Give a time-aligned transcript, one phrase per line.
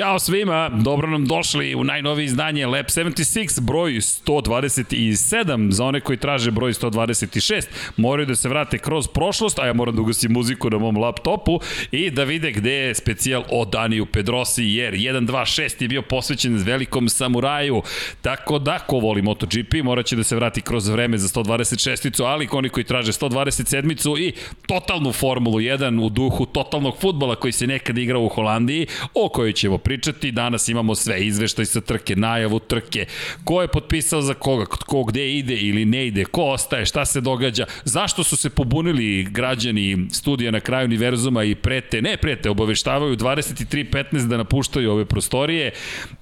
[0.00, 6.18] Ćao svima, dobro nam došli u najnovije izdanje Lab 76, broj 127, za one koji
[6.18, 7.64] traže broj 126,
[7.96, 11.60] moraju da se vrate kroz prošlost, a ja moram da ugasim muziku na mom laptopu
[11.90, 17.08] i da vide gde je specijal o Daniju Pedrosi, jer 126 je bio posvećen velikom
[17.08, 17.82] samuraju,
[18.22, 22.48] tako da ko voli MotoGP morat će da se vrati kroz vreme za 126-icu, ali
[22.52, 24.32] oni koji traže 127-icu i
[24.66, 29.52] totalnu Formulu 1 u duhu totalnog futbola koji se nekad igrao u Holandiji, o kojoj
[29.52, 29.89] ćemo pričati.
[30.32, 33.06] Danas imamo sve izveštaj sa trke, najavu trke,
[33.44, 37.20] ko je potpisao za koga, ko gde ide ili ne ide, ko ostaje, šta se
[37.20, 43.16] događa, zašto su se pobunili građani studija na kraju univerzuma i prete, ne prete, obaveštavaju
[43.16, 45.70] 23.15 da napuštaju ove prostorije,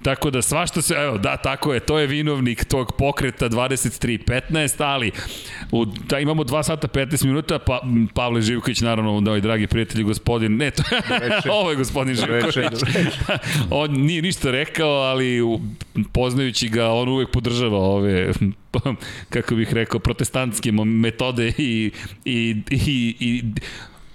[0.03, 5.11] tako da svašta se, evo, da, tako je, to je vinovnik tog pokreta 23.15, ali
[5.71, 7.81] u, da, imamo 2 sata 15 minuta, pa
[8.13, 10.83] Pavle Živković, naravno, da ovaj dragi prijatelj, gospodin, ne, to,
[11.59, 12.55] ovo je gospodin Živković.
[13.69, 15.39] on nije ništa rekao, ali
[16.13, 18.33] poznajući ga, on uvek podržava ove
[19.33, 21.91] kako bih rekao, protestantske metode i,
[22.25, 23.43] i, i, i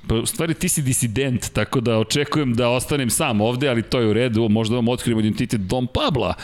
[0.09, 4.01] Pa, u stvari ti si disident, tako da očekujem da ostanem sam ovde, ali to
[4.01, 6.35] je u redu, možda vam otkrijemo identitet Dom Pabla.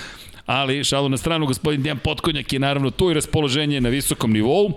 [0.46, 4.72] Ali, šalu na stranu, gospodin Dejan Potkonjak je naravno tu i raspoloženje na visokom nivou.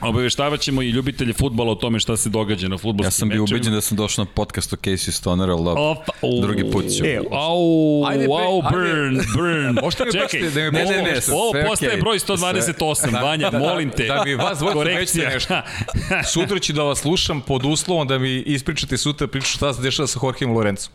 [0.00, 3.42] Obaveštavaćemo ćemo i ljubitelje futbola o tome šta se događa na futbolskim Ja sam bio
[3.42, 5.94] ubeđen da sam došao na podcast o Casey Stoner, ali da,
[6.42, 7.04] drugi put ću.
[7.04, 9.78] E, au, ajde, wow, burn, burn.
[9.82, 12.00] Možete mi Čekaj, da mi ne, ne, ne, ovo postaje okay.
[12.00, 14.06] broj 128, da, Vanja, da, molim te.
[14.06, 15.60] Da, da mi vas dvojica rećete nešto.
[16.32, 20.06] Sutra ću da vas slušam pod uslovom da mi ispričate sutra priču šta se dešava
[20.06, 20.92] sa Jorgeom Lorencom.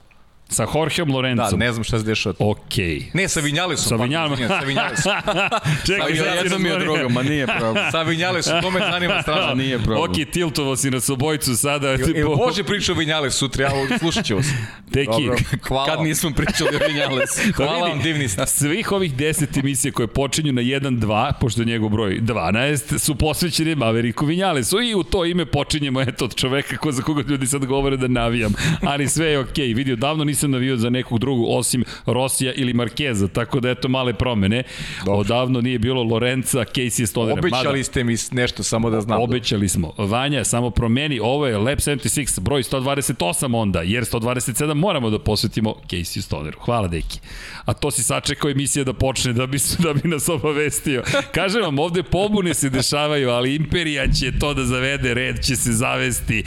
[0.49, 1.59] Sa Jorgeom Lorencom.
[1.59, 2.35] Da, ne znam šta se dešava.
[2.39, 2.85] Okej.
[2.85, 3.03] Okay.
[3.13, 3.97] Ne, sa Vinjalesom.
[3.97, 4.47] Sa Vinjalesom.
[4.47, 5.13] Sa Vinjalesom.
[5.87, 7.91] Čekaj, sa jednom je drugo, ma nije problem.
[7.91, 9.55] Sa Vinjalesom, to me zanima strašno.
[9.55, 10.11] Nije problem.
[10.11, 11.97] Ok, tiltovo si nas obojicu sada.
[11.97, 12.19] Tipo...
[12.19, 14.45] Ili može priča o Vinjales sutra, ja slušat ću vas.
[14.93, 15.35] Teki, Dobro,
[15.67, 15.85] hvala.
[15.85, 17.29] Kad nismo pričali o Vinjales.
[17.55, 18.47] Hvala vam, divni ste.
[18.47, 23.75] Svih ovih 10 emisija koje počinju na 1-2, pošto je njegov broj 12, su posvećeni
[23.75, 27.65] Maveriku Vinjalesu i u to ime počinjemo eto od čoveka ko, za koga ljudi sad
[27.65, 28.53] govore da navijam.
[28.81, 29.67] Ali sve je okej.
[29.67, 29.75] Okay.
[29.75, 34.13] Vidio, davno nisam navio za nekog drugog osim Rosija ili Markeza, tako da eto male
[34.13, 34.63] promene.
[35.05, 35.19] Dobro.
[35.19, 37.39] Odavno nije bilo Lorenza, Casey Stonera.
[37.39, 39.21] Obećali Mada, ste mi nešto, samo da znam.
[39.21, 39.93] Obećali smo.
[39.97, 45.75] Vanja, samo promeni, ovo je Lab 76, broj 128 onda, jer 127 moramo da posvetimo
[45.89, 46.59] Casey Stoneru.
[46.59, 47.19] Hvala, deki.
[47.65, 51.03] A to si sačekao emisija da počne da bi, da bi nas obavestio.
[51.31, 55.71] Kažem vam, ovde pobune se dešavaju, ali Imperija će to da zavede, red će se
[55.71, 56.43] zavesti.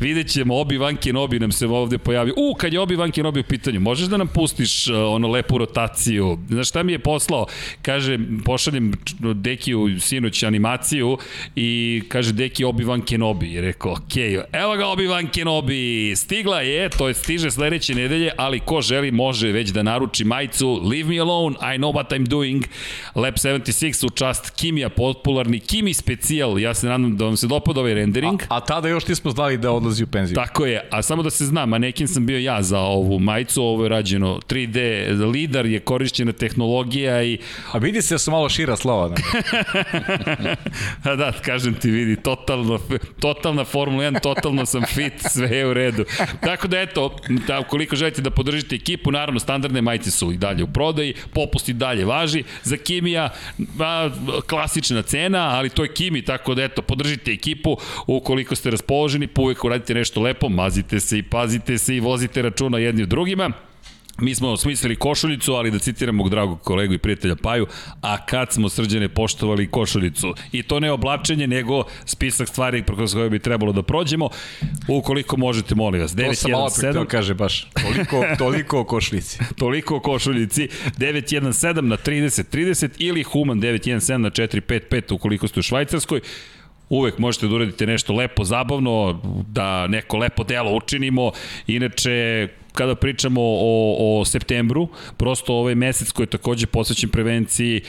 [0.00, 2.34] Vidjet ćemo, Obi-Wan Kenobi nam se ovde pojavio.
[2.36, 6.38] U, kad je Obi-Wan Kenobi u pitanju, možeš da nam pustiš uh, ono lepu rotaciju?
[6.48, 7.46] Znaš šta mi je poslao?
[7.82, 8.92] Kaže, pošaljem
[9.34, 11.18] Dekiju sinoć animaciju
[11.56, 13.52] i kaže Deki Obi-Wan Kenobi.
[13.52, 18.30] I rekao, okej, okay, evo ga Obi-Wan Kenobi, stigla je, to je stiže sledeće nedelje,
[18.36, 22.26] ali ko želi može već da naruči majicu Leave me alone, I know what I'm
[22.26, 22.64] doing.
[23.14, 26.58] Lab 76 u čast Kimija, popularni Kimi specijal.
[26.58, 28.42] Ja se nadam da vam se dopada ovaj rendering.
[28.42, 30.34] A, a tada još nismo znali da odlazi u penziju.
[30.34, 33.82] Tako je, a samo da se zna, manekin sam bio ja za ovu majicu, ovo
[33.82, 37.38] je rađeno 3D, lidar je korišćena tehnologija i...
[37.72, 39.08] A vidi se da su malo šira slova.
[39.08, 39.16] Da.
[41.10, 42.80] a da, kažem ti, vidi, totalno,
[43.20, 46.04] totalna Formula 1, totalno sam fit, sve je u redu.
[46.40, 47.16] Tako da eto,
[47.46, 51.68] da, ukoliko želite da podržite ekipu, naravno standardne majice su i dalje u prodaji, popust
[51.68, 54.10] i dalje važi, za Kimija ba,
[54.48, 57.76] klasična cena, ali to je Kimi, tako da eto, podržite ekipu,
[58.06, 62.42] ukoliko ste raspoloženi, pa uvek uradite nešto lepo, mazite se i pazite se i vozite
[62.42, 63.50] računa jedni u drugima.
[64.18, 67.66] Mi smo smislili košuljicu, ali da citiram mog dragog kolegu i prijatelja Paju,
[68.00, 70.34] a kad smo srđane poštovali košuljicu.
[70.52, 74.28] I to ne oblačenje, nego spisak stvari kroz koje bi trebalo da prođemo.
[74.88, 76.12] Ukoliko možete, molim vas.
[76.12, 76.28] 917.
[76.28, 76.50] To sam
[76.92, 77.68] malo kaže baš.
[77.82, 79.38] Toliko, toliko o košuljici.
[79.56, 80.68] toliko o košuljici.
[80.98, 86.20] 917 na 30 30 ili Human 917 na 455 ukoliko ste u Švajcarskoj
[86.90, 91.32] uvek možete da uradite nešto lepo, zabavno, da neko lepo delo učinimo.
[91.66, 97.80] Inače, kada pričamo o, o septembru, prosto ovaj mesec koji je takođe posvećen prevenciji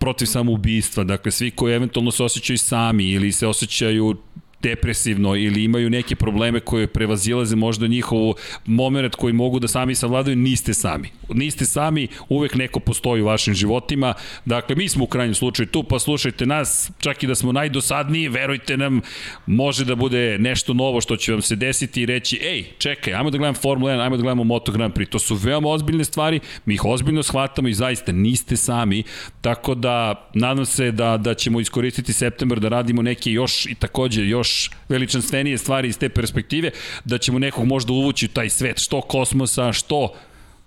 [0.00, 4.16] protiv samoubistva, dakle svi koji eventualno se osjećaju sami ili se osjećaju
[4.62, 8.34] depresivno ili imaju neke probleme koje prevazilaze možda njihovu
[8.66, 11.08] moment koji mogu da sami savladaju, niste sami.
[11.34, 14.14] Niste sami, uvek neko postoji u vašim životima.
[14.44, 18.28] Dakle, mi smo u krajnjem slučaju tu, pa slušajte nas, čak i da smo najdosadniji,
[18.28, 19.00] verujte nam,
[19.46, 23.30] može da bude nešto novo što će vam se desiti i reći, ej, čekaj, ajmo
[23.30, 25.08] da gledam Formula 1, ajmo da gledamo Moto Grand Prix.
[25.08, 29.02] To su veoma ozbiljne stvari, mi ih ozbiljno shvatamo i zaista niste sami,
[29.40, 34.26] tako da nadam se da, da ćemo iskoristiti septembar da radimo neke još i takođe
[34.26, 36.70] još još veličanstvenije stvari iz te perspektive,
[37.04, 40.14] da ćemo nekog možda uvući u taj svet, što kosmosa, što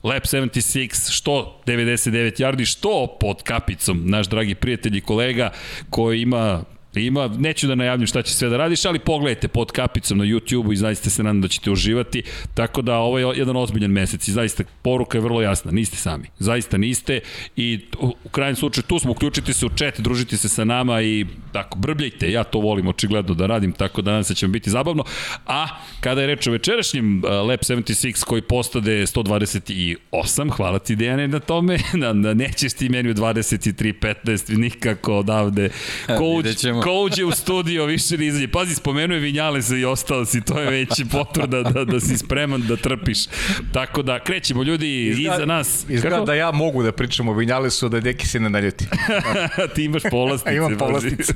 [0.04, 5.52] Lab 76, što 99 yardi, što pod kapicom, naš dragi prijatelj i kolega
[5.90, 6.64] koji ima
[6.96, 10.74] Ima, neću da najavljam šta će sve da radiš, ali pogledajte pod kapicom na YouTube-u
[10.74, 12.24] i zaista se nadam da ćete uživati.
[12.54, 15.72] Tako da ovo je jedan ozbiljan mesec i zaista poruka je vrlo jasna.
[15.72, 16.28] Niste sami.
[16.40, 17.20] Zaista niste
[17.56, 21.26] i u krajnjem slučaju tu smo, uključiti se u chat, družiti se sa nama i
[21.52, 22.32] tako, brbljajte.
[22.32, 25.04] Ja to volim očigledno da radim, tako da nadam se da će vam biti zabavno.
[25.48, 25.68] A
[26.00, 31.40] kada je reč o večerašnjem uh, Lab 76 koji postade 128, hvala ti Dejane na
[31.40, 35.70] tome, da, da nećeš ti meni u 23.15 nikako odavde.
[36.20, 38.48] Coach, ko uđe u studio, više ne izađe.
[38.48, 42.76] Pazi, spomenuje Vinjalesa i ostalo si, to je već potvrda da, da si spreman da
[42.76, 43.18] trpiš.
[43.74, 45.86] Tako da, krećemo ljudi izgleda, iza nas.
[45.90, 46.26] Izgleda Kako?
[46.26, 48.86] da ja mogu da pričam o Vinjalesu, da neki se ne naljuti.
[49.76, 50.56] Ti imaš povlastice.
[50.58, 51.34] Imam povlastice.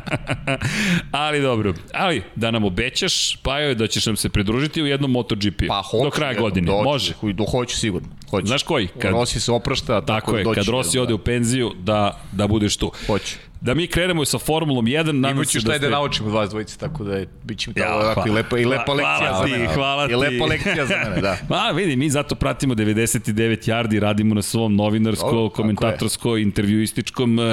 [1.10, 5.10] ali dobro, ali da nam obećaš, pa je da ćeš nam se pridružiti u jednom
[5.10, 5.62] MotoGP.
[5.68, 6.04] Pa hoću.
[6.04, 7.14] Do kraja godine, doći, može.
[7.32, 8.08] Do, hoću sigurno.
[8.30, 8.46] Hoću.
[8.46, 8.88] Znaš koji?
[8.88, 12.76] Kad, Rossi se oprašta, tako, tako je, kad Rossi ode u penziju, da, da budeš
[12.76, 12.92] tu.
[13.06, 15.12] Hoću da mi krenemo sa Formulom 1.
[15.12, 15.88] Nadam se šta da, ste...
[15.88, 18.30] da naučimo od vas dvojice, tako da je, bit će mi to ja, ovako i
[18.30, 19.74] lepa, i lepa lekcija hvala za mene.
[19.74, 21.36] Hvala ti, I lepa lekcija za mene, da.
[21.50, 27.44] Ma, vidi, mi zato pratimo 99 yardi, radimo na svom novinarsko, oh, komentatorsko, intervjuističkom, uh,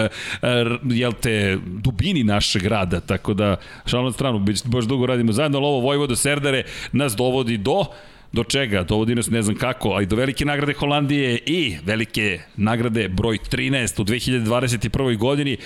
[0.83, 3.56] jel te, dubini našeg rada, tako da,
[3.86, 7.86] šalno na stranu, baš dugo radimo zajedno, ali ovo Vojvodo Serdare nas dovodi do
[8.31, 8.83] do čega?
[8.83, 14.01] Dovodi nas ne znam kako, ali do velike nagrade Holandije i velike nagrade broj 13
[14.01, 15.18] u 2021.
[15.18, 15.57] godini.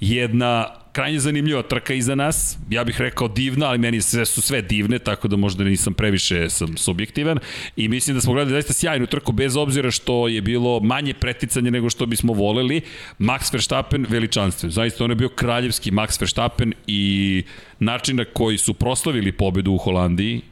[0.00, 4.62] Jedna krajnje zanimljiva trka iza nas, ja bih rekao divna, ali meni sve su sve
[4.62, 7.38] divne, tako da možda nisam previše sam subjektivan
[7.76, 11.70] i mislim da smo gledali zaista sjajnu trku bez obzira što je bilo manje preticanje
[11.70, 12.80] nego što bismo voleli.
[13.18, 17.42] Max Verstappen veličanstven, zaista on je bio kraljevski Max Verstappen i
[17.78, 20.42] način na koji su proslavili pobedu u Holandiji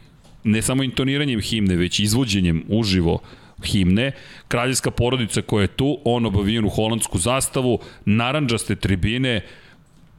[0.44, 3.18] ne samo intoniranjem himne, već izvođenjem uživo
[3.64, 4.12] himne,
[4.48, 9.40] kraljevska porodica koja je tu, on obavijen u holandsku zastavu, naranđaste tribine,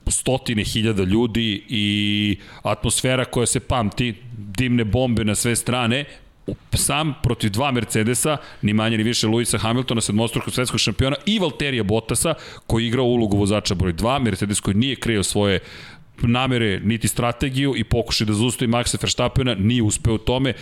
[0.08, 6.06] stotine hiljada ljudi i atmosfera koja se pamti, dimne bombe na sve strane,
[6.74, 11.84] sam protiv dva Mercedesa, ni manje ni više Luisa Hamiltona, sedmostrukog svetskog šampiona i Valterija
[11.84, 12.34] Bottasa,
[12.68, 15.60] koji igrao ulogu vozača broj 2, Mercedes koji nije kreo svoje
[16.28, 20.54] namere niti strategiju i pokušaj da zaustavi Maxa Verstappena, nije uspeo u tome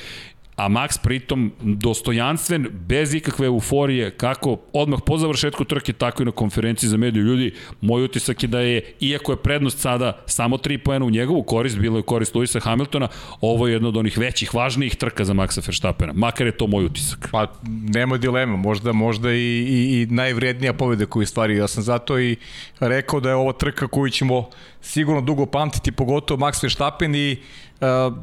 [0.56, 6.32] a Max pritom dostojanstven, bez ikakve euforije, kako odmah po završetku trke, tako i na
[6.32, 7.54] konferenciji za mediju ljudi.
[7.82, 11.78] Moj utisak je da je, iako je prednost sada samo 3 poena u njegovu korist,
[11.78, 13.08] bilo je korist Luisa Hamiltona,
[13.42, 16.14] ovo je jedno od onih većih, važnijih trka za Maxa Verstappena.
[16.14, 17.30] Makar je to moj utisak.
[17.32, 17.48] Pa,
[17.94, 21.58] nema dilema, možda, možda i, i, i najvrednija pobjeda koju stvari.
[21.58, 22.36] Ja sam zato i
[22.80, 24.50] rekao da je ovo trka koju ćemo
[24.82, 27.38] sigurno dugo pamtiti, pogotovo Max Verstappen i
[27.82, 28.18] uh,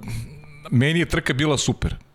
[0.71, 2.08] meni je trka bila super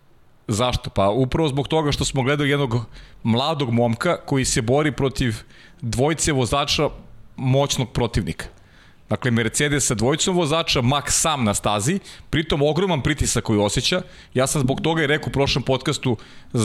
[0.47, 0.89] Zašto?
[0.89, 2.85] Pa upravo zbog toga što smo gledali jednog
[3.23, 5.35] mladog momka koji se bori protiv
[5.81, 6.89] dvojce vozača
[7.35, 8.45] moćnog protivnika.
[9.09, 14.01] Dakle, Mercedes sa dvojicom vozača, Max sam na stazi, pritom ogroman pritisak koji osjeća.
[14.33, 16.17] Ja sam zbog toga i rekao u prošlom podcastu
[16.53, 16.57] e,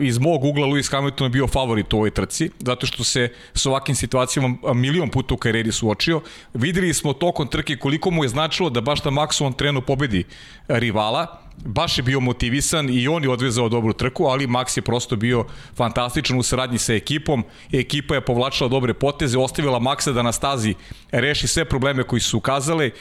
[0.00, 3.94] iz mog ugla Lewis Hamilton bio favorit u ovoj trci, zato što se s ovakvim
[3.94, 6.20] situacijama milion puta u karijeri suočio.
[6.54, 10.24] Videli smo tokom trke koliko mu je značilo da baš na maksimum trenu pobedi
[10.68, 15.16] rivala, baš je bio motivisan i on je odvezao dobru trku, ali Max je prosto
[15.16, 15.44] bio
[15.76, 17.44] fantastičan u saradnji sa ekipom.
[17.72, 20.74] Ekipa je povlačila dobre poteze, ostavila Maxa da na stazi
[21.12, 22.92] reši sve probleme koji su ukazali, e,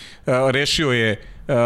[0.52, 1.20] rešio je e,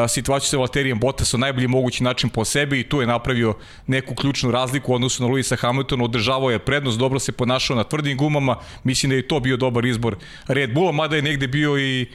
[0.08, 3.54] situaciju sa Valterijem Bottasom najbolji mogući način po sebi i tu je napravio
[3.88, 8.18] neku ključnu razliku odnosu na Luisa Hamiltona, održavao je prednost, dobro se ponašao na tvrdim
[8.18, 10.16] gumama, mislim da je to bio dobar izbor
[10.48, 12.08] Red Bulla, mada je negde bio i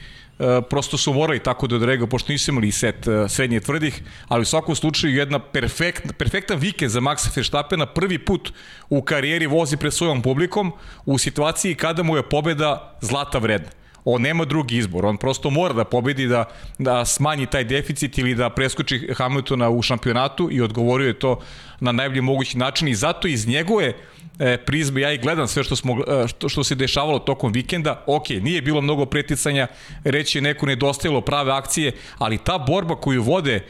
[0.69, 4.45] prosto su morali tako da odrega, pošto nisu imali set e, srednje tvrdih, ali u
[4.45, 8.53] svakom slučaju jedna perfekt, perfektan vikend za Maxa Verstappena, prvi put
[8.89, 10.71] u karijeri vozi pred svojom publikom
[11.05, 13.69] u situaciji kada mu je pobeda zlata vredna.
[14.05, 16.45] On nema drugi izbor, on prosto mora da pobedi, da,
[16.79, 21.39] da smanji taj deficit ili da preskoči Hamiltona u šampionatu i odgovorio je to
[21.79, 23.93] na najbolji mogući način i zato iz njegove
[24.39, 28.03] e, prizme, ja i gledam sve što, smo, e, što, što se dešavalo tokom vikenda,
[28.07, 29.67] ok, nije bilo mnogo preticanja,
[30.03, 33.63] reći je neko nedostajalo prave akcije, ali ta borba koju vode e,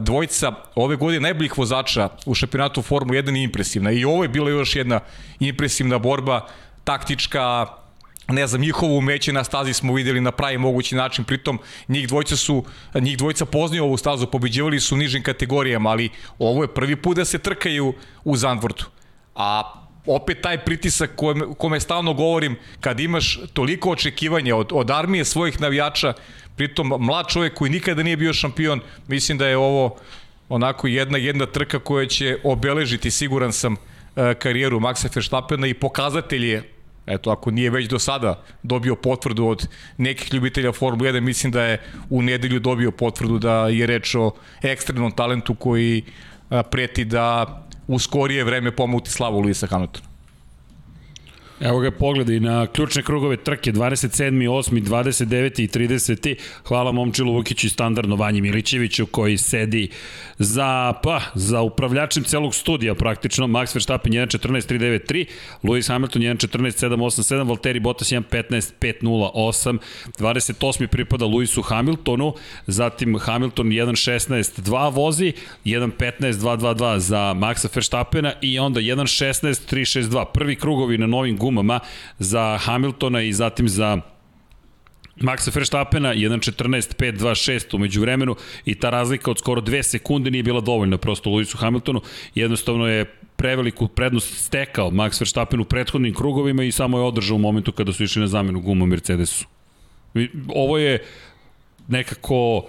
[0.00, 3.90] dvojica ove godine najboljih vozača u šampionatu Formu 1 je impresivna.
[3.90, 5.00] I ovo je bila još jedna
[5.40, 6.46] impresivna borba,
[6.84, 7.66] taktička,
[8.28, 12.36] ne znam, njihovo umeće na stazi smo videli na pravi mogući način, pritom njih dvojica
[12.36, 12.64] su,
[12.94, 17.16] njih dvojica poznaju ovu stazu, pobeđivali su u nižim kategorijama, ali ovo je prvi put
[17.16, 18.90] da se trkaju u Zandvortu.
[19.34, 25.24] A opet taj pritisak kome, kome stalno govorim, kad imaš toliko očekivanja od, od armije
[25.24, 26.12] svojih navijača,
[26.56, 29.96] pritom mlad čovjek koji nikada nije bio šampion, mislim da je ovo
[30.48, 33.76] onako jedna jedna trka koja će obeležiti, siguran sam,
[34.38, 36.62] karijeru Maxa Verstappena i pokazatelj je
[37.08, 41.62] Eto, ako nije već do sada dobio potvrdu od nekih ljubitelja Formule 1, mislim da
[41.62, 44.30] je u nedelju dobio potvrdu da je reč o
[44.62, 46.02] ekstremnom talentu koji
[46.70, 47.46] preti da
[47.88, 50.07] u skorije vreme pomuti slavu Luisa Hamiltona.
[51.60, 54.30] Evo ga pogledi na ključne krugove trke 27.
[54.50, 54.82] 8.
[54.82, 55.62] 29.
[55.62, 56.34] i 30.
[56.64, 59.90] Hvala Momčilu Vukiću i standardno Vanji Milićeviću koji sedi
[60.38, 63.46] za, pa, za upravljačem celog studija praktično.
[63.46, 65.26] Max Verstappen 1.14.393,
[65.62, 69.78] Lewis Hamilton 1.14.787, Valtteri Bottas 1.15.508,
[70.18, 70.86] 28.
[70.86, 72.34] pripada Lewisu Hamiltonu,
[72.66, 75.32] zatim Hamilton 1.16.2 vozi,
[75.64, 80.24] 1.15.222 za Maxa Verstappena i onda 1.16.362.
[80.34, 81.80] Prvi krugovi na novim gumama
[82.18, 84.00] za Hamiltona i zatim za
[85.20, 90.98] Maxa Verstappena 1.14.526 umeđu vremenu i ta razlika od skoro dve sekunde nije bila dovoljna
[90.98, 92.00] prosto Lewisu Hamiltonu.
[92.34, 93.04] Jednostavno je
[93.36, 97.92] preveliku prednost stekao Max Verstappen u prethodnim krugovima i samo je održao u momentu kada
[97.92, 99.46] su išli na zamenu guma Mercedesu.
[100.54, 101.04] Ovo je
[101.88, 102.66] nekako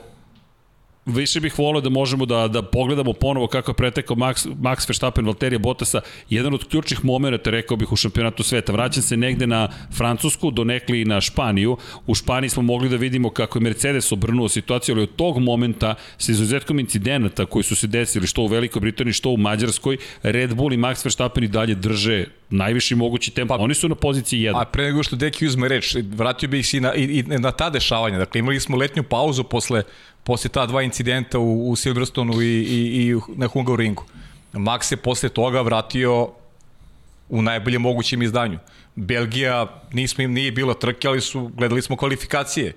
[1.15, 5.25] više bih volio da možemo da, da pogledamo ponovo kako je pretekao Max, Max Verstappen,
[5.25, 8.71] Valterija Bottasa, jedan od ključnih momenta, rekao bih, u šampionatu sveta.
[8.71, 11.77] Vraćam se negde na Francusku, donekli i na Španiju.
[12.07, 15.95] U Španiji smo mogli da vidimo kako je Mercedes obrnuo situaciju, ali od tog momenta,
[16.17, 20.55] sa izuzetkom incidenata koji su se desili, što u Velikoj Britaniji, što u Mađarskoj, Red
[20.55, 23.57] Bull i Max Verstappen i dalje drže najviši mogući tempo.
[23.57, 24.61] Pa, Oni su na poziciji 1.
[24.61, 27.51] A pre nego što Deki uzme reč, vratio bih se i na, i, i na
[27.51, 28.17] ta dešavanja.
[28.17, 29.83] Dakle, imali smo letnju pauzu posle
[30.29, 34.03] posle ta dva incidenta u, u Silverstonu i, i, i na Hungaroringu.
[34.53, 36.29] Max se posle toga vratio
[37.29, 38.59] u najboljem mogućem izdanju.
[38.95, 42.73] Belgija nismo im nije bila trke, ali su gledali smo kvalifikacije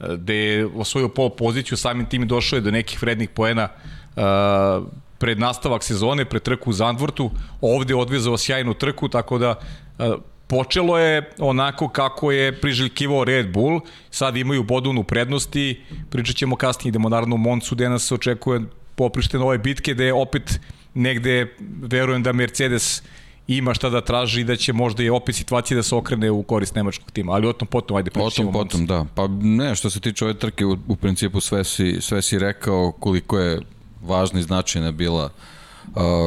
[0.00, 4.86] gde je osvojio pol poziciju, samim tim došao je do nekih vrednih poena uh,
[5.18, 9.54] pred nastavak sezone, pred trku u Zandvortu, ovde je odvezao sjajnu trku, tako da
[9.98, 10.14] uh,
[10.48, 16.88] Počelo je onako kako je priželjkivao Red Bull, sad imaju bodunu prednosti, pričat ćemo kasnije,
[16.88, 18.60] idemo naravno u Moncu gde nas očekuje
[18.94, 20.60] poprište nove bitke, gde opet
[20.94, 23.02] negde verujem da Mercedes
[23.48, 26.42] ima šta da traži i da će možda i opet situacija da se okrene u
[26.42, 28.50] korist nemačkog tima, ali o tom potom, ajde pričat ćemo.
[28.50, 29.04] O tom potom, da.
[29.14, 32.92] Pa ne, što se tiče ove trke, u, u principu sve si, sve si rekao
[32.92, 33.60] koliko je
[34.02, 35.30] važna i značajna bila uh,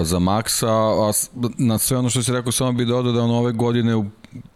[0.03, 1.11] za Maxa, a
[1.57, 4.05] na sve ono što si rekao samo bi dodao da on ove godine u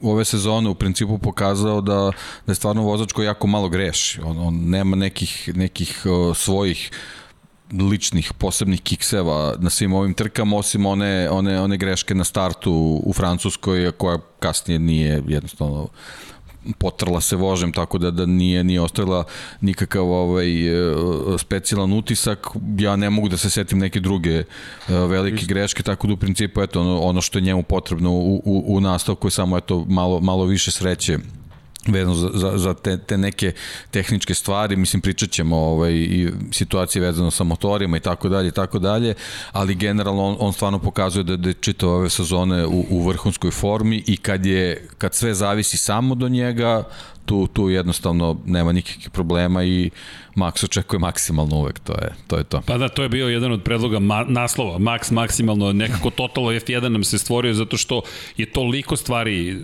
[0.01, 2.11] ove sezone u principu pokazao da,
[2.45, 4.21] da je stvarno vozač koji jako malo greši.
[4.21, 6.91] On, on nema nekih, nekih uh, svojih
[7.71, 13.13] ličnih posebnih kikseva na svim ovim trkama osim one one one greške na startu u
[13.13, 15.87] Francuskoj koja kasnije nije jednostavno
[16.77, 19.23] potrla se vožem tako da da nije nije ostavila
[19.61, 20.85] nikakav ovaj e,
[21.37, 24.43] specijalan utisak ja ne mogu da se setim neke druge e,
[24.87, 25.53] velike Isto.
[25.53, 28.81] greške tako da u principu eto ono, ono što je njemu potrebno u, u, u
[28.81, 31.17] nastavku je samo eto malo malo više sreće
[31.87, 33.51] vezano za, za, za te, te neke
[33.91, 38.51] tehničke stvari, mislim pričat ćemo ovaj, i situacije vezano sa motorima i tako dalje i
[38.51, 39.13] tako dalje,
[39.51, 43.51] ali generalno on, on stvarno pokazuje da, da je čitao ove sezone u, u vrhunskoj
[43.51, 46.83] formi i kad je kad sve zavisi samo do njega,
[47.25, 49.89] tu, tu jednostavno nema nikakvih problema i
[50.35, 52.37] Max očekuje maksimalno uvek, to je to.
[52.37, 52.61] Je to.
[52.65, 56.89] Pa da, to je bio jedan od predloga ma, naslova, Max maksimalno, nekako Total F1
[56.89, 58.01] nam se stvorio zato što
[58.37, 59.57] je toliko stvari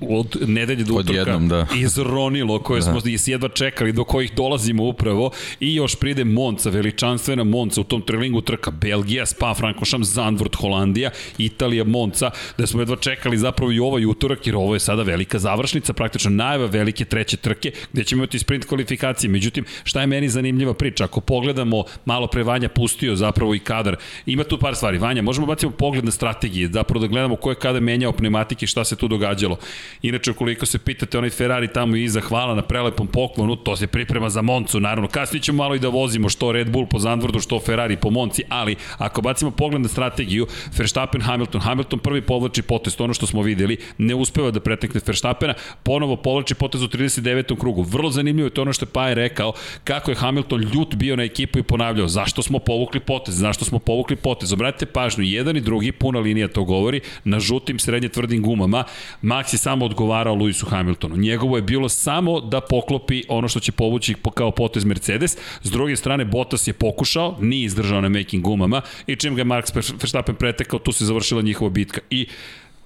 [0.00, 1.66] od nedelje do utorka jednom, da.
[1.84, 3.00] izronilo koje da.
[3.00, 8.02] smo jedva čekali, do kojih dolazimo upravo i još pride Monca, veličanstvena Monca u tom
[8.02, 13.78] trelingu trka Belgija, Spa, Frankošam, Zandvoort, Holandija, Italija, Monca, da smo jedva čekali zapravo i
[13.78, 18.20] ovaj utorak jer ovo je sada velika završnica, praktično najva velike treće trke gde ćemo
[18.20, 19.30] imati sprint kvalifikacije.
[19.30, 21.04] Međutim, šta je meni zanimljiva priča?
[21.04, 23.96] Ako pogledamo, malo pre Vanja pustio zapravo i kadar,
[24.26, 24.98] ima tu par stvari.
[24.98, 28.84] Vanja, možemo bacimo pogled na strategije, zapravo da gledamo ko je kada menjao pneumatike, šta
[28.84, 29.58] se tu događalo.
[30.02, 34.30] Inače, ukoliko se pitate, onaj Ferrari tamo iza, hvala na prelepom poklonu, to se priprema
[34.30, 35.08] za Moncu, naravno.
[35.08, 38.42] Kasnije ćemo malo i da vozimo što Red Bull po Zandvordu, što Ferrari po Monci,
[38.48, 40.46] ali ako bacimo pogled na strategiju,
[40.76, 45.54] Verstappen, Hamilton, Hamilton prvi povlači potest, ono što smo videli, ne uspeva da pretekne Verstappena,
[45.82, 47.58] ponovo povlači potez u 39.
[47.58, 47.82] krugu.
[47.82, 49.52] Vrlo zanimljivo je to ono što je rekao,
[49.84, 53.78] kako je Hamilton ljut bio na ekipu i ponavljao zašto smo povukli potez, zašto smo
[53.78, 54.52] povukli potez.
[54.52, 58.84] Obratite pažnju, jedan i drugi, puna linija to govori, na žutim srednje tvrdim gumama,
[59.22, 61.16] Max je samo odgovarao Lewisu Hamiltonu.
[61.16, 65.36] Njegovo je bilo samo da poklopi ono što će povući kao potez Mercedes.
[65.62, 69.74] S druge strane, Bottas je pokušao, nije izdržao na making gumama i čim ga Max
[70.00, 72.00] Verstappen pretekao, tu se završila njihova bitka.
[72.10, 72.26] I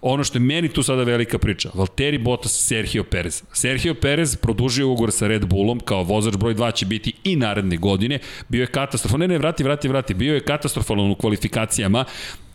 [0.06, 3.42] ono što je meni tu sada velika priča, Valtteri Bottas, Sergio Perez.
[3.52, 7.76] Sergio Perez produžio ugovor sa Red Bullom, kao vozač broj 2 će biti i naredne
[7.76, 8.18] godine,
[8.48, 12.04] bio je katastrofalan, ne ne, vrati, vrati, vrati, bio je katastrofalan u kvalifikacijama,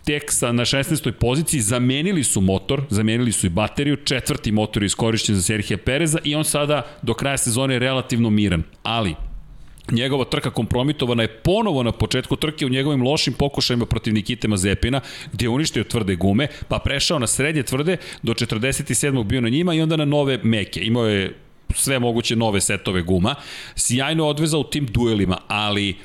[0.05, 1.11] tek sa, na 16.
[1.11, 6.19] poziciji, zamenili su motor, zamenili su i bateriju, četvrti motor je iskorišćen za Serhija Pereza
[6.23, 8.63] i on sada do kraja sezone je relativno miran.
[8.83, 9.15] Ali,
[9.91, 15.01] njegova trka kompromitovana je ponovo na početku trke u njegovim lošim pokušajima protiv Nikite Mazepina,
[15.33, 19.23] gde je uništio tvrde gume, pa prešao na srednje tvrde, do 47.
[19.23, 20.81] bio na njima i onda na nove meke.
[20.83, 21.33] Imao je
[21.75, 23.35] sve moguće nove setove guma.
[23.75, 25.95] Sjajno odvezao u tim duelima, ali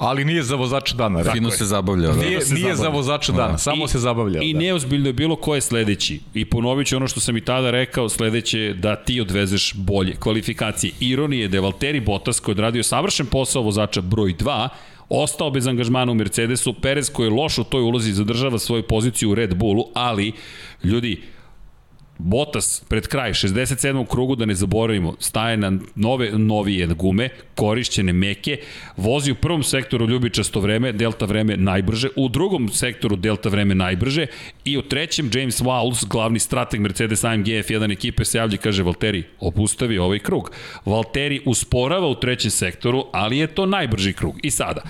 [0.00, 1.24] Ali nije za vozača dana.
[1.24, 2.12] Fino se zabavljao.
[2.12, 2.20] Da.
[2.20, 2.96] Nije, se nije za zabavlja.
[2.96, 4.42] vozača dana, samo I- se zabavljao.
[4.42, 4.58] I da.
[4.58, 6.20] neozbiljno je bilo ko je sledeći.
[6.34, 10.14] I ponovit ću ono što sam i tada rekao, sledeće je da ti odvezeš bolje
[10.14, 10.92] kvalifikacije.
[11.00, 14.68] Ironije je da je Valtteri Bottas koji je odradio savršen posao vozača broj 2,
[15.08, 19.30] ostao bez angažmana u Mercedesu, Perez koji je loš u toj ulozi zadržava svoju poziciju
[19.30, 20.32] u Red Bullu, ali
[20.84, 21.22] ljudi,
[22.22, 24.06] Botas pred kraj 67.
[24.06, 28.58] krugu da ne zaboravimo staje na nove novije gume korišćene meke
[28.96, 34.26] vozi u prvom sektoru ljubičasto vreme delta vreme najbrže u drugom sektoru delta vreme najbrže
[34.64, 38.82] i u trećem James Walls glavni strateg Mercedes AMG F1 ekipe se javlja i kaže
[38.82, 40.50] Valtteri opustavi ovaj krug
[40.84, 44.82] Valtteri usporava u trećem sektoru ali je to najbrži krug i sada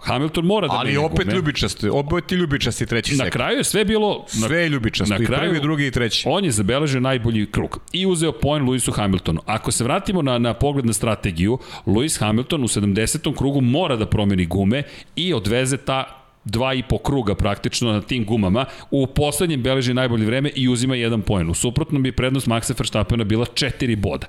[0.00, 1.36] Hamilton mora da Ali menja opet gume.
[1.36, 3.32] ljubičasti, opet ljubičasti treći Na sektor.
[3.32, 6.24] kraju je sve bilo na Sve je ljubičasto, na i kraju- prvi, drugi i treći.
[6.26, 9.40] On je zabeležio najbolji krug i uzeo poen Lewisu Hamiltonu.
[9.46, 13.36] Ako se vratimo na, na pogled na strategiju, Lewis Hamilton u 70.
[13.36, 14.82] krugu mora da promeni gume
[15.16, 16.04] i odveze ta
[16.44, 18.64] dva i po kruga praktično na tim gumama.
[18.90, 21.50] U poslednjem beleži najbolje vreme i uzima jedan poen.
[21.50, 24.26] U suprotnom bi prednost Maxa Verstappena bila 4 boda.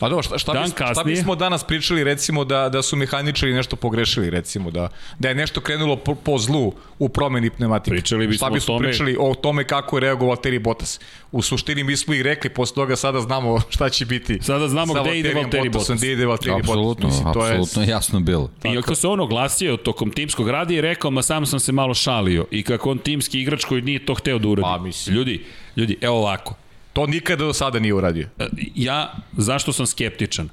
[0.00, 3.52] Pa dobro, šta, šta, Dan bismo, šta bismo danas pričali recimo da, da su mehaničari
[3.52, 6.60] nešto pogrešili recimo da, da je nešto krenulo po, po zlu
[6.98, 7.90] u promeni pneumatike.
[7.90, 11.00] Pričali bismo šta o bismo tome- pričali o tome kako je reagovao Valtteri Bottas.
[11.32, 14.38] U suštini mi smo i rekli, posle toga sada znamo šta će biti.
[14.42, 15.98] Sada znamo gde ide Valtteri Bottasom, Bottas.
[15.98, 16.68] Gde ide Valtteri Bottas.
[16.68, 18.50] Apsolutno, Mislim, to je- apsolutno jasno bilo.
[18.64, 21.94] I ako se on oglasio tokom timskog rada i rekao, ma sam sam se malo
[21.94, 24.62] šalio i kako on timski igrač koji nije to hteo da uradi.
[24.64, 25.16] Pa, mislim.
[25.16, 25.44] Ljudi,
[25.76, 26.54] ljudi, evo ovako,
[26.92, 28.28] To nikada do sada nije uradio.
[28.74, 30.48] Ja, zašto sam skeptičan?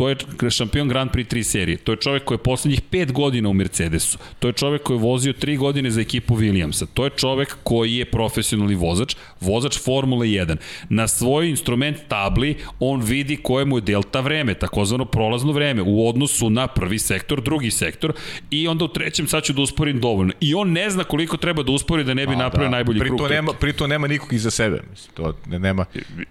[0.00, 0.16] To je
[0.50, 1.76] šampion Grand Prix 3 serije.
[1.76, 4.18] To je čovek koji je poslednjih 5 godina u Mercedesu.
[4.38, 6.86] To je čovek koji je vozio 3 godine za ekipu Williamsa.
[6.94, 10.56] To je čovek koji je profesionalni vozač, vozač Formule 1.
[10.88, 16.08] Na svoj instrument tabli on vidi koje mu je delta vreme, takozvano prolazno vreme, u
[16.08, 18.12] odnosu na prvi sektor, drugi sektor
[18.50, 20.32] i onda u trećem sad ću da usporim dovoljno.
[20.40, 23.30] I on ne zna koliko treba da uspori da ne bi napravio najbolji pri krug.
[23.30, 24.82] nema, pri to nema nikog iza sebe.
[24.90, 25.84] Mislim, to ne, nema.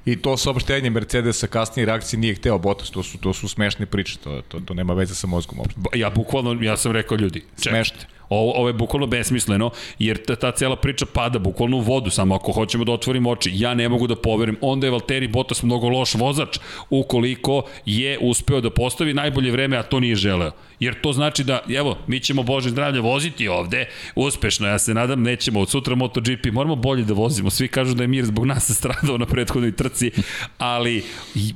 [0.05, 4.17] I to saopštenje Mercedesa kasnije reakcije nije hteo Bottas, to su, to su smešne priče,
[4.24, 6.00] to, to, to nema veze sa mozgom uopšte.
[6.00, 7.43] Ja bukvalno, ja sam rekao ljudi.
[7.56, 7.98] Smešno.
[8.30, 12.36] Ovo, ovo je bukvalno besmisleno, jer ta, ta cela priča pada bukvalno u vodu, samo
[12.36, 13.52] ako hoćemo da otvorimo oči.
[13.54, 18.62] Ja ne mogu da poverim, onda je Valtteri Bottas mnogo loš vozač, ukoliko je uspeo
[18.62, 20.52] da postavi najbolje vreme, a to nije želeo.
[20.80, 25.22] Jer to znači da, evo, mi ćemo Bože zdravlje voziti ovde, uspešno, ja se nadam,
[25.22, 27.50] nećemo od sutra MotoGP, moramo bolje da vozimo.
[27.50, 30.12] Svi kažu da je mir zbog nas stradao na prethodnoj trci,
[30.58, 31.04] ali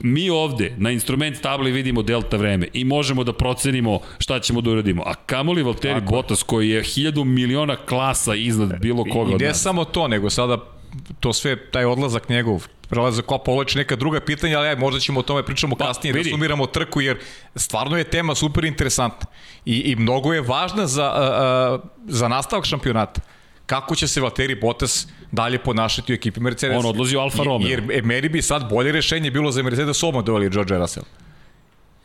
[0.02, 4.70] mi ovde na instrument tabli vidimo delta vreme i možemo da procenimo šta ćemo da
[4.70, 5.04] uradimo.
[5.06, 9.48] A kamoli Valtteri Bottas koji je hiljadu miliona klasa iznad bilo koga I od ne
[9.48, 9.62] nas.
[9.62, 10.73] samo to, nego sada
[11.20, 15.20] to sve, taj odlazak njegov, prelazak kopa, je neka druga pitanja, ali aj, možda ćemo
[15.20, 16.30] o tome pričamo Pa, kasnije, vidi.
[16.30, 17.20] da sumiramo trku, jer
[17.56, 19.30] stvarno je tema super interesantna
[19.66, 23.22] i, i mnogo je važna za, a, a, za nastavak šampionata.
[23.66, 26.78] Kako će se Valtteri Bottas dalje ponašati u ekipi Mercedes?
[26.80, 27.68] On odlazi u Alfa Romeo.
[27.68, 31.06] Jer e, meni bi sad bolje rešenje bilo za Mercedes odmah doveli George Russell.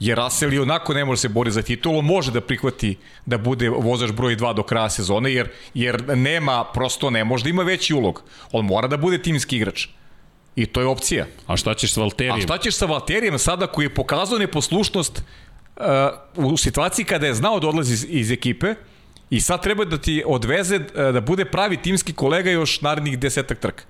[0.00, 3.68] Jer Russell i onako ne može se boriti za titulu, može da prihvati da bude
[3.68, 7.94] vozač broj 2 do kraja sezone, jer, jer nema, prosto ne može da ima veći
[7.94, 8.22] ulog.
[8.52, 9.86] On mora da bude timski igrač.
[10.56, 11.26] I to je opcija.
[11.46, 12.36] A šta ćeš s Valterijem?
[12.36, 15.22] A šta ćeš sa Valterijem sada koji je pokazao neposlušnost
[15.76, 18.74] uh, u situaciji kada je znao da odlazi iz, iz ekipe
[19.30, 20.82] i sad treba da ti odveze uh,
[21.12, 23.84] da bude pravi timski kolega još narednih desetak trka.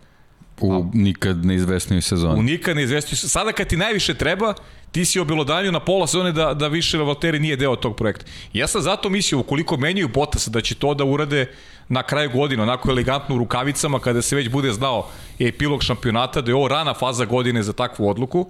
[0.61, 2.43] U nikad neizvesnijoj U sezoni.
[2.43, 3.17] nikad ne izvestio.
[3.17, 4.55] Sada kad ti najviše treba,
[4.93, 8.25] ti si obelodanio na pola sezone da, da više Valtteri nije deo tog projekta.
[8.53, 11.47] Ja sam zato mislio, ukoliko menjaju Bottas, da će to da urade
[11.89, 16.51] na kraju godine, onako elegantno u rukavicama, kada se već bude znao epilog šampionata, da
[16.51, 18.47] je ovo rana faza godine za takvu odluku,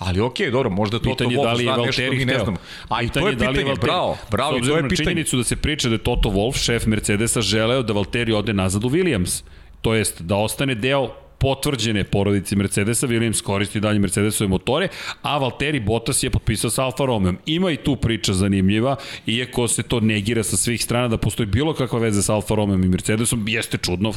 [0.00, 2.24] Ali okej, okay, dobro, možda to Pitanje to da li je zna nešto Valtteri mi
[2.24, 2.56] ne znamo.
[2.88, 4.96] A i to Pitanje je da pitanje, Valtteri- bravo, bravo, i to je pitanje.
[4.96, 8.84] činjenicu da se priča da je Toto Wolff, šef Mercedesa, želeo da Valtteri ode nazad
[8.84, 9.42] u Williams.
[9.80, 14.88] To jest da ostane deo potvrđene porodice Mercedesa, Williams koristi dalje Mercedesove motore,
[15.22, 17.34] a Valtteri Bottas je potpisao sa Alfa Romeo.
[17.46, 21.74] Ima i tu priča zanimljiva, iako se to negira sa svih strana da postoji bilo
[21.74, 24.12] kakva veza sa Alfa Romeo i Mercedesom, jeste čudno,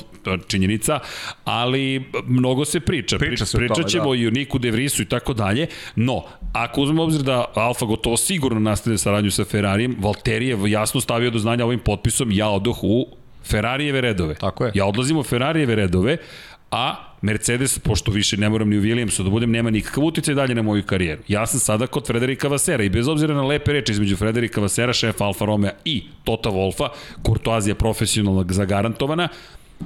[0.47, 0.99] činjenica,
[1.45, 3.17] ali mnogo se priča.
[3.17, 4.21] Priča se tome, Pričat ćemo da.
[4.21, 8.17] i o Niku De Vrisu i tako dalje, no, ako uzmemo obzir da Alfa gotovo
[8.17, 12.83] sigurno nastavlja saradnju sa Ferrarijem, Valtteri je jasno stavio do znanja ovim potpisom, ja odoh
[12.83, 13.07] u
[13.45, 14.35] Ferrarijeve redove.
[14.35, 14.71] Tako je.
[14.75, 16.17] Ja odlazim u Ferrarijeve redove,
[16.71, 20.55] a Mercedes, pošto više ne moram ni u Williamsu da budem, nema nikakav uticaj dalje
[20.55, 21.21] na moju karijeru.
[21.27, 24.93] Ja sam sada kod Frederika Vasera i bez obzira na lepe reči između Frederika Vasera,
[24.93, 26.89] šefa Alfa Romeo i Tota Wolfa,
[27.21, 29.27] kurtoazija profesionalna zagarantovana,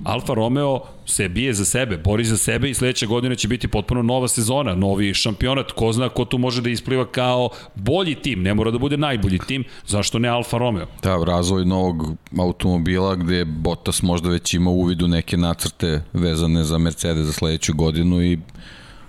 [0.03, 4.01] Alfa Romeo se bije za sebe, bori za sebe i sledeće godine će biti potpuno
[4.01, 8.53] nova sezona, novi šampionat, ko zna ko tu može da ispliva kao bolji tim, ne
[8.53, 10.87] mora da bude najbolji tim, zašto ne Alfa Romeo?
[11.03, 16.77] Da, razvoj novog automobila gde Bottas možda već ima uvid u neke nacrte vezane za
[16.77, 18.39] Mercedes za sledeću godinu i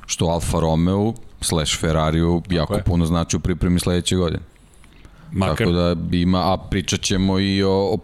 [0.07, 2.83] što Alfa Romeo slash Ferrariju jako je.
[2.83, 4.42] puno znači u pripremi sledeće godine.
[5.33, 7.98] Makar, Tako da ima, a pričat ćemo i o, o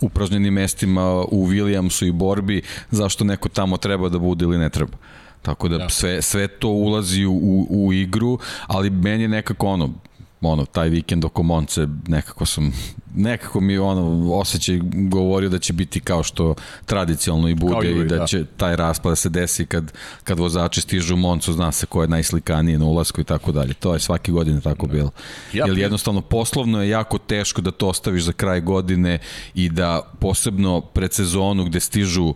[0.00, 4.96] upražnjenim mestima u Williamsu i borbi, zašto neko tamo treba da bude ili ne treba.
[5.42, 5.88] Tako da, da.
[5.88, 9.94] Sve, sve to ulazi u, u, u igru, ali meni je nekako ono,
[10.40, 12.72] ono, taj vikend oko Monce, nekako sam,
[13.14, 16.54] nekako mi ono, osjećaj govorio da će biti kao što
[16.86, 19.92] tradicionalno i bude i, i da, da će taj raspad da se desi kad,
[20.24, 23.74] kad vozači stižu u Moncu, zna se ko je najslikaniji na ulasku i tako dalje.
[23.74, 24.92] To je svake godine tako da.
[24.92, 25.10] bilo.
[25.52, 29.18] Ja, Jer jednostavno poslovno je jako teško da to ostaviš za kraj godine
[29.54, 32.34] i da posebno pred sezonu gde stižu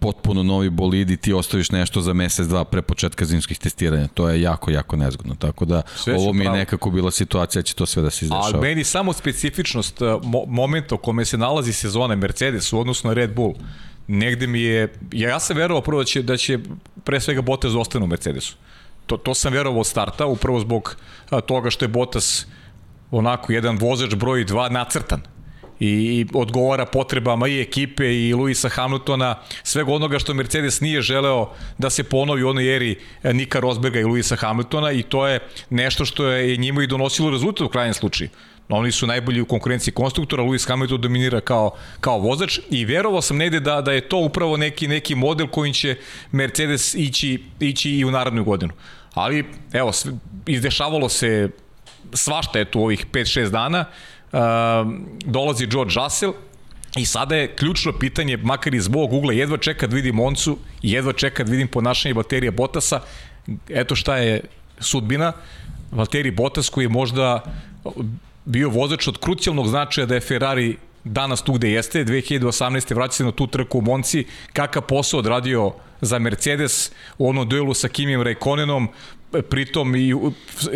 [0.00, 4.08] potpuno novi bolidi ti ostaviš nešto za mesec, dva pre početka zimskih testiranja.
[4.08, 5.34] To je jako, jako nezgodno.
[5.34, 6.56] Tako da sve ovo mi je pravo.
[6.56, 8.44] nekako bila situacija, će to sve da se izdešava.
[8.44, 13.14] Ali meni samo specifičnost mo momenta u kome se nalazi sezona Mercedes u odnosu na
[13.14, 13.54] Red Bull,
[14.08, 16.58] negde mi je, ja sam verovao prvo da će, da će
[17.04, 18.56] pre svega Bottas ostane u Mercedesu.
[19.06, 20.96] To, to sam verovao od starta, upravo zbog
[21.46, 22.46] toga što je Bottas
[23.10, 25.22] onako jedan vozač broj 2 nacrtan
[25.80, 31.90] i odgovara potrebama i ekipe i Luisa Hamiltona, svega onoga što Mercedes nije želeo da
[31.90, 35.40] se ponovi u onoj eri e, Nika Rosberga i Luisa Hamiltona i to je
[35.70, 38.30] nešto što je njima i donosilo rezultat u krajnjem slučaju.
[38.68, 43.36] Oni su najbolji u konkurenciji konstruktora, Lewis Hamilton dominira kao, kao vozač i verovao sam
[43.36, 45.96] negde da, da je to upravo neki, neki model kojim će
[46.32, 48.72] Mercedes ići, ići i u narodnu godinu.
[49.14, 49.92] Ali, evo,
[50.46, 51.48] izdešavalo se
[52.12, 53.84] svašta je tu ovih 5-6 dana,
[55.24, 56.32] dolazi George Russell
[56.96, 61.12] i sada je ključno pitanje, makar iz mog ugla, jedva čeka da vidim Moncu, jedva
[61.12, 63.00] čeka da vidim ponašanje baterije Bottasa,
[63.68, 64.40] eto šta je
[64.78, 65.32] sudbina,
[65.90, 67.40] Valtteri Bottas koji je možda
[68.44, 72.94] bio vozač od krucijalnog značaja da je Ferrari danas tu gde jeste, 2018.
[72.94, 77.74] vraća se na tu trku u Monci, kakav posao odradio za Mercedes u onom duelu
[77.74, 78.88] sa Kimijem Raikkonenom,
[79.50, 80.14] pritom i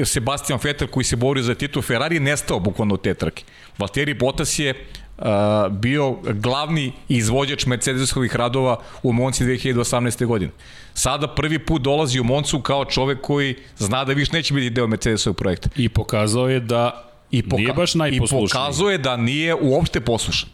[0.05, 3.45] Sebastian Vettel koji se borio za titul Ferrari nestao bukvalno od te trke.
[3.79, 4.75] Valtteri Bottas je
[5.19, 5.25] uh,
[5.71, 10.27] bio glavni izvođač Mercedesovih radova u Monci 2018.
[10.27, 10.53] godine.
[10.95, 14.87] Sada prvi put dolazi u Moncu kao čovek koji zna da više neće biti deo
[14.87, 15.71] Mercedesovog projekta.
[15.77, 18.47] I pokazao je da I poka nije baš najposlušniji.
[18.47, 20.49] I pokazuje da nije uopšte poslušan.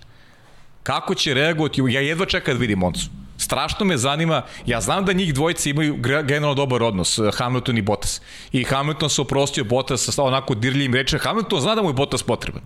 [0.82, 1.82] Kako će reagovati?
[1.88, 3.10] Ja jedva čekam da vidim Moncu.
[3.50, 7.82] Strašno me zanima, ja znam da njih dvojice imaju generalno dobar odnos, eh, Hamilton i
[7.82, 8.20] Bottas.
[8.52, 12.22] I Hamilton se oprostio Bottas sa onako dirljivim reče, Hamilton zna da mu je Bottas
[12.22, 12.62] potreban.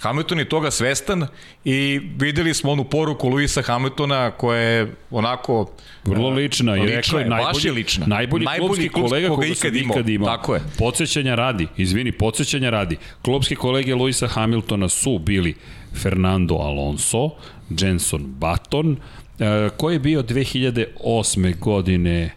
[0.00, 1.26] Hamilton je toga svestan
[1.64, 5.70] i videli smo onu poruku Luisa Hamiltona koja je onako
[6.04, 8.06] vrlo lična i rekao je najbolji, je lična.
[8.06, 9.98] najbolji, najbolji klubski kolega koga, koga ikad imao.
[10.08, 10.36] imao.
[10.36, 10.60] Tako je.
[10.78, 12.96] Podsećanja radi, izvini, podsećanja radi.
[13.22, 15.54] Klubski kolege Luisa Hamiltona su bili
[16.02, 17.30] Fernando Alonso,
[17.70, 19.29] Jenson Button, E,
[19.76, 21.58] ko je bio 2008.
[21.58, 22.30] godine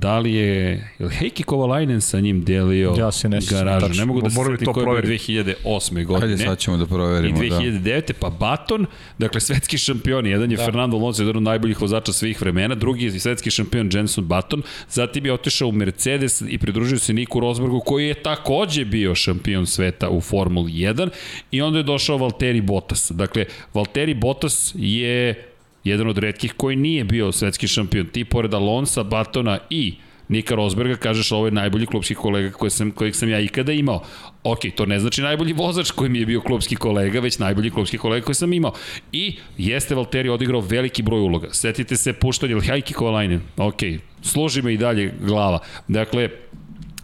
[0.00, 3.86] Da li je, je li Heikki Kovalainen sa njim delio ja se ne garažu?
[3.86, 4.00] Tačno.
[4.00, 6.04] Ne mogu da se svetim ko je bio 2008.
[6.04, 6.28] godine.
[6.28, 7.44] Hajde sad ćemo da proverimo.
[7.44, 8.06] I 2009.
[8.06, 8.14] Da.
[8.20, 8.86] pa Baton,
[9.18, 10.64] dakle svetski šampion, jedan je da.
[10.64, 15.26] Fernando Alonso, jedan od najboljih vozača svih vremena, drugi je svetski šampion Jenson Baton, zatim
[15.26, 20.08] je otišao u Mercedes i pridružio se Niku Rosbergu koji je takođe bio šampion sveta
[20.10, 21.08] u Formuli 1
[21.50, 23.10] i onda je došao Valtteri Bottas.
[23.10, 25.51] Dakle, Valtteri Bottas je
[25.84, 28.06] jedan od redkih koji nije bio svetski šampion.
[28.06, 29.94] Ti pored Alonsa, Batona i
[30.28, 34.02] Nika Rosberga kažeš ovo je najbolji klubski kolega koji sam, kojeg sam ja ikada imao.
[34.44, 37.98] Ok, to ne znači najbolji vozač koji mi je bio klubski kolega, već najbolji klubski
[37.98, 38.72] kolega koji sam imao.
[39.12, 41.48] I jeste Valtteri odigrao veliki broj uloga.
[41.52, 43.40] Setite se puštanje Hajki Kovalainen.
[43.56, 43.82] Ok,
[44.22, 45.58] služi me i dalje glava.
[45.88, 46.28] Dakle,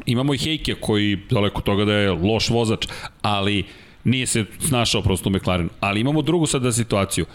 [0.07, 2.87] imamo i Hejke koji daleko toga da je loš vozač,
[3.23, 3.65] ali
[4.05, 5.69] nije se snašao prosto u McLarenu.
[5.81, 7.27] Ali imamo drugu sada situaciju.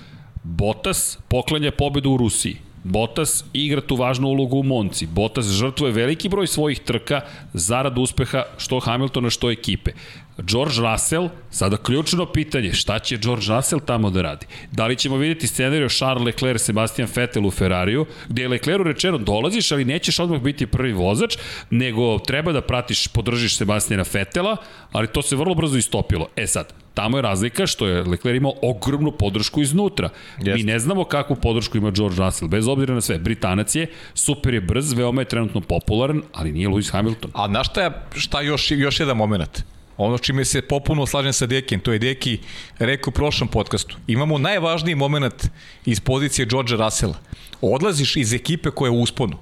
[0.44, 2.58] Bottas poklanja pobedu u Rusiji.
[2.84, 5.08] Bottas igra tu važnu ulogu u Monci.
[5.08, 7.22] Bottas žrtvuje veliki broj svojih trka
[7.54, 9.92] zarad uspeha što Hamiltona, što ekipe.
[10.38, 14.46] George Russell, sada ključno pitanje, šta će George Russell tamo da radi?
[14.72, 19.18] Da li ćemo vidjeti scenariju Charles Leclerc, Sebastian Vettel u Ferrariju, gde je Leclercu rečeno
[19.18, 21.38] dolaziš, ali nećeš odmah biti prvi vozač,
[21.70, 24.58] nego treba da pratiš, podržiš Sebastiana Vettela,
[24.92, 26.28] ali to se vrlo brzo istopilo.
[26.36, 30.10] E sad, tamo je razlika što je Leclerc imao ogromnu podršku iznutra.
[30.42, 30.58] Jest.
[30.58, 33.20] Mi ne znamo kakvu podršku ima George Russell, bez obzira na sve.
[33.20, 37.32] Britanac je, super je brz, veoma je trenutno popularan, ali nije Lewis Hamilton.
[37.34, 39.73] A znaš šta, je, šta još, još jedan moment?
[39.98, 42.40] Ono čime se popuno slažem sa Dekijem, to je Deki
[42.80, 43.98] rekao u prošlom podcastu.
[44.08, 45.50] Imamo najvažniji moment
[45.86, 47.20] iz pozicije Georgea Russella.
[47.62, 49.38] Odlaziš iz ekipe koja je u usponu.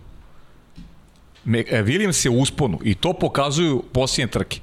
[1.45, 4.59] E, Williams je u usponu i to pokazuju posljednje trke.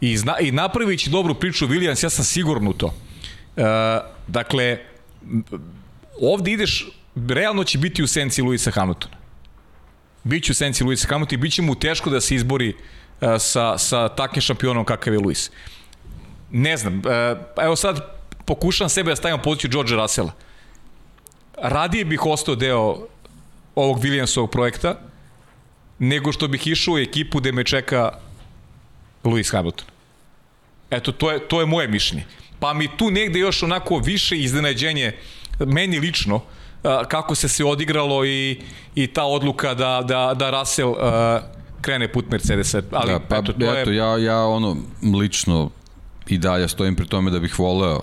[0.00, 2.94] I, zna, i napravići dobru priču Williams, ja sam siguran u to.
[3.56, 3.62] E,
[4.26, 4.78] dakle,
[6.20, 9.16] ovde ideš, realno će biti u senci Luisa Hamiltona.
[10.24, 12.74] Biće u senci Luisa Hamiltona i bit će mu teško da se izbori
[13.38, 15.50] sa, sa takvim šampionom kakav je Luis.
[16.50, 18.00] Ne znam, e, evo sad
[18.44, 20.32] pokušam sebe da stavim poziciju George Russella.
[21.58, 22.96] Radije bih ostao deo
[23.74, 24.98] ovog Williamsovog projekta,
[25.98, 28.10] nego što bih išao u ekipu gde me čeka
[29.24, 29.86] Lewis Hamilton.
[30.90, 32.24] Eto, to je, to je moje mišljenje.
[32.60, 35.12] Pa mi tu negde još onako više iznenađenje,
[35.58, 36.40] meni lično,
[36.84, 38.60] e, kako se se odigralo i,
[38.94, 40.98] i ta odluka da, da, da Russell uh,
[41.86, 42.82] krene put Mercedesa.
[42.90, 43.96] Ali, da, pa, eto, to eto, je...
[43.96, 44.76] ja, ja ono,
[45.20, 45.70] lično
[46.26, 48.00] i dalje stojim pri tome da bih voleo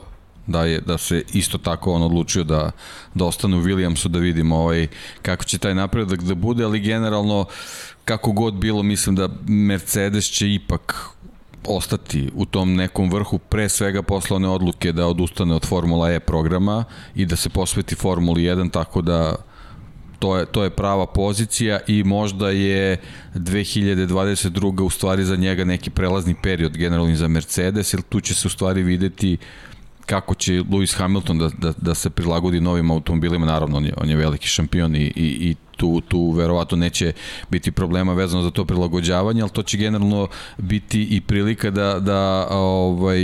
[0.48, 2.72] da je da se isto tako on odlučio da
[3.13, 4.88] da ostane u Williamsu da vidimo ovaj
[5.22, 7.46] kako će taj napredak da bude ali generalno
[8.06, 10.96] kako god bilo mislim da Mercedes će ipak
[11.65, 16.19] ostati u tom nekom vrhu pre svega posle one odluke da odustane od Formula E
[16.19, 16.84] programa
[17.15, 19.36] i da se posveti Formuli 1 tako da
[20.23, 22.97] to je, to je prava pozicija i možda je
[23.36, 24.81] 2022.
[24.81, 28.51] u stvari za njega neki prelazni period generalni za Mercedes, jer tu će se u
[28.51, 29.38] stvari videti
[30.05, 34.09] kako će Lewis Hamilton da, da, da se prilagodi novim automobilima, naravno on je, on
[34.09, 37.12] je veliki šampion i, i, i tu, tu verovatno neće
[37.49, 42.47] biti problema vezano za to prilagođavanje, ali to će generalno biti i prilika da, da
[42.49, 43.21] ovaj,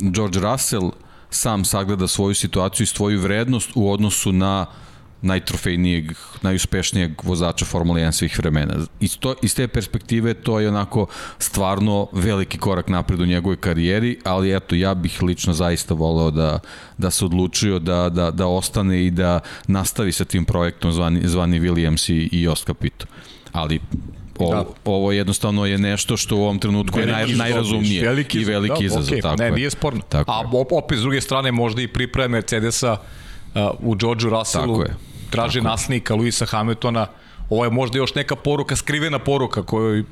[0.00, 0.90] George Russell
[1.30, 4.66] sam sagleda svoju situaciju i svoju vrednost u odnosu na
[5.22, 8.74] najtrofejnijeg, najuspešnijeg vozača Formule 1 svih vremena.
[9.00, 11.06] Iz, to, iz te perspektive to je onako
[11.38, 16.58] stvarno veliki korak napred u njegovoj karijeri, ali eto, ja bih lično zaista voleo da,
[16.98, 21.60] da se odlučio da, da, da ostane i da nastavi sa tim projektom zvani, zvani
[21.60, 23.06] Williams i, i Jost Capito.
[23.52, 23.80] Ali
[24.38, 24.64] Ovo, da.
[24.84, 28.80] ovo jednostavno je nešto što u ovom trenutku veliki je naj, najrazumnije veliki i veliki
[28.80, 29.16] da, izazov.
[29.16, 29.22] Okay.
[29.22, 30.00] Tako ne, nije sporno.
[30.08, 32.96] Tako A opet s druge strane možda i pripreme Mercedesa
[33.54, 34.84] uh, u Georgeu Russellu.
[35.32, 35.68] Traže Tako.
[35.70, 37.06] nasnika Luisa Hamiltona.
[37.50, 40.04] Ovo je možda još neka poruka, skrivena poruka koju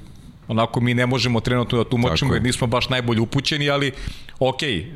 [0.48, 3.92] onako mi ne možemo trenutno da tumačimo jer nismo baš najbolje upućeni, ali
[4.38, 4.86] ok, e,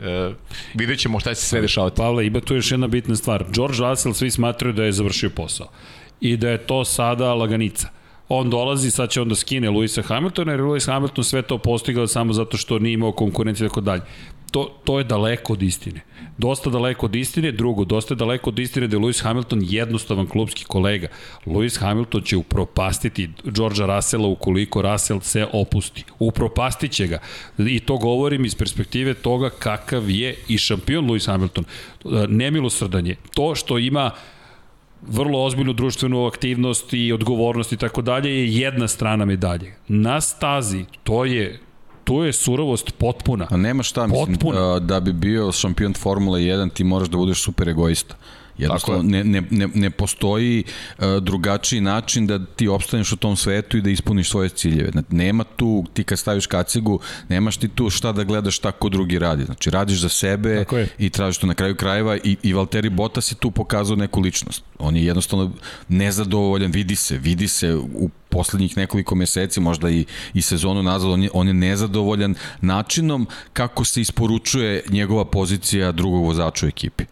[0.75, 1.97] vidjet ćemo šta će se sve dešavati.
[1.97, 3.45] Pavle, ima tu još jedna bitna stvar.
[3.55, 5.69] George Russell svi smatraju da je završio posao
[6.21, 7.89] i da je to sada laganica
[8.29, 12.07] on dolazi, sad će on da skine Luisa Hamiltona, jer Luis Hamilton sve to postigao
[12.07, 14.03] samo zato što nije imao konkurenciju i tako dalje.
[14.55, 16.01] To, to je daleko od istine.
[16.39, 17.51] Dosta daleko od istine.
[17.53, 21.09] Drugo, dosta je daleko od istine da je Lewis Hamilton jednostavan klubski kolega.
[21.47, 26.05] Lewis Hamilton će upropastiti Georgea Russella ukoliko Russell se opusti.
[26.19, 27.19] Upropastit će ga.
[27.59, 31.65] I to govorim iz perspektive toga kakav je i šampion Lewis Hamilton.
[32.29, 34.11] Nemilosrdan To što ima
[35.03, 39.75] vrlo ozbiljnu društvenu aktivnost i odgovornost i tako dalje je jedna strana medalje.
[39.89, 41.61] Na stazi to je
[42.05, 43.47] tu je surovost potpuna.
[43.51, 44.79] A nema šta, mislim, potpuna.
[44.79, 48.15] da bi bio šampion Formule 1 ti moraš da budeš super egoista.
[48.59, 50.65] Jednostavno, ne, ne, ne, ne postoji
[50.99, 54.91] uh, drugačiji način da ti opstaneš u tom svetu i da ispuniš svoje ciljeve.
[54.91, 58.89] Znači, nema tu, ti kad staviš kacigu, nemaš ti tu šta da gledaš šta ko
[58.89, 59.45] drugi radi.
[59.45, 60.65] Znači, radiš za sebe
[60.99, 64.63] i tražiš to na kraju krajeva i, i Valtteri Bottas je tu pokazao neku ličnost.
[64.79, 65.53] On je jednostavno
[65.89, 71.23] nezadovoljan, vidi se, vidi se u poslednjih nekoliko meseci, možda i, i sezonu nazad, on
[71.23, 77.05] je, on je nezadovoljan načinom kako se isporučuje njegova pozicija drugog vozača u ekipi.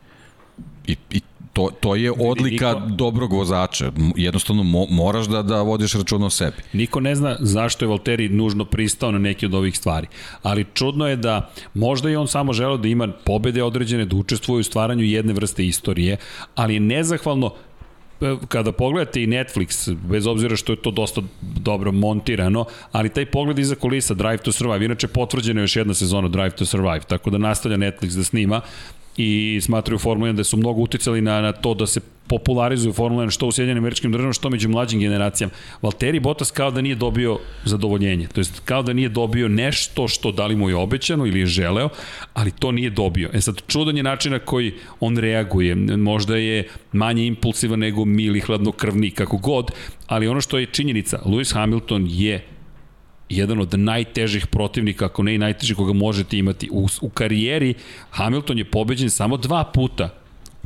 [0.87, 1.20] I, i
[1.53, 3.93] to, to je odlika niko, dobrog vozača.
[4.17, 6.57] Jednostavno mo, moraš da, da vodiš račun o sebi.
[6.73, 10.07] Niko ne zna zašto je Valtteri nužno pristao na neke od ovih stvari.
[10.43, 14.61] Ali čudno je da možda i on samo želeo da ima pobede određene, da učestvuje
[14.61, 16.17] u stvaranju jedne vrste istorije,
[16.55, 17.55] ali je nezahvalno
[18.21, 23.27] e, kada pogledate i Netflix, bez obzira što je to dosta dobro montirano, ali taj
[23.27, 27.01] pogled iza kulisa Drive to Survive, inače potvrđena je još jedna sezona Drive to Survive,
[27.01, 28.61] tako da nastavlja Netflix da snima,
[29.16, 33.25] i smatraju Formula 1 da su mnogo uticali na, na to da se popularizuju Formula
[33.25, 35.53] 1 što u Sjedinjenim američkim državama, što među mlađim generacijama.
[35.83, 40.33] Valtteri Bottas kao da nije dobio zadovoljenje, to jest kao da nije dobio nešto što
[40.33, 41.88] da li mu je obećano ili je želeo,
[42.35, 43.31] ali to nije dobio.
[43.33, 45.75] E sad, čudan je način na koji on reaguje.
[45.96, 49.70] Možda je manje impulsivan nego mili hladnokrvni, kako god,
[50.07, 52.46] ali ono što je činjenica, Lewis Hamilton je
[53.37, 56.68] jedan od najtežih protivnika, ako ne i najtežih koga možete imati.
[56.73, 57.75] U, u karijeri
[58.11, 60.23] Hamilton je pobeđen samo dva puta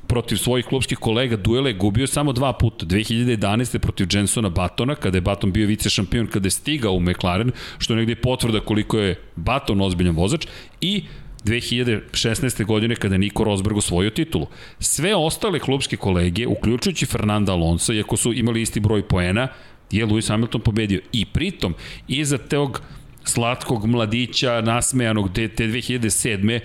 [0.06, 2.86] protiv svojih klubskih kolega duele gubio samo dva puta.
[2.86, 3.78] 2011.
[3.78, 7.92] protiv Jensona Batona, kada je Baton bio vice šampion, kada je stigao u McLaren, što
[7.92, 10.46] je negde potvrda koliko je Baton ozbiljan vozač,
[10.80, 11.02] i
[11.44, 12.64] 2016.
[12.64, 14.46] godine kada je Niko Rosberg osvojio titulu.
[14.78, 19.48] Sve ostale klubske kolege, uključujući Fernanda Alonso, iako su imali isti broj poena,
[19.90, 21.00] je Lewis Hamilton pobedio.
[21.12, 21.74] I pritom,
[22.08, 22.82] iza tog
[23.24, 26.60] slatkog mladića, nasmejanog te, te 2007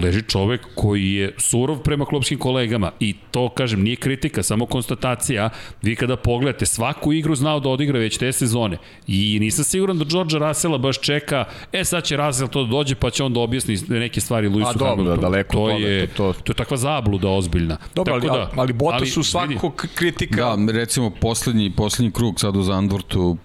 [0.00, 5.50] leži čovek koji je surov prema klubskim kolegama i to, kažem, nije kritika, samo konstatacija.
[5.82, 10.04] Vi kada pogledate, svaku igru znao da odigra već te sezone i nisam siguran da
[10.04, 13.40] George Russella baš čeka, e sad će Russell to da dođe pa će on da
[13.40, 15.20] objasni neke stvari Lewisu dobro, Hamiltonu.
[15.22, 17.76] daleko to je, to- to- to je takva zabluda ozbiljna.
[17.94, 20.56] Dobro, ali, Tako da, ali Bottas su vidi, svako kritika.
[20.56, 23.36] Da, recimo poslednji, poslednji krug sad u Zandvortu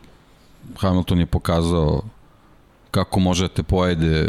[0.78, 2.02] Hamilton je pokazao
[2.92, 4.28] kako možete pojede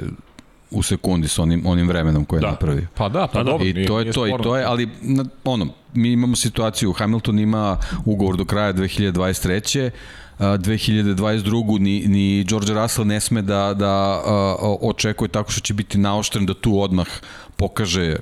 [0.70, 2.50] u sekundi sa onim, onim vremenom koje je Da.
[2.50, 2.86] napravio.
[2.94, 3.66] Pa da, pa Da, dobro.
[3.66, 6.92] I nije- to je nije to, i to je, ali na, ono, mi imamo situaciju,
[6.92, 9.90] Hamilton ima ugovor do kraja 2023.
[10.38, 11.44] a, 2022.
[11.78, 16.46] ni, ni George Russell ne sme da, da a, očekuje tako što će biti naoštren
[16.46, 17.06] da tu odmah
[17.56, 18.16] pokaže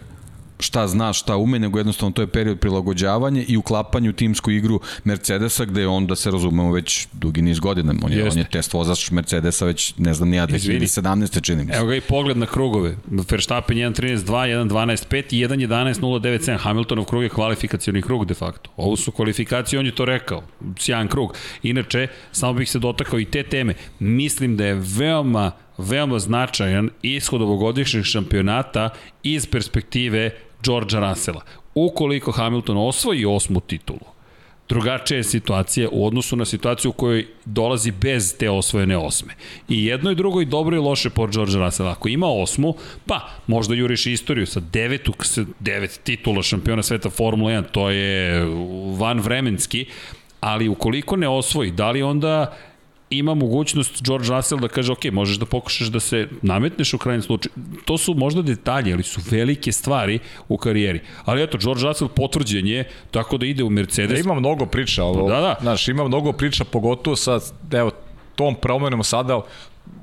[0.58, 4.80] šta zna, šta ume, nego jednostavno to je period prilagođavanja i uklapanja u timsku igru
[5.04, 7.94] Mercedesa, gde on, da se razumemo, već dugi niz godina.
[8.02, 10.80] On je, on je test vozač Mercedesa već, ne znam, nija, Izvini.
[10.80, 11.42] 2017.
[11.42, 11.78] čini mi se.
[11.78, 12.96] Evo ga i pogled na krugove.
[13.30, 16.58] Verstappen 1.13.2, 1.12.5 i 1.11.097.
[16.58, 18.70] Hamiltonov krug je kvalifikacioni krug de facto.
[18.76, 20.42] Ovo su kvalifikacije, on je to rekao.
[20.78, 21.34] Sjajan krug.
[21.62, 23.74] Inače, samo bih se dotakao i te teme.
[23.98, 28.90] Mislim da je veoma veoma značajan ishod ovogodišnjeg šampionata
[29.22, 30.30] iz perspektive
[30.64, 31.40] Georgea Russella.
[31.74, 34.14] Ukoliko Hamilton osvoji osmu titulu,
[34.68, 39.34] drugačija je situacija u odnosu na situaciju u kojoj dolazi bez te osvojene osme.
[39.68, 41.88] I jedno i drugo i dobro i loše po George Russell.
[41.88, 42.74] Ako ima osmu,
[43.06, 45.12] pa možda juriš istoriju sa devetu,
[45.60, 48.44] devet titula šampiona sveta Formula 1, to je
[48.98, 49.86] van vremenski,
[50.40, 52.56] ali ukoliko ne osvoji, da li onda
[53.18, 57.22] ima mogućnost George Russell da kaže ok, možeš da pokušaš da se nametneš u krajnjem
[57.22, 57.52] slučaju.
[57.84, 61.00] To su možda detalje, ali su velike stvari u karijeri.
[61.24, 64.18] Ali eto, George Russell potvrđen je tako da ide u Mercedes.
[64.18, 65.56] Da, ima mnogo priča, ovo, Da, da.
[65.60, 67.40] Znaš, ima mnogo priča, pogotovo sa,
[67.72, 67.90] evo,
[68.36, 69.40] tom promenom sada,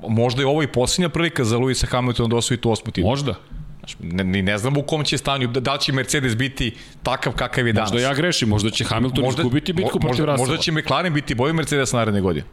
[0.08, 3.10] možda je ovo i posljednja prilika za Luisa Hamiltona da osvoji tu osmu titulu.
[3.10, 3.34] Možda.
[3.78, 7.32] Znaš, ne, ne znam u kom će stanju, da, da li će Mercedes biti takav
[7.32, 7.92] kakav je danas.
[7.92, 10.36] Možda ja grešim, možda će Hamilton možda, izgubiti bitku protiv Russella.
[10.36, 12.44] možda će McLaren biti bolji Mercedes naredne godine.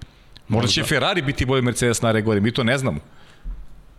[0.50, 3.00] Možda, će Ferrari biti bolji Mercedes naredne godine, mi to ne znamo.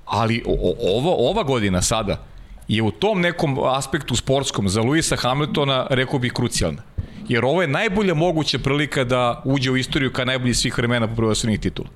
[0.05, 2.25] Ali o, ovo, ova godina sada
[2.69, 6.83] je u tom nekom aspektu sportskom za Luisa Hamiltona, rekao bih, krucijalna.
[7.29, 11.15] Jer ovo je najbolja moguća prilika da uđe u istoriju kao najbolji svih vremena po
[11.15, 11.89] prvostvenih titula.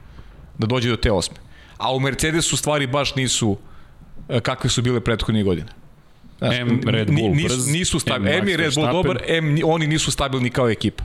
[0.58, 1.36] Da dođe do te osme.
[1.78, 3.56] A u Mercedesu stvari baš nisu
[4.28, 5.68] e, kakve su bile prethodnih godina.
[6.38, 8.30] Znaš, M Red Bull ni- brz, nisu, nisu M stabilni.
[8.30, 11.04] M Max je Red Bull dobar, M ni- oni nisu stabilni kao ekipa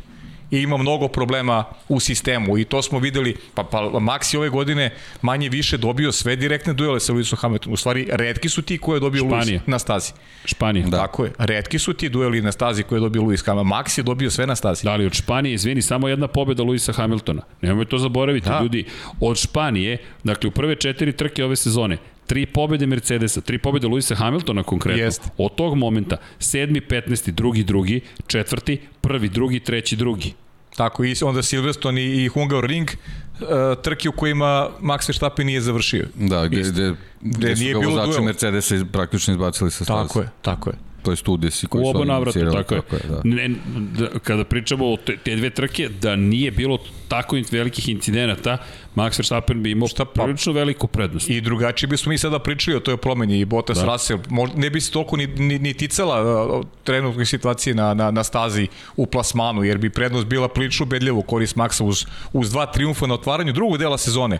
[0.51, 4.49] i ima mnogo problema u sistemu i to smo videli, pa, pa Max je ove
[4.49, 7.73] godine manje više dobio sve direktne duele sa Lewisom Hamiltonom.
[7.73, 9.59] U stvari, redki su ti koje je dobio Španija.
[9.59, 10.11] Lewis na stazi.
[10.45, 10.87] Španija.
[10.87, 10.97] Da.
[10.97, 11.31] Tako je.
[11.37, 13.71] Redki su ti dueli na stazi koje je dobio Lewis Hamilton.
[13.71, 14.83] Max je dobio sve na stazi.
[14.83, 17.41] Da li od Španije, izvini, samo jedna pobjeda Luisa Hamiltona.
[17.61, 18.59] Nemoj to zaboraviti, Da.
[18.61, 18.85] ljudi.
[19.19, 21.97] Od Španije, dakle u prve četiri trke ove sezone,
[22.29, 25.03] tri pobjede Mercedesa, tri pobjede Luisa Hamiltona konkretno.
[25.03, 25.29] Jeste.
[25.37, 30.33] Od tog momenta, sedmi, petnesti, drugi, drugi, četvrti, prvi, drugi, treći, drugi.
[30.75, 33.47] Tako i onda Silverstone i, i Hungaroring uh,
[33.83, 36.07] trke u kojima Max Verstappen nije završio.
[36.15, 38.21] Da, gde, gde, gde su nije ga bilo vozači.
[38.21, 40.07] Mercedesa praktično izbacili sa staze.
[40.07, 40.75] Tako je, tako je.
[41.01, 42.81] To je studijesi koji U su oba navrata, tako je.
[42.81, 43.21] Tako je da.
[43.23, 43.49] Ne,
[43.99, 46.77] da, kada pričamo o te, te dve trke, da nije bilo
[47.07, 48.57] tako in- velikih incidenata,
[48.95, 50.23] Max Verstappen bi imao Šta pa?
[50.23, 51.29] prilično veliku prednost.
[51.29, 53.85] I drugačije bismo mi sada pričali o toj promeni i Bottas da.
[53.85, 54.19] Russell.
[54.29, 58.23] Možda ne bi se toliko ni, ni, ni ticala uh, trenutnoj situaciji na, na, na
[58.23, 62.65] stazi u plasmanu, jer bi prednost bila prilično ubedljiva u korist Maxa uz, uz dva
[62.65, 64.37] triumfa na otvaranju drugog dela sezone.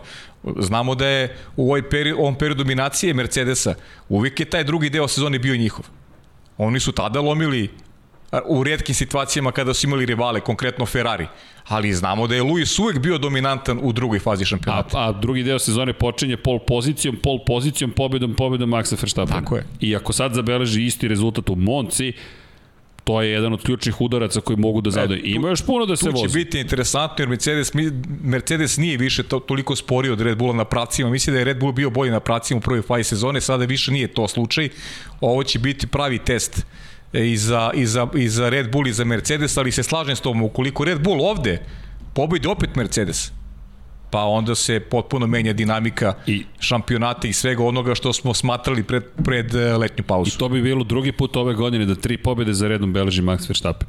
[0.58, 3.74] Znamo da je u ovoj peri, ovom periodu dominacije Mercedesa
[4.08, 5.84] uvijek je taj drugi deo sezone bio njihov.
[6.62, 7.70] Oni su tada lomili
[8.46, 11.26] u redkim situacijama kada su imali rivale, konkretno Ferrari.
[11.68, 14.98] Ali znamo da je Luis uvek bio dominantan u drugoj fazi A, šampionata.
[14.98, 19.36] a drugi deo sezone počinje pol pozicijom, pol pozicijom, pobedom, pobedom Maxa Verstappen.
[19.36, 19.64] Tako je.
[19.80, 22.12] I ako sad zabeleži isti rezultat u Monci,
[23.10, 25.20] to je jedan od ključnih udaraca koji mogu da zadaju.
[25.24, 26.38] Ima još puno da se Tu će vozi.
[26.38, 27.72] biti interesantno jer Mercedes,
[28.22, 31.10] Mercedes nije više to, toliko sporio od Red Bulla na pracima.
[31.10, 33.92] Mislim da je Red Bull bio bolji na pracima u prvoj fazi sezone, sada više
[33.92, 34.68] nije to slučaj.
[35.20, 36.66] Ovo će biti pravi test
[37.12, 40.16] e, i za, i za, i za Red Bull i za Mercedes, ali se slažem
[40.16, 41.62] s tom, ukoliko Red Bull ovde
[42.14, 43.32] pobedi opet Mercedes,
[44.10, 49.04] pa onda se potpuno menja dinamika I- šampionata i svega onoga što smo smatrali pred,
[49.24, 50.30] pred e, letnju pauzu.
[50.34, 53.48] I to bi bilo drugi put ove godine da tri pobede za redom beleži Max
[53.48, 53.88] Verstappen.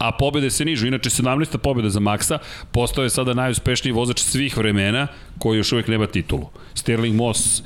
[0.00, 1.58] A pobede se nižu, inače 17.
[1.58, 2.38] pobeda za Maxa,
[2.72, 5.06] postao je sada najuspešniji vozač svih vremena
[5.38, 6.48] koji još uvijek nema titulu.
[6.74, 7.62] Sterling Moss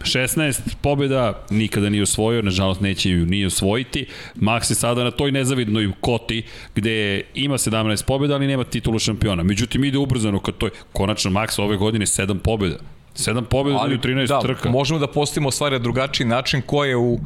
[0.00, 4.06] 16 pobjeda, nikada nije osvojio, nažalost neće ju nije osvojiti.
[4.36, 6.42] Max je sada na toj nezavidnoj koti
[6.74, 9.42] gde ima 17 pobjeda, ali nema titulu šampiona.
[9.42, 12.76] Međutim, ide ubrzano kad to je konačno Max ove godine 7 pobjeda.
[13.16, 14.70] 7 pobjeda ali, u 13 da, trka.
[14.70, 17.18] možemo da postavimo stvari na drugačiji način ko je u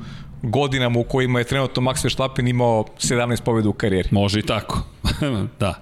[0.43, 4.09] godinama u kojima je trenutno Max Verstappen imao 17 pobjeda u karijeri.
[4.12, 4.82] Može i tako.
[5.61, 5.74] da.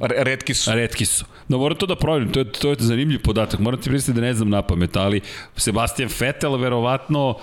[0.00, 0.72] Re- Redki su.
[0.72, 1.24] Retki su.
[1.48, 3.60] No moram to da provjerim, to je, to je zanimljiv podatak.
[3.60, 5.20] Moram ti pristati da ne znam na pamet, ali
[5.56, 7.36] Sebastian Vettel verovatno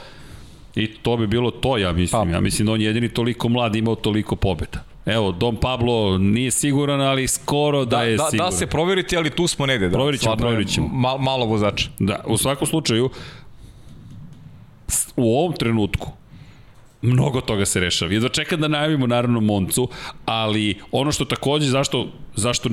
[0.75, 2.27] i to bi bilo to, ja mislim.
[2.29, 2.35] Pa.
[2.35, 4.83] Ja mislim da on je jedini toliko mlad imao toliko pobjeda.
[5.05, 8.51] Evo, Dom Pablo nije siguran, ali skoro da, Da, je da, siguran.
[8.51, 9.87] da se proveriti, ali tu smo negde.
[9.89, 9.93] Da.
[9.93, 10.87] Proverit ćemo, proverit ćemo.
[10.87, 11.89] Mal, malo vozača.
[11.99, 13.09] Da, u svakom slučaju,
[15.15, 16.11] u ovom trenutku,
[17.01, 18.13] mnogo toga se rešava.
[18.13, 19.89] Jedva čekam da najavimo naravno Moncu,
[20.25, 22.69] ali ono što takođe, zašto, zašto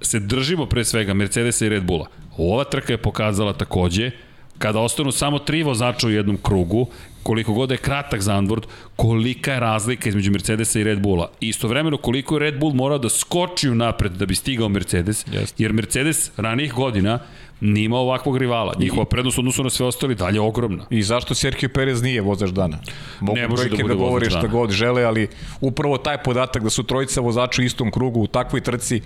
[0.00, 2.06] se držimo pre svega Mercedesa i Red Bulla,
[2.38, 4.10] ova trka je pokazala takođe,
[4.58, 6.86] kada ostanu samo tri vozača u jednom krugu,
[7.22, 11.30] koliko god je kratak Zandvoort, kolika je razlika između Mercedesa i Red Bulla.
[11.40, 15.26] I istovremeno koliko je Red Bull morao da skoči u napred da bi stigao Mercedes,
[15.58, 17.18] jer Mercedes ranijih godina
[17.60, 18.74] nije imao ovakvog rivala.
[18.78, 20.84] Njihova prednost odnosu na sve ostali dalje je ogromna.
[20.90, 22.78] I zašto Sergio Perez nije vozač dana?
[23.20, 24.52] Mogu Ne može da da, govori vozač šta dana.
[24.52, 25.28] god žele, ali
[25.60, 29.00] upravo taj podatak da su trojica vozača u istom krugu u takvoj trci,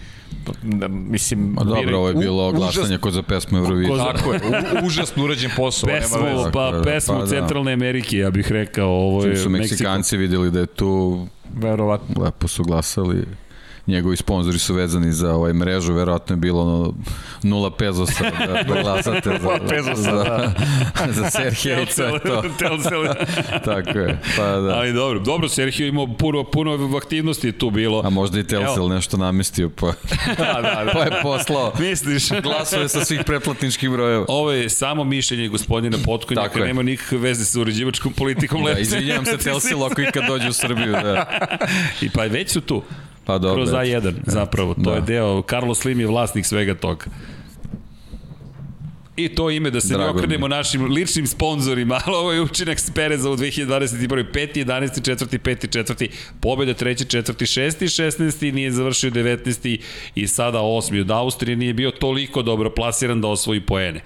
[0.63, 1.41] da, mislim...
[1.49, 3.99] Ma dobro, ovo je u- bilo užas- glasanje kod za pesmu Eurovizije.
[3.99, 4.41] Tako je,
[4.83, 5.87] u, užasno urađen posao.
[5.87, 6.51] nema Pesmu, veze.
[6.53, 7.27] pa, pesmu pa da.
[7.29, 9.73] Centralne Amerike, ja bih rekao, ovo je Čim su Meksiko.
[9.73, 12.25] Meksikanci videli da je tu, Verovatno.
[12.25, 13.25] lepo su glasali.
[13.87, 16.93] Njegovi sponzori su vezani za ovaj mrežu, verovatno je bilo ono
[17.43, 20.53] 0 pezosa da, da glasate za, Nula pezosa, za, da.
[21.13, 22.43] za Serhija i sve to.
[22.59, 23.05] Telcel.
[23.65, 24.75] Tako je, pa da.
[24.75, 28.03] Ali dobro, dobro, Sergio imao puno, puno aktivnosti tu bilo.
[28.05, 28.89] A možda i Telcel Evo.
[28.89, 29.87] nešto namestio, pa,
[30.27, 30.91] Da, da, da.
[30.93, 32.29] pa je poslao Misliš?
[32.43, 34.25] glasove sa svih pretplatničkih brojeva.
[34.29, 36.67] Ovo je samo mišljenje gospodina Potkonjaka, Tako je.
[36.67, 38.59] nema nikakve veze sa uređivačkom politikom.
[38.61, 38.83] Da, Lepse.
[38.83, 41.47] izvinjavam se Telcel ako ikad dođe u Srbiju, da.
[42.01, 42.83] I pa već su tu.
[43.31, 43.55] Pa dobro.
[43.55, 43.79] Kroz eto.
[43.79, 44.75] A1, zapravo.
[44.75, 44.95] To Da.
[44.95, 47.05] je deo, Carlos Slim je vlasnik svega toga.
[49.17, 52.41] I to ime da se Drago ne mi okrenemo našim ličnim sponzorima, ali ovo je
[52.41, 54.25] učinak Pereza u 2021.
[54.33, 54.65] 5.
[54.65, 55.15] 11.
[55.15, 55.39] 4.
[55.39, 55.83] 5.
[55.85, 56.09] 4.
[56.41, 57.23] Pobjeda 3.
[57.23, 57.33] 4.
[57.33, 58.21] 6.
[58.21, 58.53] 16.
[58.53, 59.79] nije završio 19.
[60.15, 61.01] i sada 8.
[61.01, 64.01] Od Austrije nije bio toliko dobro plasiran da osvoji poene.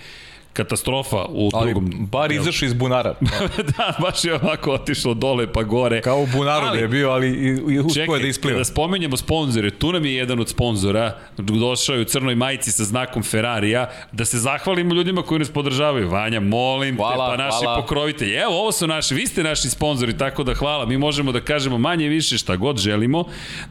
[0.54, 2.06] Katastrofa u Ali drugom.
[2.06, 3.14] bar izašao iz bunara.
[3.76, 6.00] da, baš je ovako otišlo dole pa gore.
[6.00, 8.54] Kao u bunaru Ali- da je bio, ali i, i uspio da Čekaj, ispliva.
[8.54, 12.84] kada spomenjemo sponzore, tu nam je jedan od sponzora, došao je u crnoj majici sa
[12.84, 16.08] znakom Ferrarija, da se zahvalimo ljudima koji nas podržavaju.
[16.10, 17.80] Vanja, molim Hvala, te, pa naši hvala.
[17.80, 18.32] pokrovitelji.
[18.32, 20.86] Evo, ovo su naši, vi ste naši sponzori, tako da hvala.
[20.86, 23.24] Mi možemo da kažemo manje više šta god želimo,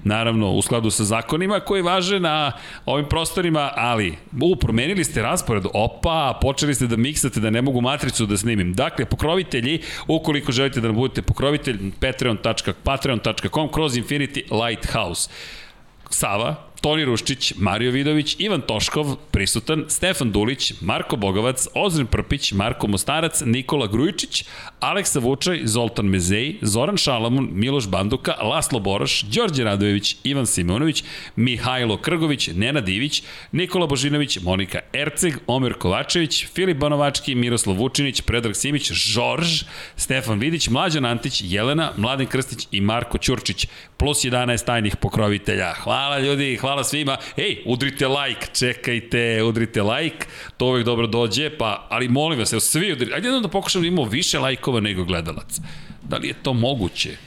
[0.03, 2.51] naravno u skladu sa zakonima koji važe na
[2.85, 4.13] ovim prostorima, ali
[4.43, 8.73] u, promenili ste raspored, opa, počeli ste da miksate da ne mogu matricu da snimim.
[8.73, 13.19] Dakle, pokrovitelji, ukoliko želite da nam budete pokrovitelj, patreon.com patreon
[13.71, 15.29] kroz Infinity Lighthouse.
[16.09, 22.87] Sava, Toni Ruščić, Mario Vidović, Ivan Toškov, prisutan, Stefan Dulić, Marko Bogovac, Ozren Prpić, Marko
[22.87, 24.43] Mostarac, Nikola Grujičić,
[24.79, 31.03] Aleksa Vučaj, Zoltan Mezej, Zoran Šalamun, Miloš Banduka, Laslo Boroš, Đorđe Radojević, Ivan Simonović,
[31.35, 38.55] Mihajlo Krgović, Nenad Ivić, Nikola Božinović, Monika Erceg, Omer Kovačević, Filip Banovački, Miroslav Vučinić, Predrag
[38.55, 39.63] Simić, Žorž,
[39.95, 43.67] Stefan Vidić, Mlađan Antić, Jelena, Mladen Krstić i Marko Ćurčić,
[44.03, 45.73] plus 11 tajnih pokrovitelja.
[45.73, 47.17] Hvala ljudi, hvala svima.
[47.37, 50.25] Ej, udrite like, čekajte, udrite like,
[50.57, 53.15] to uvek dobro dođe, pa, ali molim vas, evo svi udrite.
[53.15, 55.61] Ajde da pokušam da imamo više lajkova nego gledalaca.
[56.03, 57.17] Da li je to moguće?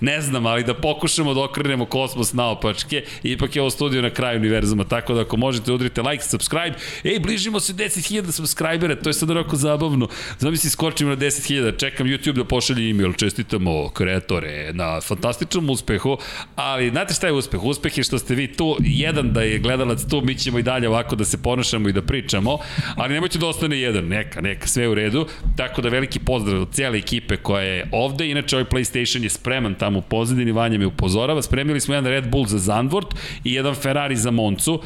[0.00, 3.04] Ne znam, ali da pokušamo da okrenemo kosmos naopačke.
[3.22, 6.76] Ipak je ovo studio na kraju univerzuma, tako da ako možete udrite like, subscribe.
[7.04, 10.08] Ej, bližimo se 10.000 subscribera, to je sad onako zabavno.
[10.38, 16.18] Znam si skočimo na 10.000, čekam YouTube da pošalje email, čestitamo kreatore na fantastičnom uspehu,
[16.56, 17.64] ali znate šta je uspeh?
[17.64, 20.88] Uspeh je što ste vi tu, jedan da je gledalac tu, mi ćemo i dalje
[20.88, 22.58] ovako da se ponašamo i da pričamo,
[22.96, 25.26] ali nemojte da ostane jedan, neka, neka, sve u redu.
[25.56, 28.68] Tako da veliki pozdrav od cijele ekipe koja je ovde, inače ovaj
[29.00, 33.06] je spreman tamo u pozadini, Vanja me upozorava, spremili smo jedan Red Bull za Zandvort
[33.44, 34.82] i jedan Ferrari za Moncu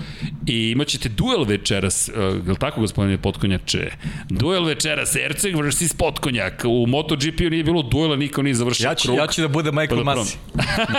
[0.46, 3.90] i imaćete duel večeras, uh, je li tako gospodine Potkonjače?
[4.28, 5.92] Duel večeras, Erceg vs.
[5.98, 6.62] Potkonjak.
[6.64, 9.18] U MotoGP-u nije bilo duela, niko nije završio Ja ću, krug.
[9.18, 10.36] ja ću da bude Michael Pa da Masi.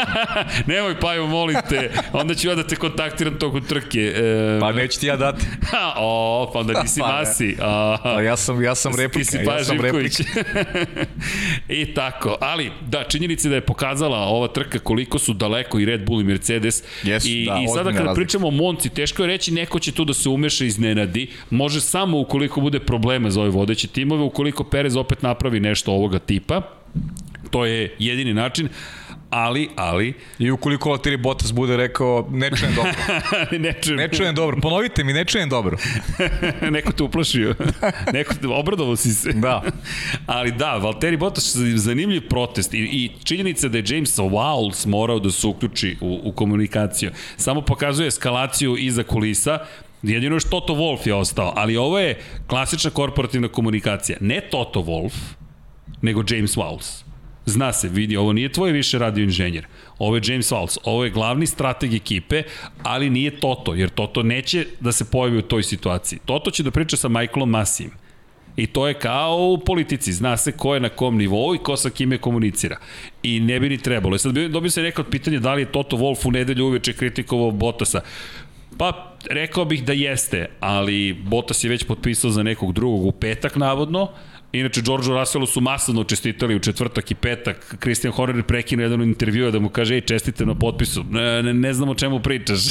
[0.73, 1.91] Nemoj, Paju, molim te.
[2.13, 3.99] Onda ću ja da te kontaktiram toku trke.
[4.15, 5.45] E, Pa neću ti ja dati.
[5.99, 7.57] O, pa onda nisi Pa masi.
[7.61, 9.37] A, Pa ja sam, ja sam Ti replika.
[9.37, 10.23] Ja sam replika.
[11.69, 12.37] I tako.
[12.41, 16.21] Ali, da, činjenica je da je pokazala ova trka koliko su daleko i Red Bull
[16.21, 16.83] i Mercedes.
[17.03, 18.13] Jesu, I, da, I sada kada razlika.
[18.13, 21.27] pričamo o Monci, teško je reći neko će tu da se umeša iznenadi.
[21.49, 26.19] Može samo ukoliko bude problema za ove vodeće timove, ukoliko Perez opet napravi nešto ovoga
[26.19, 26.61] tipa.
[27.51, 28.69] To je jedini način
[29.30, 32.91] ali, ali, I ukoliko Valtteri Bottas bude rekao, ne čujem dobro.
[33.65, 34.57] ne čujem, Ne čujem dobro.
[34.61, 35.78] Ponovite mi, ne čujem dobro.
[36.71, 37.55] neko te uplašio.
[38.13, 39.34] neko te, obradovao si se.
[39.34, 39.63] Da.
[40.25, 45.32] Ali da, Valtteri Bottas zanimljiv protest i, i činjenica da je James Wowles morao da
[45.32, 47.11] se uključi u, u komunikaciju.
[47.38, 49.59] Samo pokazuje eskalaciju iza kulisa,
[50.03, 54.17] Jedino još Toto Wolff je ostao, ali ovo je klasična korporativna komunikacija.
[54.21, 55.13] Ne Toto Wolff,
[56.01, 57.06] nego James Wowles.
[57.47, 59.67] Zna se, vidi, ovo nije tvoj više radio inženjer.
[59.99, 62.43] Ovo je James Wowles, ovo je glavni strateg ekipe,
[62.83, 66.19] ali nije Toto, jer Toto neće da se pojavi u toj situaciji.
[66.25, 67.91] Toto će da priča sa Michaelom Masijem.
[68.57, 71.77] I to je kao u politici, zna se ko je na kom nivou i ko
[71.77, 72.77] sa kime komunicira.
[73.23, 74.15] I ne bi ni trebalo.
[74.15, 76.65] I sad bi- dobio se neko od pitanja da li je Toto Wolff u nedelju
[76.65, 78.01] uveče kritikovao Bottasa.
[78.77, 83.55] Pa, rekao bih da jeste, ali Bottas je već potpisao za nekog drugog u petak,
[83.55, 84.09] navodno.
[84.57, 87.75] Inače, Georgeu Russellu su masovno čestitali u četvrtak i petak.
[87.79, 91.03] Christian Horner prekinuo jedan intervju da mu kaže, ej, čestite na potpisu.
[91.03, 92.59] Ne, ne, ne znamo o čemu pričaš.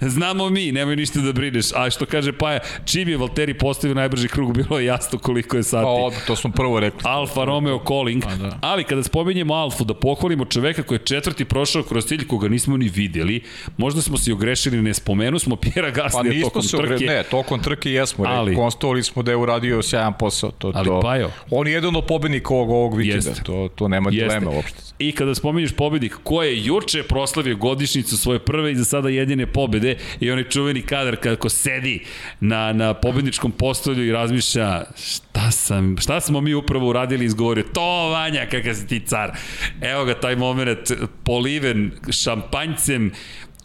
[0.00, 1.72] Znamo mi, nemoj ništa da brineš.
[1.74, 5.62] A što kaže Paja, čim je Valtteri postavio najbrži krug, bilo je jasno koliko je
[5.62, 5.84] sati.
[5.84, 7.00] Pa odmah, to smo prvo rekli.
[7.04, 8.58] Alfa Romeo Calling, Pa da.
[8.60, 12.76] ali kada spominjemo Alfu, da pohvalimo čoveka koji je četvrti prošao kroz cilj koga nismo
[12.76, 13.42] ni videli,
[13.76, 17.04] možda smo se ogrešili, ne spomenu smo Pjera Pa Gaslija nismo tokom se trke.
[17.04, 18.24] Ne, tokom trke jesmo.
[18.24, 20.50] Ali- Ali, Konstovali smo da je uradio sjajan posao.
[20.50, 21.30] To, Ali to, Pajo.
[21.50, 23.28] On je jedan od pobednika ovog, ovog vikenda.
[23.28, 23.42] Jeste.
[23.44, 24.38] To, to nema Jeste.
[24.38, 24.82] dileme uopšte.
[24.98, 29.46] I kada spominješ pobednik, ko je juče proslavio godišnicu svoje prve i za sada jedine
[29.46, 32.04] pobede i onaj čuveni kadar kako sedi
[32.40, 37.64] na, na pobedničkom postolju i razmišlja šta, sam, šta smo mi upravo uradili i izgovorio,
[37.72, 39.32] to Vanja, kakav si ti car.
[39.80, 40.92] Evo ga taj moment
[41.24, 43.12] poliven šampanjcem,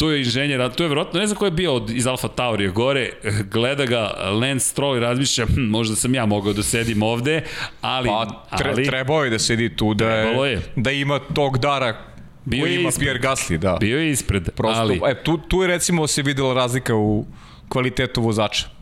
[0.02, 2.28] tu je inženjer, a tu je verovatno, ne znam ko je bio od, iz Alfa
[2.28, 3.10] Taurija gore,
[3.54, 7.43] gleda ga Lance Stroll i razmišlja, hm, možda sam ja mogao da sedim ovde,
[7.82, 8.10] ali...
[8.10, 10.62] Pa tre, ali, trebao je da sedi tu, da, je, je.
[10.76, 11.97] da ima tog dara
[12.45, 13.06] Bio koji ima ispred.
[13.06, 13.78] Pierre Gasly, da.
[13.80, 15.02] Bio je ispred, Prosto, ali...
[15.08, 17.26] e, tu, tu je recimo se videla razlika u
[17.70, 18.81] kvalitetu vozača.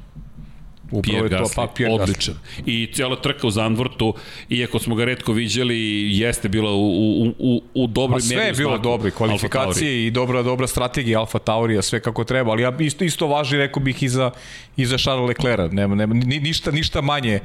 [0.91, 2.01] Upravo Pierre Gasly, pa Pierre Gasly.
[2.01, 2.35] odličan.
[2.65, 4.13] I cijela trka u Zandvortu,
[4.49, 8.47] iako smo ga redko viđali, jeste bila u, u, u, u dobroj Pa sve meri
[8.47, 12.77] je bilo dobro, kvalifikacije i dobra, dobra strategija Alfa Taurija, sve kako treba, ali ja
[12.79, 14.31] isto, isto važi, rekao bih, i za,
[14.77, 15.71] i za Charles Leclerc.
[15.71, 17.39] Nema, nema, ni, ništa, ništa manje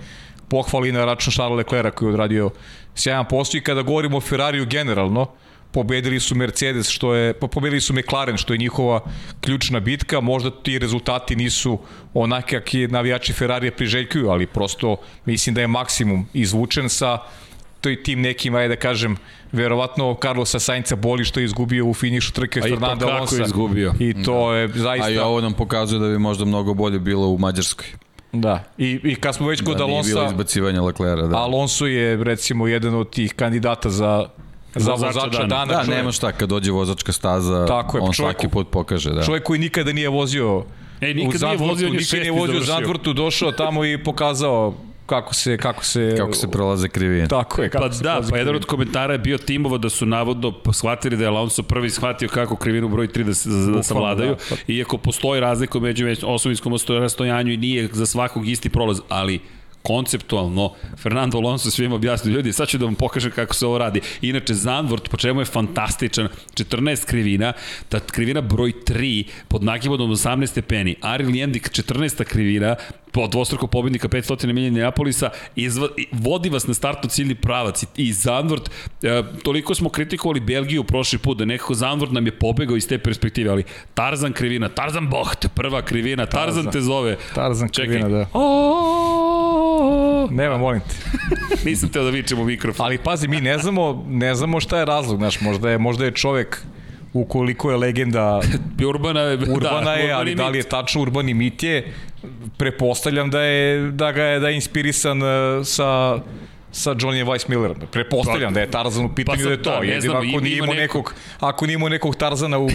[0.49, 2.51] pohvali na račun Charles Leclerc koji je odradio
[2.95, 5.27] sjajan posao i kada govorimo o Ferrariju generalno,
[5.75, 9.01] pobedili su Mercedes, što je, po- pobedili su McLaren, što je njihova
[9.41, 11.79] ključna bitka, možda ti rezultati nisu
[12.15, 17.19] onake kakvi navijači Ferrarija priželjkuju, ali prosto mislim da je maksimum izvučen sa
[17.81, 19.17] to i tim nekim, ajde da kažem,
[19.53, 23.17] verovatno Carlosa Sainca boli što je izgubio u finišu trke A i to Fernanda kako
[23.17, 23.37] Alonso.
[23.37, 23.93] je izgubio.
[24.01, 25.07] I to je zaista...
[25.07, 27.87] A i ovo nam pokazuje da bi možda mnogo bolje bilo u Mađarskoj.
[28.33, 28.65] Da.
[28.79, 31.23] I, I kad smo već kod Da nije bilo izbacivanja Leclera.
[31.27, 31.37] Da.
[31.37, 34.27] Alonso je recimo jedan od tih kandidata za
[34.77, 35.47] za Vozača vozača dana.
[35.49, 35.65] dana.
[35.67, 39.11] Da, čovjek, nema šta, kad dođe vozačka staza, Tako je, on čovjek- svaki put pokaže.
[39.11, 39.23] Da.
[39.23, 40.65] čovjek koji nikada nije vozio
[41.01, 42.63] Ej, nikad u nije Zandvortu, vozio, nikad nije vozio u.
[42.63, 44.75] Zandvortu, došao tamo i pokazao
[45.07, 47.29] kako se kako se Kako se prolaze krivine.
[47.29, 50.07] tako je kako Pa se da, pa jedan od komentara je bio timova da su
[50.07, 53.83] navodno shvatili da je Alonso prvi shvatio kako krivinu broj 3 da, se, da, da
[53.83, 54.57] savladaju, da.
[54.69, 59.41] iako postoji razlika među osovinskom rastojanju i nije za svakog isti prolaz, ali
[59.85, 64.01] konceptualno Fernando Alonso svim objasnio ljudi, sad ću da vam pokažem kako se ovo radi.
[64.23, 67.53] Inače, Zandvort, po čemu je fantastičan, 14 krivina,
[67.89, 72.77] ta krivina broj 3 pod nagibodom 18 stepeni, Ari Lijendik 14 krivina,
[73.13, 78.13] po dvostruko pobednika 500 milija Neapolisa, izva, vodi vas na startno ciljni pravac i, i
[78.13, 78.71] Zandvort,
[79.03, 82.99] e, toliko smo kritikovali Belgiju prošli put, da nekako Zandvort nam je pobegao iz te
[82.99, 83.65] perspektive, ali
[83.95, 87.17] Tarzan krivina, Tarzan Boht, prva krivina, Tarzan, Tarzan te zove.
[87.35, 87.89] Tarzan Čekaj.
[87.89, 88.27] krivina, da.
[88.33, 89.24] O,
[90.31, 91.19] Nema, molim te.
[91.69, 92.87] Nisam teo da vičem u mikrofon.
[92.87, 96.11] Ali pazi, mi ne znamo, ne znamo šta je razlog, znaš, možda je, možda je
[96.11, 96.65] čovek
[97.13, 98.41] ukoliko je legenda
[98.89, 100.39] Urbana je, urbana da, je, ali mit.
[100.39, 101.93] da li je tačno urbani mit je,
[102.57, 105.29] prepostavljam da je da ga je da je inspirisan uh,
[105.65, 106.19] sa
[106.75, 107.77] sa Johnny Weiss Millerom.
[107.91, 109.71] Prepostavljam Pa- da je Tarzan u pitanju pa da je to.
[109.71, 112.67] da, ne znam, ako nije ima imao neko- nekog, ako nije imao nekog Tarzana u,
[112.67, 112.69] u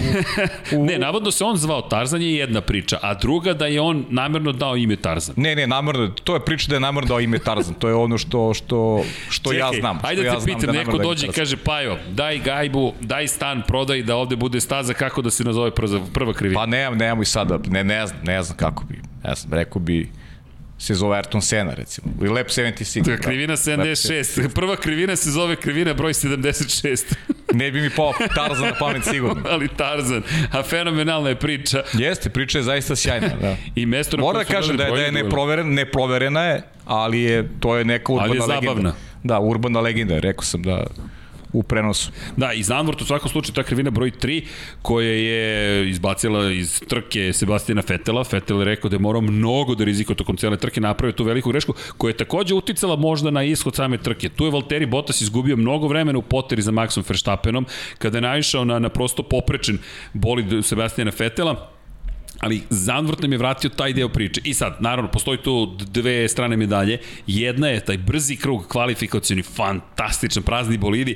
[0.88, 4.52] Ne, navodno se on zvao Tarzan je jedna priča, a druga da je on namerno
[4.52, 5.36] dao ime Tarzan.
[5.38, 7.74] Ne, ne, namerno, to je priča da je namerno dao ime Tarzan.
[7.74, 9.98] To je ono što što što ja znam.
[10.00, 12.94] Što Ajde da ja te pitam, da neko da dođe i kaže, Pajo, daj gajbu,
[13.02, 15.72] daj stan, prodaj da ovde bude staza, kako da se nazove
[16.14, 16.60] prva, krivina?
[16.60, 19.82] Pa nemam, nemam i sada, ne, ne znam, ne znam kako bi, ne znam, rekao
[19.82, 20.10] bi
[20.80, 23.06] se zove Ayrton Senna, recimo, ili Lab 76.
[23.06, 24.50] To je krivina 76.
[24.54, 27.04] Prva krivina se zove krivina broj 76.
[27.54, 29.44] Ne bi mi pao Tarzan na pamet sigurno.
[29.54, 30.24] Ali Tarzan.
[30.52, 31.84] A fenomenalna je priča.
[31.94, 33.56] Jeste, priča je zaista sjajna, da.
[33.76, 37.50] I mesto na Moram da kažem da je, da je neproveren, neproverena je, ali je,
[37.60, 38.66] to je neka urbana Ali je legenda.
[38.68, 38.94] zabavna.
[39.24, 40.84] Da, urbana legenda, rekao sam da
[41.54, 42.12] u prenosu.
[42.38, 44.44] Da, i Zandvort u svakom slučaju ta krivina broj 3
[44.82, 48.24] koja je izbacila iz trke Sebastina Fetela.
[48.24, 51.50] Fetel je rekao da je morao mnogo da rizikuje tokom cijele trke, napravio tu veliku
[51.50, 54.30] grešku koja je takođe uticala možda na ishod same trke.
[54.30, 57.66] Tu je Valtteri Bottas izgubio mnogo vremena u poteri za Maxom Verstappenom
[57.98, 59.78] kada je naišao na, na prosto poprečen
[60.14, 61.79] bolid Sebastina Fetela
[62.40, 64.42] ali Zandvort nam je vratio taj deo priče.
[64.44, 66.98] I sad, naravno, postoji tu dve strane medalje.
[67.28, 71.16] Jedna je taj brzi krug kvalifikacioni, fantastičan, prazni bolidi,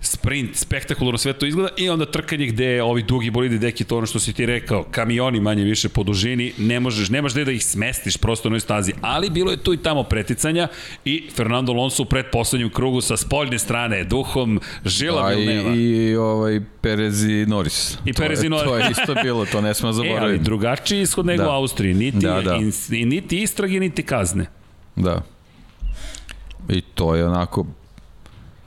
[0.00, 4.06] sprint, spektakularno sve to izgleda i onda trkanje gde ovi dugi bolidi, deki, to ono
[4.06, 7.64] što si ti rekao, kamioni manje više po dužini, ne možeš, nemaš gde da ih
[7.64, 10.68] smestiš prosto na stazi, ali bilo je tu i tamo preticanja
[11.04, 15.74] i Fernando Alonso u predposlednjem krugu sa spoljne strane, duhom Žila A Vilneva.
[15.74, 17.98] i, i ovaj Perez i Norris.
[18.04, 18.66] I To Perez i Norris.
[18.66, 20.44] To je isto bilo, to ne smo E, ali zaboraviti.
[20.62, 21.48] Drugačiji ishod nego Da.
[21.48, 21.94] u Austriji.
[21.94, 22.58] Niti, Da, da.
[22.90, 24.46] i- niti istrage, niti kazne.
[24.96, 25.22] Da.
[26.68, 27.66] I to je onako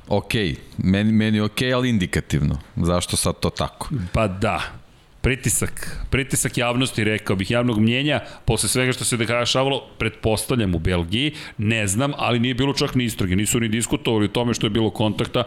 [0.08, 0.32] ok,
[0.78, 2.58] meni, meni ok, ali indikativno.
[2.76, 3.90] Zašto sad to tako?
[4.14, 4.62] Pa da.
[5.26, 6.06] Pritisak.
[6.10, 11.88] Pritisak javnosti, rekao bih, javnog mnjenja, posle svega što se dešavalo, pretpostavljam u Belgiji, ne
[11.88, 14.90] znam, ali nije bilo čak ni istrage, nisu ni diskutovali o tome što je bilo
[14.90, 15.44] kontakta.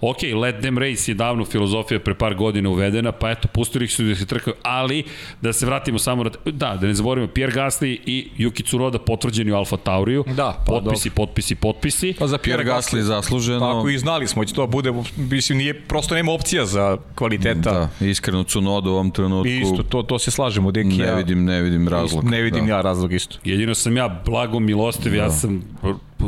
[0.00, 3.92] Ok, let them race je davno filozofija pre par godina uvedena, pa eto, pustili ih
[3.92, 5.04] su da se trkaju, ali
[5.40, 6.30] da se vratimo samo na...
[6.44, 10.24] Da, da ne zaboravimo, Pierre Gasly i Yuki Tsunoda potvrđeni u Alfa Tauriju.
[10.36, 12.14] Da, pa potpisi, potpisi, potpisi.
[12.18, 13.60] Pa za Pierre Gasly zasluženo.
[13.60, 17.88] Tako i znali smo, će to bude, mislim, nije, prosto nema opcija za kvaliteta.
[18.00, 20.88] Da, iskreno Cunoda u ovom trenutku I isto, to, to se slažemo, Deki.
[20.88, 22.24] ne ja, vidim, ne vidim razlog.
[22.24, 22.72] Ne vidim da.
[22.72, 23.38] ja razlog isto.
[23.44, 25.62] Jedino sam ja blago milostiv, ja sam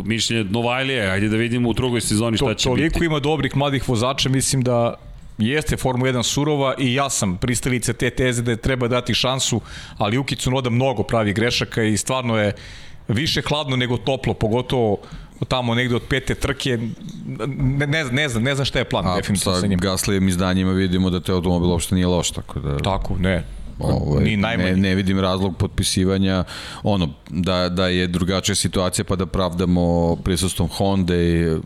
[0.05, 3.07] mišljenje Novajlije, ajde da vidimo u drugoj sezoni šta To, će toliko biti.
[3.07, 4.95] ima dobrih mladih vozača, mislim da
[5.38, 9.61] jeste Formula 1 surova i ja sam pristalica te teze da je treba dati šansu,
[9.99, 12.53] ali Uki Tsunoda mnogo pravi grešaka i stvarno je
[13.09, 14.99] više hladno nego toplo, pogotovo
[15.49, 16.78] tamo negde od pete trke,
[17.26, 19.78] ne, ne, ne znam, ne znam šta je plan, A definitivno sa sa njim.
[19.78, 22.78] Gaslijevim izdanjima vidimo da te automobil uopšte nije loš, tako da...
[22.78, 23.45] Tako, ne.
[23.78, 26.45] Ovaj, Ni ne, ne vidim razlog potpisivanja
[26.82, 31.57] ono da, da je drugačija situacija pa da pravdamo prisustvom Honda i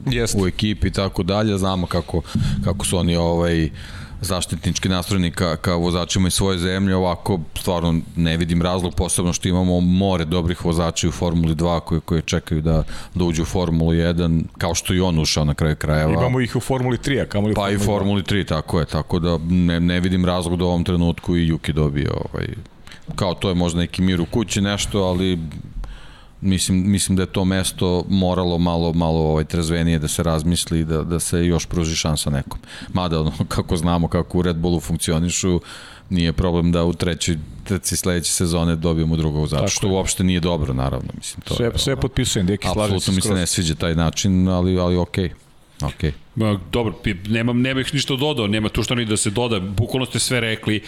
[0.42, 2.22] u ekipi i tako dalje znamo kako,
[2.64, 3.70] kako su oni ovaj
[4.20, 9.48] zaštitnički nastrojeni ka, ka vozačima iz svoje zemlje, ovako stvarno ne vidim razlog, posebno što
[9.48, 12.82] imamo more dobrih vozača u Formuli 2 koji, koji čekaju da,
[13.14, 16.12] da uđu u Formulu 1, kao što i on ušao na kraju krajeva.
[16.12, 17.86] Imamo ih u Formuli 3, a kamo li Pa i Formuli 2.
[17.86, 21.46] Formuli 3, tako je, tako da ne, ne vidim razlog da u ovom trenutku i
[21.46, 22.48] Juki dobije ovaj,
[23.16, 25.38] kao to je možda neki mir u kući nešto, ali
[26.40, 31.02] mislim, mislim da je to mesto moralo malo malo ovaj trezvenije da se razmisli da,
[31.02, 32.58] da se još pruži šansa nekom.
[32.92, 35.60] Mada ono, kako znamo kako u Red Bullu funkcionišu,
[36.10, 39.92] nije problem da u trećoj trci sledeće sezone dobijemo drugog Tako što je.
[39.92, 41.08] uopšte nije dobro, naravno.
[41.16, 43.94] Mislim, to Sve, je, sve potpisujem, Deki, slažem se Apsolutno mi se ne sviđa taj
[43.94, 45.28] način, ali, ali okej.
[45.28, 45.47] Okay.
[45.82, 46.12] Okej.
[46.34, 46.94] Ma, dobro,
[47.26, 50.40] nemam, nema ih ništa dodao, nema tu što ni da se doda, bukvalno ste sve
[50.40, 50.82] rekli e,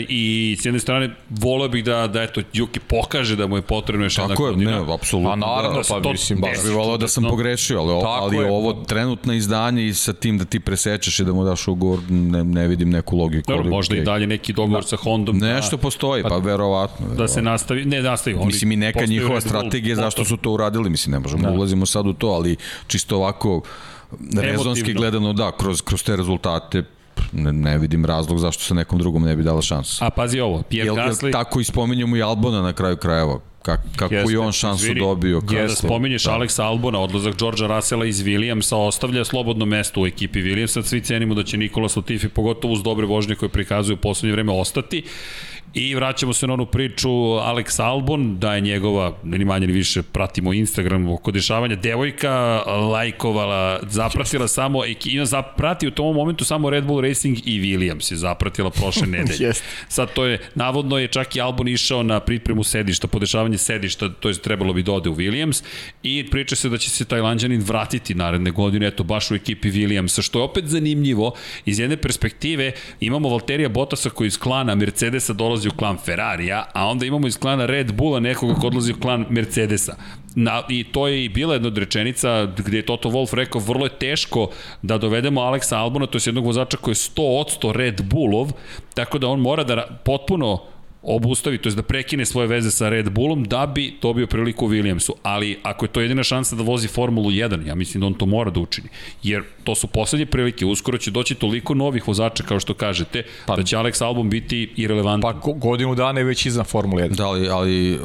[0.00, 0.22] i
[0.60, 4.18] s jedne strane voleo bih da, da eto, Juki pokaže da mu je potrebno još
[4.18, 4.70] jedna Tako je, godina.
[4.72, 5.30] ne, apsolutno.
[5.30, 7.30] Pa naravno, da, pa to- mislim, Baš baš bi volao da sam No.
[7.30, 8.46] pogrešio, ali, Tako ali je.
[8.46, 12.44] ovo trenutno izdanje i sa tim da ti presečeš i da mu daš ugovor, ne,
[12.44, 13.44] ne vidim neku logiku.
[13.48, 14.04] Dobro, ali možda i okej.
[14.04, 15.38] dalje neki dogovor sa Hondom.
[15.40, 17.06] da- Nešto postoji, pa verovatno.
[17.08, 18.36] da se nastavi, ne nastavi.
[18.36, 21.50] Oni Mislim i neka njihova strategija zašto su to uradili, mislim ne možemo da.
[21.50, 22.56] ulazimo sad u to, ali
[22.86, 23.62] čisto ovako
[24.36, 26.84] rezonski gledano da, kroz, kroz te rezultate
[27.32, 30.06] ne, ne vidim razlog zašto se nekom drugom ne bi dala šansa.
[30.06, 33.40] A pazi ovo, Pierre Jel, jel Gasly, tako i spominjemo i Albona na kraju krajeva?
[33.62, 35.40] Kak, kako Jeste, je on šansu izvini, dobio?
[35.40, 36.30] Kako, kada spominješ da.
[36.30, 41.34] Alexa Albona, odlazak Georgea Russella iz Williamsa, ostavlja slobodno mesto u ekipi Williamsa, svi cenimo
[41.34, 45.02] da će Nikola Latifi, pogotovo uz dobre vožnje koje prikazuju u poslednje vreme, ostati.
[45.74, 50.02] I vraćamo se na onu priču Alex Albon, da je njegova, ni manje ni više,
[50.02, 56.84] pratimo Instagram oko dešavanja, devojka lajkovala, zapratila samo, ima zaprati u tom momentu samo Red
[56.84, 59.46] Bull Racing i Williams je zapratila prošle nedelje.
[59.46, 59.64] Jeste.
[59.88, 64.28] Sad to je, navodno je čak i Albon išao na pripremu sedišta, podešavanje sedišta, to
[64.28, 65.64] je trebalo bi da ode u Williams
[66.02, 70.22] i priča se da će se Tajlanđanin vratiti naredne godine, eto baš u ekipi Williamsa,
[70.22, 71.32] što je opet zanimljivo,
[71.64, 76.86] iz jedne perspektive imamo Valterija Bottasa koji iz klana Mercedesa dolazi u klan Ferrarija, a
[76.86, 79.96] onda imamo iz klana Red Bulla nekoga ko odlazi u klan Mercedesa.
[80.34, 83.86] Na, I to je i bila jedna od rečenica gde je Toto Wolff rekao vrlo
[83.86, 84.50] je teško
[84.82, 88.50] da dovedemo Aleksa Albona, to je jednog vozača koji je 100% Red Bullov,
[88.94, 90.73] tako da on mora da potpuno
[91.06, 95.10] obustavi, to je da prekine svoje veze sa Red Bullom da bi dobio priliku Williamsu.
[95.22, 98.26] Ali ako je to jedina šansa da vozi Formulu 1, ja mislim da on to
[98.26, 98.88] mora da učini.
[99.22, 103.56] Jer to su poslednje prilike, uskoro će doći toliko novih vozača kao što kažete, pa,
[103.56, 105.32] da će Alex Albon biti irelevantan.
[105.32, 107.16] Pa go- godinu dana je već iznad Formule 1.
[107.16, 107.98] Da, ali, ali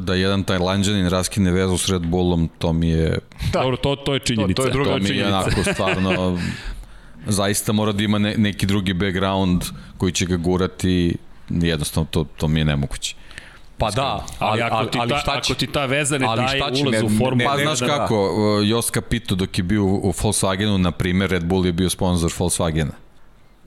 [0.00, 3.18] da jedan Tajlanđanin raskine vezu s Red Bullom, to mi je,
[3.52, 3.60] Da.
[3.60, 4.54] Dobro, to, to je činjenica.
[4.54, 5.36] To- to je druga to mi je činjenica.
[5.38, 6.38] onako stvarno,
[7.26, 9.62] zaista mora da ima ne, neki drugi background
[9.98, 11.14] koji će ga gurati,
[11.52, 13.14] jednostavno to, to mi je nemoguće.
[13.78, 15.52] Pa da, Ali, ako, ti ali ta, šta će?
[15.52, 16.82] ako ti ta veza ne Ali daje će?
[16.82, 19.58] ulaz Ne- u ne- Formulu ne- Pa ne- znaš da, kako, uh, Jos Capito dok
[19.58, 22.92] je bio u Volkswagenu, na primer, Red Bull je bio sponsor Volkswagena.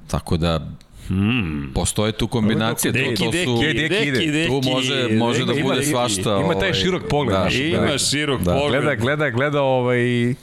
[0.07, 0.59] Tako da,
[1.07, 1.71] hmm.
[1.73, 2.93] postoje tu kombinacije.
[2.93, 4.19] to, Deki, to deki, su, deki, deki, ide.
[4.31, 6.29] deki, tu može, može da Ima- bude ima- svašta.
[6.35, 8.53] ima taj ovaj, širok pogled, znaš, Ima širok Da.
[8.53, 8.81] pogled.
[8.81, 10.33] Gleda, gleda, gleda ovaj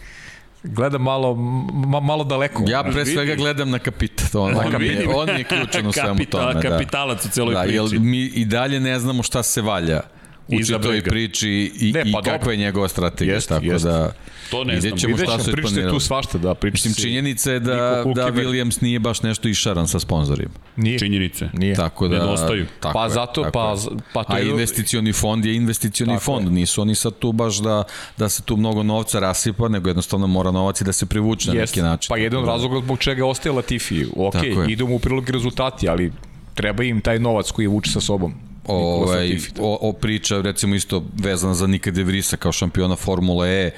[0.65, 2.65] gleda malo ma, malo daleko.
[2.69, 3.11] Ja pre vidi.
[3.11, 6.55] svega gledam na kapita, on, on, mi je, on je ključan u svemu tome.
[6.55, 6.61] Da.
[6.61, 7.77] kapitalac u celoj Da, priči.
[7.77, 10.01] jer mi i dalje ne znamo šta se valja
[10.49, 11.51] u čitoj priči
[11.81, 12.51] i, Ne, i pa kakva dobro.
[12.51, 13.35] je njegova strategija.
[13.35, 13.89] Jeste, tako jeste.
[13.89, 14.13] da
[14.53, 14.99] To ne vidjet znam.
[14.99, 15.95] ćemo Vidjet šta ćemo, pričate isplanirali.
[15.95, 17.75] tu svašta, da, priča Mislim, se- činjenica je da,
[18.07, 18.33] da.
[18.33, 20.51] Williams nije baš nešto išaran sa sponzorima.
[20.77, 20.99] Nije.
[20.99, 21.49] Činjenice.
[21.53, 21.75] Nije.
[21.75, 22.67] Tako da, Nedostaju.
[22.81, 23.75] Tako Pa je, zato- tako pa
[24.13, 26.45] pa to A je- investicioni fond je investicioni Tako fond.
[26.47, 26.51] je.
[26.53, 27.85] Nisu oni sad tu baš da,
[28.17, 31.55] da se tu mnogo novca rasipa, nego jednostavno mora novac i da se privuče na
[31.55, 32.09] neki način.
[32.09, 34.05] Pa jedan da- razloga zbog čega ostaje Latifi.
[34.17, 34.35] Ok,
[34.81, 36.13] mu u prilog rezultati, ali
[36.55, 38.35] treba im taj novac koji vuče sa sobom.
[38.67, 39.51] Ovaj, Latifi.
[39.59, 43.71] o, o priča recimo isto vezana za Nika De Vrisa kao šampiona Formule E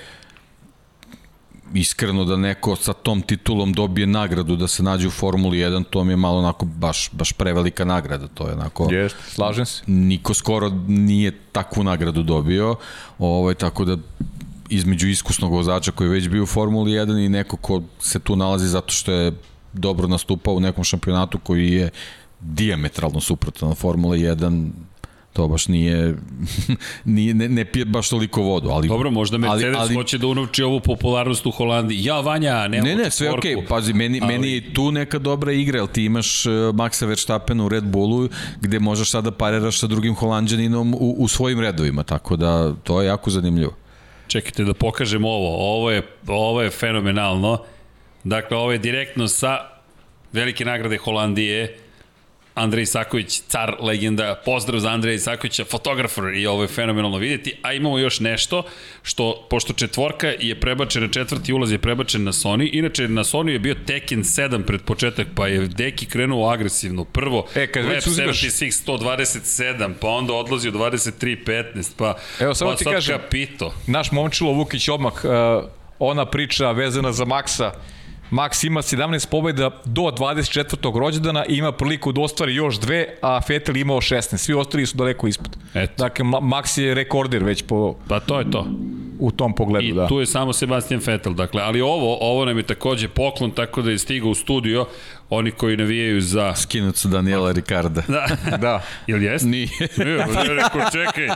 [1.74, 6.04] iskreno da neko sa tom titulom dobije nagradu da se nađe u Formuli 1, to
[6.04, 8.88] mi je malo onako baš, baš prevelika nagrada, to je onako...
[8.90, 9.82] Jeste, slažem se.
[9.86, 12.76] Niko skoro nije takvu nagradu dobio,
[13.18, 13.96] ovaj, tako da
[14.68, 18.36] između iskusnog vozača koji je već bio u Formuli 1 i neko ko se tu
[18.36, 19.32] nalazi zato što je
[19.72, 21.90] dobro nastupao u nekom šampionatu koji je
[22.40, 24.70] diametralno suprotan na Formula 1
[25.34, 26.14] to baš nije,
[27.04, 30.26] nije ne, ne pije baš toliko vodu, ali Dobro, možda Mercedes ali, ali, hoće da
[30.26, 32.04] unovči ovu popularnost u Holandiji.
[32.04, 33.56] Ja, Vanja, nema Ne, ne, sve okej.
[33.56, 33.68] Okay.
[33.68, 34.32] Pazi, meni, ali...
[34.32, 38.28] meni je tu neka dobra igra, jer ti imaš uh, Maxa Verstappena u Red Bullu,
[38.60, 43.06] gde možeš sada pariraš sa drugim holandjaninom u, u svojim redovima, tako da to je
[43.06, 43.74] jako zanimljivo.
[44.26, 45.76] Čekajte da pokažem ovo.
[45.76, 47.58] Ovo je, ovo je fenomenalno.
[48.24, 49.58] Dakle, ovo je direktno sa
[50.32, 51.83] velike nagrade Holandije.
[52.54, 57.72] Andrej Isaković, car legenda, pozdrav za Andreja Isakovića, fotografer i ovo je fenomenalno vidjeti, a
[57.72, 58.62] imamo još nešto
[59.02, 63.58] što, pošto četvorka je prebačena, četvrti ulaz je prebačen na Sony, inače na Sony je
[63.58, 68.40] bio Tekken 7 pred početak, pa je Deki krenuo agresivno, prvo E, kad Web uzimaš-
[68.40, 73.74] 76 127, pa onda odlazi u 23.15, pa, Evo, samo pa ti sad kažem- kapito.
[73.86, 75.30] Naš momčilo Vukić odmah, uh,
[75.98, 77.72] ona priča vezana za Maksa,
[78.30, 80.98] Max ima 17 pobjeda do 24.
[80.98, 84.36] rođendana i ima priliku da ostvari još dve, a Vettel imao 16.
[84.36, 85.56] Svi ostali su daleko ispod.
[85.74, 85.92] Eto.
[85.98, 88.66] Dakle, Ma- Max je rekorder već po, Pa to je to.
[89.26, 90.06] U tom pogledu, I da.
[90.08, 93.90] tu je samo Sebastian Vettel, dakle, ali ovo, ovo nam je takođe poklon, tako da
[93.90, 94.86] je stigao u studio,
[95.30, 96.54] oni koji navijaju za...
[96.56, 98.02] Skinut su Daniela Ricarda.
[98.08, 98.26] Da,
[98.64, 98.82] Da.
[99.06, 99.48] Ili jeste?
[99.48, 99.68] Nije.
[99.96, 101.28] Nije, ne, rekao, čekaj,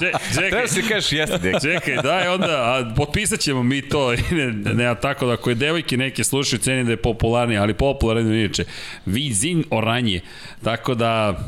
[0.00, 1.62] če, čekaj, Treba si kažeš jeste, dek.
[1.62, 5.54] čekaj, daj onda, a potpisat ćemo mi to, ne, ne, a tako da ako je
[5.54, 8.64] devojke neke slušaju, ceni da je popularni, ali popularni inače.
[9.06, 10.20] Vizin oranje,
[10.64, 11.38] tako da,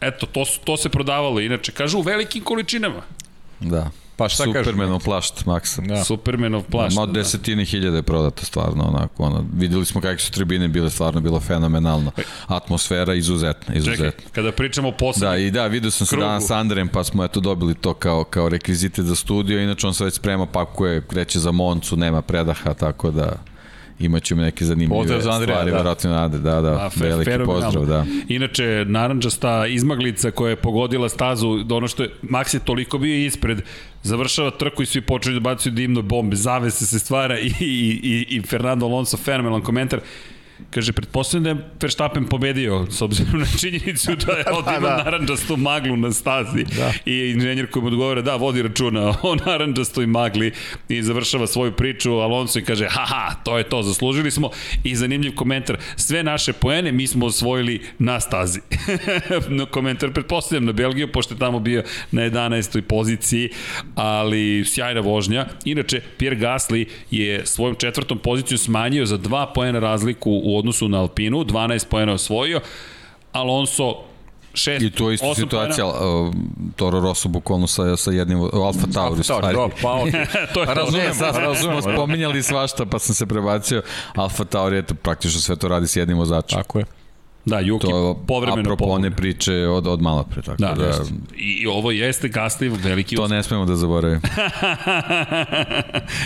[0.00, 3.02] eto, to, to se prodavalo, inače, kažu u velikim količinama.
[3.60, 3.90] Da.
[4.16, 4.58] Pa šta kažeš?
[4.66, 5.82] Supermanov plašt, Maksa.
[5.82, 6.04] Da.
[6.04, 6.96] Supermanov plašt.
[6.96, 10.90] Ma od desetine hiljade je prodato stvarno onako, ono, videli smo kakve su tribine bile,
[10.90, 12.10] stvarno bilo fenomenalno.
[12.46, 14.30] Atmosfera izuzetna, Čekaj, izuzetna.
[14.32, 17.24] kada pričamo o poslednjem, Da, i da, vidio sam se danas sa Andrejem, pa smo
[17.24, 21.38] eto dobili to kao, kao rekvizitet za studio, inače on se već sprema, pakuje, kreće
[21.38, 23.32] za Moncu, nema predaha, tako da
[23.98, 25.76] imaćemo neke zanimljive Pozdrav za Andreja, stvari, da.
[25.76, 28.04] verovatno nade, da, da, A, fe, veliki pozdrav, da.
[28.28, 33.16] Inače, naranđasta izmaglica koja je pogodila stazu, da ono što je, Max je toliko bio
[33.26, 33.62] ispred,
[34.02, 38.36] završava trku i svi počeli da bacuju dimno bombe, zavese se stvara i, i, i,
[38.36, 40.00] i Fernando Alonso, fenomenalan komentar,
[40.70, 44.96] Kaže, pretpostavljam da je Verstappen pobedio, s obzirom na činjenicu da je ovdje ima da.
[45.04, 46.64] naranđastu maglu na stazi.
[46.64, 46.92] Da.
[47.06, 50.52] I inženjer koji mu odgovara, da, vodi računa o naranđastoj magli
[50.88, 52.12] i završava svoju priču.
[52.12, 54.50] Alonso i kaže, haha, to je to, zaslužili smo.
[54.84, 58.60] I zanimljiv komentar, sve naše poene mi smo osvojili na stazi.
[59.48, 62.80] no, komentar, pretpostavljam na Belgiju, pošto je tamo bio na 11.
[62.80, 63.50] poziciji,
[63.94, 65.46] ali sjajna vožnja.
[65.64, 71.00] Inače, Pierre Gasly je svojom četvrtom pozicijom smanjio za dva poena razliku u odnosu na
[71.00, 72.60] Alpinu, 12 poena osvojio.
[73.32, 74.12] Alonso
[74.54, 75.94] 6 I to je isto situacija, uh,
[76.76, 79.54] Toro Rosso bukvalno sa, sa jednim, Alfa Tauri, Alfa Tauri, stvari.
[79.54, 80.12] dobro, pa okej.
[80.54, 80.74] to je to.
[80.74, 81.92] Razumem, sad razumem, da.
[81.92, 83.82] spominjali svašta, pa sam se prebacio.
[84.14, 86.58] Alfa Tauri, eto, praktično sve to radi s jednim vozačem.
[86.58, 86.84] Tako je.
[87.44, 89.10] Da, Juki To povremeno apropo one pomogne.
[89.12, 90.92] priče od, od malo pre, tako Da, da, da.
[91.36, 94.20] I, ovo jeste Gasly veliki to ne smemo da zaboravimo.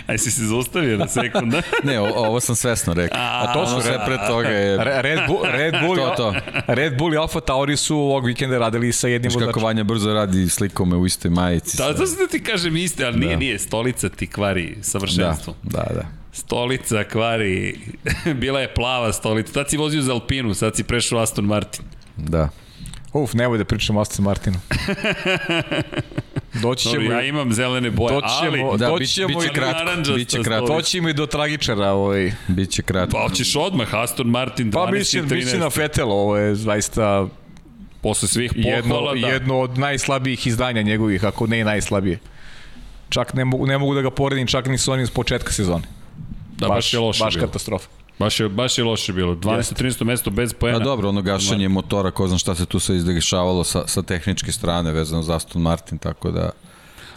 [0.07, 1.63] Aj si se zaustavio na sekunda.
[1.85, 3.19] Ne, o, ovo sam svesno rekao.
[3.21, 4.77] A to su sve pre toga je...
[4.77, 6.35] Re- Red Bull, Red Bull, To, to.
[6.67, 9.65] Red Bull i Alfa Tauri su ovog vikenda radili sa jednim Znaš kako vozačem.
[9.65, 11.77] Vanja brzo radi slikome u istoj majici.
[11.77, 13.37] Da, to se da ti kažem iste, ali nije, Da.
[13.39, 15.55] nije, stolica ti kvari da, savršenstvo.
[15.63, 16.03] da, da.
[16.37, 17.79] Stolica kvari,
[18.41, 21.85] bila je plava stolica, tad si vozio za Alpinu, sad si prešao Aston Martin.
[22.17, 22.49] da.
[23.13, 24.57] Uf, nemoj da pričam Aston Martinu.
[26.63, 28.79] Doći ćemo, ja imam zelene boje, Doći ćemo- ali...
[28.79, 31.91] Da, Doći biće, ćemo biće i kratko, naranđasta biće kratko, doći ćemo i do tragičara.
[31.91, 32.33] Ovaj.
[32.49, 33.17] biće kratko.
[33.17, 35.35] Pa hoćeš odmah, Aston Martin 12 Pa mislim, 13.
[35.35, 37.27] mislim na Fetel, ovo je zaista
[38.01, 39.27] Posle svih jedno, pohvala, da.
[39.29, 42.19] jedno od najslabijih izdanja njegovih, ako ne i najslabije.
[43.09, 45.85] Čak ne mogu, ne mogu da ga poredim čak ni s onim s početka sezone.
[46.59, 47.47] Da, baš, je loše baš bilo.
[47.47, 47.89] katastrofa.
[48.19, 49.35] Baš je, baš je loše bilo.
[49.35, 49.83] 12.
[49.83, 50.05] 13.
[50.05, 50.77] mesto bez poena.
[50.77, 54.53] A dobro, ono gašanje motora, ko znam šta se tu sve izdešavalo sa, sa tehničke
[54.53, 56.51] strane vezano za Aston Martin, tako da...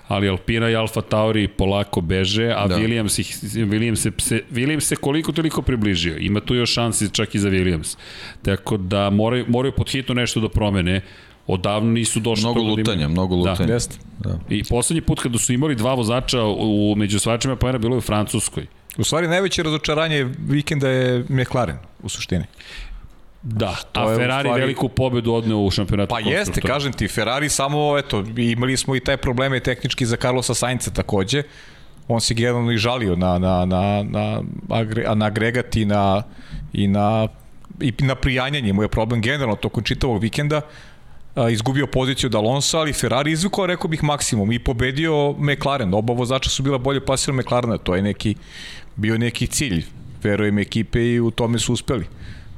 [0.08, 2.76] ali Alpina i Alfa Tauri polako beže, a da.
[2.76, 2.82] Da.
[2.82, 6.18] Williams, ih, Williams, se, se, Williams se koliko toliko približio.
[6.18, 7.98] Ima tu još šansi čak i za Williams.
[8.42, 11.02] Tako da moraju, moraju pod hitno nešto da promene.
[11.48, 13.68] Odavno nisu došli Mnogo da lutanja, imaju- mnogo lutanja.
[13.68, 13.74] Da.
[13.74, 13.96] Jeste.
[14.20, 14.40] Da.
[14.50, 18.02] I poslednji put kada su imali dva vozača u, među svačima poena bilo je u
[18.02, 18.66] Francuskoj.
[19.00, 22.46] U stvari najveće razočaranje vikenda je McLaren u suštini.
[23.42, 27.50] Da, To a Ferrari stvari- veliku pobedu odneo u šampionatu Pa jeste, kažem ti, Ferrari
[27.50, 31.44] samo, eto, imali smo i taj probleme tehnički za Carlosa Sainca takođe.
[32.08, 36.24] On se generalno i žalio na, na, na, na, agre, na agregat i na,
[36.74, 37.28] i na,
[37.82, 38.74] i na prijanjanje.
[38.74, 40.62] Mu je problem generalno tokom čitavog vikenda.
[41.36, 45.94] A, izgubio poziciju od Alonso, ali Ferrari izvukao, rekao bih, maksimum i pobedio McLaren.
[45.94, 48.36] Oba vozača su bila bolje pasirana McLarena, to je neki,
[49.00, 49.84] bio neki cilj,
[50.24, 52.06] verujem ekipe i u tome su uspeli.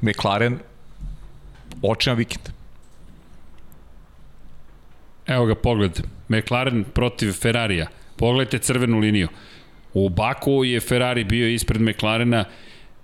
[0.02, 0.60] McLaren,
[1.82, 2.50] očean vikend.
[5.28, 6.02] Evo ga pogled.
[6.30, 7.88] McLaren protiv Ferrarija.
[8.16, 9.28] Pogledajte crvenu liniju.
[9.94, 12.46] U Baku je Ferrari bio ispred McLarena,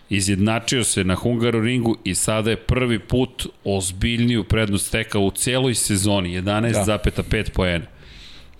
[0.10, 6.42] izjednačio se na Hungaroringu i sada je prvi put ozbiljniju prednost stekao u celoj sezoni,
[6.42, 7.86] 11,5 poena.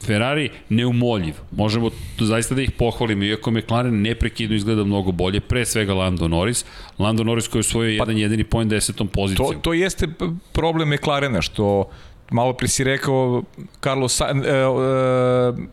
[0.06, 1.34] Ferrari neumoljiv.
[1.52, 1.90] Možemo
[2.20, 6.66] zaista da ih pohvalimo, iako McLaren neprekidno izgleda mnogo bolje, pre svega Lando Norris.
[7.00, 9.54] Lando Norris koji je osvojio pa, jedan jedini poen desetom pozicijom.
[9.54, 10.08] To, to jeste
[10.54, 11.90] problem McLarena, što
[12.32, 13.44] malo pre si rekao
[13.84, 14.64] Carlos Sa, e, e,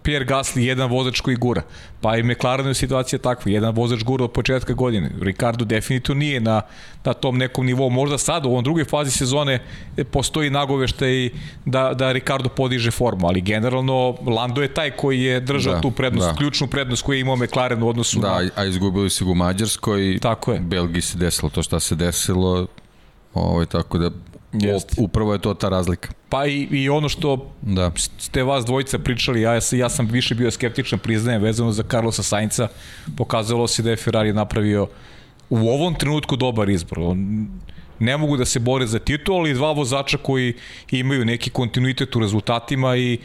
[0.03, 1.63] Pierre Gasly jedan vozač koji gura.
[2.01, 5.11] Pa i McLaren je situacija takva, jedan vozač gura od početka godine.
[5.21, 6.63] Ricardo definitivno nije na,
[7.05, 7.91] na tom nekom nivou.
[7.91, 9.63] Možda sad u ovom drugoj fazi sezone
[9.97, 11.31] e, postoji nagoveštaj
[11.65, 15.91] da, da Ricardo podiže formu, ali generalno Lando je taj koji je držao Da, tu
[15.91, 16.35] prednost, da.
[16.35, 18.51] ključnu prednost koju je imao McLaren u odnosu Da, na...
[18.55, 20.19] a izgubili su ga u Mađarskoj.
[20.23, 20.61] Tako je.
[20.61, 22.67] Belgiji se desilo to šta se desilo.
[23.35, 24.11] Ovo, tako da
[24.55, 24.95] Jeste.
[24.99, 26.09] Upravo je to ta razlika.
[26.29, 27.91] Pa i, i ono što Da.
[28.19, 32.69] ste vas dvojica pričali, ja, ja sam više bio skeptičan, priznajem, vezano za Carlosa Sainca,
[33.17, 34.89] pokazalo se da je Ferrari napravio
[35.51, 36.99] u ovom trenutku dobar izbor.
[36.99, 37.49] On,
[37.99, 40.55] ne mogu da se bore za titul, ali dva vozača koji
[40.91, 43.19] imaju neki kontinuitet u rezultatima i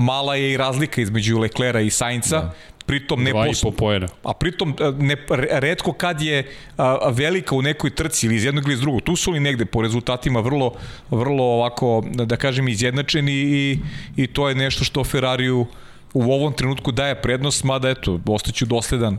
[0.00, 2.40] mala je i razlika između Leclera i Sainca.
[2.40, 2.54] Da
[2.86, 4.08] pritom ne Dva i po poena.
[4.22, 5.16] A pritom ne,
[5.50, 9.02] redko kad je a, velika u nekoj trci ili iz jednog ili iz drugog.
[9.02, 10.72] Tu su li negde po rezultatima vrlo,
[11.10, 13.78] vrlo ovako, da kažem, izjednačeni i,
[14.16, 15.66] i to je nešto što Ferrariju
[16.14, 19.18] u ovom trenutku daje prednost, mada eto, ostaću dosledan.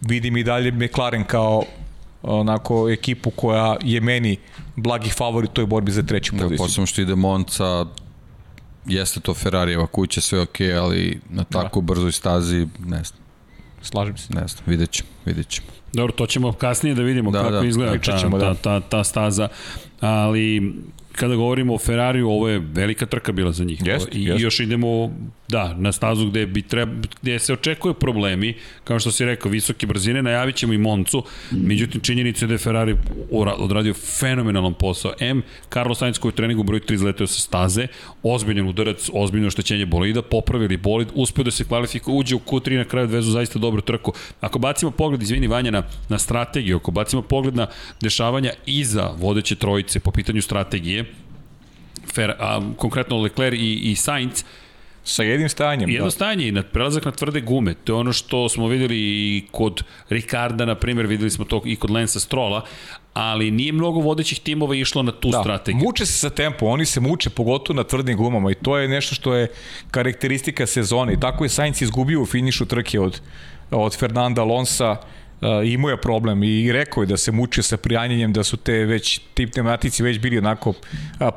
[0.00, 1.62] Vidim i dalje McLaren kao
[2.22, 4.36] onako ekipu koja je meni
[4.76, 6.56] blagi favorit u toj borbi za treću poziciju.
[6.56, 7.86] Da, posebno što ide Monca,
[8.86, 11.84] jeste to Ferrarijeva kuća, sve ok, ali na tako da.
[11.84, 13.22] brzoj stazi, ne znam.
[13.82, 14.34] Slažem se.
[14.34, 15.66] Ne znam, vidjet ćemo, vidjet ćemo.
[15.92, 18.54] Dobro, to ćemo kasnije da vidimo da, kako da, izgleda ta, ta, da.
[18.54, 19.48] ta, ta staza,
[20.00, 20.74] ali
[21.12, 23.80] kada govorimo o Ferrariju, ovo je velika trka bila za njih.
[23.84, 24.40] Jest, I jest.
[24.40, 25.10] još idemo
[25.48, 26.92] da, na stazu gde, bi treba,
[27.22, 28.54] gde se očekuju problemi,
[28.84, 32.58] kao što si rekao, visoke brzine, najavit ćemo i Moncu, međutim činjenica je da je
[32.58, 32.96] Ferrari
[33.58, 35.12] odradio fenomenalan posao.
[35.20, 35.42] M,
[35.72, 37.86] Carlos Sainz koji je u treningu broj 3 izleteo sa staze,
[38.22, 42.84] ozbiljen udarac, ozbiljno oštećenje bolida, popravili bolid, uspeo da se kvalifikuje, uđe u Q3 na
[42.84, 44.12] kraju odvezu zaista dobru trku.
[44.40, 47.66] Ako bacimo pogled, izvini Vanja, na, na strategiju, ako bacimo pogled na
[48.00, 51.01] dešavanja iza vodeće trojice po pitanju strategije,
[52.14, 54.44] Fer, a, konkretno Leclerc i, i Sainz,
[55.04, 55.90] Sa jednim stajanjem.
[55.90, 56.10] Jedno da.
[56.10, 57.74] stajanje i na, prelazak na tvrde gume.
[57.74, 61.76] To je ono što smo videli i kod Ricarda, na primjer, videli smo to i
[61.76, 62.64] kod Lensa Strola,
[63.14, 65.40] ali nije mnogo vodećih timova išlo na tu da.
[65.40, 65.84] strategiju.
[65.84, 69.14] Muče se sa tempo, oni se muče pogotovo na tvrdim gumama i to je nešto
[69.14, 69.48] što je
[69.90, 73.20] karakteristika sezone i tako je Sainz izgubio u finišu trke od,
[73.70, 75.21] od Fernanda Alonsa Uh,
[75.64, 79.20] imao je problem i rekao je da se mučio sa prijanjenjem, da su te već,
[79.34, 80.76] ti tematici već bili onako uh,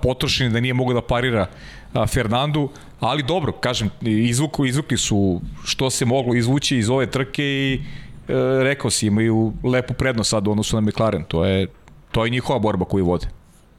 [0.01, 1.47] potrošeni, da nije mogao da parira
[1.93, 7.43] uh, Fernandu, ali dobro, kažem, izvuku, izvukli su što se moglo izvući iz ove trke
[7.43, 11.67] i uh, rekao si, imaju lepu prednost sad u odnosu na McLaren, to je,
[12.11, 13.27] to je njihova borba koju vode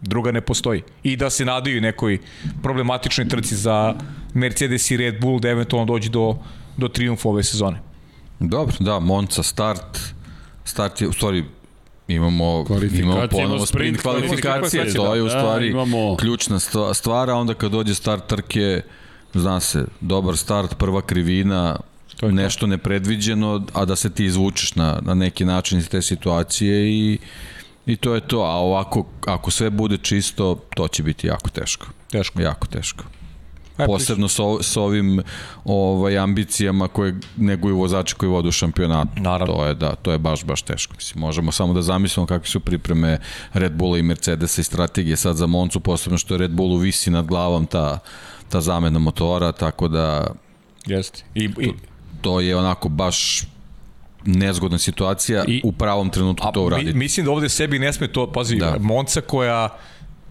[0.01, 0.83] druga ne postoji.
[1.03, 2.19] I da se nadaju nekoj
[2.63, 3.95] problematičnoj trci za
[4.35, 6.37] Mercedes i Red Bull da eventualno dođe do,
[6.77, 7.81] do triumfa ove sezone.
[8.41, 9.99] Dobro, da, Monca start,
[10.67, 11.45] start je, u stvari,
[12.09, 16.17] imamo, imamo ponovo sprint kvalifikacije, to je u da, stvari da, imamo...
[16.17, 16.59] ključna
[16.95, 18.83] stvar, a onda kad dođe start trke,
[19.35, 21.77] zna se, dobar start, prva krivina,
[22.17, 22.67] to je nešto to.
[22.67, 27.19] nepredviđeno, a da se ti izvučeš na, na neki način iz te situacije i,
[27.87, 28.41] i to je to.
[28.41, 31.87] A ovako, ako sve bude čisto, to će biti jako teško.
[32.11, 32.43] Teško.
[32.43, 33.05] Jako teško.
[33.79, 35.23] E, Posebno sa, sa ovim
[35.65, 39.09] ovaj, ambicijama koje neguju vozači koji vodu šampionat.
[39.17, 39.55] Naravno.
[39.55, 40.95] To je, da, to je baš, baš teško.
[40.95, 43.19] Mislim, možemo samo da zamislimo kakve su pripreme
[43.53, 47.11] Red Bulla i Mercedesa i strategije sad za Moncu, posebno što je Red Bullu visi
[47.11, 47.99] nad glavom ta,
[48.49, 50.27] ta zamena motora, tako da...
[50.87, 51.25] Jeste.
[51.35, 51.67] I, i...
[51.67, 51.75] To,
[52.21, 53.43] to je onako baš
[54.25, 56.93] nezgodna situacija I, u pravom trenutku to uraditi.
[56.93, 58.77] Mi, mislim da ovde sebi ne sme to, pazi, da.
[58.81, 59.69] Monca koja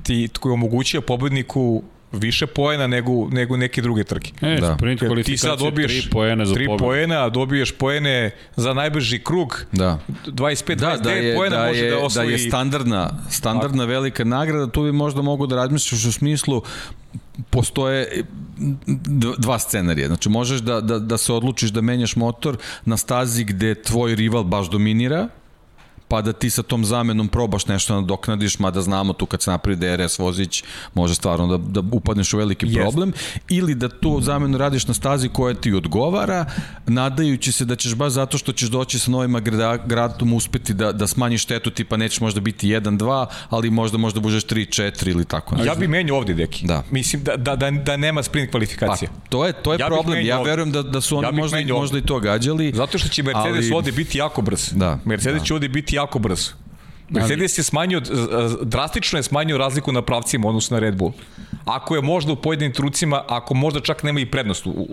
[0.03, 1.83] ti koja omogućuje pobedniku
[2.19, 4.31] više poena nego, nego neke druge trke.
[4.41, 4.75] E, da.
[4.77, 9.19] sprint kvalifikacije, ti sad dobiješ 3 poena za 3 poena, a dobiješ poene za najbrži
[9.19, 9.65] krug.
[9.71, 9.99] Da.
[10.25, 12.27] 25 da, da je, poena da može je, da osvoji.
[12.27, 13.91] Da je standardna, standardna Tako.
[13.91, 16.61] velika nagrada, tu bi možda mogu da razmišljaš u smislu
[17.49, 18.23] postoje
[19.37, 20.07] dva scenarija.
[20.07, 24.43] Znači, možeš da, da, da se odlučiš da menjaš motor na stazi gde tvoj rival
[24.43, 25.27] baš dominira,
[26.07, 29.75] pa da ti sa tom zamenom probaš nešto nadoknadiš, mada znamo tu kad se napravi
[29.75, 32.81] DRS vozić, može stvarno da, da upadneš u veliki yes.
[32.81, 33.13] problem,
[33.49, 36.45] ili da tu zamenu radiš na stazi koja ti odgovara,
[36.87, 41.07] nadajući se da ćeš baš zato što ćeš doći sa novim agregatom uspeti da, da
[41.07, 45.55] smanjiš štetu, tipa nećeš možda biti 1-2, ali možda možda bužeš 3-4 ili tako.
[45.65, 46.65] Ja bih menio ovde, deki.
[46.67, 46.83] Da.
[46.91, 49.09] Mislim da, da, da, da nema sprint kvalifikacije.
[49.09, 50.25] Pa, to je, to je ja problem.
[50.25, 52.71] Ja verujem da, da su oni ja možda, možda i to gađali.
[52.75, 53.73] Zato što će Mercedes ali...
[53.73, 54.71] ovde biti jako brz.
[54.71, 54.99] Da.
[55.05, 55.45] Mercedes da.
[55.45, 56.51] će ovde biti jako brzo.
[57.09, 58.01] Mercedes je smanjio,
[58.61, 61.11] drastično je smanjio razliku na pravcima odnosno na Red Bull.
[61.65, 64.87] Ako je možda u pojedinim trucima, ako možda čak nema i prednost u, u,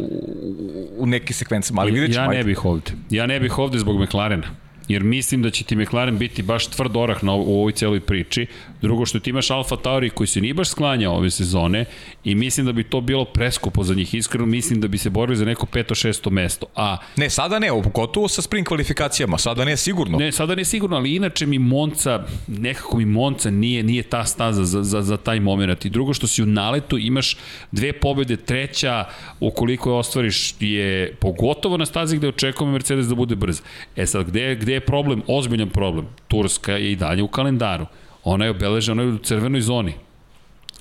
[0.98, 2.32] u neke sekvencama, ali vidjet ćemo.
[2.32, 2.92] Ja ne bih ovde.
[3.10, 4.46] Ja ne bih ovde zbog McLarena
[4.88, 8.46] jer mislim da će ti McLaren biti baš tvrd orah na, u ovoj celoj priči.
[8.82, 11.84] Drugo što ti imaš Alfa Tauri koji se nije baš sklanja ove sezone
[12.24, 14.14] i mislim da bi to bilo preskupo za njih.
[14.14, 16.66] Iskreno mislim da bi se borili za neko peto, šesto mesto.
[16.76, 20.18] A, ne, sada ne, pogotovo sa sprint kvalifikacijama, sada ne sigurno.
[20.18, 24.64] Ne, sada ne sigurno, ali inače mi Monca, nekako mi Monca nije, nije ta staza
[24.64, 25.84] za, za, za taj moment.
[25.84, 27.36] I drugo što si u naletu imaš
[27.72, 29.04] dve pobede, treća,
[29.40, 33.60] ukoliko je ostvariš, je pogotovo na stazi gde očekujemo Mercedes da bude brz.
[33.96, 35.22] E sad, gde, gde je problem?
[35.26, 36.06] Ozbiljan problem.
[36.28, 37.86] Turska je i dalje u kalendaru
[38.24, 39.94] Ona je obeležena, ona je u crvenoj zoni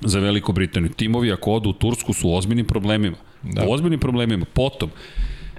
[0.00, 0.92] za Veliku Britaniju.
[0.92, 3.16] Timovi ako odu u Tursku su u ozbiljnim problemima.
[3.42, 3.64] Da.
[3.66, 4.46] U ozbiljnim problemima.
[4.52, 4.90] Potom,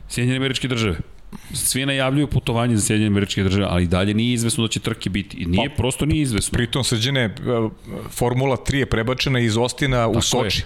[0.10, 0.98] Sjedinjene američke države.
[1.54, 5.38] Svi najavljuju putovanje za Sjedinjene američke države, ali dalje nije izvesno da će trke biti.
[5.38, 6.56] I nije, pa, prosto nije izvesno.
[6.56, 7.36] Pritom, srđene,
[8.10, 10.62] Formula 3 je prebačena iz Ostina u Tako Soči.
[10.62, 10.66] Je.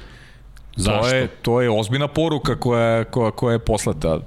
[0.76, 1.02] Zašto?
[1.02, 4.20] To je, to je ozbiljna poruka koja, koja, koja je poslata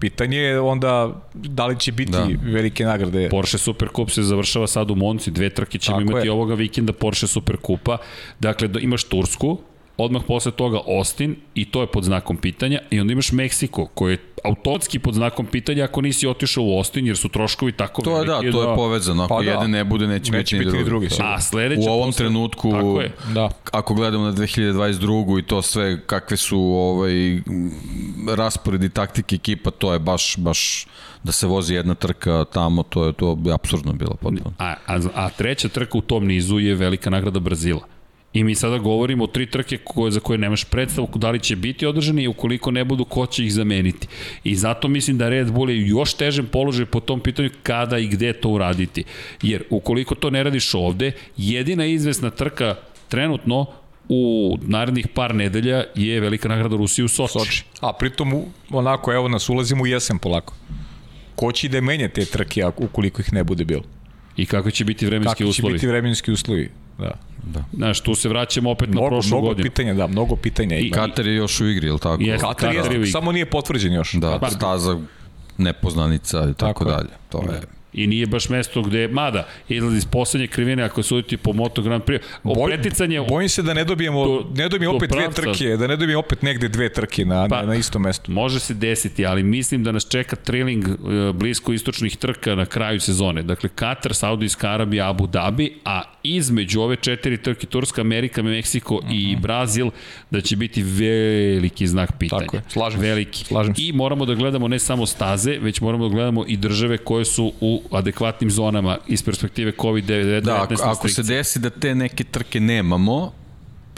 [0.00, 2.28] pitanje je onda da li će biti da.
[2.42, 3.28] velike nagrade.
[3.28, 6.32] Porsche Supercup se završava sad u Monci, dve trke ćemo Tako imati je.
[6.32, 7.98] ovoga vikenda Porsche Supercupa.
[8.40, 9.58] Dakle, imaš Tursku,
[9.96, 14.12] odmah posle toga Austin i to je pod znakom pitanja i onda imaš Meksiko koji
[14.12, 18.18] je automatski pod znakom pitanja ako nisi otišao u Austin jer su troškovi tako to
[18.18, 19.50] je, da, to da, je povezano, ako pa da.
[19.50, 21.08] jedan ne bude neće, neće biti, biti ni drugi.
[21.20, 22.18] A sledeće u ovom posle...
[22.18, 23.12] trenutku tako je.
[23.34, 23.50] Da.
[23.72, 25.38] ako gledamo na 2022.
[25.38, 27.40] i to sve kakve su ovaj
[28.36, 30.86] rasporedi taktike ekipa, to je baš baš
[31.22, 34.52] da se vozi jedna trka tamo, to je to bi apsurdno bilo potpuno.
[34.58, 37.80] A, a, a treća trka u tom nizu je velika nagrada Brazila
[38.32, 41.56] I mi sada govorimo o tri trke koje, za koje nemaš predstavu da li će
[41.56, 44.08] biti održani i ukoliko ne budu, ko će ih zameniti.
[44.44, 48.06] I zato mislim da Red Bull je još težem položaj po tom pitanju kada i
[48.06, 49.04] gde to uraditi.
[49.42, 52.74] Jer ukoliko to ne radiš ovde, jedina izvesna trka
[53.08, 53.66] trenutno
[54.08, 57.32] u narednih par nedelja je velika nagrada Rusije u Soči.
[57.32, 57.64] Soči.
[57.80, 60.54] A pritom onako, evo nas ulazimo u jesen polako.
[61.36, 63.82] Ko će da menja te trke ukoliko ih ne bude bilo?
[64.36, 65.72] I kako će biti vremenski kako uslovi?
[65.72, 67.18] Kako će biti vremenski uslovi, da.
[67.42, 67.64] Da.
[67.72, 69.62] Znaš, tu se vraćamo opet mnogo, na prošlu mnogo godinu.
[69.64, 70.78] Mnogo pitanja, da, mnogo pitanja.
[70.78, 72.22] I Katar je još u igri, ili tako?
[72.22, 74.12] Jest, Katar, Katar je, samo nije potvrđen još.
[74.12, 74.50] Da, Katar.
[74.50, 74.98] staza
[75.58, 77.10] nepoznanica i tako, tako dalje.
[77.28, 77.46] To je.
[77.46, 81.82] Da i nije baš mesto gde, mada, izlazi iz poslednje krivine ako suditi po Moto
[81.82, 82.20] Grand Prix.
[82.42, 83.20] Boj, preticanje...
[83.28, 86.20] Bojim se da ne dobijemo, do, ne dobijemo opet pravca, dve trke, da ne dobijemo
[86.20, 88.32] opet negde dve trke na, pa, na, na istom mestu.
[88.32, 90.96] Može se desiti, ali mislim da nas čeka trailing uh,
[91.34, 93.42] blisko istočnih trka na kraju sezone.
[93.42, 99.00] Dakle, Katar, Saudijska Arabija, Abu Dhabi, a između ove četiri trke, Turska, Amerika, Meksiko uh
[99.04, 99.30] -huh.
[99.30, 99.42] i mhm.
[99.42, 99.90] Brazil,
[100.30, 102.42] da će biti veliki znak pitanja.
[102.42, 103.44] Tako je, slažem veliki.
[103.44, 107.24] Slažem I moramo da gledamo ne samo staze, već moramo da gledamo i države koje
[107.24, 110.40] su u adekvatnim zonama iz perspektive COVID-19.
[110.40, 113.32] Da, ako, ako se desi da te neke trke nemamo,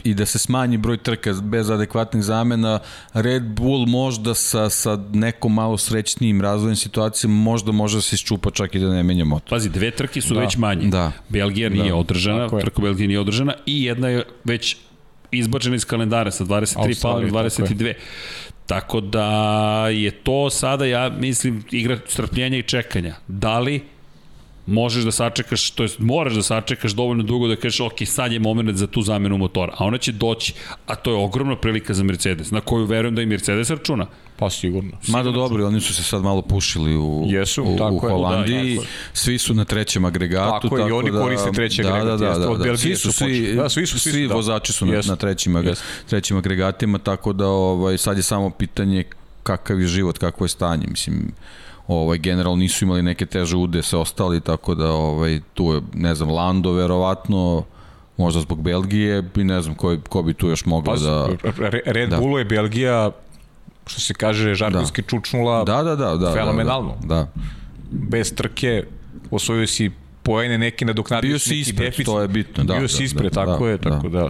[0.05, 2.79] i da se smanji broj trka bez adekvatnih zamena,
[3.13, 8.51] Red Bull možda sa, sa nekom malo srećnijim razvojem situacije možda može da se isčupa
[8.51, 9.49] čak i da ne menja motor.
[9.49, 10.39] Pazi, dve trke su da.
[10.39, 10.87] već manje.
[10.87, 11.11] Da.
[11.29, 11.95] Belgija nije da.
[11.95, 14.77] održana, trka Belgija nije održana i jedna je već
[15.31, 17.93] izbačena iz kalendara sa 23 pa na 22.
[17.93, 17.99] Tako
[19.01, 23.15] da je to sada, ja mislim, igra strpljenja i čekanja.
[23.27, 23.83] Da li
[24.65, 28.39] možeš da sačekaš, to jest moraš da sačekaš dovoljno dugo da kažeš ok, sad je
[28.39, 30.53] moment za tu zamenu motora, a ona će doći,
[30.87, 34.05] a to je ogromna prilika za Mercedes, na koju verujem da i Mercedes računa.
[34.37, 34.91] Pa sigurno.
[35.07, 38.81] Mada dobro, oni su se sad malo pušili u, Jesu, u, tako u Holandiji, da,
[39.13, 40.67] svi su na trećem agregatu.
[40.67, 42.19] Tako, tako i oni da, koriste treći da, agregat.
[42.19, 42.77] Da, da, da, da, da.
[42.77, 44.33] Svi su, svi, da, svi, su, svi, svi da.
[44.33, 45.81] vozači su na, na trećim, yes.
[46.09, 49.03] trećim agregatima, tako da ovaj, sad je samo pitanje
[49.43, 50.87] kakav je život, kakvo je stanje.
[50.87, 51.31] Mislim,
[51.87, 56.15] ovaj, generalno nisu imali neke teže ude se ostali, tako da ovaj, tu je, ne
[56.15, 57.63] znam, Lando verovatno,
[58.17, 61.29] možda zbog Belgije i ne znam ko, ko bi tu još mogao pa, da...
[61.85, 62.17] Red da.
[62.17, 63.11] Bullu je Belgija,
[63.85, 65.07] što se kaže, žargonski da.
[65.07, 66.95] čučnula da, da, da, da, fenomenalno.
[67.03, 67.27] Da, da.
[67.91, 68.83] Bez trke
[69.31, 69.91] osvojio si
[70.23, 72.05] poene neki nadoknadio si ispred, deficit.
[72.05, 72.63] to je bitno.
[72.63, 74.19] Da, Bio si da, ispred, da, tako da, je, tako da.
[74.19, 74.29] da.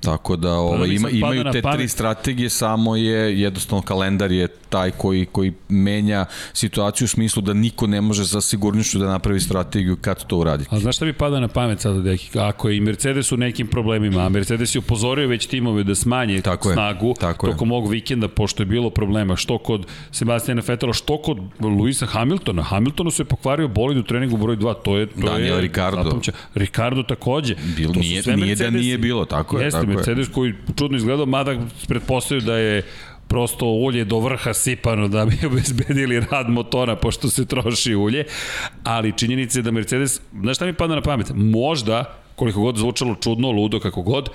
[0.00, 5.26] Tako da ovaj, ima, imaju te tri strategije, samo je jednostavno kalendar je taj koji,
[5.26, 10.24] koji menja situaciju u smislu da niko ne može za sigurnošću da napravi strategiju kad
[10.24, 10.64] to uradi.
[10.70, 12.38] A znaš šta mi pada na pamet sada, deki?
[12.38, 16.40] Ako je i Mercedes u nekim problemima, a Mercedes je upozorio već timove da smanje
[16.42, 20.92] tako snagu je, tako tokom ovog vikenda, pošto je bilo problema, što kod Sebastiana Fetela,
[20.92, 22.62] što kod Luisa Hamiltona.
[22.62, 25.06] Hamiltonu se pokvario bolid u treningu broj 2, to je...
[25.06, 26.02] To Daniel je, Ricardo.
[26.02, 26.32] Zatomća.
[26.54, 27.54] Ricardo takođe.
[27.76, 29.64] Bil, to nije, nije da nije bilo, tako je.
[29.64, 30.32] Jeste, tako Mercedes je.
[30.32, 31.56] koji čudno izgledao, mada
[31.88, 32.82] pretpostavio da je
[33.28, 38.24] prosto ulje do vrha sipano da bi obezbedili rad motora pošto se troši ulje,
[38.84, 41.30] ali činjenica je da Mercedes, znaš šta mi pada na pamet?
[41.34, 44.30] Možda, koliko god zvučalo čudno, ludo, kako god,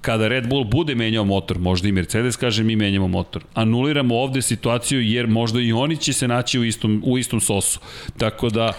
[0.00, 3.44] kada Red Bull bude menjao motor, možda i Mercedes kaže mi menjamo motor.
[3.54, 7.80] Anuliramo ovde situaciju jer možda i oni će se naći u istom, u istom sosu.
[8.18, 8.72] Tako da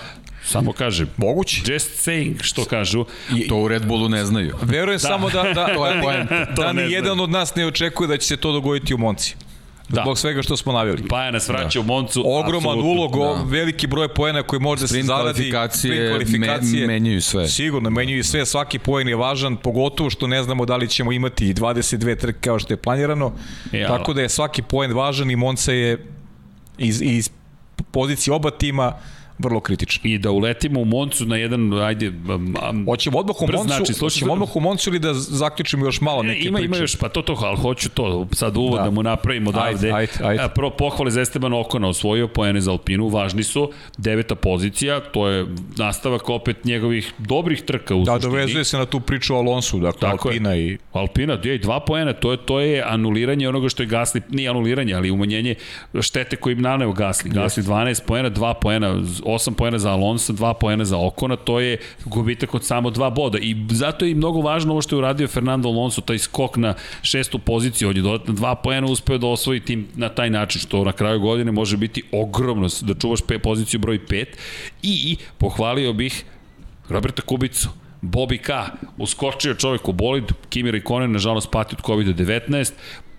[0.49, 1.07] Samo kažem.
[1.17, 1.73] Moguće.
[1.73, 3.05] Just saying, što kažu.
[3.35, 4.55] I, to u Red Bullu ne znaju.
[4.61, 5.07] Verujem da.
[5.07, 8.37] samo da, da, to je da ni jedan od nas ne očekuje da će se
[8.37, 9.35] to dogoditi u Monci.
[9.89, 10.01] Da.
[10.01, 11.07] Zbog svega što smo navili.
[11.07, 11.79] Paja nas vraća da.
[11.79, 12.23] u Moncu.
[12.25, 12.91] Ogroman absolutno.
[12.91, 13.43] ulog, da.
[13.43, 15.33] veliki broj poena koji može da se zaradi.
[15.33, 17.47] Kvalifikacije, kvalifikacije me, menjaju sve.
[17.47, 18.45] Sigurno, menjaju sve.
[18.45, 22.59] Svaki poen je važan, pogotovo što ne znamo da li ćemo imati 22 trke kao
[22.59, 23.31] što je planirano.
[23.71, 23.87] Ja.
[23.87, 26.05] Tako da je svaki poen važan i Monca je
[26.77, 27.29] iz, iz
[27.91, 28.93] pozicije oba tima
[29.39, 30.01] vrlo kritična.
[30.03, 32.09] I da uletimo u Moncu na jedan, ajde...
[32.09, 36.01] Um, um, Hoćemo odmah u Moncu, slušaj, hoćemo odmah u Moncu ili da zaključimo još
[36.01, 36.65] malo neke E, ima, priče?
[36.65, 38.83] ima još, pa to to, ali hoću to, sad uvod da, Da.
[38.83, 39.87] da mu napravimo odavde.
[39.87, 40.43] Ajde, ajde, ajde.
[40.43, 45.27] A, Prvo pohvale za Esteban Okona, osvojio poene za Alpinu, važni su, deveta pozicija, to
[45.27, 45.45] je
[45.77, 48.31] nastavak opet njegovih dobrih trka u Da, suštini.
[48.31, 50.33] dovezuje se na tu priču o Alonsu, dakle, Tako je.
[50.33, 50.77] Alpina i...
[50.93, 54.93] Alpina, je, dva poena, to je, to je anuliranje onoga što je Gasli, nije anuliranje,
[54.93, 55.55] ali umanjenje
[55.95, 57.29] štete koji im naneo Gasli.
[57.29, 58.95] Gasli 12 poena, 2 poena,
[59.29, 63.37] 8 poena za Alonso, 2 poena za Okona, to je gubitak od samo dva boda.
[63.37, 66.73] I zato je i mnogo važno ovo što je uradio Fernando Alonso, taj skok na
[67.01, 70.83] šestu poziciju, on je dodatno dva poena uspeo da osvoji tim na taj način, što
[70.83, 74.25] na kraju godine može biti ogromno, da čuvaš pe, poziciju broj 5.
[74.83, 76.25] I pohvalio bih
[76.89, 77.69] Roberta Kubicu,
[78.01, 78.51] Bobby K.
[78.97, 82.71] Uskočio čovjek u bolid, Kimi Raikkonen nažalost pati od COVID-19,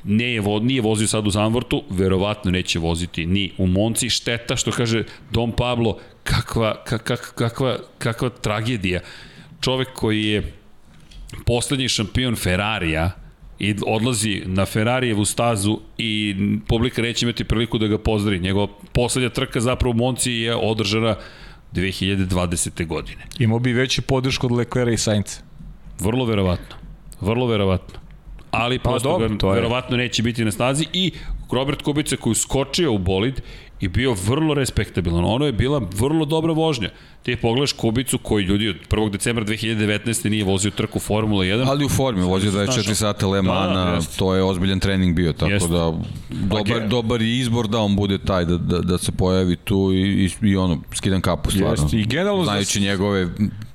[0.04, 4.10] nije, vo, nije vozio sad u Zandvortu, verovatno neće voziti ni u Monci.
[4.10, 9.00] Šteta što kaže Dom Pablo, kakva, kak, kak, kakva, kakva tragedija.
[9.60, 10.52] Čovek koji je
[11.46, 13.10] poslednji šampion Ferrarija
[13.58, 16.36] i odlazi na Ferrarijevu stazu i
[16.68, 18.38] publika neće imati priliku da ga pozdravi.
[18.38, 21.16] Njegova poslednja trka zapravo u Monci je održana
[21.72, 22.86] 2020.
[22.86, 23.26] godine.
[23.38, 25.40] Imao bi veću podršku od Leclerca i Sainca.
[25.98, 26.76] Vrlo verovatno.
[27.20, 28.09] Vrlo verovatno.
[28.52, 29.54] Ali Pa prosto dobro, to je.
[29.54, 31.12] verovatno neće biti na snazi i
[31.50, 33.40] Robert Kubica koji skočio u bolid
[33.80, 35.24] i bio vrlo respektabilan.
[35.24, 36.88] Ono je bila vrlo dobra vožnja.
[37.22, 39.10] Ti pogledaš Kubicu koji ljudi od 1.
[39.10, 40.28] decembra 2019.
[40.28, 41.64] nije vozio trku Formula 1.
[41.66, 44.18] Ali u formi, vozio 24 sata Le Mana, Da, jeste.
[44.18, 45.68] to je ozbiljan trening bio, tako Jeste.
[45.68, 45.92] da
[46.30, 50.00] dobar, dobar je izbor da on bude taj, da, da, da se pojavi tu i,
[50.24, 51.82] i, i ono, skidam kapu stvarno.
[51.84, 53.28] Jeste, i generalno za- Znajući njegove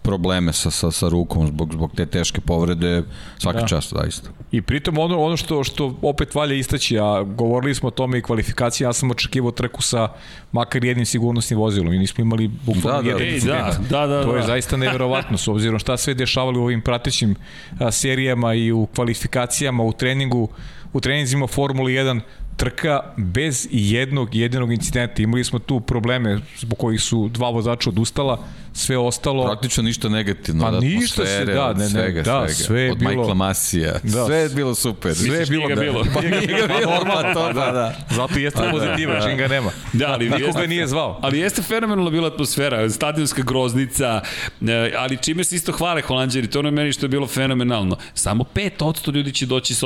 [0.05, 3.03] probleme sa, sa, sa rukom zbog, zbog te teške povrede,
[3.37, 3.61] svaka Da.
[3.61, 3.67] da.
[3.67, 4.29] čast, zaista.
[4.51, 8.21] I pritom ono, ono što, što opet valja istaći, a govorili smo o tome i
[8.21, 10.07] kvalifikaciji, ja sam očekivao trku sa
[10.51, 13.09] makar jednim sigurnosnim vozilom i nismo imali bukvalno Da, da.
[13.09, 13.89] jedan incident.
[13.89, 14.47] da, da, da, to je da.
[14.47, 17.35] zaista neverovatno, s obzirom šta sve dešavali u ovim pratećim
[17.79, 20.49] a, serijama i u kvalifikacijama, u treningu,
[20.93, 22.19] u treninzima Formule 1,
[22.57, 25.21] trka bez jednog jedinog incidenta.
[25.21, 28.39] Imali smo tu probleme zbog kojih su dva vozača odustala,
[28.73, 29.45] sve ostalo...
[29.45, 32.53] Praktično ništa negativno, Pa od ništa se, da, od ne, ne, svega, da, svega.
[32.53, 34.09] sve je od bilo- Michaela Masija, Da.
[34.11, 34.25] da.
[34.25, 35.15] sve je bilo super.
[35.15, 36.05] Sve je bilo, nije ga bilo?
[36.13, 37.95] Pa nije ga bilo, Pa normalno, to, pa da, da.
[38.11, 39.71] Zato jeste pozitiva, čim ga nema.
[39.93, 41.19] Da, ali Niko jeste- ga nije zvao.
[41.21, 44.21] Ali jeste fenomenalna bila atmosfera, stadionska groznica,
[44.61, 47.97] e, ali čime se isto hvale holandjeri, to ono je meni što je bilo fenomenalno.
[48.13, 49.83] Samo 5% ljudi će doći s,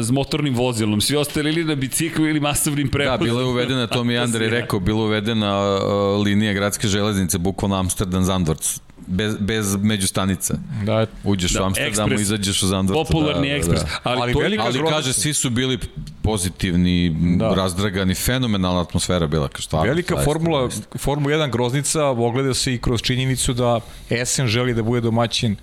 [0.00, 3.24] s motornim vozilom, svi ostali ili na biciklu ili masovnim Da, prevozom.
[3.24, 5.80] bila je uvedena, to mi je Andrej rekao, bila je uvedena uh,
[6.24, 10.54] linija gradske železnice, bukvalno Amsterdam Zandvorc, bez, bez međustanica.
[10.84, 12.20] Da, Uđeš Da, u Amsterdamu, ekspres.
[12.20, 13.12] izađeš u Zandvorcu.
[13.12, 13.80] Popularni da, da, ekspres.
[13.80, 13.88] Da.
[14.02, 14.96] Ali, Ali to velika Ali groznica.
[14.96, 15.78] kaže, svi su bili
[16.22, 17.48] pozitivni, Da.
[17.48, 17.54] da.
[17.54, 19.48] razdragani, fenomenalna atmosfera bila.
[19.48, 20.98] Kao stvarno, Velika zaista, formula, zaista.
[20.98, 23.80] Formula 1 groznica ogleda se i kroz činjenicu da
[24.10, 25.56] Essen želi da bude domaćin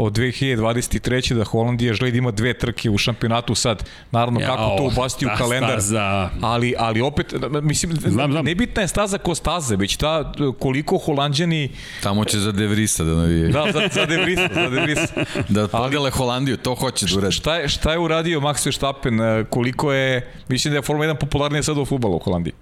[0.00, 1.34] od 2023.
[1.34, 3.84] da Holandija želi da ima dve trke u šampionatu sad.
[4.10, 5.70] Naravno, kako Jao, to ubasti u kalendar.
[5.70, 6.30] staza.
[6.40, 8.44] Ali, ali opet, mislim, Znam, znam.
[8.44, 11.70] nebitna je staza ko staze, već ta koliko holandjani
[12.02, 13.48] Tamo će za Devrisa da navije.
[13.48, 13.62] Da.
[13.64, 15.06] da, za, za Devrisa, za Devrisa.
[15.48, 17.32] da podele Holandiju, to hoće da uradi.
[17.32, 19.20] Šta je, šta je uradio Max Verstappen?
[19.20, 22.52] e, Koliko je, mislim da je Formula 1 popularnija sada u futbalu u Holandiji.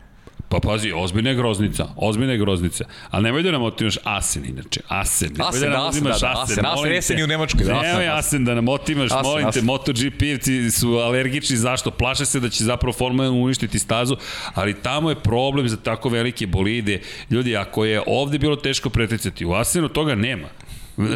[0.49, 2.85] Pa pazi, ozbiljna je groznica, ozbiljna je groznica.
[3.11, 4.81] Ali nemoj da nam otimaš Asen, inače.
[4.89, 5.31] Asen.
[5.33, 6.99] Nemoj Asen, da nam da, Asen, otimaš da, da, Asen, Asen, te.
[6.99, 8.19] Asen je u Nemačkoj, da, Asen, Nemoj Asen.
[8.19, 9.49] Asen da nam otimaš, Asen, molim te.
[9.49, 9.65] Asen.
[9.65, 11.91] MotoGP-evci su alergični, zašto?
[11.91, 14.17] Plaše se da će zapravo Formula 1 uništiti stazu,
[14.55, 17.01] ali tamo je problem za tako velike bolide.
[17.31, 20.49] Ljudi, ako je ovde bilo teško preticati, u Asenu toga nema.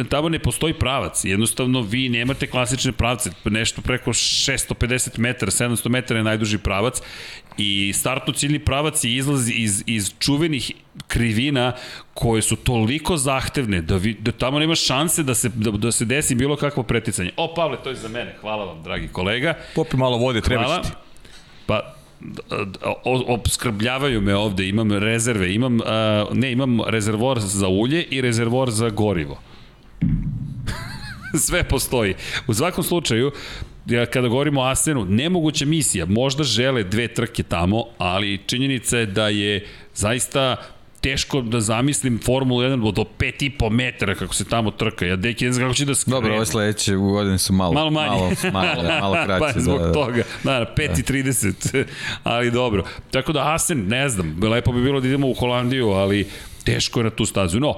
[0.09, 6.19] Tamo ne postoji pravac, jednostavno vi nemate klasične pravce, nešto preko 650 metara, 700 metara
[6.19, 7.01] je najduži pravac
[7.57, 10.71] i startno ciljni pravac je izlaz iz, iz čuvenih
[11.07, 11.73] krivina
[12.13, 16.05] koje su toliko zahtevne da, vi, da tamo nema šanse da se, da, da se
[16.05, 17.31] desi bilo kakvo preticanje.
[17.37, 19.53] O, Pavle, to je za mene, hvala vam, dragi kolega.
[19.75, 20.89] Popi malo vode, treba ti.
[21.65, 21.95] Pa,
[23.27, 28.89] obskrbljavaju me ovde, imam rezerve, imam, a, ne, imam rezervor za ulje i rezervor za
[28.89, 29.39] gorivo.
[31.47, 32.15] Sve postoji.
[32.47, 33.31] U svakom slučaju,
[33.85, 39.05] ja, kada govorimo o Asenu, nemoguća misija, možda žele dve trke tamo, ali činjenica je
[39.05, 40.55] da je zaista
[41.01, 45.05] teško da zamislim Formulu 1 do 5,5 metara kako se tamo trka.
[45.05, 46.15] Ja deki ne znam kako će da skrenu.
[46.15, 48.09] Dobro, ove sledeće godine su malo, Malo manje.
[48.09, 49.53] malo, malo, da, malo kraće.
[49.53, 49.93] pa zbog da, da.
[49.93, 50.23] toga.
[50.43, 51.83] Da, na 5.30.
[52.23, 52.83] ali dobro.
[53.11, 56.27] Tako da Asen, ne znam, lepo bi bilo da idemo u Holandiju, ali
[56.63, 57.59] teško je na tu stazu.
[57.59, 57.75] No,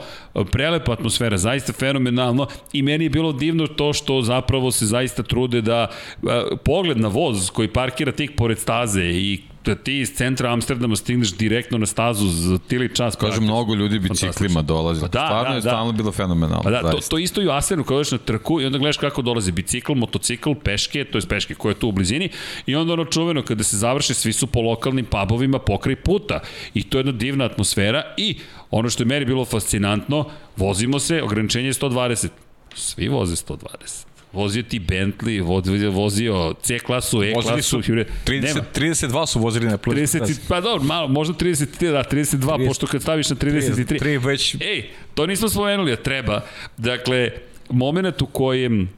[0.51, 5.61] prelepa atmosfera, zaista fenomenalno i meni je bilo divno to što zapravo se zaista trude
[5.61, 5.87] da
[6.27, 10.95] a, pogled na voz koji parkira tik pored staze i da ti iz centra Amsterdama
[10.95, 13.15] stigneš direktno na stazu za tili čas.
[13.15, 15.01] Kaže, mnogo ljudi biciklima dolazi.
[15.01, 15.69] Pa da, Stvarno da, je da.
[15.69, 16.63] stalno bilo fenomenalno.
[16.63, 17.09] Pa da, to, zaista.
[17.09, 20.51] to isto i u Asenu kada na trku i onda gledaš kako dolazi bicikl, motocikl,
[20.63, 22.29] peške, to je peške koje je tu u blizini
[22.65, 26.39] i onda ono čuveno kada se završe svi su po lokalnim pubovima pokraj puta
[26.73, 28.37] i to je jedna divna atmosfera i
[28.71, 30.25] ono što je meni bilo fascinantno,
[30.57, 32.27] vozimo se, ograničenje je 120.
[32.75, 38.61] Svi voze 120 vozio ti Bentley, vozio, vozio C klasu, E Vozili klasu, su 30,
[38.75, 39.95] 32 su vozili na plus.
[39.95, 43.99] 30, pa dobro, malo, možda 33, da, 32, 30, pošto kad staviš na 33.
[43.99, 44.55] 3 već...
[44.55, 46.41] Ej, to nismo spomenuli, a treba.
[46.77, 47.29] Dakle,
[47.69, 48.89] moment u kojem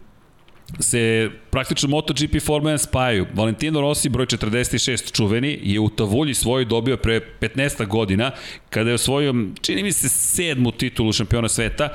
[0.79, 3.25] se praktično MotoGP Formula 1 spajaju.
[3.33, 8.31] Valentino Rossi, broj 46 čuveni, je u Tavulji svoj dobio pre 15 godina,
[8.69, 11.89] kada je osvojio, čini mi se, sedmu titulu šampiona sveta,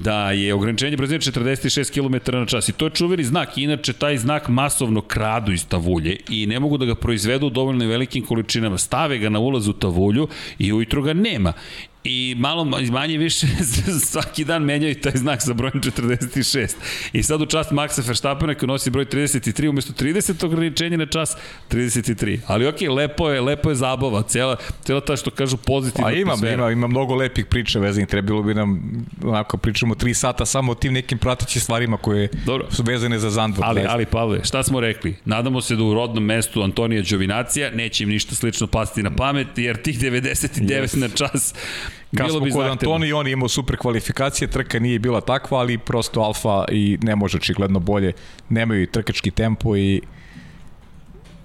[0.00, 3.58] da je ograničenje brzine 46 km na čas i to je čuveni znak.
[3.58, 7.86] Inače, taj znak masovno kradu iz Tavulje i ne mogu da ga proizvedu u dovoljno
[7.86, 8.78] velikim količinama.
[8.78, 11.52] Stave ga na ulaz u Tavulju i ujutro ga nema.
[12.04, 13.46] I malo manje više
[14.10, 16.74] svaki dan menjaju taj znak sa brojem 46.
[17.12, 21.36] I sad u čast Maxa Verstappena koji nosi broj 33 umesto 30 ograničenja na čas
[21.70, 22.38] 33.
[22.46, 24.22] Ali okej, okay, lepo je, lepo je zabava.
[24.22, 26.54] Cela, cela ta što kažu pozitivna A ima, atmosfera.
[26.54, 28.08] ima, ima mnogo lepih priča vezanih.
[28.08, 28.82] Trebalo bi nam,
[29.22, 32.66] onako, pričamo 3 sata samo o tim nekim pratećim stvarima koje Dobro.
[32.70, 33.64] su vezane za Zandvor.
[33.66, 35.16] Ali, ali Pavle, šta smo rekli?
[35.24, 39.48] Nadamo se da u rodnom mestu Antonija Đovinacija neće im ništa slično pasti na pamet,
[39.56, 40.96] jer tih 99 yes.
[40.96, 41.54] na čas
[42.16, 42.66] Kad bilo bi kod.
[42.66, 47.16] Antoni, on je imao super kvalifikacije, trka nije bila takva, ali prosto Alfa i ne
[47.16, 48.12] može očigledno bolje,
[48.48, 50.02] nemaju i trkački tempo i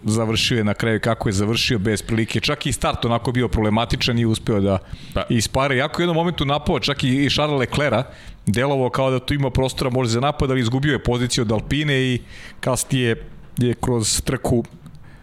[0.03, 2.39] završio je na kraju kako je završio bez prilike.
[2.39, 4.77] Čak i start onako bio problematičan i uspeo da
[5.13, 5.23] Pa.
[5.29, 5.77] ispare.
[5.77, 8.05] Jako je u jednom momentu napao čak i i Charles Leclerc
[8.45, 12.01] delovao kao da tu ima prostora možda za napad, ali izgubio je poziciju od Alpine
[12.01, 12.21] i
[12.59, 13.23] kasnije
[13.57, 14.63] je kroz trku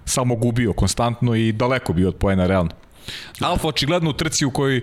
[0.05, 2.70] samo gubio konstantno i daleko bio od poena realno.
[3.40, 4.82] Alfa očigledno u trci u kojoj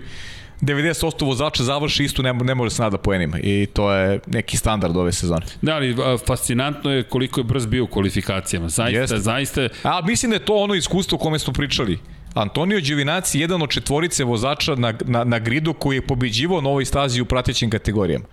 [0.64, 4.96] 90% vozača završi isto ne, ne može se nada poenima i to je neki standard
[4.96, 5.46] ove sezone.
[5.62, 5.96] Da, ali
[6.26, 8.68] fascinantno je koliko je brz bio u kvalifikacijama.
[8.68, 9.18] Zaista, Jeste.
[9.18, 11.98] zaista, A mislim da je to ono iskustvo o kome smo pričali.
[12.34, 16.84] Antonio Đevinaci jedan od četvorice vozača na, na, na gridu koji je pobeđivao na ovoj
[16.84, 18.24] stazi u pratećim kategorijama.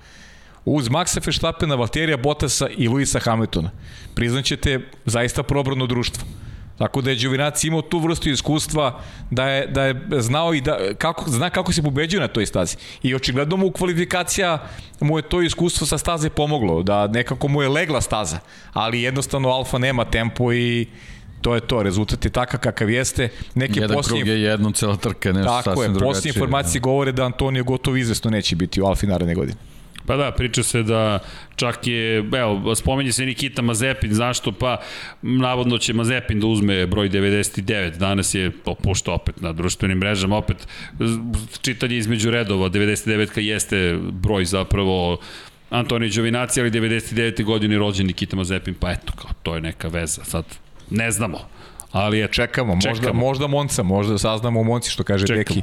[0.66, 3.70] Uz Maxa Verstappena, Valterija Bottasa i Luisa Hamiltona.
[4.16, 6.24] Priznaćete, zaista probrano društvo.
[6.82, 9.00] Tako da je Đovinac imao tu vrstu iskustva
[9.30, 12.76] da je, da je znao i da, kako, zna kako se pobeđuje na toj stazi.
[13.04, 14.68] I očigledno mu kvalifikacija
[15.00, 18.40] mu je to iskustvo sa staze pomoglo, da nekako mu je legla staza,
[18.74, 20.88] ali jednostavno Alfa nema tempo i
[21.42, 23.30] to je to, rezultat je takav kakav jeste.
[23.56, 26.10] Neke Jedan posljednje, krug je jedno, cela trka je nešto tako sasvim je, drugačije.
[26.10, 29.58] posljednje informacije govore da Antonio gotovo izvesno neće biti u Alfi naredne godine.
[30.06, 31.20] Pa da, priča se da
[31.56, 34.52] čak je, evo, spomenje se Nikita Mazepin, zašto?
[34.52, 34.78] Pa,
[35.22, 40.38] navodno će Mazepin da uzme broj 99, danas je, to pošto opet na društvenim mrežama,
[40.38, 40.68] opet
[41.62, 45.18] čitanje između redova, 99 jeste broj zapravo
[45.70, 47.44] Antonio Đovinaci, ali 99.
[47.44, 50.46] godine rođen Nikita Mazepin, pa eto, kao, to je neka veza, sad
[50.90, 51.38] ne znamo.
[51.92, 53.20] Ali je Čekamo, možda, Čekamo.
[53.20, 55.44] možda Monca, možda saznamo o Monci, što kaže Čekamo.
[55.44, 55.62] Deki.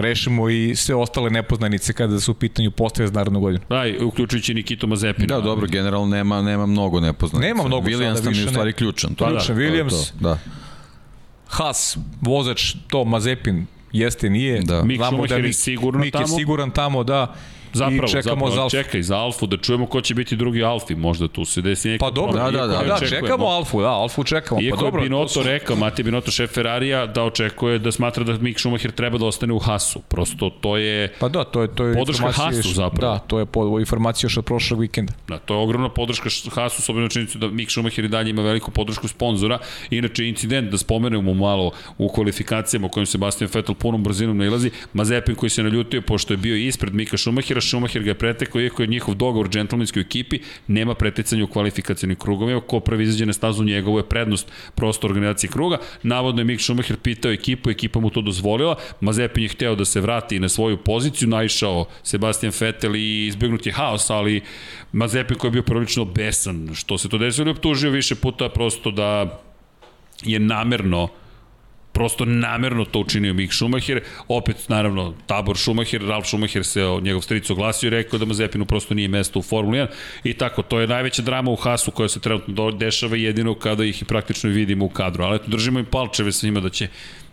[0.00, 3.64] Rešimo i sve ostale nepoznanice kada su u pitanju postave za narodnu godinu.
[3.68, 5.26] Da, uključujući Nikitu Mazepina.
[5.34, 7.48] Da, dobro, generalno nema, nema mnogo nepoznanica.
[7.48, 9.14] Nema mnogo Williams sada, nam je u stvari ključan.
[9.14, 10.10] To, je da, Williams.
[10.12, 10.38] To, da.
[11.48, 14.60] Haas, vozač, to Mazepin, jeste, nije.
[14.62, 14.82] Da.
[14.82, 16.24] Mick Znamo Schumacher je Mick- sigurno Mick tamo.
[16.24, 17.34] je siguran tamo, da.
[17.72, 18.76] Zapravo, I čekamo zapravo, za Alfa.
[18.76, 22.00] čekaj, za Alfu, da čujemo ko će biti drugi Alfi, možda tu se desi neki
[22.00, 24.60] Pa dobro, Da, da, da, da, čekamo Alfu, da, Alfu čekamo.
[24.60, 27.92] Iako pa dobro, je Binotto to su- rekao, Mati Binotto, šef Ferrarija, da očekuje da
[27.92, 30.00] smatra da Mick Schumacher treba da ostane u Hasu.
[30.00, 33.12] Prosto to je, Pa da, to je, to je Podrška još- zapravo.
[33.14, 35.12] Da, to je po, informacija još od prošlog vikenda.
[35.28, 38.42] da, to je ogromna podrška Hasu, s obzirom činjenicu da Mick Schumacher i dalje ima
[38.42, 39.58] veliku podršku sponzora.
[39.90, 45.34] Inače, incident, da spomenemo malo u kvalifikacijama u kojem Sebastian Vettel punom brzinom nailazi, Mazepin
[45.34, 48.86] koji se naljutio pošto je bio ispred Mika Schumachera, Schumacher ga je pretekao, iako je
[48.86, 53.64] njihov dogovor džentlmenski u ekipi, nema preticanja u kvalifikacijnim krugovima, ko prvi izađe na stazu
[53.64, 55.78] njegovo je prednost prosto organizacije kruga.
[56.02, 60.00] Navodno je Mick Schumacher pitao ekipu, ekipa mu to dozvolila, Mazepin je hteo da se
[60.00, 64.42] vrati na svoju poziciju, naišao Sebastian Vettel i izbjegnut je haos, ali
[64.92, 68.90] Mazepin koji je bio prilično besan što se to desilo i optužio više puta prosto
[68.90, 69.40] da
[70.24, 71.08] je namerno
[71.98, 77.22] prosto namerno to učinio Mick Schumacher, opet naravno tabor Schumacher, Ralf Schumacher se o njegov
[77.22, 79.86] stric oglasio i rekao da Mazepinu prosto nije mesto u Formuli 1
[80.24, 84.02] i tako, to je najveća drama u Hasu koja se trenutno dešava jedino kada ih
[84.02, 86.88] i praktično vidimo u kadru, ali eto držimo im palčeve svima da će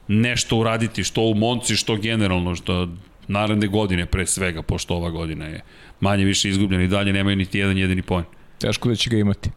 [0.07, 2.87] nešto uraditi, što u Monci, što generalno, što
[3.27, 5.61] naredne godine pre svega, pošto ova godina je
[5.99, 8.25] manje više izgubljena i dalje nemaju niti jedan jedini poen.
[8.57, 9.49] Teško da će ga imati.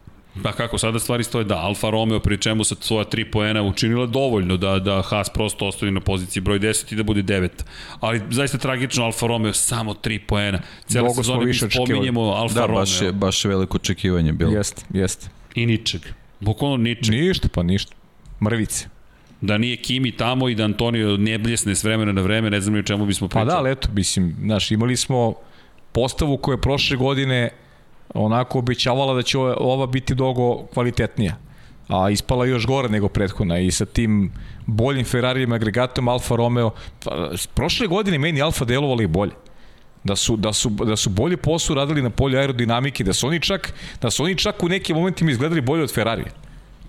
[0.43, 4.05] Pa kako sada stvari stoje, da, Alfa Romeo pri čemu sa svoja 3 poena učinila
[4.05, 7.49] dovoljno da, da Haas prosto ostavi na poziciji broj 10 i da bude 9.
[7.99, 10.61] Ali zaista tragično Alfa Romeo samo 3 poena.
[10.85, 14.51] Cijela smo sezona mi spominjemo Alfa Da, Romeo baš je, baš je veliko očekivanje bilo.
[14.51, 15.29] Jeste, jeste.
[15.55, 16.01] i ničeg.
[16.39, 17.15] Bukvalno ničeg.
[17.15, 17.95] Ništa, pa ništa.
[18.43, 18.87] Mrvice.
[19.41, 22.73] Da nije Kimi tamo i da Antonio ne bljesne s vremena na vreme, ne znam
[22.73, 23.47] ni o čemu bismo Pa pričali.
[23.47, 25.33] da, ali eto, mislim, znaš, imali smo
[25.91, 27.49] postavu koja je prošle godine
[28.13, 31.35] onako obećavala da će ova- biti dogo kvalitetnija
[31.87, 34.31] a ispala još gore nego prethodna i sa tim
[34.65, 36.71] boljim Ferrarijima agregatom Alfa Romeo
[37.03, 39.31] pa, prošle godine meni Alfa delovali bolje
[40.03, 43.39] da su, da su, da su bolje posao radili na polju aerodinamike, da su oni
[43.39, 46.31] čak, da su oni čak u nekim momentima izgledali bolje od Ferrarija.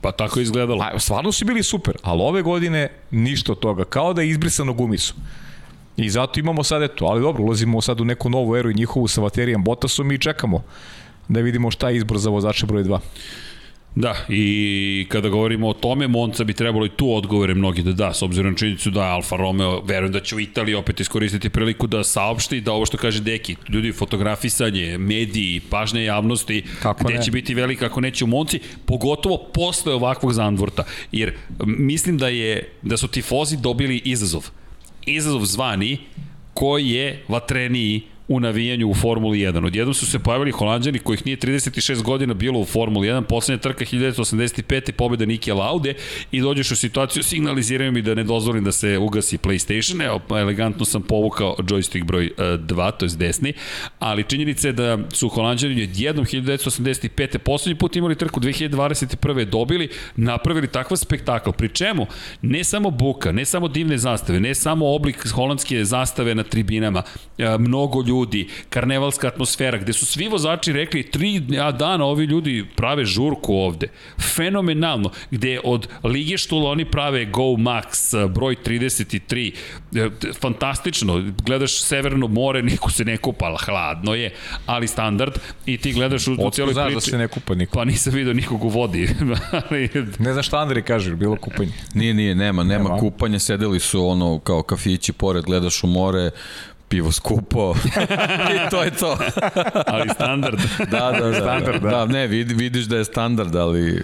[0.00, 0.82] Pa tako je izgledalo.
[0.82, 4.72] A, stvarno su bili super, ali ove godine ništa od toga, kao da je izbrisano
[4.72, 5.14] gumicu.
[5.96, 9.08] I zato imamo sad eto, ali dobro, ulazimo sad u neku novu eru i njihovu
[9.08, 10.62] sa Vaterijem Bottasom i čekamo
[11.30, 12.98] da vidimo šta je izbor za vozača broj 2.
[13.94, 18.14] Da, i kada govorimo o tome, Monca bi trebalo i tu odgovore mnogi da da,
[18.14, 21.86] s obzirom na činjenicu da Alfa Romeo, verujem da će u Italiji opet iskoristiti priliku
[21.86, 27.22] da saopšti da ovo što kaže Deki, ljudi, fotografisanje, mediji, pažnje javnosti, Kako gde ne?
[27.22, 31.34] će biti velika ako neće u Monci, pogotovo posle ovakvog zandvorta, jer
[31.66, 34.50] mislim da je da su tifozi dobili izazov.
[35.06, 35.98] Izazov zvani
[36.54, 39.66] koji je vatreniji u navijanju u Formuli 1.
[39.66, 43.84] Odjednom su se pojavili holanđani kojih nije 36 godina bilo u Formuli 1, poslednja trka
[43.84, 44.92] 1985.
[44.92, 45.94] pobjeda Nike Laude
[46.32, 50.84] i dođeš u situaciju, signaliziraju mi da ne dozvolim da se ugasi PlayStation, evo, elegantno
[50.84, 53.52] sam povukao joystick broj 2, to je desni,
[53.98, 57.38] ali činjenica je da su holanđani odjednom 1985.
[57.38, 59.44] poslednji put imali trku 2021.
[59.44, 62.06] dobili, napravili takav spektakl, pri čemu
[62.42, 67.02] ne samo buka, ne samo divne zastave, ne samo oblik holandske zastave na tribinama,
[67.38, 68.19] e, mnogo ljudi,
[68.68, 71.40] karnevalska atmosfera, gde su svi vozači rekli tri
[71.78, 73.88] dana ovi ljudi prave žurku ovde.
[74.36, 79.52] Fenomenalno, gde od Lige Štula oni prave Go Max, broj 33,
[79.96, 80.08] e,
[80.40, 84.34] fantastično, gledaš Severno more, niko se ne kupa, hladno je,
[84.66, 85.32] ali standard,
[85.66, 86.94] i ti gledaš u, u Otko cijeloj znaš priči.
[86.94, 87.72] da se ne kupa niko.
[87.78, 89.08] Pa nisam vidio nikog u vodi,
[89.70, 89.88] ali
[90.18, 91.72] Ne znam šta Andri kaže, bilo kupanje.
[91.94, 92.98] Nije, nije, nema, nema, Nema.
[92.98, 96.30] kupanja, sedeli su ono kao kafići pored, gledaš u more,
[96.90, 97.74] pivo skupo
[98.66, 99.18] i to je to.
[99.92, 100.60] ali standard.
[100.78, 101.40] Da, da, da.
[101.40, 101.90] Standard, da.
[101.90, 102.06] da.
[102.06, 104.02] ne, vidi, vidiš da je standard, ali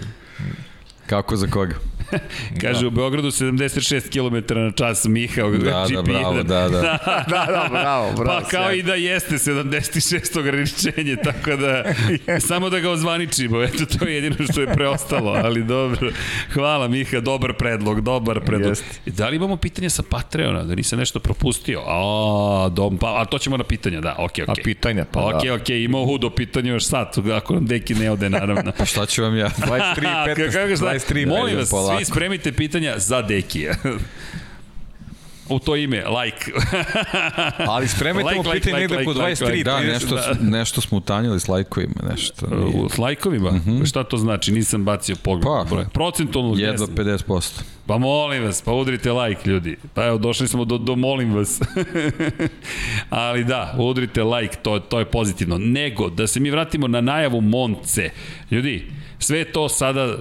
[1.05, 1.75] kako za koga?
[2.61, 6.03] Kaže u Beogradu 76 km na čas Miha Da, da, GP1.
[6.03, 6.69] bravo, da, da.
[6.69, 8.41] da, da, bravo, bravo.
[8.41, 11.83] Pa kao i da jeste 76 ograničenje, tako da
[12.47, 16.11] samo da ga ozvaničimo, eto to je jedino što je preostalo, ali dobro.
[16.53, 18.69] Hvala Miha, dobar predlog, dobar predlog.
[18.69, 18.85] Jeste.
[19.05, 21.81] Da li imamo pitanje sa Patreona, da nisam nešto propustio?
[21.87, 24.63] A, dom, pa, a to ćemo na pitanja, da, okej, A okej.
[24.63, 25.53] pitanja, pa Ok, da.
[25.53, 28.71] ok, imao hudo pitanje još sad, ako nam deki ne ode, naravno.
[28.77, 29.49] Pa šta ću vam ja?
[29.49, 30.85] 23, 15, Kako šta?
[30.85, 31.96] 23, Molim vas, polako.
[31.97, 33.75] Svi spremite pitanja za Dekija.
[35.49, 36.51] U to ime, like.
[37.73, 39.93] Ali spremajte Like, mu pitanje like, negde po like, 23, like, Da, 30.
[39.93, 40.37] nešto, da.
[40.41, 42.47] nešto smo utanjili s lajkovima, nešto.
[42.47, 42.89] nije.
[42.89, 43.51] S lajkovima?
[43.51, 43.89] Mm -hmm.
[43.89, 44.51] Šta to znači?
[44.51, 45.43] Nisam bacio pogled.
[45.43, 45.85] Pa, broj.
[45.93, 46.95] Procentualno Jedva jesam.
[46.95, 47.61] 50%.
[47.85, 49.77] Pa molim vas, pa udrite like ljudi.
[49.93, 51.61] Pa evo, došli smo do, do molim vas.
[53.09, 55.57] Ali da, udrite like, to, to je pozitivno.
[55.57, 58.09] Nego, da se mi vratimo na najavu Monce.
[58.51, 60.17] Ljudi, sve to sada,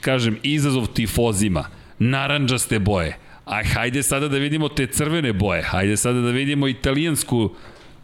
[0.00, 1.64] kažem, izazov tifozima.
[1.98, 3.16] Naranđaste boje.
[3.44, 5.62] A hajde sada da vidimo te crvene boje.
[5.62, 7.50] Hajde sada da vidimo italijansku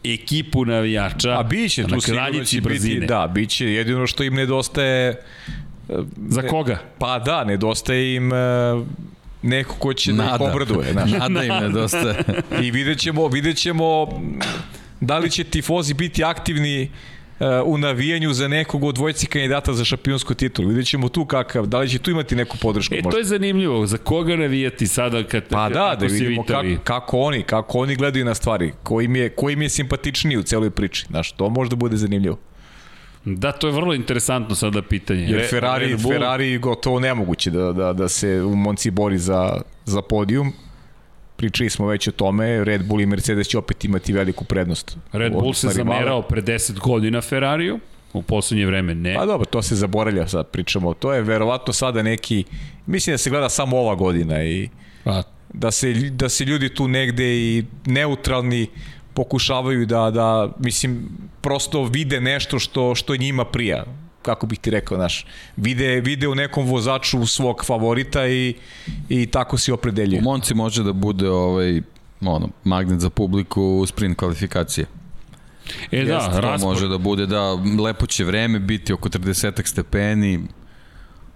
[0.04, 2.94] ekipu navijača A biće na kraljici brzine.
[2.94, 5.22] biti, da, biće jedino što im nedostaje
[6.28, 6.78] Za koga?
[6.98, 8.36] Pa da, nedostaje im e,
[9.42, 10.44] neko ko će da ih Nada.
[10.44, 10.92] obraduje.
[10.92, 11.10] Znaš.
[11.10, 12.24] Nada im nedostaje.
[12.62, 14.06] I vidjet ćemo, vidjet ćemo
[15.00, 16.88] da li će tifozi biti aktivni e,
[17.64, 20.68] u navijanju za nekog od dvojci kandidata za šampionsku titulu.
[20.68, 22.94] Vidjet ćemo tu kakav, da li će tu imati neku podršku.
[22.94, 23.10] E, možda.
[23.10, 23.86] to je zanimljivo.
[23.86, 28.24] Za koga navijati sada kad Pa da, da vidimo kako, kako oni, kako oni gledaju
[28.24, 31.06] na stvari, ko im je, ko im je simpatičniji u celoj priči.
[31.10, 32.38] Znaš, to možda bude zanimljivo.
[33.24, 35.20] Da, to je vrlo interesantno sada pitanje.
[35.22, 39.60] Jer Ferrari, Red Bull- Ferrari gotovo nemoguće da, da, da se u Monci bori za,
[39.84, 40.52] za podijum.
[41.38, 44.96] Pričali smo već o tome, Red Bull i Mercedes će opet imati veliku prednost.
[45.12, 47.78] Red Bull se zamerao pre 10 godina Ferrariju,
[48.12, 49.14] u poslednje vreme ne.
[49.14, 50.94] Pa dobro, to se zaboravlja sad pričamo.
[50.94, 52.44] To je verovatno sada neki,
[52.86, 54.68] mislim da se gleda samo ova godina i
[55.04, 58.66] Pa, da se, da se ljudi tu negde i neutralni
[59.14, 61.08] pokušavaju da, da mislim,
[61.40, 63.84] prosto vide nešto što, što njima prija
[64.22, 65.26] kako bih ti rekao, znaš,
[65.56, 68.54] vide, vide u nekom vozaču svog favorita i,
[69.08, 70.22] i tako se U opredeljuje.
[70.22, 71.82] Monci može da bude ovaj,
[72.20, 74.86] ono, magnet za publiku u sprint kvalifikacije.
[75.92, 76.68] e da, to raspor.
[76.68, 77.52] može da bude, da,
[77.84, 80.40] lepo će vreme biti oko 30 stepeni,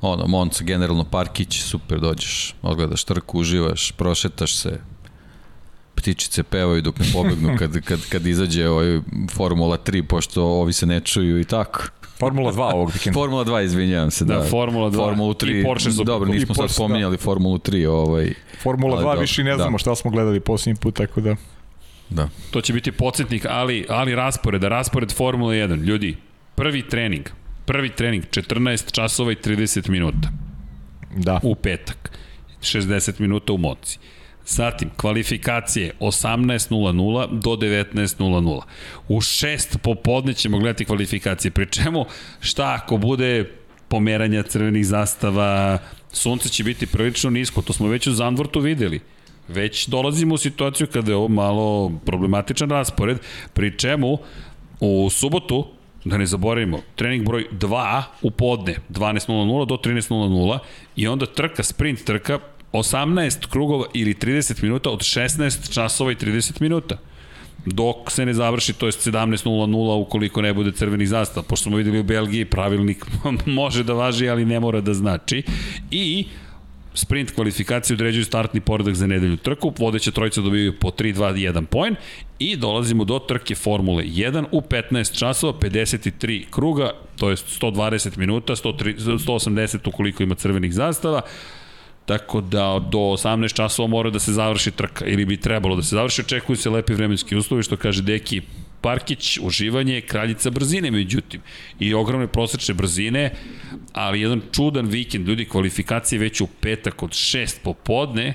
[0.00, 4.80] ono, Monca, generalno Parkić, super, dođeš, odgledaš trku, uživaš, prošetaš se,
[5.94, 9.00] ptičice pevaju dok ne pobegnu kad, kad, kad izađe ovaj
[9.34, 11.82] Formula 3, pošto ovi se ne čuju i tako.
[12.22, 13.14] Formula 2 ovog vikenda.
[13.14, 14.34] Formula 2, izvinjavam se, da.
[14.38, 15.60] Da, Formula 2 Formulu 3.
[15.60, 19.08] i Porsche su Dobro, nismo i sad Porsche, spominjali Formulu 3, ovaj, Formula Ali 2
[19.08, 19.56] dobro, više i ne da.
[19.56, 21.36] znamo šta smo gledali posljednji put, tako da...
[22.10, 22.28] da.
[22.50, 25.84] To će biti podsjetnik, ali, ali raspored, raspored Formule 1.
[25.84, 26.16] Ljudi,
[26.54, 27.28] prvi trening,
[27.64, 30.28] prvi trening, 14 časova i 30 minuta
[31.16, 31.40] Da.
[31.42, 32.18] u petak,
[32.60, 33.98] 60 minuta u Moci.
[34.46, 38.60] Zatim, kvalifikacije 18.00 do 19.00.
[39.08, 42.04] U 6 popodne ćemo gledati kvalifikacije, pri čemu
[42.40, 43.50] šta ako bude
[43.88, 45.78] pomeranja crvenih zastava,
[46.12, 49.00] sunce će biti prilično nisko, to smo već u Zandvortu videli.
[49.48, 53.18] Već dolazimo u situaciju kada je ovo malo problematičan raspored,
[53.54, 54.18] pri čemu
[54.80, 55.66] u subotu
[56.04, 60.58] Da ne zaboravimo, trening broj 2 u podne, 12.00 do 13.00
[60.96, 62.38] i onda trka, sprint trka,
[62.72, 66.96] 18 krugova ili 30 minuta od 16 časova i 30 minuta.
[67.66, 72.00] Dok se ne završi, to je 17.00 ukoliko ne bude crvenih zastava, pošto smo videli
[72.00, 73.06] u Belgiji pravilnik
[73.46, 75.42] može da važi, ali ne mora da znači.
[75.90, 76.26] I
[76.94, 81.66] sprint kvalifikacije određuju startni poredak za nedelju trku, vodeća trojica dobiju po 3, 2, 1
[81.66, 81.96] poen.
[82.38, 88.56] I dolazimo do trke Formule 1 u 15 časova, 53 kruga, to je 120 minuta,
[88.56, 91.20] 103, 180 ukoliko ima crvenih zastava,
[92.12, 95.96] Tako da do 18 časova mora da se završi trka ili bi trebalo da se
[95.96, 96.20] završi.
[96.20, 98.40] Očekuju se lepi vremenski uslovi što kaže Deki
[98.80, 101.40] Parkić, uživanje je kraljica brzine međutim
[101.78, 103.30] i ogromne prosečne brzine,
[103.92, 108.34] ali jedan čudan vikend, ljudi kvalifikacije već u petak od 6 popodne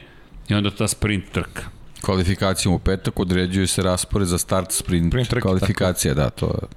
[0.49, 1.63] i onda ta sprint trka.
[2.01, 6.67] Kvalifikacijom u petak određuje se raspored za start sprint, Sprint trke, kvalifikacija, da, to je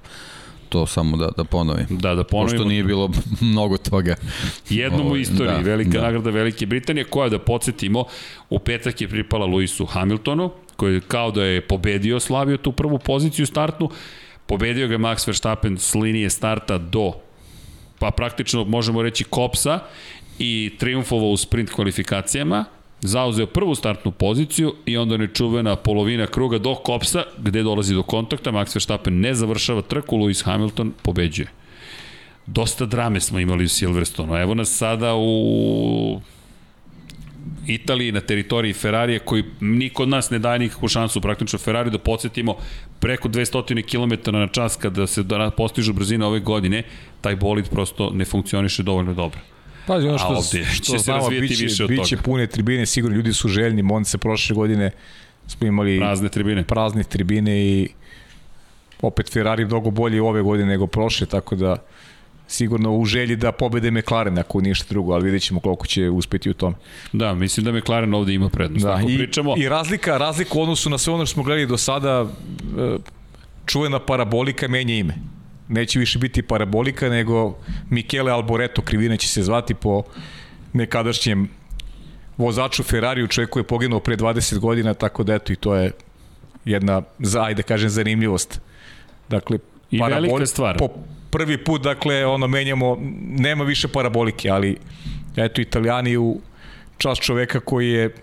[0.71, 1.85] to samo da, da ponovim.
[1.89, 2.51] Da, da ponovimo.
[2.51, 3.09] Pošto nije bilo
[3.51, 4.15] mnogo toga.
[4.69, 6.01] Jednom u Ovaj, istoriji, da, velika da.
[6.01, 8.05] nagrada Velike Britanije, koja da podsjetimo,
[8.49, 13.45] u petak je pripala Luisu Hamiltonu, koji kao da je pobedio, slavio tu prvu poziciju
[13.45, 13.89] startnu,
[14.45, 17.11] pobedio ga Max Verstappen s linije starta do,
[17.99, 19.79] pa praktično možemo reći kopsa
[20.39, 22.65] i triumfovao u sprint kvalifikacijama,
[23.01, 28.51] zauzeo prvu startnu poziciju i onda nečuvena polovina kruga do kopsa, gde dolazi do kontakta,
[28.51, 31.47] Max Verstappen ne završava trku, Lewis Hamilton pobeđuje
[32.45, 34.35] dosta drame smo imali u Silverstonu.
[34.35, 36.21] Evo nas sada u
[37.67, 41.97] Italiji na teritoriji Ferrarija koji niko od nas ne daje nikakvu šansu praktično Ferrari da
[41.97, 42.55] podsjetimo
[42.99, 46.83] preko 200 km na čas kada se da postižu brzine ove godine
[47.21, 49.39] taj bolid prosto ne funkcioniše dovoljno dobro.
[49.87, 52.21] Pazi, ono što, ovde će što se znamo, biće, više od biće toga.
[52.21, 54.91] pune tribine, sigurno ljudi su željni, Monce prošle godine
[55.47, 56.63] smo imali Prazne tribine.
[56.63, 57.87] prazne tribine i
[59.01, 61.75] opet Ferrari mnogo bolje ove godine nego prošle, tako da
[62.47, 66.49] sigurno u želji da pobede McLaren ako ništa drugo, ali vidjet ćemo koliko će uspeti
[66.49, 66.75] u tom.
[67.13, 68.85] Da, mislim da McLaren ovde ima prednost.
[68.85, 71.67] Da, Ako i, pričamo, i razlika, razlika u odnosu na sve ono što smo gledali
[71.67, 72.25] do sada,
[72.79, 72.97] e,
[73.65, 75.13] čuvena parabolika menja ime.
[75.71, 77.57] Neće više biti parabolika, nego
[77.89, 80.03] Michele Alboreto, krivina će se zvati po
[80.73, 81.49] nekadašnjem
[82.37, 85.91] vozaču Ferrariju, čovjek koji je poginuo pre 20 godina, tako da eto i to je
[86.65, 88.61] jedna, za, ajde da kažem, zanimljivost.
[89.29, 89.59] Dakle,
[89.91, 90.77] I velika stvar.
[90.77, 90.89] Po
[91.29, 94.77] prvi put, dakle, ono, menjamo, nema više parabolike, ali
[95.35, 96.41] eto, italijani u
[96.97, 98.15] čas čoveka koji je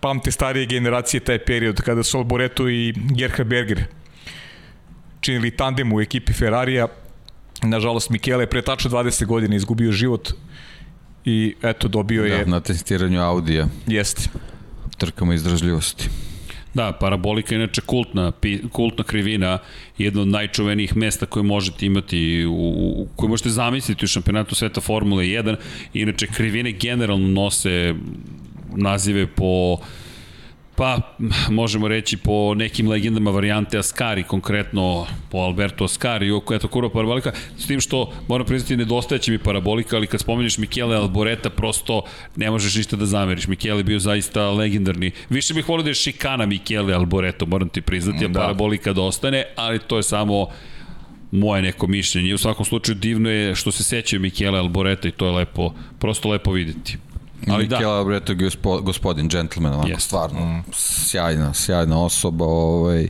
[0.00, 3.84] pamte starije generacije taj period kada su Alboreto i Gerhard Berger
[5.20, 6.88] činili tandem u ekipi Ferrarija.
[7.62, 10.32] Nažalost, Michele je pre tačno 20 godina izgubio život
[11.24, 14.28] i eto dobio je, Da, na testiranju Audija, jeste.
[14.98, 16.08] trkama izdržljivosti.
[16.74, 19.58] Da, parabolika je inače kultna, pi, kultna krivina,
[19.98, 24.80] jedno od najčuvenijih mesta koje možete imati, u, u, koje možete zamisliti u šampionatu sveta
[24.80, 25.56] Formule 1.
[25.94, 27.94] Inače, krivine generalno nose
[28.76, 29.76] nazive po
[30.78, 31.00] Pa,
[31.50, 37.32] možemo reći po nekim legendama varijante Ascari, konkretno po Alberto Ascari, oko eto kurva parabolika,
[37.58, 42.02] s tim što, moram priznati, nedostajeće mi parabolika, ali kad spomeneš Michele Alboreta, prosto
[42.36, 43.46] ne možeš ništa da zameriš.
[43.46, 45.10] Michele je bio zaista legendarni.
[45.30, 48.40] Više bih volio da je šikana Michele Alboreto, moram ti priznati, a Da.
[48.40, 50.46] parabolika da ostane, ali to je samo
[51.30, 52.34] moje neko mišljenje.
[52.34, 56.28] U svakom slučaju divno je što se sećaju Michele Alboreta i to je lepo, prosto
[56.28, 56.96] lepo videti.
[57.46, 60.06] Ali da, Michele Alboreto je gospo, gospodin, džentlmen, onako, Jest.
[60.06, 60.64] stvarno, mm.
[60.72, 63.08] sjajna, sjajna osoba, ovaj,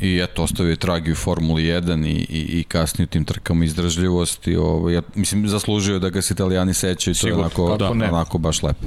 [0.00, 3.64] i eto, ostavio je tragi u Formuli 1 i, i, i kasnije u tim trkama
[3.64, 8.08] izdržljivosti, ovaj, ja, mislim, zaslužio je da ga se italijani sećaju, to je onako, ne.
[8.08, 8.86] onako baš lepo.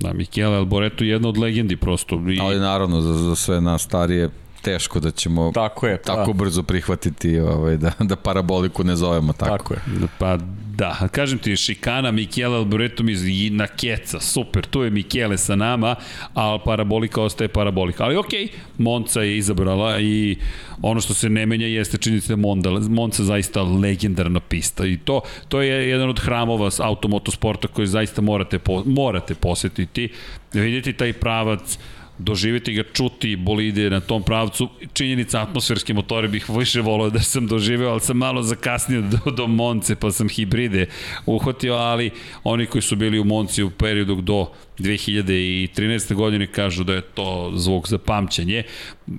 [0.00, 2.14] da, Michele Alboreto je jedna od legendi prosto.
[2.30, 4.28] I, Ali naravno, za, za sve nas starije,
[4.68, 6.14] teško da ćemo tako, je, pa.
[6.14, 9.56] tako brzo prihvatiti ovaj, da, da paraboliku ne zovemo tako.
[9.56, 9.80] Tako je.
[10.18, 10.38] Pa
[10.76, 13.14] da, kažem ti, šikana Michele Alboreto mi
[13.50, 15.94] na keca, super, tu je Michele sa nama,
[16.34, 18.04] a parabolika ostaje parabolika.
[18.04, 20.36] Ali okej, okay, Monca je izabrala i
[20.82, 25.20] ono što se ne menja jeste činjenica da Monda, Monca zaista legendarna pista i to,
[25.48, 30.08] to je jedan od hramova automotosporta koji zaista morate, po, morate posetiti,
[30.52, 31.78] vidjeti taj pravac,
[32.18, 34.68] doživjeti ga, čuti bolide na tom pravcu.
[34.92, 39.46] Činjenica atmosferski motori bih više volio da sam doživeo, ali sam malo zakasnio do, do
[39.46, 40.86] Monce, pa sam hibride
[41.26, 42.10] uhvatio, ali
[42.44, 44.46] oni koji su bili u Monci u periodu do
[44.78, 46.14] 2013.
[46.14, 48.62] godine kažu da je to zvuk za pamćanje.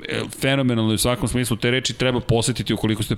[0.07, 3.15] E, fenomenalno u svakom smislu te reči treba posetiti ukoliko ste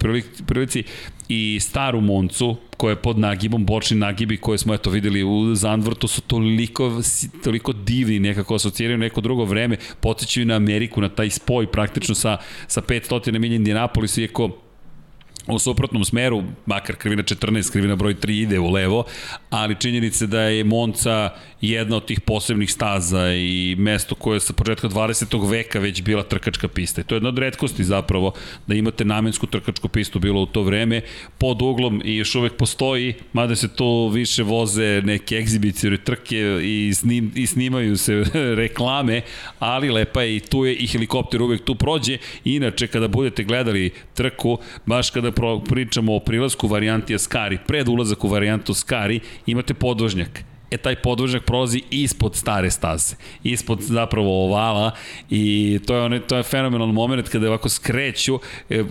[0.47, 0.83] prilici
[1.29, 6.07] i staru Moncu koja je pod nagibom, bočni nagibi koje smo eto videli u Zandvrtu
[6.07, 7.01] su toliko,
[7.43, 12.37] toliko divni, nekako asociraju neko drugo vreme, potičaju na Ameriku, na taj spoj praktično sa,
[12.67, 14.49] sa 500 milija Indianapolis, iako
[15.47, 19.03] u suprotnom smeru, makar krivina 14, krivina broj 3 ide u levo,
[19.49, 21.29] ali činjenica da je Monca
[21.61, 25.49] jedna od tih posebnih staza i mesto koje je sa početka 20.
[25.49, 27.01] veka već bila trkačka pista.
[27.01, 28.33] I to je jedna od redkosti zapravo
[28.67, 31.01] da imate namensku trkačku pistu bilo u to vreme
[31.37, 36.93] pod uglom i još uvek postoji, mada se to više voze neke egzibicije trke i,
[36.93, 38.23] snim, i snimaju se
[38.63, 39.21] reklame,
[39.59, 42.17] ali lepa je i tu je i helikopter uvek tu prođe.
[42.45, 45.30] Inače, kada budete gledali trku, baš kada
[45.69, 51.43] pričamo o prilasku varijanti Ascari, pred ulazak u varijantu Ascari, imate podvožnjak e taj podvožnjak
[51.43, 54.91] prolazi ispod stare staze, ispod zapravo ovala
[55.29, 58.39] i to je, one, to je fenomenalni moment kada ovako skreću
[58.69, 58.83] e,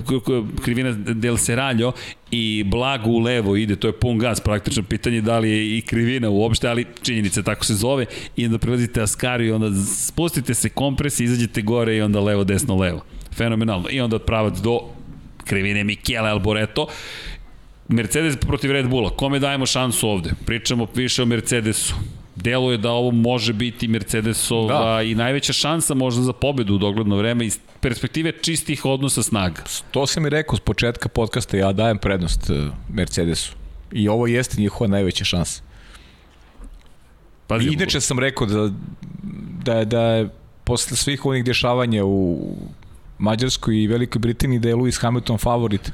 [0.62, 1.92] krivina del Seraljo
[2.30, 5.82] i blago u levo ide, to je pun gas, praktično pitanje da li je i
[5.82, 8.06] krivina uopšte, ali činjenica tako se zove
[8.36, 12.76] i onda prelazite Ascari i onda spustite se kompres, izađete gore i onda levo, desno,
[12.76, 13.04] levo.
[13.36, 13.88] Fenomenalno.
[13.90, 14.80] I onda pravac do
[15.44, 16.86] krivine Michele Alboreto.
[17.88, 20.30] Mercedes protiv Red Bulla, kome dajemo šansu ovde?
[20.46, 21.94] Pričamo više o Mercedesu.
[22.36, 25.02] Deluje da ovo može biti Mercedesova da.
[25.02, 29.62] i najveća šansa možda za pobedu u dogledno vreme iz perspektive čistih odnosa snaga.
[29.90, 33.52] To sam i rekao s početka podcasta, ja dajem prednost e, Mercedesu.
[33.92, 35.62] I ovo jeste njihova najveća šansa.
[37.46, 38.70] Pazi, I inače sam rekao da,
[39.64, 40.28] da, da je
[40.64, 42.56] posle svih onih dešavanja u
[43.20, 45.92] Mađarskoj i Velikoj Britaniji da je Lewis Hamilton favorit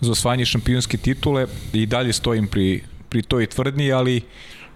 [0.00, 4.20] za osvajanje šampionske titule i dalje stojim pri, pri toj tvrdnji, ali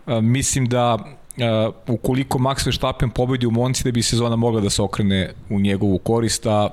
[0.07, 0.99] a, mislim da
[1.39, 5.61] a, ukoliko Max Verstappen pobedi u Monci da bi sezona mogla da se okrene u
[5.61, 6.71] njegovu korist, a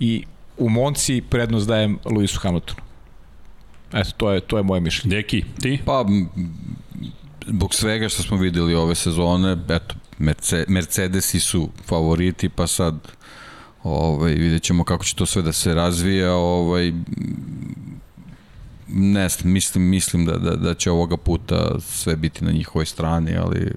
[0.00, 0.24] i
[0.58, 2.80] u Monci prednost dajem Lewisu Hamiltonu.
[3.92, 5.16] Eto, to je, to je moje mišljenje.
[5.16, 5.78] Deki, ti?
[5.84, 6.04] Pa,
[7.46, 9.94] zbog svega što smo videli ove sezone, eto,
[10.68, 12.94] Mercedesi su favoriti, pa sad
[13.84, 16.34] Ovaj, vidjet ćemo kako će to sve da se razvija.
[16.34, 16.92] Ovaj,
[18.88, 23.72] ne mislim, mislim da, da, da će ovoga puta sve biti na njihovoj strani, ali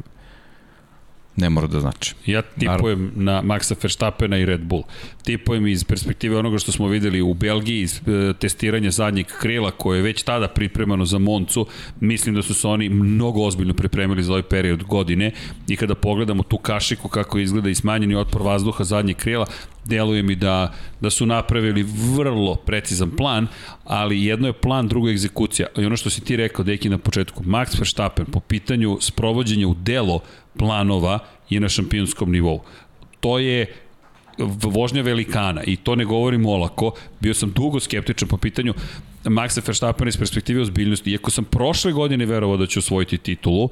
[1.37, 2.15] ne mora da znači.
[2.25, 3.31] Ja tipujem Naravno.
[3.31, 4.83] na Maxa Verstappena i Red Bull.
[5.23, 9.97] Tipujem iz perspektive onoga što smo videli u Belgiji, iz e, testiranja zadnjeg krila koje
[9.97, 11.65] je već tada pripremano za Moncu.
[11.99, 15.31] Mislim da su se oni mnogo ozbiljno pripremili za ovaj period godine
[15.67, 19.45] i kada pogledamo tu kašiku kako izgleda i smanjeni otpor vazduha zadnjeg krila,
[19.85, 21.85] deluje mi da, da su napravili
[22.15, 23.47] vrlo precizan plan,
[23.83, 25.67] ali jedno je plan, drugo je egzekucija.
[25.77, 29.73] I ono što si ti rekao, Deki, na početku, Max Verstappen po pitanju sprovođenja u
[29.73, 30.21] delo
[30.57, 31.19] planova
[31.49, 32.61] je na šampionskom nivou.
[33.19, 33.65] To je
[34.63, 36.91] vožnja velikana i to ne govorim olako.
[37.19, 38.73] Bio sam dugo skeptičan po pitanju
[39.23, 41.11] Maxa Verstappena iz perspektive ozbiljnosti.
[41.11, 43.69] Iako sam prošle godine verovao da će osvojiti titulu,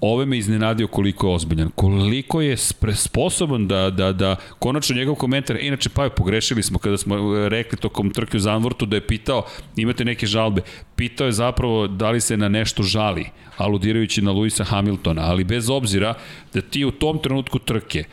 [0.00, 2.56] ove me iznenadio koliko je ozbiljan, koliko je
[2.94, 7.48] sposoban da, da, da konačno njegov komentar, inače pa je pogrešili smo kada smo e,
[7.48, 9.44] rekli tokom trke u Zanvortu da je pitao,
[9.76, 10.62] imate neke žalbe,
[10.96, 13.26] pitao je zapravo da li se na nešto žali,
[13.56, 16.14] aludirajući na Luisa Hamiltona, ali bez obzira
[16.54, 18.04] da ti u tom trenutku trke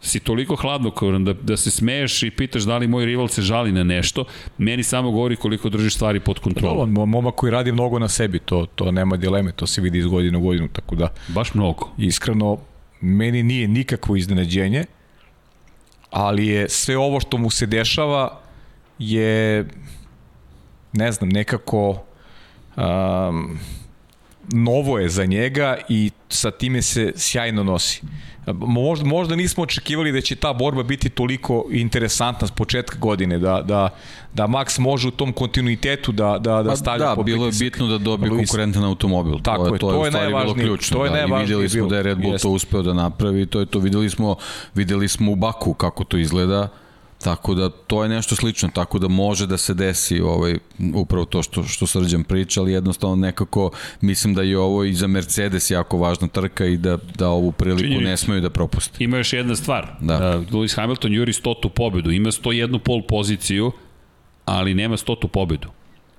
[0.00, 3.72] si toliko hladnokoran da, da se smeješ i pitaš da li moj rival se žali
[3.72, 4.24] na nešto,
[4.58, 6.94] meni samo govori koliko držiš stvari pod kontrolom.
[6.94, 10.06] Da, momak koji radi mnogo na sebi, to, to nema dileme, to se vidi iz
[10.06, 11.08] godine u godinu, tako da...
[11.28, 11.90] Baš mnogo.
[11.98, 12.58] Iskreno,
[13.00, 14.84] meni nije nikakvo iznenađenje,
[16.10, 18.40] ali je sve ovo što mu se dešava
[18.98, 19.66] je,
[20.92, 22.02] ne znam, nekako
[22.76, 23.58] um,
[24.52, 28.02] novo je za njega i sa time se sjajno nosi.
[28.52, 33.62] Možda, možda nismo očekivali da će ta borba biti toliko interesantna s početka godine, da,
[33.62, 33.88] da,
[34.34, 37.52] da Max može u tom kontinuitetu da, da, da pa stavlja da, pod bilo je
[37.58, 39.38] bitno da dobije konkurentan automobil.
[39.42, 40.54] Tako to je, to je, to je najvažnije.
[40.54, 41.44] Bilo ključno, to je da, najvažnije.
[41.44, 42.42] videli smo da je Red Bull jest.
[42.42, 44.36] to uspeo da napravi, to je to videli smo,
[44.74, 46.68] videli smo u Baku kako to izgleda
[47.24, 50.58] Tako da to je nešto slično, tako da može da se desi ovaj,
[50.94, 53.70] upravo to što, što Srđan priča, ali jednostavno nekako
[54.00, 57.82] mislim da je ovo i za Mercedes jako važna trka i da, da ovu priliku
[57.82, 58.10] Činjenica.
[58.10, 59.04] ne smeju da propuste.
[59.04, 59.86] Ima još jedna stvar.
[60.00, 60.16] Da.
[60.16, 61.68] Uh, Lewis Hamilton juri 100.
[61.68, 63.72] pobedu, ima 101 pol poziciju,
[64.44, 65.28] ali nema 100.
[65.28, 65.68] pobedu.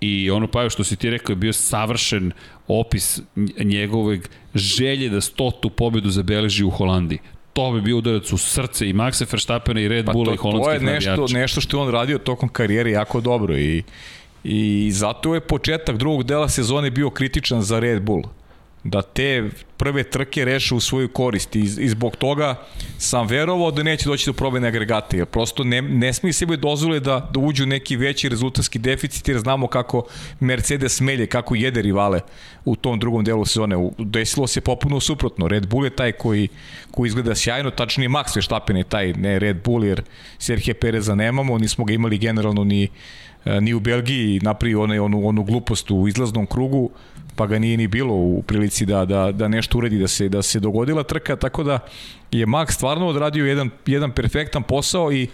[0.01, 2.31] I ono pa što si ti rekao je bio savršen
[2.67, 3.21] opis
[3.63, 4.19] njegovog
[4.55, 5.69] želje da 100.
[5.69, 7.19] pobedu zabeleži u Holandiji
[7.53, 10.81] to bi bio udarac u srce i Maxa Verstappena i Red pa Bulla i holandskih
[10.81, 11.15] navijača.
[11.15, 13.83] To je nešto, nešto što je on radio tokom karijere jako dobro i,
[14.43, 18.23] i zato je početak drugog dela sezone bio kritičan za Red Bull
[18.83, 22.55] da te prve trke reše u svoju korist i, i zbog toga
[22.97, 26.99] sam verovao da neće doći do probene agregata jer prosto ne, ne smije sebe dozvole
[26.99, 30.03] da, da uđu neki veći rezultatski deficit jer znamo kako
[30.39, 32.19] Mercedes melje, kako jede rivale
[32.65, 33.89] u tom drugom delu sezone.
[33.97, 35.47] Desilo se popuno suprotno.
[35.47, 36.47] Red Bull je taj koji,
[36.91, 40.01] koji izgleda sjajno, tačnije Max Verstappen je taj, ne Red Bull jer
[40.37, 42.87] Serhije Pereza nemamo, nismo ga imali generalno ni
[43.45, 46.89] ni u Belgiji napravio onaj, onu, onu glupost u izlaznom krugu,
[47.41, 50.41] pa ga nije ni bilo u prilici da, da, da nešto uredi, da se, da
[50.41, 51.79] se dogodila trka, tako da
[52.31, 55.27] je Max stvarno odradio jedan, jedan perfektan posao i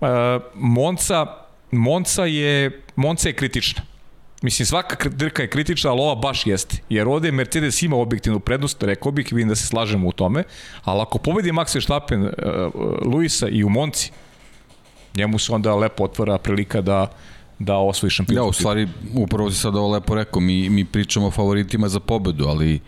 [0.00, 0.08] uh,
[0.54, 1.26] Monca,
[1.70, 3.82] Monca je, Monca je kritična.
[4.42, 6.76] Mislim, svaka trka je kritična, ali ova baš jeste.
[6.88, 10.44] Jer ovde Mercedes ima objektivnu prednost, rekao bih, vidim da se slažemo u tome,
[10.84, 12.32] ali ako pobedi Max Verstappen, uh,
[13.02, 14.12] Luisa i u Monci,
[15.16, 17.10] njemu se onda lepo otvara prilika da
[17.58, 21.26] da osvoji šampionsku Ja, u stvari, upravo si sad ovo lepo rekao, mi, mi pričamo
[21.26, 22.80] o favoritima za pobedu, ali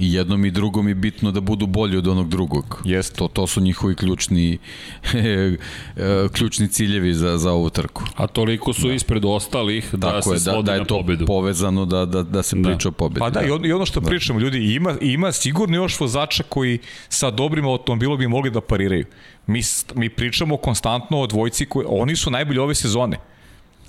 [0.00, 2.82] i jednom i drugom je bitno da budu bolji od onog drugog.
[2.84, 3.16] Jest.
[3.16, 4.58] To, to su njihovi ključni,
[6.36, 8.02] ključni ciljevi za, za ovu trku.
[8.16, 8.94] A toliko su da.
[8.94, 11.26] ispred ostalih da Tako se je, da, da je to pobedu.
[11.26, 12.68] povezano da, da, da se da.
[12.68, 13.18] priča o pobedi.
[13.20, 13.66] Pa da, da.
[13.66, 14.08] i ono što da.
[14.08, 16.78] pričamo, ljudi, ima, ima sigurno još vozača koji
[17.08, 19.04] sa dobrim automobilom bi mogli da pariraju.
[19.46, 19.60] Mi,
[19.94, 23.16] mi pričamo konstantno o dvojci koji, oni su najbolji ove sezone.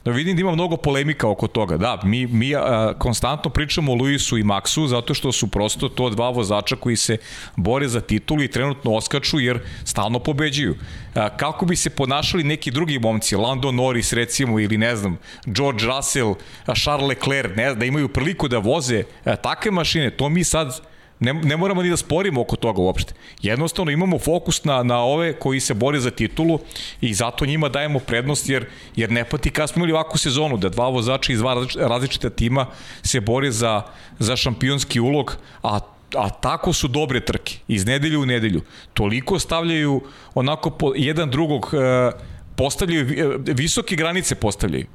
[0.05, 1.77] Da vidim da ima mnogo polemika oko toga.
[1.77, 6.09] Da, mi, mi a, konstantno pričamo o Luisu i Maxu zato što su prosto to
[6.09, 7.17] dva vozača koji se
[7.55, 10.75] bore za titulu i trenutno oskaču jer stalno pobeđuju.
[11.15, 15.85] A, kako bi se ponašali neki drugi momci, Lando Norris recimo ili ne znam, George
[15.85, 16.33] Russell,
[16.75, 20.90] Charles Leclerc, ne, da imaju priliku da voze a, takve mašine, to mi sad
[21.21, 23.13] ne, ne moramo ni da sporimo oko toga uopšte.
[23.41, 26.59] Jednostavno imamo fokus na, na ove koji se bore za titulu
[27.01, 28.65] i zato njima dajemo prednost jer,
[28.95, 32.65] jer ne pati kad smo imali ovakvu sezonu da dva vozača iz dva različita tima
[33.03, 33.81] se bore za,
[34.19, 35.79] za šampionski ulog, a
[36.15, 38.61] a tako su dobre trke, iz nedelju u nedelju.
[38.93, 40.01] Toliko stavljaju
[40.33, 42.11] onako po, jedan drugog, e,
[42.55, 43.07] postavljaju,
[43.47, 44.85] e, visoke granice postavljaju.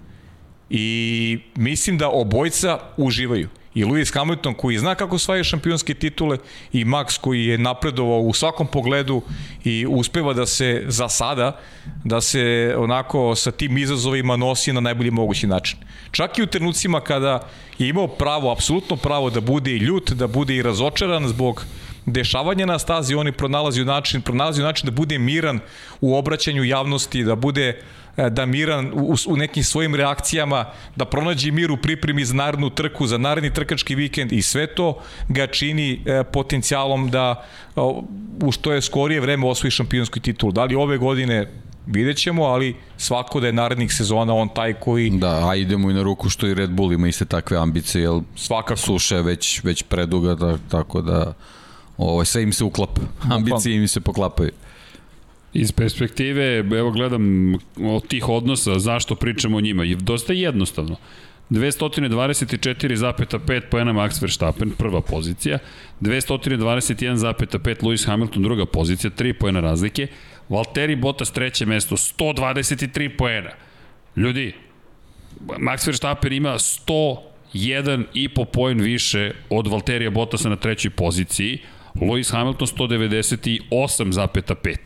[0.70, 6.38] I mislim da obojca uživaju i Lewis Hamilton koji zna kako svaje šampionske titule
[6.72, 9.22] i Max koji je napredovao u svakom pogledu
[9.64, 11.60] i uspeva da se za sada
[12.04, 15.78] da se onako sa tim izazovima nosi na najbolji mogući način.
[16.10, 17.48] Čak i u trenucima kada
[17.78, 21.64] je imao pravo, apsolutno pravo da bude i ljut, da bude i razočaran zbog
[22.06, 25.60] dešavanja na stazi, oni pronalazi način, pronalazi način da bude miran
[26.00, 27.82] u obraćanju javnosti, da bude
[28.16, 30.64] da miran u, u nekim svojim reakcijama,
[30.96, 34.98] da pronađe mir u pripremi za narednu trku, za naredni trkački vikend i sve to
[35.28, 37.44] ga čini e, potencijalom da
[38.42, 40.52] u što je skorije vreme osvoji šampionsku titulu.
[40.52, 41.52] Da li ove godine
[41.86, 45.10] vidjet ćemo, ali svako da je narednih sezona on taj koji...
[45.10, 48.20] Da, a idemo i na ruku što i Red Bull ima iste takve ambicije, jer
[48.36, 48.76] Svakako.
[48.76, 51.34] suša je već, već preduga, da, tako da
[51.96, 54.50] ovo, sve im se uklapa, ambicije im se poklapaju.
[55.52, 60.96] Iz perspektive, evo gledam od tih odnosa, zašto pričamo o njima, je dosta jednostavno.
[61.50, 65.58] 224,5 poena Max Verstappen, prva pozicija,
[66.00, 70.06] 221,5 Lewis Hamilton, druga pozicija, 3 poena razlike,
[70.48, 73.50] Valtteri Bottas treće mesto, 123 poena.
[74.16, 74.52] Ljudi,
[75.46, 81.58] Max Verstappen ima 101 i po poen više od Valterija Bottasa na trećoj poziciji,
[81.94, 84.76] Lewis Hamilton 198,5.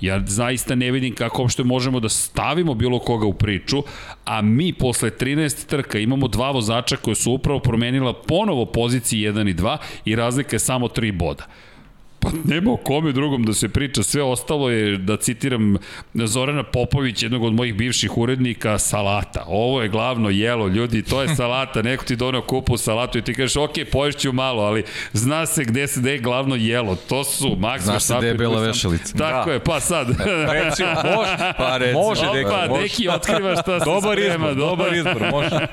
[0.00, 3.82] Ja zaista ne vidim kako uopšte možemo da stavimo bilo koga u priču,
[4.24, 9.50] a mi posle 13 trka imamo dva vozača koje su upravo promenila ponovo poziciji 1
[9.50, 11.46] i 2 i razlika je samo 3 boda.
[12.26, 15.76] Pa nema o kome drugom da se priča, sve ostalo je, da citiram
[16.14, 19.44] Zorana Popović, jednog od mojih bivših urednika, salata.
[19.46, 23.34] Ovo je glavno jelo, ljudi, to je salata, neko ti doneo kupu salatu i ti
[23.34, 27.48] kažeš, ok, poješću malo, ali zna se gde se gde je glavno jelo, to su
[27.48, 29.18] Max Zna se gde je bela vešalica.
[29.18, 29.54] Tako da.
[29.54, 30.08] je, pa sad.
[30.48, 32.00] Recimo, može, pa recimo.
[32.02, 32.82] Može, deki, Opa, može.
[32.82, 34.50] deki otkriva šta se dobar sprema.
[34.50, 35.66] Izbor, dobar izbor, može.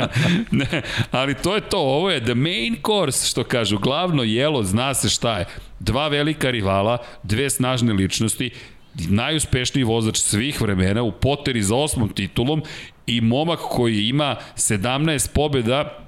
[0.60, 4.94] ne, ali to je to, ovo je the main course, što kažu, glavno jelo, zna
[4.94, 5.46] se šta je
[5.84, 8.50] dva velika rivala, dve snažne ličnosti,
[8.94, 12.62] najuspešniji vozač svih vremena u poteri za osmom titulom
[13.06, 15.98] i momak koji ima 17 pobjeda,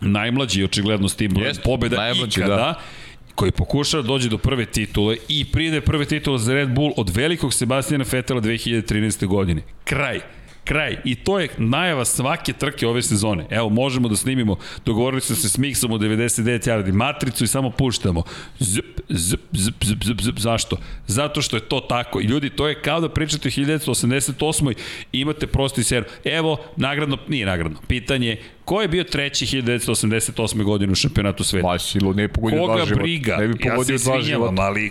[0.00, 2.74] najmlađi očigledno s tim brojem Jest, pobjeda najmlađi, ikada, da
[3.34, 7.10] koji pokušava da dođe do prve titule i pride prve titule za Red Bull od
[7.16, 9.26] velikog Sebastijana Fetela 2013.
[9.26, 9.62] godine.
[9.84, 10.20] Kraj
[10.68, 10.96] kraj.
[11.04, 13.46] I to je najava svake trke ove sezone.
[13.50, 17.70] Evo, možemo da snimimo, dogovorili smo se s Mixom u 99 yardi matricu i samo
[17.70, 18.22] puštamo.
[18.58, 20.38] Zp, zp, zp, zp, zp, zp.
[20.38, 20.76] Zašto?
[21.06, 22.20] Zato što je to tako.
[22.20, 24.74] I ljudi, to je kao da pričate o 1988.
[25.12, 26.04] imate prosti ser.
[26.24, 30.62] Evo, nagradno, nije nagradno, pitanje Ko je bio treći 1988.
[30.62, 31.66] godine u šampionatu sveta?
[31.66, 33.02] Ma, silo, ne pogodio Koga dva života.
[33.02, 33.36] briga?
[33.36, 34.90] Ne bi ja se izvinjavam, ali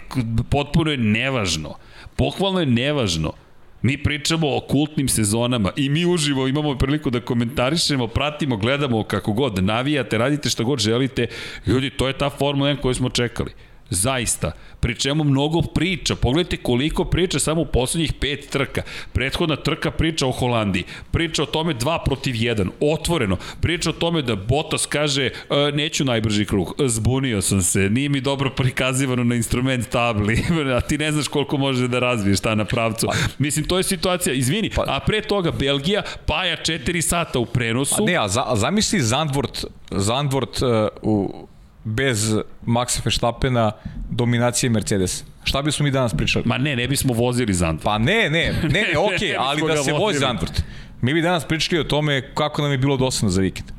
[0.50, 1.76] potpuno je nevažno.
[2.16, 3.34] Pohvalno je nevažno.
[3.82, 9.34] Mi pričamo o kultnim sezonama i mi uživo imamo priliku da komentarišemo, pratimo, gledamo kako
[9.34, 11.28] god, navijate, radite šta god želite.
[11.68, 13.52] Ljudi, to je ta Formula 1 koju smo čekali.
[13.90, 14.52] Zaista.
[14.80, 16.16] Pri čemu mnogo priča.
[16.16, 18.82] Pogledajte koliko priča samo u poslednjih pet trka.
[19.14, 20.84] Prethodna trka priča o Holandiji.
[21.12, 22.70] Priča o tome 2 protiv 1.
[22.82, 23.38] Otvoreno.
[23.62, 25.32] Priča o tome da Bottas kaže e,
[25.74, 26.76] neću najbrži krug.
[26.80, 27.90] E, Zbunio sam se.
[27.90, 30.44] Nije mi dobro prikazivano na instrument tabli.
[30.78, 33.08] A ti ne znaš koliko može da razviješ ta na pravcu.
[33.38, 34.34] Mislim, to je situacija.
[34.34, 34.72] Izvini.
[34.88, 37.96] A pre toga Belgija paja 4 sata u prenosu.
[37.98, 40.70] Pa ne, a, za, a zamisli Zandvort, Zandvort uh,
[41.02, 41.48] u,
[41.88, 42.36] bez
[42.66, 43.72] Maxa Verstappena
[44.10, 45.24] dominacije Mercedes.
[45.44, 46.46] Šta bismo mi danas pričali?
[46.48, 47.84] Ma ne, ne bismo vozili Zandvort.
[47.84, 50.20] Pa ne, ne, ne, ne, okej, Ne ali da se vozi.
[50.20, 50.64] Zandvort.
[51.02, 53.72] Mi bi danas pričali o tome kako nam je bilo dosadno za vikend.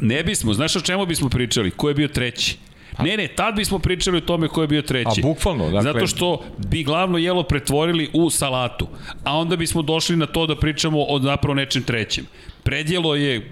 [0.00, 1.70] Ne bismo, znaš o čemu bismo pričali?
[1.70, 2.58] Ko je bio treći?
[3.02, 5.20] Ne, ne, tad bismo pričali o tome ko je bio treći.
[5.20, 8.88] A bukvalno, dakle- Zato što bi glavno jelo pretvorili u salatu.
[9.24, 12.26] A onda bismo došli na to da pričamo o zapravo nečem trećem.
[12.62, 13.50] Predjelo je,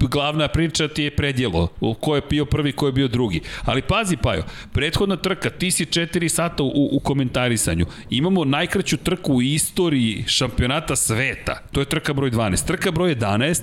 [0.00, 1.66] glavna priča ti je predjelo.
[2.00, 3.40] Ko je bio prvi, ko je bio drugi.
[3.64, 4.42] Ali pazi, Pajo,
[4.72, 7.86] prethodna trka, ti si 4 sata u, u komentarisanju.
[8.10, 11.62] Imamo najkraću trku u istoriji šampionata sveta.
[11.72, 12.66] To je trka broj 12.
[12.66, 13.62] Trka broj 11,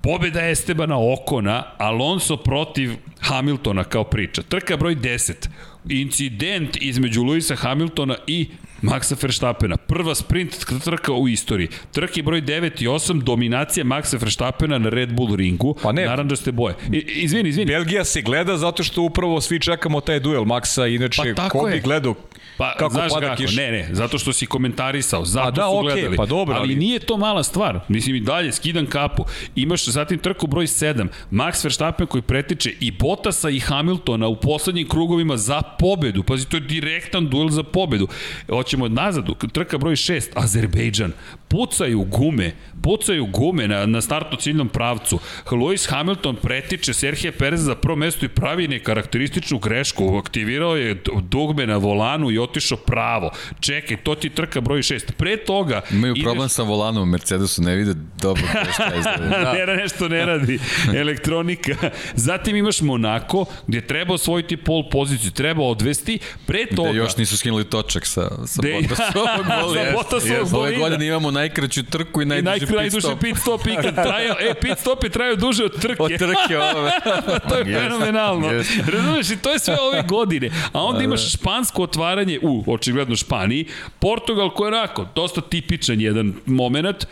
[0.00, 4.42] Pobeda Estebana Okona, Alonso protiv Hamiltona kao priča.
[4.42, 5.48] Trka broj 10.
[5.88, 8.48] Incident između Luisa Hamiltona i
[8.82, 9.76] Maxa Verstappena.
[9.76, 11.68] Prva sprint trka u istoriji.
[11.92, 15.76] Trke broj 9 i 8, dominacija Maxa Verstappena na Red Bull ringu.
[15.82, 16.04] Pa ne.
[16.06, 16.74] Naranđaste boje.
[16.92, 17.72] I, izvini, izvini.
[17.72, 21.72] Belgija se gleda zato što upravo svi čekamo taj duel Maxa, inače Pa ko bi
[21.72, 21.80] je.
[21.80, 22.14] gledao
[22.58, 23.60] Pa, kako znaš pada kako, kiša.
[23.60, 26.16] ne, ne, zato što si komentarisao, zato A da, su okej, gledali.
[26.16, 27.80] pa dobro, ali, ali- nije to mala stvar.
[27.88, 29.24] Mislim i dalje, skidam kapu.
[29.54, 34.88] Imaš zatim trku broj 7, Max Verstappen koji pretiče i Bottasa i Hamiltona u poslednjim
[34.88, 36.22] krugovima za pobedu.
[36.22, 38.08] Pazi, to je direktan duel za pobedu.
[38.48, 41.12] Hoćemo nazad, trka broj 6, Azerbejdžan.
[41.48, 42.52] Pucaju gume,
[42.82, 45.18] pucaju gume na, na startno ciljnom pravcu.
[45.46, 50.16] Lewis Hamilton pretiče Serhije Perez za prvo mesto i pravi nekarakterističnu grešku.
[50.16, 53.30] Aktivirao je dugme na volanu i otišao pravo.
[53.60, 55.12] Čekaj, to ti trka broj 6.
[55.12, 55.80] Pre toga...
[55.90, 59.38] Imaju ideš- problem sa volanom Mercedesu, ne vide dobro gde šta izgleda.
[59.38, 59.66] Da.
[59.66, 60.58] ne, nešto ne radi.
[60.96, 61.74] Elektronika.
[62.16, 66.18] Zatim imaš Monako, gdje treba osvojiti pol poziciju, treba odvesti.
[66.46, 66.88] Pre toga...
[66.88, 69.92] Da još nisu skinuli točak sa, sa Gde- Bottasovog Sa bolida.
[69.92, 73.20] Bottasovog Ove godine imamo najkraću trku i I najduži pit stop.
[73.20, 76.02] pit stop i kad trajao, e, pit stop je trajao duže od trke.
[76.02, 76.90] Od trke ove.
[77.48, 78.50] to je Jeste, fenomenalno.
[78.50, 78.82] jeste.
[78.88, 80.50] Razumeš, i to je sve ove godine.
[80.72, 83.66] A onda imaš špansko otvaranje u, očigledno, Španiji.
[83.98, 87.06] Portugal koji je onako, dosta tipičan jedan moment.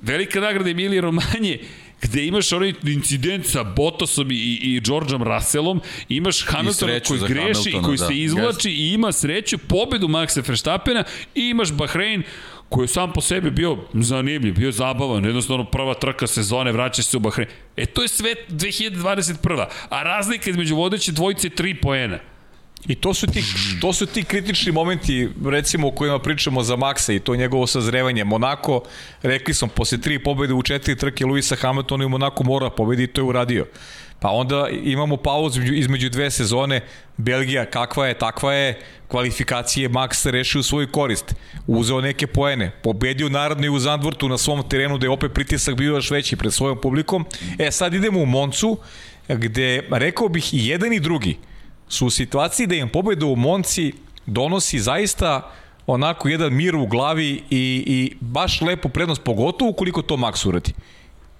[0.00, 1.58] Velika nagrada Emilije Romanje,
[2.02, 7.72] gde imaš onaj incident sa Bottasom i, i Georgeom Russellom, imaš Hamiltona koji greši i
[7.72, 12.22] Hamiltona, koji da, se izvlači i ima sreću, pobedu Maxa Verstappena i imaš Bahrein
[12.68, 17.16] koji je sam po sebi bio zanimljiv, bio zabavan, jednostavno prva trka sezone, vraća se
[17.16, 17.48] u Bahrein.
[17.76, 19.66] E to je sve 2021.
[19.88, 22.18] A razlika između vodeće dvojice je 3 poena.
[22.88, 23.44] I to su ti,
[23.80, 28.24] to su ti kritični momenti, recimo, o kojima pričamo za Maxa i to njegovo sazrevanje.
[28.24, 28.82] Monako,
[29.22, 33.06] rekli smo, posle tri pobede u četiri trke Luisa Hamiltona i Monako mora pobedi i
[33.06, 33.66] to je uradio.
[34.20, 36.80] Pa onda imamo pauzu između dve sezone,
[37.16, 41.34] Belgija kakva je, takva je, kvalifikacije Max rešio u svoju korist,
[41.66, 45.74] uzeo neke poene, pobedio naravno i u Zandvortu na svom terenu da je opet pritisak
[45.74, 47.24] bio još veći pred svojom publikom.
[47.58, 48.78] E sad idemo u Moncu,
[49.28, 51.36] gde rekao bih i jedan i drugi
[51.88, 53.92] su u situaciji da im pobeda u Monci
[54.26, 55.50] donosi zaista
[55.86, 60.72] onako jedan mir u glavi i, i baš lepu prednost, pogotovo ukoliko to Max uradi.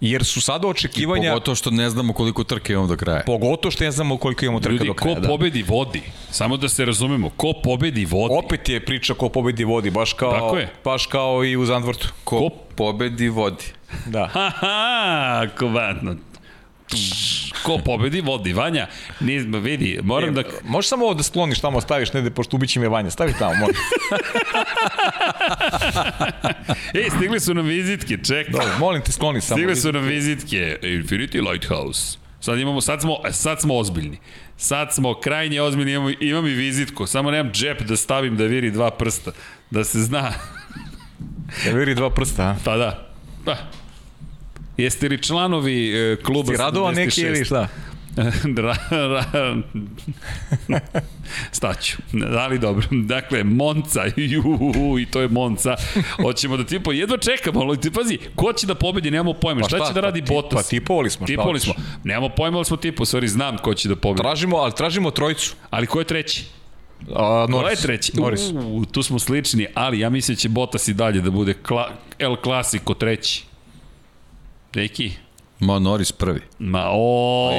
[0.00, 3.22] Jer su sada očekivanja, Pogotovo što ne znamo koliko trke imamo do kraja.
[3.26, 5.14] pogotovo što ne znamo koliko imamo trka Ljudi, do kraja.
[5.14, 5.28] ko Da.
[5.28, 6.02] pobedi vodi.
[6.30, 8.34] Samo da se razumemo, ko pobedi vodi.
[8.36, 10.68] Opet je priča ko pobedi vodi, baš kao, Tako je.
[10.84, 12.08] baš kao i u Zandvortu.
[12.24, 13.64] Ko pobedi vodi.
[14.06, 14.26] Da.
[14.34, 16.14] Haha, kovatno.
[17.62, 18.52] Ko pobedi, vodi.
[18.52, 18.86] Vanja,
[19.20, 20.42] ne, vidi, moram da...
[20.64, 23.10] Možeš samo ovo da skloniš tamo, staviš negde, pošto ubiće me Vanja.
[23.10, 23.76] Stavi tamo, molim.
[26.94, 28.52] Ej, stigli su nam vizitke, čekaj.
[28.52, 29.58] Dobro, molim te, skloni samo.
[29.58, 32.18] Stigle su nam vizitke Infinity Lighthouse.
[32.40, 34.18] Sad imamo, sad smo, sad smo ozbiljni.
[34.56, 37.06] Sad smo krajnje ozbiljni, imamo, imam i vizitku.
[37.06, 39.32] Samo nemam džep da stavim da viri dva prsta.
[39.70, 40.32] Da se zna.
[41.64, 42.56] Da viri dva prsta, a?
[42.64, 43.08] Pa da.
[43.44, 43.56] Pa.
[44.76, 46.96] Jeste li članovi e, kluba Si radova 76?
[46.96, 47.68] neki ili šta?
[48.56, 49.24] ra, ra,
[51.52, 51.96] staću.
[52.38, 52.86] Ali dobro.
[52.92, 54.42] Dakle, Monca, ju,
[54.98, 55.76] i to je Monca.
[56.16, 59.60] Hoćemo da tipo, jedva čekamo, ali ti pazi, ko će da pobedi, nemamo pojma.
[59.60, 60.62] Pa šta, šta, će da pa radi ti- Bottas?
[60.62, 61.74] pa tipovali smo, Tipovali smo.
[62.04, 64.22] Nemamo pojma, ali smo tipu, stvari znam ko će da pobedi.
[64.22, 65.54] Tražimo, ali tražimo trojicu.
[65.70, 66.44] Ali ko je treći?
[67.06, 67.80] A, Ko je Norris.
[67.80, 68.12] treći?
[68.14, 68.40] Norris.
[68.54, 71.88] U, tu smo slični, ali ja mislim da će Bottas i dalje da bude kla,
[72.18, 73.44] El Clasico treći.
[74.76, 75.12] Deki?
[75.60, 76.40] Ma Norris prvi.
[76.58, 77.56] Ma, o, Pa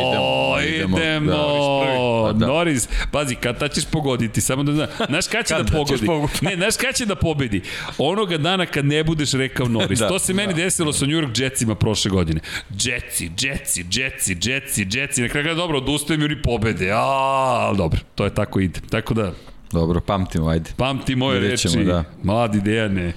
[0.62, 1.32] idemo, idemo, idemo.
[1.32, 2.28] Da.
[2.28, 2.48] Pa da.
[2.48, 5.78] Norris, pazi, kad ta ćeš pogoditi, samo da znaš, znaš kada će Kad da da
[5.78, 6.06] pogodi?
[6.06, 6.46] pogoditi?
[6.46, 7.62] Ne, znaš kada će da pobedi?
[7.98, 10.00] Onoga dana kad ne budeš rekao Norris.
[10.04, 12.40] Da, to se meni desilo sa New York Jetsima prošle godine.
[12.84, 16.92] Jetsi, Jetsi, Jetsi, Jetsi, Jetsi, na kraju dobro, odustajem i oni pobede.
[16.92, 18.80] A, ali dobro, to je tako ide.
[18.90, 19.32] Tako da,
[19.72, 20.72] Dobro, pamtimo, ajde.
[20.78, 22.04] pamti moje Vidjet ćemo, reči, da.
[22.24, 23.14] mladi Dejane.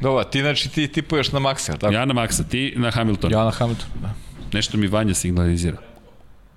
[0.00, 1.94] Dobro, ti znači ti tipuješ na Maxa, tako?
[1.94, 3.32] Ja na Maxa, ti na Hamilton.
[3.32, 4.14] Ja na Hamilton, da.
[4.52, 5.76] Nešto mi Vanja signalizira.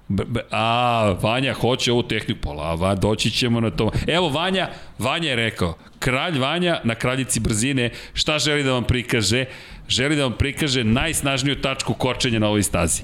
[0.08, 3.92] B, b, a, Vanja hoće ovu tehniku, pola, va, doći ćemo na to.
[4.08, 4.70] Evo, Vanja,
[5.00, 9.46] Vanja je rekao, kralj Vanja na kraljici brzine, šta želi da vam prikaže?
[9.88, 13.02] Želi da vam prikaže najsnažniju tačku kočenja na ovoj stazi.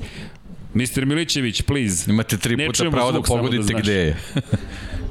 [0.74, 1.06] Mr.
[1.06, 2.12] Milićević, please.
[2.12, 3.82] Imate tri puta pravo da zvuk, samo pogodite znaš.
[3.82, 4.18] gde je.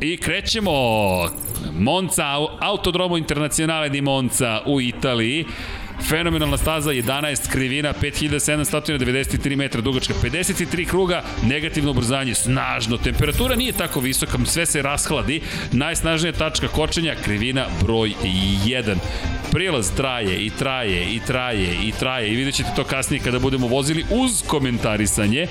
[0.00, 0.72] I krećemo
[1.72, 2.24] Monza,
[2.60, 5.46] Autodromo Internacionale di Monza u Italiji.
[6.08, 12.96] Fenomenalna staza, 11 krivina, 5793 metra dugačka, 53 kruga, negativno ubrzanje, snažno.
[12.96, 15.40] Temperatura nije tako visoka, sve se rashladi.
[15.72, 18.96] Najsnažnija tačka kočenja, krivina broj 1.
[19.52, 23.66] Prilaz traje i traje i traje i traje i vidjet ćete to kasnije kada budemo
[23.66, 25.46] vozili uz komentarisanje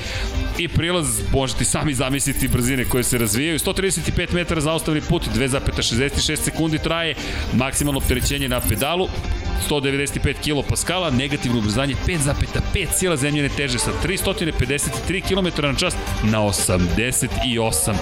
[0.58, 6.36] i prilaz možete sami zamisliti brzine koje se razvijaju 135 metara za ostavni put 2,66
[6.36, 7.16] sekundi traje
[7.54, 9.08] maksimalno opterećenje na pedalu
[9.70, 17.94] 195 kPa, negativno ubrzanje 5,5 sila zemljene teže sa 353 km na čas na 88.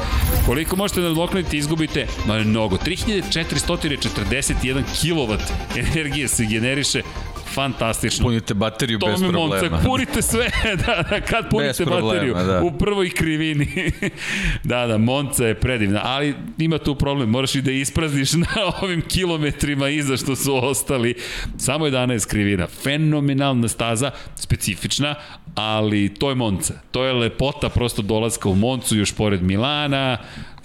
[0.46, 2.08] Koliko možete da nadoknadite, izgubite?
[2.46, 2.78] Mnogo.
[2.78, 5.38] 3441 kW
[5.76, 7.02] energije se generiše
[7.48, 8.24] fantastično.
[8.26, 9.70] Punite bateriju bez Tome problema.
[9.70, 10.50] Moncak, punite sve,
[10.86, 12.62] da, da, kad punite Bez problema, bateriju, da.
[12.64, 13.92] u prvoj krivini.
[14.64, 19.02] da, da, Monca je predivna, ali ima tu problem, moraš i da isprazniš na ovim
[19.02, 21.16] kilometrima iza što su ostali.
[21.58, 25.16] Samo 11 krivina, fenomenalna staza, specifična,
[25.56, 26.74] ali to je Monca.
[26.92, 30.18] To je lepota prosto dolaska u Moncu, još pored Milana,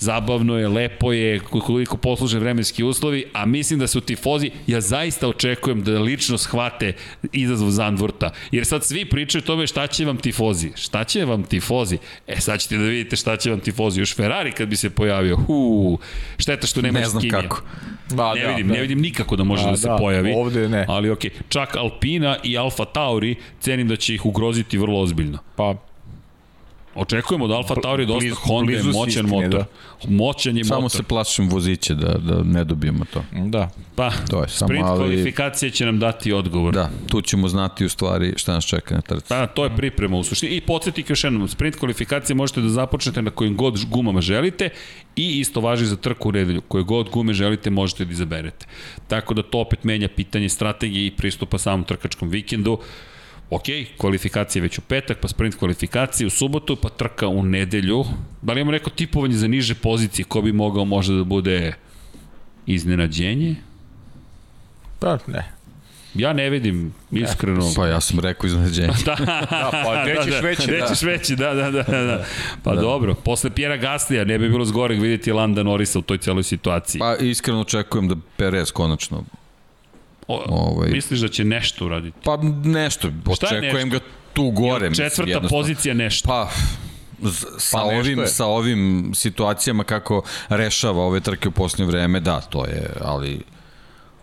[0.03, 5.29] zabavno je, lepo je, koliko posluže vremenski uslovi, a mislim da su tifozi, ja zaista
[5.29, 6.93] očekujem da lično shvate
[7.33, 11.43] izazov Zandvorta, jer sad svi pričaju o tome šta će vam tifozi, šta će vam
[11.43, 14.91] tifozi, e sad ćete da vidite šta će vam tifozi, još Ferrari kad bi se
[14.91, 15.99] pojavio, huu,
[16.39, 17.43] šteta što nema Ne znam Kimija.
[17.43, 17.63] kako.
[18.11, 20.33] Ba, Ne vidim, ne vidim nikako da može A, da se da, pojavi.
[20.37, 20.85] ovde ne.
[20.89, 25.39] Ali okej, čak Alpina i Alfa Tauri cenim da će ih ugroziti vrlo ozbiljno.
[25.57, 25.75] Pa,
[26.95, 29.65] Očekujemo da Alfa Tauri dosta blizu- Honda je moćan istine, motor.
[30.07, 30.97] Moćan je Samo motor.
[30.97, 33.25] se plašim voziće da, da ne dobijemo to.
[33.33, 33.71] da.
[33.95, 36.75] Pa, To je samo, sprint ali- kvalifikacije će nam dati odgovor.
[36.75, 39.29] Da, tu ćemo znati u stvari šta nas čeka na trci.
[39.29, 40.53] Da, to je priprema u suštini.
[40.53, 44.69] I podsjetnik još jednom, sprint kvalifikacije možete da započnete na kojim god gumama želite
[45.17, 46.61] i isto važi za trku u nedelju.
[46.61, 48.67] Koje god gume želite možete da izaberete.
[49.09, 52.79] Tako da to opet menja pitanje strategije i pristupa samom trkačkom vikendu.
[53.55, 53.63] Ok,
[53.97, 58.05] kvalifikacije već u petak, pa sprint kvalifikacije u subotu, pa trka u nedelju.
[58.43, 61.75] Da li imamo neko tipovanje za niže pozicije, ko bi mogao možda da bude
[62.67, 63.57] iznenađenje?
[64.99, 65.53] Pa, ne.
[66.15, 67.73] Ja ne vidim, iskreno.
[67.77, 68.93] Pa ja sam rekao iznenađenje.
[69.05, 70.87] Da, Da, pa gde ćeš veći, Gde da.
[70.87, 71.83] ćeš veći, da, da, da.
[71.83, 72.25] da.
[72.63, 72.81] Pa da.
[72.81, 76.99] dobro, posle Pjera Gaslija ne bi bilo zgoreg vidjeti Landa Norisa u toj celoj situaciji.
[76.99, 79.25] Pa iskreno očekujem da Perez konačno
[80.33, 82.19] o, ovaj- Misliš da će nešto uraditi?
[82.25, 83.89] Pa nešto, je očekujem nešto?
[83.89, 83.99] ga
[84.33, 84.89] tu gore.
[84.91, 85.63] mislim, Četvrta jednostavno.
[85.63, 86.29] pozicija nešto.
[86.29, 86.49] Pa,
[87.23, 88.27] z- sa, Pa nešto ovim, je.
[88.27, 93.41] sa ovim situacijama kako rešava ove trke u posljednje vreme, da, to je, ali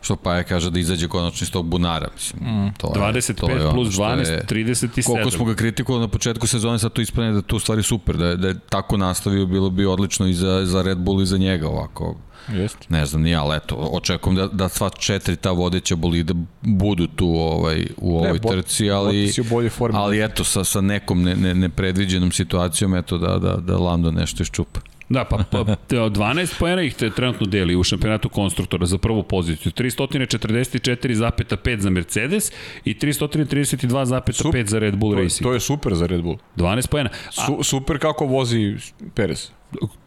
[0.02, 2.08] što Paja kaže da izađe konačno iz tog bunara.
[2.16, 2.74] Mislim, mm.
[2.78, 5.06] to je, 25 to je plus 12, je, 37.
[5.06, 8.26] Koliko smo ga kritikovali na početku sezone, sad to ispane da tu stvari super, da
[8.26, 11.38] je, da je tako nastavio, bilo bi odlično i za, za Red Bull i za
[11.38, 12.16] njega ovako.
[12.48, 12.88] Jeste.
[12.90, 17.08] Ne znam ni ja, ali eto, očekujem da, da sva četiri ta vodeća bolida budu
[17.08, 21.56] tu ovaj, u ovoj ne, trci, ali, u ali eto, sa, sa nekom ne, ne,
[21.56, 24.80] nepredviđenom situacijom, eto, da, da, da Lando nešto iščupa.
[25.10, 29.72] Da, pa, pa 12 poena ih te trenutno deli u šampionatu konstruktora za prvu poziciju.
[29.72, 32.52] 344,5 za Mercedes
[32.86, 35.44] i 332,5 za Red Bull to, Racing.
[35.44, 36.38] To je super za Red Bull.
[36.56, 37.10] 12 poena.
[37.28, 38.76] A, Su, super kako vozi
[39.14, 39.50] Perez.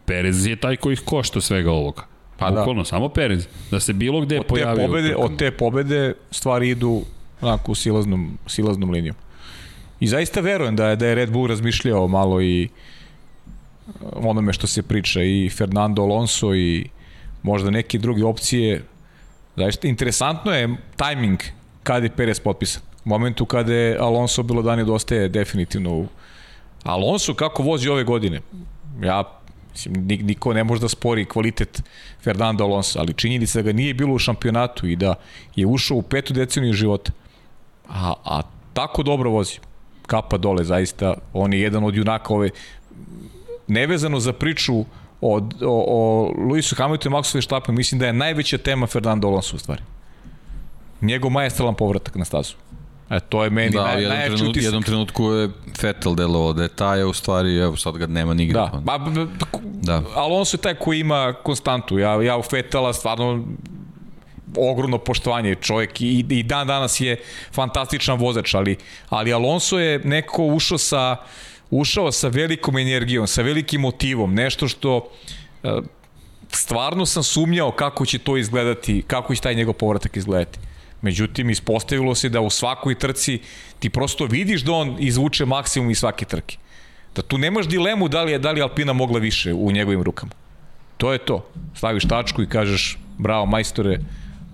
[0.07, 2.12] Perez je taj koji ih košta svega ovoga.
[2.43, 2.85] Pa Bukvalno, da.
[2.85, 3.47] samo Perez.
[3.71, 4.87] Da se bilo gde od pojavio.
[4.87, 7.03] Pobede, od te pobede stvari idu
[7.41, 9.17] onako u silaznom, silaznom linijom.
[10.01, 12.69] I zaista verujem da je, da je Red Bull razmišljao malo i
[14.13, 16.89] onome što se priča i Fernando Alonso i
[17.43, 18.83] možda neke druge opcije.
[19.57, 21.41] Zaista interesantno je tajming
[21.83, 22.83] kada je Perez potpisan.
[23.05, 26.07] U momentu kada je Alonso bilo dani dostaje definitivno u
[26.83, 28.41] Alonso kako vozi ove godine?
[29.03, 29.42] Ja
[29.73, 31.83] Mislim, niko ne može da spori kvalitet
[32.25, 35.15] Fernando Alonso, ali činjenica da ga nije bilo u šampionatu i da
[35.57, 37.13] je ušao u petu deceniju života.
[37.89, 38.43] A, a
[38.73, 39.59] tako dobro vozi.
[40.07, 41.15] Kapa dole, zaista.
[41.33, 42.51] On je jedan od junaka ove
[43.67, 44.85] nevezano za priču
[45.21, 49.57] o, o, o Luisu Hamiltonu i Maxu Verstappenu, mislim da je najveća tema Fernando Alonso
[49.57, 49.83] u stvari.
[51.01, 52.55] Njegov majestralan povratak na stazu.
[53.13, 54.65] E, to je meni da, naj, jedan najjači trenut, utisak.
[54.65, 55.49] jednom trenutku je
[55.83, 58.53] Vettel delovao da je taj, u stvari, evo sad ga nema nigde.
[58.53, 59.27] Da, ba, ba,
[59.63, 60.03] da.
[60.15, 61.99] Alonso je taj koji ima konstantu.
[61.99, 63.45] Ja, ja u Vettela stvarno
[64.57, 67.17] ogromno poštovanje čovjek i, i dan danas je
[67.53, 68.77] fantastičan vozač, ali,
[69.09, 71.17] ali Alonso je neko ušao sa
[71.71, 75.09] ušao sa velikom energijom, sa velikim motivom, nešto što
[75.63, 75.81] e,
[76.49, 80.59] stvarno sam sumnjao kako će to izgledati, kako će taj njegov povratak izgledati.
[81.03, 83.39] Međutim, ispostavilo se da u svakoj trci
[83.79, 86.57] ti prosto vidiš da on izvuče maksimum iz svake trke.
[87.15, 90.33] Da tu nemaš dilemu da li je, da li Alpina mogla više u njegovim rukama.
[90.97, 91.47] To je to.
[91.75, 93.99] Staviš tačku i kažeš bravo majstore,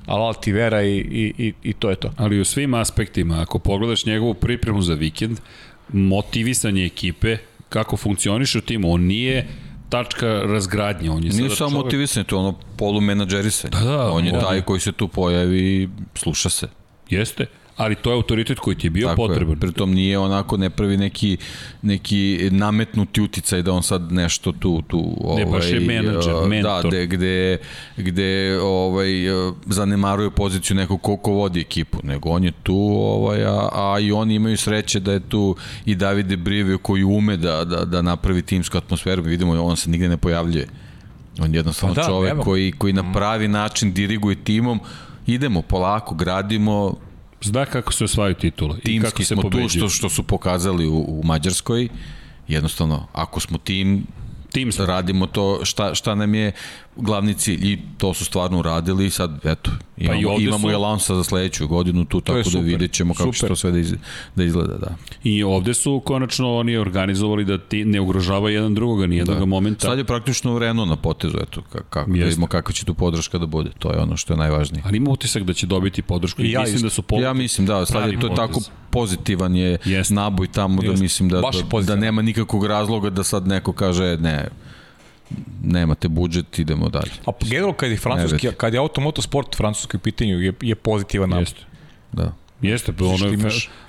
[0.06, 2.12] al ti vera i, i, i, i to je to.
[2.16, 5.38] Ali u svim aspektima, ako pogledaš njegovu pripremu za vikend,
[5.92, 7.36] motivisanje ekipe,
[7.68, 9.46] kako funkcioniše u timu, on nije
[9.88, 11.10] tačka razgradnje.
[11.10, 11.84] On je Nije samo čovek...
[11.84, 13.70] motivisan, to je ono polumenadžerisanje.
[13.70, 16.68] Da, da, on je on taj koji se tu pojavi i sluša se.
[17.10, 17.46] Jeste
[17.78, 19.54] ali to je autoritet koji ti je bio Tako potreban.
[19.54, 19.60] Je.
[19.60, 21.36] Pritom nije onako ne pravi neki,
[21.82, 26.34] neki nametnuti uticaj da on sad nešto tu, tu ovaj, ne, baš je ovaj, menadžer,
[26.34, 26.82] da, mentor.
[26.82, 27.58] Da, gde, gde,
[27.96, 29.08] gde ovaj,
[29.66, 34.12] zanemaruje poziciju nekog ko, ko vodi ekipu, nego on je tu, ovaj, a, a i
[34.12, 35.56] oni imaju sreće da je tu
[35.86, 40.08] i Davide Brivio koji ume da, da, da napravi timsku atmosferu, vidimo, on se nigde
[40.08, 40.66] ne pojavljuje.
[41.40, 42.42] On je jednostavno pa da, čovek evo.
[42.42, 44.80] koji, koji na pravi način diriguje timom,
[45.26, 46.94] idemo polako, gradimo,
[47.42, 49.68] Zna kako se osvajaju titule Timski i kako se smo pobeđuju.
[49.68, 51.88] tu što, što su pokazali u, u Mađarskoj.
[52.48, 54.06] Jednostavno, ako smo tim,
[54.52, 54.86] tim smo.
[54.86, 56.52] radimo to šta, šta nam je
[56.96, 59.70] glavni cilj i to su stvarno uradili i sad eto
[60.00, 60.74] imamo, pa i imamo su...
[60.74, 63.38] Alonso za sledeću godinu tu tako da vidjet ćemo kako super.
[63.38, 63.94] će to sve da, iz,
[64.36, 64.94] da izgleda da.
[65.24, 69.44] I ovde su konačno oni organizovali da ti ne ugrožava jedan drugoga ni jednog da.
[69.44, 69.86] momenta.
[69.86, 73.46] Sad je praktično Renault na potezu eto kako da vidimo kakva će tu podrška da
[73.46, 74.82] bude to je ono što je najvažnije.
[74.86, 77.16] Ali ima utisak da će dobiti podršku i, ja mislim da su po...
[77.16, 78.36] Ja mislim da sad je to potez.
[78.36, 78.60] tako
[78.90, 80.10] pozitivan je Jest.
[80.10, 80.96] naboj tamo da Jest.
[80.96, 84.48] da mislim da, da, da nema nikakvog razloga da sad neko kaže ne
[85.62, 87.12] nemate budžet, idemo dalje.
[87.26, 91.42] A generalno kad je francuski, kad je automotosport francuski u pitanju je, je pozitivan napad.
[91.42, 91.64] Jeste.
[92.12, 92.32] Da.
[92.62, 93.38] Jeste, pa ono je,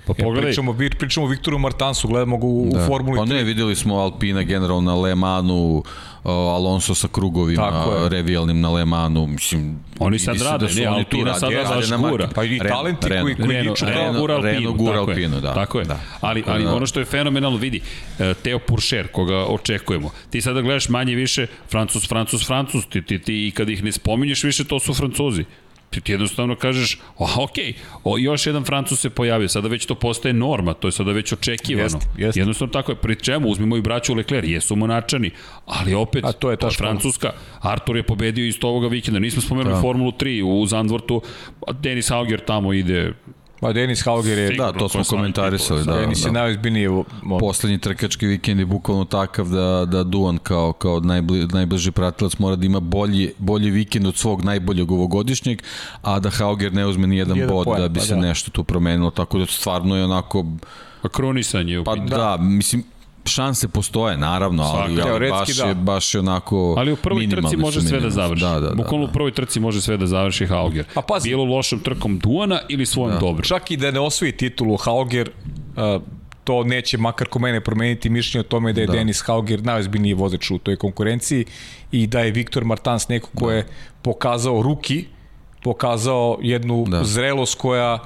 [0.07, 0.41] pa pogledaj.
[0.41, 2.83] Ja, pričamo, pričamo o Viktoru Martansu, gledamo ga u, da.
[2.83, 3.21] u Formuli 3.
[3.21, 5.83] Pa ne, videli smo Alpina generalno na Le Manu,
[6.23, 11.33] Alonso sa krugovima revijalnim na Le Manu, mislim, oni sad rade, da ne, oni Alpina
[11.33, 12.29] sad rade, gura.
[12.35, 15.53] Pa i talenti Ren, koji, koji Reno, Reno, gura Alpinu, Reno gura tako Alpinu, da.
[15.53, 15.99] Tako je, da.
[16.21, 16.75] ali, ali da.
[16.75, 17.81] ono što je fenomenalno, vidi,
[18.19, 23.19] e, Teo Puršer, koga očekujemo, ti sada gledaš manje više Francus, Francus, Francus, ti, ti,
[23.19, 25.45] ti, i kad ih ne spominješ više, to su Francuzi
[25.89, 27.55] ti, ti jednostavno kažeš, o, ok,
[28.03, 31.33] o, još jedan Francus se pojavio, sada već to postaje norma, to je sada već
[31.33, 31.83] očekivano.
[31.83, 32.37] Jest, jest.
[32.37, 35.31] Jednostavno tako je, pri čemu, uzmimo i braću Leclerc, jesu monačani,
[35.65, 39.75] ali opet, A to je ta Francuska, Artur je pobedio isto ovoga vikenda, nismo spomenuli
[39.75, 39.81] da.
[39.81, 41.21] Formulu 3 u Zandvortu,
[41.71, 43.13] Denis Hauger tamo ide
[43.60, 44.49] Pa Denis Hauger je...
[44.49, 45.84] Da, to smo komentarisali.
[45.84, 46.27] Da, Denis da.
[46.27, 46.90] je najozbiljniji...
[47.40, 52.56] Poslednji trkački vikend je bukvalno takav da, da Duan kao, kao najbli, najbliži pratilac mora
[52.56, 55.61] da ima bolji, bolji vikend od svog najboljeg ovogodišnjeg,
[56.02, 58.22] a da Hauger ne uzme ni jedan bod pojem, da bi pa se da.
[58.22, 60.45] nešto tu promenilo, tako da stvarno je onako...
[61.02, 62.84] Pa kronisanje je u Pa da, mislim,
[63.25, 65.65] šanse postoje, naravno, ali, ali Teoretski baš, da.
[65.65, 68.43] je, baš je onako Ali u prvoj trci može sve da završi.
[68.43, 68.75] Da, da, da.
[68.75, 69.09] Bukvalno da.
[69.09, 70.85] u prvoj trci može sve da završi Hauger.
[70.95, 71.29] A pazi.
[71.29, 73.19] Bilo lošom trkom Duana ili svojom da.
[73.19, 73.43] dobro.
[73.43, 75.29] Čak i da ne osvoji titulu Hauger,
[75.77, 76.01] uh,
[76.43, 78.93] to neće makar ko mene promeniti mišljenje o tome da je da.
[78.93, 81.45] Denis Hauger najozbiljniji vozač u toj konkurenciji
[81.91, 83.67] i da je Viktor Martans neko ko je
[84.01, 85.05] pokazao ruki,
[85.63, 86.97] pokazao jednu da.
[86.97, 87.03] Da.
[87.03, 87.99] zrelost koja,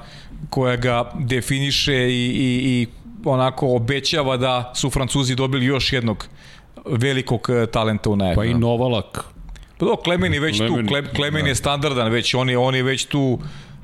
[0.50, 2.86] koja ga definiše i, i, i
[3.24, 6.26] onako obećava da su Francuzi dobili još jednog
[6.84, 8.36] velikog eh, talenta u najavi.
[8.36, 9.24] Pa i Novalak.
[9.78, 12.74] Pa do, Klemen je već Klemen- tu, Klemen, Klemen je standardan već, on je, on
[12.74, 13.38] je već tu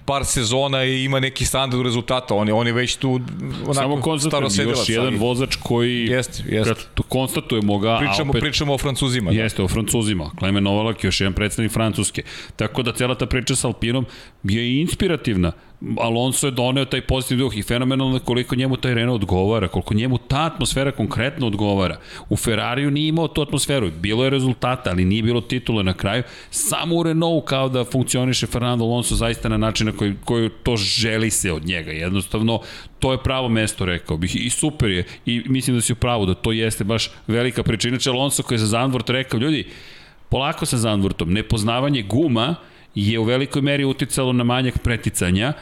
[0.04, 3.20] par sezona i ima neki standard rezultata, on je, on je već tu
[3.62, 6.74] onako Samo konstatujem, još jedan ali vozač koji, Jeste, jeste.
[6.74, 9.30] kad tu konstatujemo ga, Pričamo, a opet pričamo o Francuzima.
[9.30, 9.36] Da.
[9.36, 10.30] Jeste, o Francuzima.
[10.38, 12.22] Klemen Novalak, još jedan predstavnik Francuske.
[12.56, 14.06] Tako da cela ta priča sa Alpinom
[14.42, 15.52] je inspirativna.
[15.98, 20.18] Alonso je doneo taj pozitivni duh i fenomenalno koliko njemu taj Renault odgovara, koliko njemu
[20.18, 21.96] ta atmosfera konkretno odgovara.
[22.28, 26.22] U Ferrariju nije imao tu atmosferu, bilo je rezultata, ali nije bilo titule na kraju.
[26.50, 30.76] Samo u Renault kao da funkcioniše Fernando Alonso zaista na način na koji, koji to
[30.76, 31.90] želi se od njega.
[31.90, 32.60] Jednostavno,
[32.98, 34.36] to je pravo mesto, rekao bih.
[34.36, 35.04] I super je.
[35.26, 37.88] I mislim da si u pravu da to jeste baš velika priča.
[37.88, 39.64] Inače, Alonso koji je za Zandvort rekao, ljudi,
[40.28, 42.56] polako sa Zandvortom, nepoznavanje guma
[42.94, 45.52] je u velikoj meri uticalo na manjak preticanja,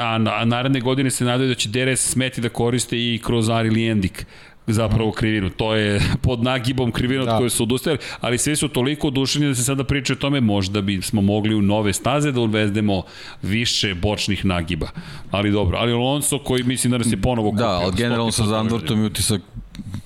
[0.00, 3.50] a, na, a naredne godine se nadaju da će DRS smeti da koriste i kroz
[3.50, 4.26] Ari Lijendik
[4.66, 5.50] zapravo krivinu.
[5.50, 7.32] To je pod nagibom krivina da.
[7.32, 10.40] od koje su odustajali, ali svi su toliko odušeni da se sada priča o tome
[10.40, 13.02] možda bi smo mogli u nove staze da uvezdemo
[13.42, 14.88] više bočnih nagiba.
[15.30, 18.42] Ali dobro, ali Alonso koji mislim da nas je ponovo Da, kupio, ali generalno sa
[18.42, 19.40] 100% Zandvortom je utisak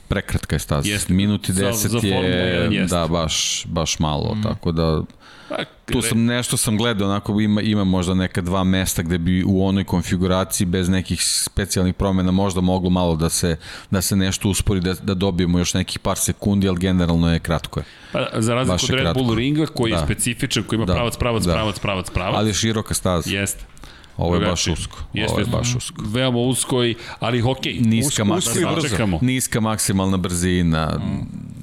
[0.09, 0.91] prekratka je staza.
[0.91, 1.13] Jeste.
[1.13, 2.97] Minuti Za- 10 za jedan je, jeste.
[2.97, 4.43] da, baš, baš malo, mm.
[4.43, 5.03] tako da
[5.93, 9.67] tu sam nešto sam gledao, onako ima, ima možda neka dva mesta gde bi u
[9.67, 13.57] onoj konfiguraciji bez nekih specijalnih promena možda moglo malo da se,
[13.91, 17.81] da se nešto uspori, da, da dobijemo još nekih par sekundi, ali generalno je kratko
[17.81, 17.85] je.
[18.13, 19.35] Pa, za razliku od Red Bull kratko.
[19.35, 19.99] ringa koji da.
[19.99, 20.95] je specifičan, koji ima Da.
[20.95, 21.53] pravac, pravac, Da.
[21.53, 22.35] pravac, pravac, pravac.
[22.39, 23.31] Ali je široka staza.
[23.31, 23.65] Jeste.
[24.17, 24.99] Ovo je baš usko.
[25.13, 26.03] Jeste, Ovo je baš usko.
[26.07, 27.79] Veoma usko, i, ali hokej.
[27.81, 28.89] Niska, usko, maksimalna, usko i brzo.
[28.89, 29.19] Čekamo.
[29.23, 31.01] niska maksimalna brzina.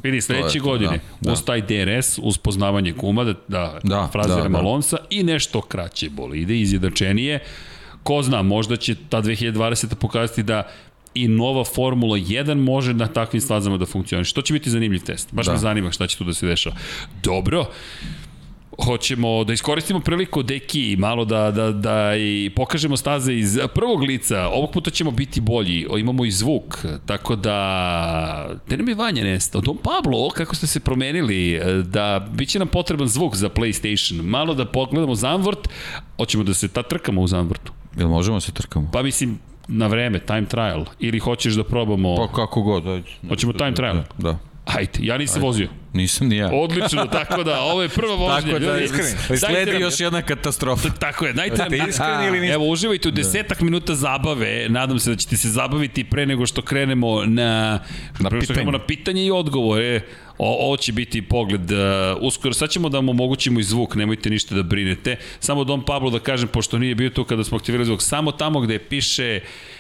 [0.04, 1.32] Vidi, sledeće to, godine, da, da.
[1.32, 4.58] uz taj DRS, uz poznavanje guma, da, da, Da, fraziram da, da.
[4.58, 7.40] Alonsa i nešto kraće bolide, izjednačenije.
[8.04, 9.96] Ko zna, možda će ta 2020.
[9.96, 10.68] pokazati da
[11.14, 14.34] i nova Formula 1 može na takvim stazama da funkcioniše.
[14.34, 15.30] To će biti zanimljiv test.
[15.34, 15.52] Baš Da.
[15.52, 16.76] me zanima šta će tu da se dešava.
[17.24, 17.66] Dobro,
[18.86, 24.48] hoćemo da iskoristimo priliku deki malo da, da, da i pokažemo staze iz prvog lica.
[24.48, 25.88] Ovog puta ćemo biti bolji.
[25.90, 26.86] O, Imamo i zvuk.
[27.06, 28.50] Tako da...
[28.66, 29.62] Gde nam je Vanja nestao?
[29.62, 31.62] Dom Pablo, kako ste se promenili?
[31.86, 34.22] Da biće nam potreban zvuk za PlayStation.
[34.22, 35.70] Malo da pogledamo Zandvort.
[36.18, 37.72] Hoćemo da se ta trkamo u Zandvortu.
[37.98, 38.90] Jel možemo se trkamo?
[38.94, 40.86] Pa mislim, na vreme, time trial.
[41.00, 42.16] Ili hoćeš da probamo...
[42.16, 43.10] Pa kako god, ajde.
[43.30, 43.96] Hoćemo time trial?
[43.96, 44.53] Da, da.
[44.66, 45.68] Ajde, ja nisam vozio.
[45.94, 46.50] Nisam ni ja.
[46.54, 48.52] Odlično, tako da, ovo je prva vožnja.
[48.52, 49.10] Tako da, iskreni.
[49.40, 50.90] Sledi nam- još jedna katastrofa.
[51.00, 51.90] Tako je, dajte nam...
[51.90, 52.54] Iskreni ili niste?
[52.54, 54.70] Evo, uživajte u desetak minuta zabave.
[54.70, 57.80] Nadam se da ćete se zabaviti pre nego što krenemo na, na,
[58.20, 58.56] nego što pitanje.
[58.56, 60.02] krenemo na pitanje i odgovore.
[60.38, 61.72] O, ovo će biti pogled.
[61.72, 61.78] Uh,
[62.22, 65.16] uskoro, sad ćemo da vam omogućimo i zvuk, nemojte ništa da brinete.
[65.40, 68.60] Samo Dom Pablo da kažem, pošto nije bio tu kada smo aktivirali zvuk, samo tamo
[68.60, 69.73] gde piše uh,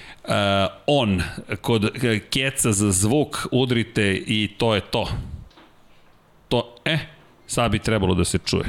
[0.87, 1.21] on,
[1.61, 1.91] kod uh,
[2.29, 5.07] keca za zvuk, udrite i to je to.
[6.47, 6.97] To, e,
[7.47, 8.65] sad bi trebalo da se čuje.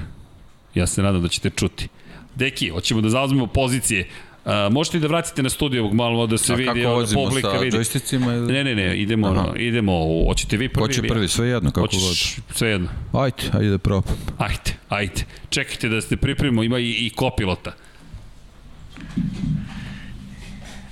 [0.74, 1.88] Ja se nadam da ćete čuti.
[2.34, 4.08] Deki, hoćemo da zauzmemo pozicije.
[4.44, 7.24] Uh, možete i da vratite na studio ovog malo da se A vidi, kako vozimo,
[7.24, 7.76] publika sa vidi.
[8.16, 9.52] ili- Ne, ne, ne, idemo, Aha.
[9.56, 11.12] idemo, u- hoćete vi prvi Ko će ili ja?
[11.14, 12.00] prvi, sve jedno, kako Hoćeš,
[12.36, 12.56] god.
[12.56, 12.88] sve jedno.
[13.12, 14.16] Ajde, ajde da probam.
[14.38, 15.24] Ajde, ajde.
[15.50, 17.72] Čekajte da se pripremimo, ima i, i kopilota.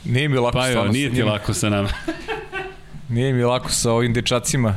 [0.05, 1.89] Nije mi lako Pa stvarno nije ti lako sa nama.
[3.09, 4.77] Nije mi lako sa ovim dečacima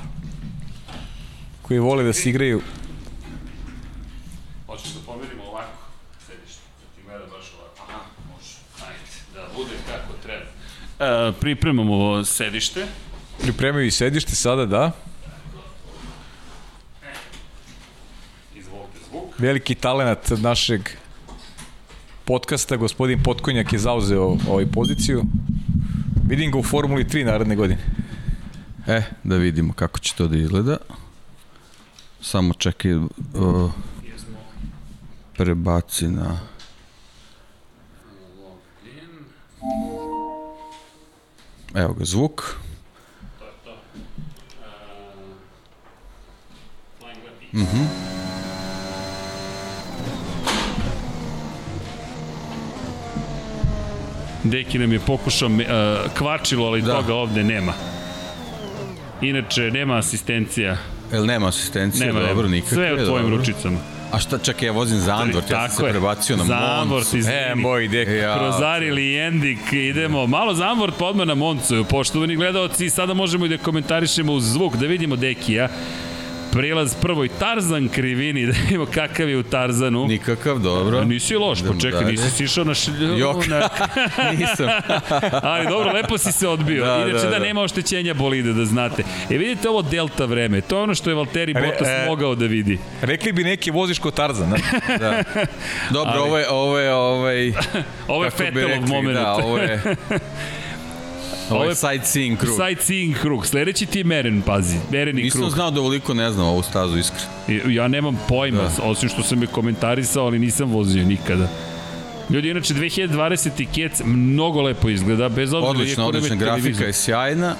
[1.61, 2.61] koji vole da se igraju.
[4.65, 5.83] Hoćeš da pomerimo ovako,
[6.27, 7.91] sediš, da ti gleda baš ovako.
[7.91, 7.99] Aha,
[8.33, 8.87] može.
[8.87, 8.99] Ajde,
[9.33, 11.29] da bude kako treba.
[11.29, 12.85] E, pripremamo sedište.
[13.41, 14.91] Pripremaju i sedište sada, da.
[18.55, 19.39] Izvolite zvuk.
[19.39, 20.81] Veliki talenat našeg
[22.25, 25.23] podcasta, gospodin Potkonjak je zauzeo ovaj poziciju.
[26.27, 27.81] Vidim ga u Formuli 3 naredne godine.
[28.87, 30.77] E, da vidimo kako će to da izgleda.
[32.21, 33.11] Samo čekaj, uh,
[35.37, 36.39] prebaci na...
[41.75, 42.55] Evo ga zvuk.
[54.45, 55.57] Deki nam je pokušao, uh,
[56.17, 56.93] kvačilo, ali da.
[56.93, 57.73] Toga ovde nema.
[59.21, 60.77] Inače, nema asistencija.
[61.13, 62.07] Jel nema asistencije?
[62.07, 62.55] Nema, dobro, nema.
[62.55, 62.75] nikakve.
[62.75, 63.37] Sve u tvojim dobro.
[63.37, 63.77] ručicama.
[64.11, 67.17] A šta, čekaj, ja vozim Zandvort, ja sam se prebacio na Zandvort, Moncu.
[67.17, 67.37] izvini.
[67.37, 68.07] E, moj dek.
[68.07, 70.27] Ja, Krozari Endik, idemo.
[70.27, 71.85] Malo Zambort pa odmah na Moncu.
[71.89, 75.69] Poštovani gledalci, sada možemo i da komentarišemo uz zvuk, da vidimo Dekija.
[76.55, 80.05] Prilaz prvoj Tarzan krivini, da vidimo kakav je u Tarzanu.
[80.07, 80.97] Nikakav, dobro.
[80.97, 82.11] A nisi loš, Idemo čekaj, dalje.
[82.11, 83.17] nisi sišao na šlju...
[83.17, 83.47] Jok.
[83.47, 83.69] Na...
[84.39, 84.67] Nisam.
[85.51, 86.85] Ali dobro, lepo si se odbio.
[86.85, 87.45] Da, Inače da, da, da.
[87.45, 89.03] nema oštećenja bolide, da znate.
[89.29, 92.35] E vidite ovo delta vreme, to je ono što je Valtteri Re- Bottas e, mogao
[92.35, 92.79] da vidi.
[93.01, 94.57] Rekli bi neki voziš kod Tarzan, ne?
[94.99, 95.23] Da.
[95.91, 97.53] Dobro, Ali- ovo je, ovo je, ovaj...
[98.07, 99.17] Ovo je kako bi Vettelov rekli, moment.
[99.17, 99.81] Da, ovo je...
[101.49, 102.55] Ovo je sightseeing krug.
[102.57, 103.47] Sightseeing krug.
[103.47, 104.77] Sledeći ti je Meren, pazi.
[104.91, 105.51] Mereni Nisam krug.
[105.51, 107.25] znao da ovoliko ne znam ovu stazu iskreno.
[107.47, 108.83] I- Ja nemam pojma, da.
[108.83, 111.47] osim što sam je komentarisao, ali nisam vozio nikada.
[112.29, 113.49] Ljudi, inače 2020.
[113.67, 116.85] kec mnogo lepo izgleda, bez obzira Odlična, iako odlična grafika televizor.
[116.85, 117.55] je sjajna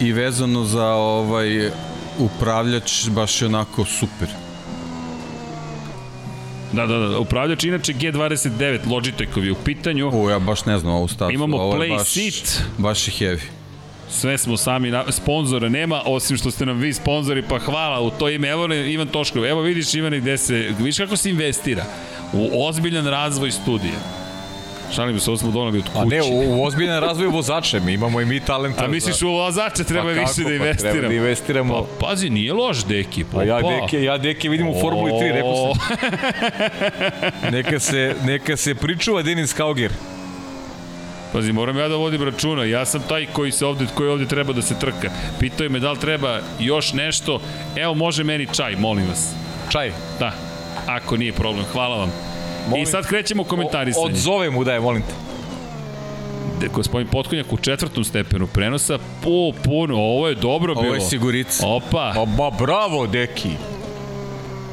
[0.00, 1.70] i vezano za ovaj
[2.18, 4.28] upravljač baš je onako super.
[6.72, 7.18] Da, da, da.
[7.18, 10.10] Upravljač inače G29 Logitechov je u pitanju.
[10.12, 11.32] O, ja baš ne znam ovu stazu.
[11.32, 12.62] Imamo Ovo play baš, seat.
[12.78, 13.42] Baš je heavy.
[14.10, 18.10] Sve smo sami, na, sponzora nema, osim što ste nam vi sponzori, pa hvala u
[18.10, 18.48] to ime.
[18.48, 21.84] Evo Ivan Toškov, evo vidiš Ivane gde se, vidiš kako se investira
[22.32, 24.15] u ozbiljan razvoj studija.
[24.94, 25.98] Šalim se, ovo smo donali od kuće.
[25.98, 28.84] A ne, u, u ozbiljan razvoj vozača, mi imamo i mi talenta.
[28.84, 30.92] A misliš u vozača treba Pa više da pa investiramo?
[30.92, 31.74] treba da investiramo.
[32.00, 33.24] Pa, pazi, nije loš deki.
[33.24, 33.68] Pa, Pa ja pa.
[33.68, 35.96] deke, ja deke vidim u Formuli 3, rekao sam.
[37.56, 39.90] Neka se, neka se pričuva Denis Kauger.
[41.32, 42.64] Pazi, moram ja da vodim računa.
[42.64, 45.10] Ja sam taj koji se ovde, koji ovde treba da se trka.
[45.40, 47.40] Pitao me da li treba još nešto.
[47.76, 49.32] Evo, može meni čaj, molim vas.
[49.68, 49.92] Čaj.
[50.18, 50.32] Da,
[50.86, 51.64] ako nije problem.
[51.72, 52.35] Hvala vam.
[52.68, 54.04] Molim- I sad krećemo komentarisanje.
[54.04, 55.14] Od zove mu daj, molim te.
[56.60, 58.98] De- Gospodin Potkonjak u četvrtom stepenu prenosa.
[59.22, 60.86] Pu, puno, ovo je dobro bilo.
[60.86, 61.66] Ovo je sigurica.
[61.66, 63.50] Opa, A, ba, bravo, deki.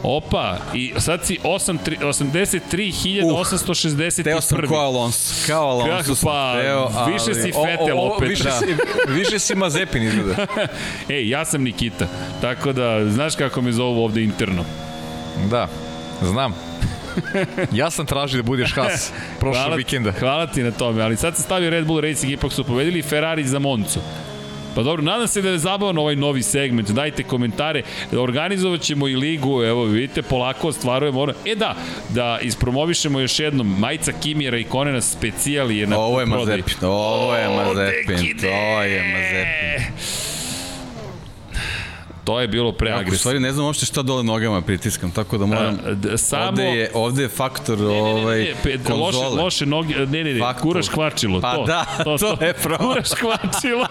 [0.04, 0.58] opa.
[0.74, 4.24] I sad si 8, 83.861.
[4.24, 5.34] Teo sam kao Alonso.
[5.48, 7.14] Kao Alonso sam pa, teo, ali...
[7.14, 8.30] više si O, Fetel o, o, opet.
[8.30, 8.52] više, da.
[8.52, 8.66] si,
[9.10, 10.48] više si Mazepin izgleda.
[11.10, 12.08] Ej, ja sam Nikita.
[12.42, 14.64] Tako da, znaš kako me zovu ovde interno.
[15.46, 15.68] Da,
[16.22, 16.56] znam.
[17.72, 20.12] Ja sam tražio da budeš Haas prošlog Hvala, vikenda.
[20.12, 23.44] hvala ti na tome, ali sad se stavio Red Bull Racing, ipak su pobedili Ferrari
[23.44, 24.00] za Moncu.
[24.76, 29.16] Pa dobro, nadam se da je zabavan ovaj novi segment, dajte komentare, organizovat ćemo i
[29.16, 31.34] ligu, evo vidite, polako ostvarujemo ono.
[31.46, 31.76] E da,
[32.10, 36.58] da ispromovišemo još jednom, majica Kimira i Konena specijali je na Ovo je prodaj.
[36.58, 39.04] Mazepin, ovo je Mazepin, to je.
[39.14, 40.33] Mazepin.
[42.24, 43.18] To je bilo Jako, u preagresivno.
[43.18, 45.80] stvari ne znam uopšte šta dole nogama pritiskam, tako da moram...
[46.14, 49.44] A, samo- Ovde je, ovde je faktor Ne, ne, ne, ovaj, ne, pe- loše, konzole.
[49.44, 50.62] loše noge, ne, ne, ne, Faktor.
[50.62, 51.86] kuraš kvačilo, Pa to, da,
[52.18, 52.90] to je problem.
[52.90, 53.88] Kuraš kvačilo.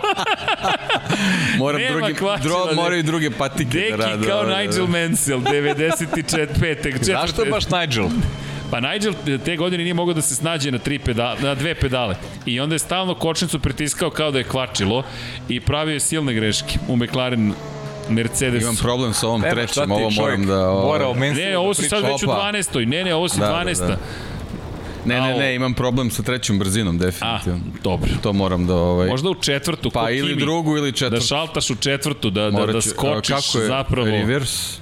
[1.58, 2.74] Moram Nema drugi, kvačila, dro, ne.
[2.74, 4.26] moraju druge patike Deki da rade.
[4.26, 6.46] kao ovaj, Nigel Mansell, 94.
[6.60, 6.92] pete.
[7.00, 8.08] Zašto je baš Nigel?
[8.70, 9.12] Pa Nigel
[9.44, 12.14] te godine nije mogao da se snađe na, tri pedale, na dve pedale.
[12.46, 15.02] I onda je stalno kočnicu pritiskao kao da je kvačilo
[15.48, 17.52] i pravio je silne greške u McLaren
[18.12, 18.62] Mercedes.
[18.62, 20.68] Imam problem sa ovom trećom, ovo moram da...
[20.68, 21.96] Ovaj, Mora o Mansellu Ne, ovo da si priča.
[21.96, 22.40] sad već u Opa.
[22.44, 22.86] 12.
[22.86, 23.78] Ne, ne, ovo si Da, da, 12.
[23.80, 23.96] da.
[25.04, 25.38] Ne, ne, Au.
[25.38, 27.60] ne, imam problem sa trećom brzinom, A, definitivno.
[27.82, 28.10] dobro.
[28.22, 28.74] To moram da...
[28.74, 30.40] Ovaj, Možda u četvrtu, pa ili Kimi.
[30.40, 31.26] drugu ili Da četvrtu.
[31.26, 34.06] šaltaš u četvrtu, da, da, Morat da ću- skočiš a kako je zapravo.
[34.06, 34.80] Reverse?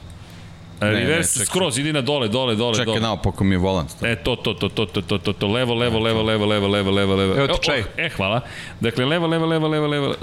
[0.81, 1.47] Reverse, čekaj.
[1.47, 3.01] skroz, idi na dole, dole, dole, Čekaj, dole.
[3.01, 3.91] naopako mi je volant.
[4.03, 6.91] E, to, to, to, to, to, to, to, to, levo, levo, levo, levo, levo, levo,
[6.91, 7.35] levo, levo.
[7.35, 7.83] Evo ti O, čaj.
[7.97, 8.41] E, hvala.
[8.81, 10.15] Dakle, levo, levo, levo, levo, levo.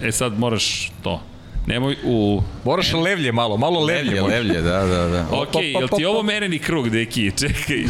[0.00, 1.20] E, sad moraš to.
[1.66, 2.42] Nemoj u...
[2.64, 4.22] Moraš levlje malo, malo levlje.
[4.22, 5.26] Levlje, levlje, da, da, da.
[5.30, 7.30] Ok, jel ti ovo mereni krug, Deki?
[7.40, 7.84] Čekaj.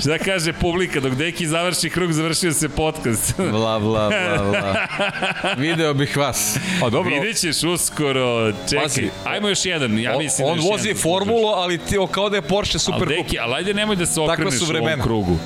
[0.00, 1.00] Šta kaže publika?
[1.00, 3.36] Dok Deki završi krug, završio se podcast.
[3.36, 4.76] Bla, bla, bla, bla.
[5.64, 6.58] Video bih vas.
[6.84, 8.52] A dobro, Vidjet ćeš uskoro.
[8.52, 9.10] Čekaj, Pazi.
[9.24, 9.98] ajmo još jedan.
[9.98, 12.42] Ja on, mislim da on još vozi jedan formulu, ali ti o, kao da je
[12.42, 13.24] Porsche Super ali Cup.
[13.24, 15.38] deki, ali ajde nemoj da se okreneš u ovom krugu.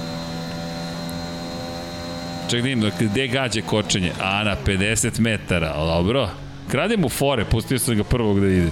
[2.50, 4.12] Ček da vidim, gde gađe kočenje?
[4.20, 6.28] A, na 50 metara, dobro.
[6.70, 8.70] Krade mu fore, pustio sam ga prvog da ide.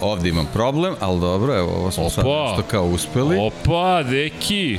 [0.00, 2.50] Ovde imam problem, ali dobro, evo, ovo smo sad Opa.
[2.50, 3.36] nešto kao uspeli.
[3.40, 4.78] Opa, deki!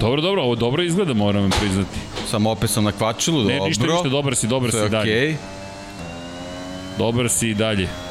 [0.00, 1.98] Dobro, dobro, ovo dobro izgleda, moram vam priznati.
[2.30, 3.68] Samo opet sam na kvačilu, Ne, dobro.
[3.68, 5.36] ništa, ništa, dobar si, dobar To si je dalje.
[6.98, 8.07] Dobar si i dalje.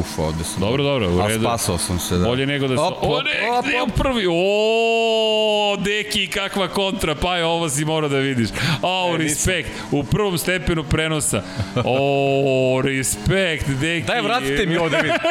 [0.00, 0.60] Uf, ovde sam.
[0.60, 1.40] Dobro, dobro, u A redu.
[1.40, 2.24] spasao sam se, da.
[2.24, 2.82] Bolje nego da se...
[2.82, 3.90] Op, o, op, ne, op, ne, op.
[3.94, 4.26] prvi.
[4.30, 7.14] O, deki, kakva kontra.
[7.14, 8.48] Pa je, ovo si mora da vidiš.
[8.82, 9.68] O, E, respekt.
[9.90, 11.42] U prvom stepenu prenosa.
[11.84, 14.06] O, respekt, deki.
[14.06, 15.12] Daj, vratite mi ovde vidim.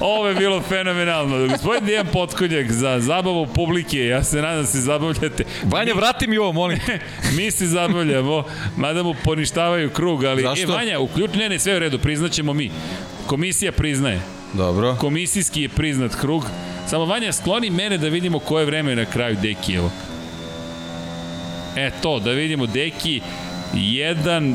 [0.00, 1.48] Ovo je bilo fenomenalno.
[1.48, 3.98] Gospodin Dijan Potkonjak za zabavu publike.
[3.98, 5.44] Ja se nadam da se zabavljate.
[5.64, 6.78] Vanja, vrati mi ovo, molim.
[7.36, 8.44] Mi se zabavljamo,
[8.76, 10.42] mada mu poništavaju krug, ali...
[10.42, 10.62] Zašto?
[10.62, 11.30] E, Vanja, uključ...
[11.34, 11.98] Ne, ne, sve u redu,
[12.28, 12.70] priznaćemo mi.
[13.26, 14.20] Komisija priznaje.
[14.54, 14.96] Dobro.
[15.00, 16.46] Komisijski je priznat krug.
[16.86, 19.90] Samo Vanja, skloni mene da vidimo koje vreme je na kraju Dekijevo.
[21.76, 23.20] E to, da vidimo Deki,
[23.74, 24.54] 1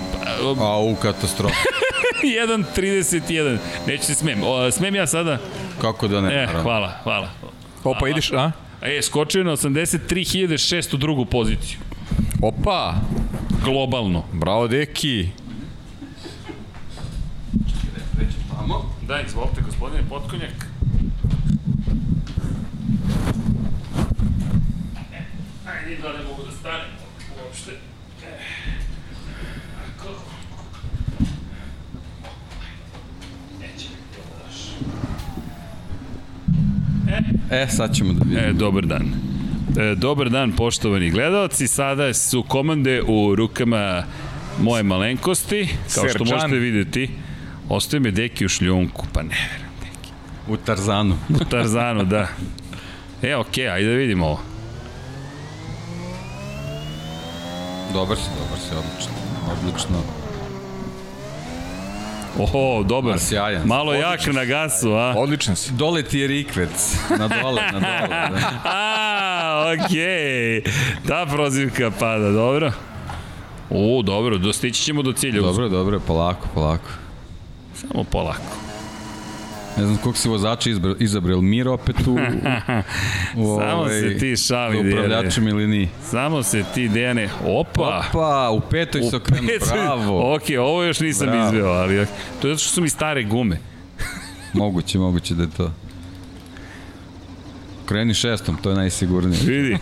[0.59, 1.55] A, u katastrofa.
[2.47, 3.57] 1.31.
[3.87, 4.39] Neću se smem.
[4.43, 5.37] O, smem ja sada?
[5.81, 6.43] Kako da ne?
[6.43, 7.29] E, hvala, hvala.
[7.83, 8.51] Opa, ideš, a?
[8.81, 11.77] E, skočio na 83.600 drugu poziciju.
[12.41, 12.93] Opa,
[13.63, 14.23] Globalno.
[14.33, 15.42] bravo, deki.
[19.07, 20.67] Da, izvolite, gospodine Potkonjak.
[25.67, 26.87] Ajde, da ne mogu da stanem
[27.45, 27.71] uopšte.
[28.25, 28.37] E.
[29.87, 30.07] Ako...
[33.61, 34.57] Neće mi to daš.
[37.51, 38.41] E, sad ćemo da vidimo.
[38.41, 39.13] E, dobar dan.
[39.77, 41.67] E, dobar dan, poštovani gledalci.
[41.67, 44.03] Sada su komande u rukama
[44.61, 46.27] moje malenkosti, kao što Serčan.
[46.33, 47.09] možete videti.
[47.69, 49.73] Ostaje me deki u šljunku, pa ne verujem.
[50.47, 51.17] U Tarzanu.
[51.29, 52.27] U Tarzanu, da.
[53.21, 54.39] E, okej, ajde da vidimo ovo.
[57.93, 59.13] Dobar si, dobar si, odlično.
[59.51, 59.97] Odlično.
[62.39, 63.19] Oho, dobar.
[63.19, 63.67] Sjajan.
[63.67, 65.13] Malo jak na gasu, a?
[65.17, 65.71] Odličan si.
[65.71, 66.95] Dole ti je rikvec.
[67.09, 68.07] Na dole, na dole.
[68.07, 68.61] Da.
[68.65, 70.63] A, okej.
[71.07, 72.71] Ta prozivka pada, dobro.
[73.69, 75.41] O, dobro, dostići ćemo do cilja.
[75.41, 76.89] Dobro, dobro, polako, polako.
[77.83, 78.55] Samo polako.
[79.77, 82.11] Ne znam kog si vozača izbra- izabrao, Mir opet u,
[83.37, 85.89] u Samo se ti šali, za upravljačem ili ni.
[86.03, 88.03] Samo se ti, Dejane, opa.
[88.09, 90.35] Opa, u petoj se okrenu, bravo.
[90.35, 91.47] Ok, ovo još nisam Bravo.
[91.47, 92.05] izveo, ali
[92.41, 93.57] to je zato što su mi stare gume.
[94.53, 95.71] Moguće, moguće da je to.
[97.85, 99.39] Kreni šestom, to je najsigurnije.
[99.51, 99.77] Vidi,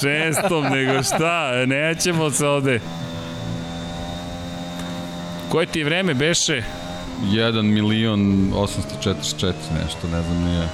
[0.00, 2.80] šestom nego šta, nećemo se ovde.
[5.48, 6.62] Koje ti vreme beše?
[7.22, 8.20] 1 milion
[8.54, 9.52] 844
[9.82, 10.68] nešto, ne znam nije.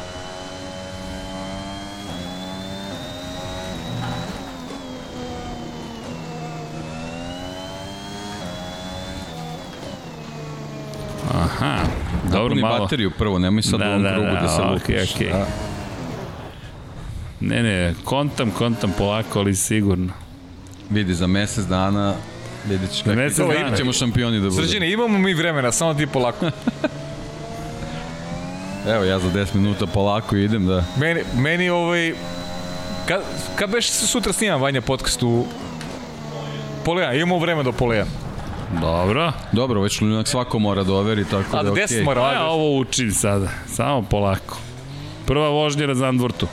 [11.35, 11.77] Aha,
[12.25, 12.79] dobro Napuni malo.
[12.79, 15.15] bateriju prvo, nemoj sad Da, u ovom da, krugu da, da, se okej, lupiš.
[15.15, 15.29] okej.
[15.29, 15.47] Da.
[17.41, 20.13] Ne, ne, kontam, kontam polako, ali sigurno.
[20.91, 22.15] Vidi, za mesec dana
[22.69, 23.77] vidit ćeš kakvi mesec dana.
[23.77, 24.63] ćemo šampioni da budemo.
[24.63, 26.47] Srđane, imamo mi vremena, samo ti polako.
[28.89, 30.85] Evo, ja za 10 minuta polako idem da...
[30.97, 32.15] Meni, meni ovaj...
[33.07, 33.23] Kad,
[33.57, 35.45] kad beš se sutra snimam Vanja podcast u
[36.85, 38.07] Polejan, imamo vreme do Polejan.
[38.81, 39.33] Dobro.
[39.53, 42.03] Dobro, već šljunak svako mora da overi, tako A da da je okej.
[42.03, 42.41] mora, Ja ajde.
[42.41, 44.59] ovo učim sada, samo polako.
[45.27, 46.47] Prva vožnja na Zandvortu.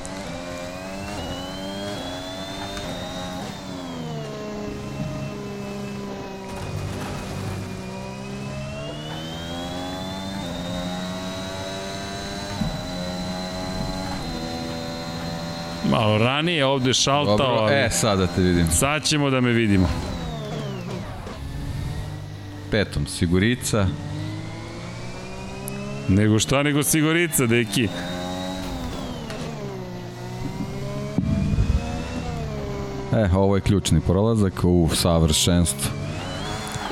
[15.94, 18.68] Malo ranije ovde šaltao, Dobro, ali e, sada te vidim.
[18.72, 19.90] sad ćemo da me vidimo.
[22.72, 23.88] Petom, Sigurica.
[26.08, 27.88] Nego šta nego Sigorica, deki.
[33.14, 36.03] E, ovo je ključni prolazak u savršenstvo.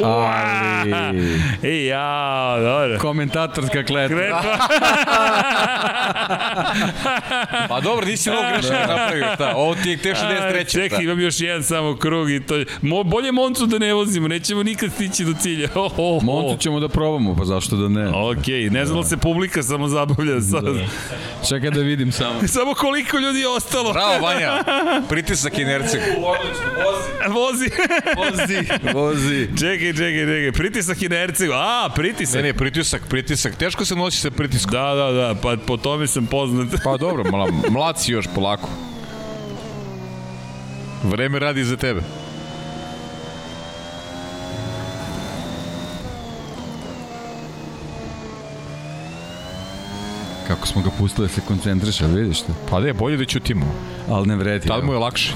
[0.04, 0.94] Ali...
[1.64, 3.00] Ej, ja, dobro.
[3.00, 4.18] Komentatorska kletva.
[4.18, 4.58] Kretva.
[7.70, 9.54] Pa dobro, nisi mnogo grešaka napravio, šta?
[9.56, 10.72] Ovo ti je te 63.
[10.72, 12.66] Čekaj, imam još jedan samo krug i to je...
[12.82, 15.68] Mo, bolje Moncu da ne vozimo, nećemo nikad stići do cilja.
[15.82, 16.24] Oh, oh, oh.
[16.24, 18.08] Montu ćemo da probamo, pa zašto da ne?
[18.10, 20.64] Okej, ne znam da se publika samo zabavlja sad.
[21.50, 22.48] Čekaj da vidim samo.
[22.58, 23.94] Samo koliko ljudi je ostalo.
[23.94, 24.64] Bravo, Vanja.
[25.10, 26.16] Pritisak inercije.
[27.28, 27.70] Vozi.
[28.16, 28.58] Vozi,
[28.94, 29.48] vozi.
[29.60, 30.52] čekaj, čekaj, čekaj.
[30.52, 31.50] Pritisak inercije.
[31.54, 32.36] A, pritisak.
[32.36, 33.56] Ne, ne, pritisak, pritisak.
[33.56, 34.72] Teško se nosi sa pritiskom.
[34.72, 36.68] Da, da, da, pa po tome sam poznat.
[36.84, 38.70] Pa dobro, mala, mlad si još, polako.
[41.04, 42.02] Vreme radi za tebe.
[50.48, 52.54] Kako smo ga pustili da se koncentriše, vidiš to?
[52.70, 53.66] Pa da je bolje da ćutimo.
[54.10, 54.68] Ali ne vredi.
[54.68, 55.34] Tad mu je lakše.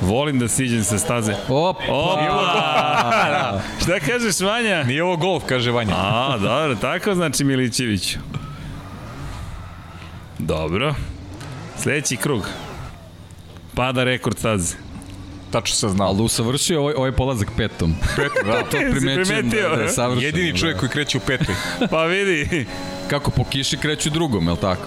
[0.00, 1.34] Volim da siđem sa staze.
[1.48, 1.82] Opa!
[1.88, 3.60] Opa!
[3.82, 4.82] Šta kažeš, Vanja?
[4.82, 5.94] Nije ovo golf, kaže Vanja.
[5.96, 8.18] A, dobro, tako znači Milićeviću.
[10.38, 10.94] Dobro.
[11.78, 12.48] Sledeći krug.
[13.74, 14.76] Pada rekord staze.
[15.50, 16.08] Tačno sam znao.
[16.08, 17.94] Ali usavršio ovaj, ovaj polazak petom.
[18.16, 18.62] Petom, da.
[18.62, 19.68] To primećujem primetio?
[19.68, 20.26] da, da je savršeno.
[20.26, 21.54] Jedini čovjek koji kreće u petoj.
[21.90, 22.66] Pa vidi.
[23.10, 24.86] Kako po kiši kreću drugom, je li tako?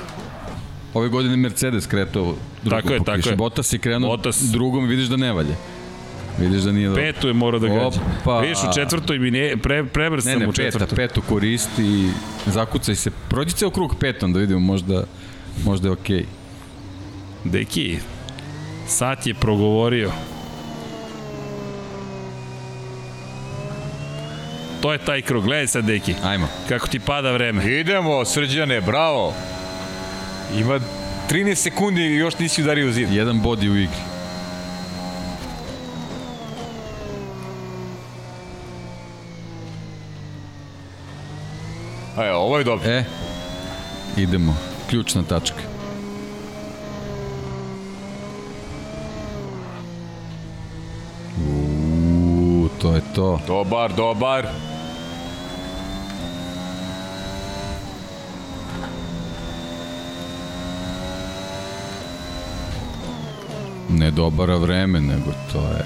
[0.98, 3.36] Ove godine Mercedes kretao drugom Tako je, po tako je.
[3.36, 4.42] Bottas je krenuo Bottas.
[4.42, 5.56] drugom i vidiš da ne valje.
[6.40, 7.04] Vidiš da nije dobro.
[7.04, 8.00] Petu je morao da gađa.
[8.22, 8.40] Opa.
[8.40, 10.96] Vidiš, u četvrtoj mi ne, pre, prebrz Ne, sam ne, u peta, četvrtoj.
[10.96, 12.10] petu koristi i
[12.46, 13.12] zakucaj se.
[13.30, 15.04] Prođi ceo krug petom da vidimo, možda,
[15.66, 16.18] možda je okej.
[16.18, 16.26] Okay.
[17.44, 17.98] Deki,
[18.88, 20.12] sat je progovorio.
[24.82, 26.48] To je taj krug, gledaj sad Deki, Ajmo.
[26.70, 27.80] kako ti pada vreme.
[27.80, 29.34] Idemo, srđane, bravo.
[30.56, 30.80] Ima
[31.30, 33.12] 13 sekundi i još nisi udario u zid.
[33.12, 33.98] Jedan body u igri.
[42.18, 42.90] E, ovo je dobro.
[42.90, 43.04] E,
[44.18, 44.56] idemo.
[44.90, 45.62] Ključna tačka.
[51.48, 53.40] Uuu, to je to.
[53.48, 54.48] Dobar, dobar.
[63.90, 65.86] Ne dobara vreme, nego to je...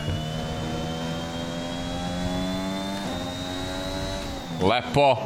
[4.61, 5.17] Lepo.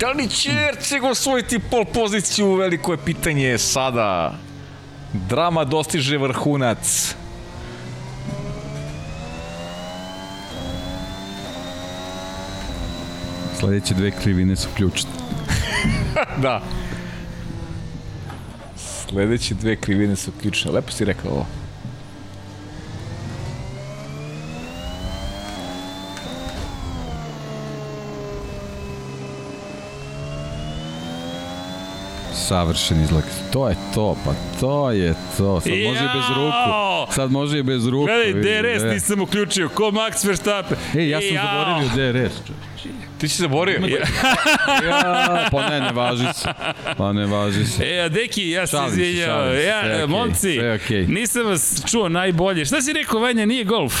[0.00, 2.54] Da li će Erceg osvojiti pol poziciju?
[2.54, 4.34] Veliko je pitanje sada.
[5.12, 7.14] Drama dostiže vrhunac.
[13.64, 15.10] Sledeće dve krivine su ključne.
[16.42, 16.62] Da.
[18.76, 20.70] Sledeće dve krivine su ključne.
[20.70, 21.46] Lepo si rekao ovo.
[32.48, 33.24] Savršen izlak.
[33.52, 35.60] To je to, pa to je to.
[35.60, 36.36] Sad može i bez Jao!
[36.36, 37.12] ruku.
[37.12, 38.06] Sad može i bez ruku.
[38.06, 38.86] Gledaj, DRS e.
[38.86, 40.78] nisam uključio, ko Max Verstappen.
[40.96, 41.46] Ej, ja sam Jao!
[41.46, 42.32] zaboravio DRS.
[43.18, 43.80] Ti si zaborio?
[44.84, 46.48] Ja, pa ne, ne važi se.
[46.96, 47.84] Pa ne važi se.
[47.84, 49.30] E, a deki, ja se izvinjam.
[49.66, 51.06] Ja, okej, momci, okej.
[51.06, 52.64] nisam vas čuo najbolje.
[52.64, 53.94] Šta si rekao, Vanja, nije golf?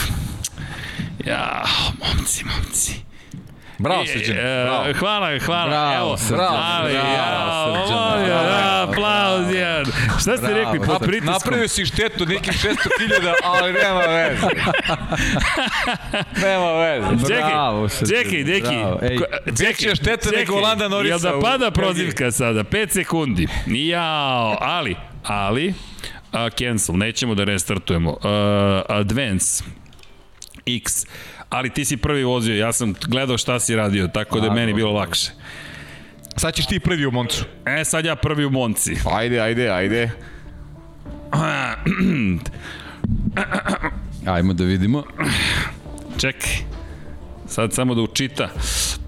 [1.26, 1.64] Ja,
[2.00, 2.92] momci, momci.
[3.78, 4.36] Bravo, E, Srđan.
[4.38, 4.84] e, Bravo.
[4.94, 5.68] Hvala, hvala.
[5.68, 8.48] Bravo, Evo, Srđan, ali, bravo, ja, Srđan, bravo.
[8.48, 9.84] ja, aplauz, jedan.
[10.10, 11.32] Šta ste Bravo, rekli, pod pritiskom?
[11.32, 12.76] Napravio si štetu nekih 600.000,
[13.44, 14.46] ali nema veze.
[16.38, 17.26] nema veze.
[17.26, 18.76] Čekaj, Bravo, Srđan, čekaj, deki.
[19.58, 22.64] veća je šteta nego Landa Norrisa Jel da pada prozivka sada?
[22.64, 23.46] 5 sekundi.
[23.66, 25.74] Jao, ali, ali,
[26.32, 28.10] a, cancel, nećemo da restartujemo.
[28.10, 28.18] Uh,
[28.88, 29.64] advance,
[30.68, 31.06] X,
[31.54, 34.74] ali ti si prvi vozio, ja sam gledao šta si radio, tako da je meni
[34.74, 35.30] bilo lakše.
[36.36, 37.44] Sad ćeš ti prvi u Moncu.
[37.66, 38.96] E, sad ja prvi u Monci.
[39.12, 40.10] Ajde, ajde, ajde.
[44.26, 45.02] Ajmo da vidimo.
[46.20, 46.50] Čekaj.
[47.46, 48.48] Sad samo da učita.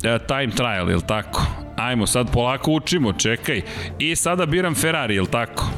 [0.04, 1.46] E, time trial, jel tako?
[1.76, 3.62] Ajmo, sad polako učimo, čekaj.
[3.98, 5.70] I sada biram Ferrari, jel tako?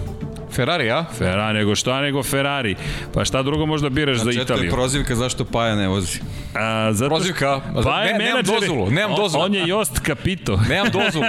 [0.58, 1.04] Ferrari, a?
[1.12, 2.74] Ferrari, nego šta nego Ferrari.
[3.14, 4.70] Pa šta drugo možda biraš za Četiri Italiju?
[4.72, 6.18] prozivka zašto Paja ne vozi.
[6.54, 7.08] A, zato...
[7.08, 7.60] Prozivka.
[7.84, 9.44] Pa je ne, nemam menadžer- dozvolu, nemam on- dozvolu.
[9.44, 10.60] On je Jost Capito.
[10.68, 11.26] Nemam dozvolu.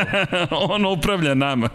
[0.74, 1.70] on upravlja nama.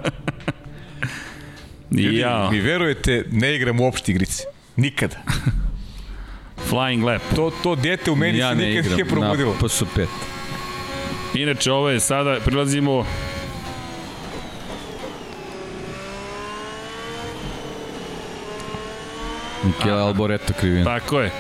[1.91, 4.43] Ljudi, ja, vi verujete, ne igram uopšte igrice.
[4.77, 5.17] Nikada.
[6.71, 7.23] Flying Lap.
[7.37, 9.53] To, to dete u meni ja se ne nikad igram nije probudilo.
[9.53, 10.07] na PS5.
[11.35, 13.07] Inače, ovo je sada, prilazimo
[19.65, 20.85] Michele Alboreto krivina.
[20.85, 21.31] Tako je.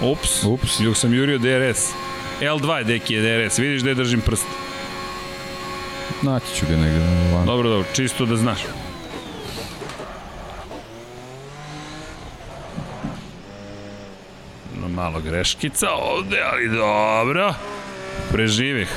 [0.00, 0.80] Ups, Ups.
[0.80, 1.88] Juk sam jurio DRS.
[2.40, 4.46] L2 deki je DRS, vidiš je držim prst.
[6.22, 6.98] Naći ću ga negde.
[7.34, 7.46] Van.
[7.46, 8.58] Dobro, dobro, čisto da znaš.
[14.80, 17.54] No, malo greškica ovde, ali dobro.
[18.32, 18.88] Preživih.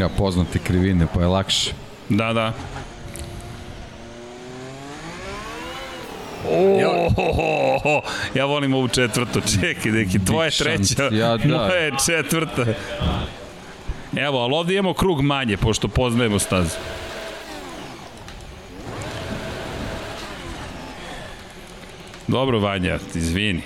[0.00, 1.72] Ja, poznate krivine, pa je lakše.
[2.08, 2.52] Da, da.
[6.50, 8.02] Oh,
[8.34, 9.40] ja volim ovu četvrtu.
[9.40, 11.08] Čekaj, neki, tvoja treća.
[11.12, 11.56] Ja, da.
[11.56, 12.64] moja je četvrta.
[14.16, 16.76] Evo, ali ovde imamo krug manje, pošto poznajemo stazu.
[22.26, 23.62] Dobro, Vanja, izvini.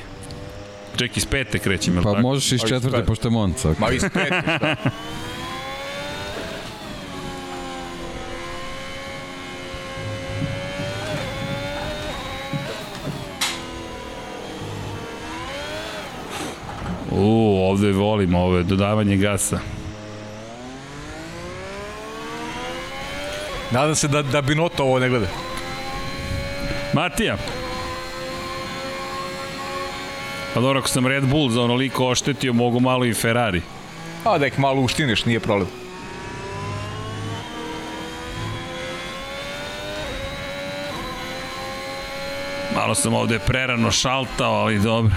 [0.97, 2.23] Ček, iz pete krećem, ili Pa tako?
[2.23, 3.75] možeš iz Pa četvrte, pošto je Monca.
[3.79, 4.77] Ma iz peti, šta?
[17.11, 19.59] U, ovde volim ove, dodavanje gasa.
[23.71, 25.27] Nadam se da, da Binotto ovo ne gleda.
[26.93, 27.37] Matija.
[30.55, 33.63] Pa dobro, ako sam Red Bull za onoliko oštetio, mogu malo i Ferrari.
[34.25, 35.69] A da ih malo uštineš, nije problem.
[42.77, 45.15] Malo sam ovde prerano šaltao, ali dobro.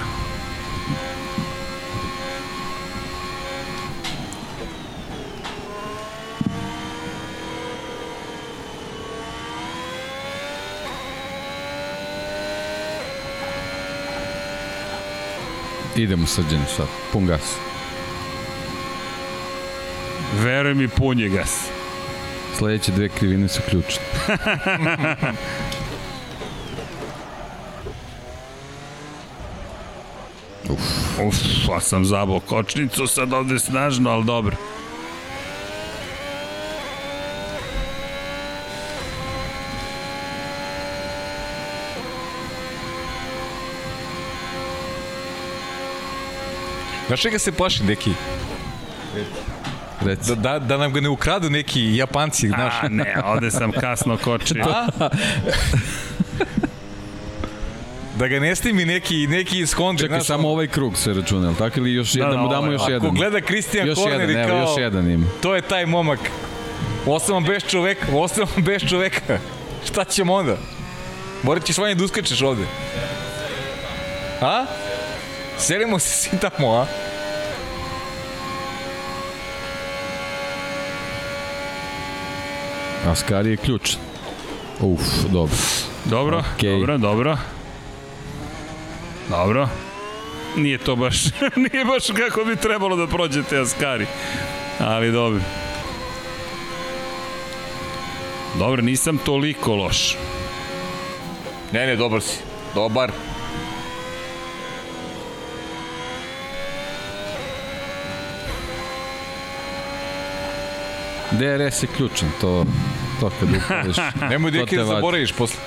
[15.96, 17.56] Idemo srđeni sad, pun gas.
[20.44, 21.68] Veruj mi, pun je gas.
[22.58, 24.04] Sledeće dve krivine su ključne.
[31.28, 31.36] Uf,
[31.68, 34.56] pa sam zabao kočnicu sad ovde snažno, ali dobro.
[47.14, 48.12] Znaš čega se plašim, neki?
[50.06, 50.36] Reci.
[50.36, 52.74] Da, da, da nam ga ne ukradu neki Japanci, znaš.
[52.82, 54.66] A ne, ovde sam kasno kočio.
[58.20, 60.02] Da ga ne snimi neki, neki iz Honda.
[60.02, 61.80] Čekaj, znaš, samo ovaj krug se računa, jel tako?
[61.80, 63.14] Ili još Da, jedan, da, mu damo ovaj, još Ako jedan?
[63.16, 64.60] gleda Christian Još Horner jedan, i evo, kao...
[64.60, 65.26] još jedan ima.
[65.42, 66.20] To je taj momak.
[67.06, 69.40] Ostavam bez čoveka, ostavam bez čoveka.
[69.86, 70.58] Šta ćemo onda?
[71.44, 72.64] Morat ćeš vanje da uskačeš ovde.
[74.42, 74.66] A?
[75.64, 76.86] Selimo se svi tamo, a?
[83.12, 83.96] Askari je ključ.
[84.80, 85.56] Uf, dobro.
[86.06, 86.72] Dobro, Okej.
[86.72, 87.38] dobro, dobro.
[89.30, 89.70] Dobro.
[90.56, 91.24] Nije to baš,
[91.72, 94.06] nije baš kako bi trebalo da prođete Askari.
[94.80, 95.42] Ali dobro.
[98.60, 100.18] Dobro, nisam toliko loš.
[101.72, 102.38] Ne, ne, dobar si.
[102.76, 103.12] Dobar.
[111.40, 112.66] DRS je ključan, to,
[113.20, 113.98] to kad upališ.
[114.30, 115.60] Nemoj deki da zaboraviš posle.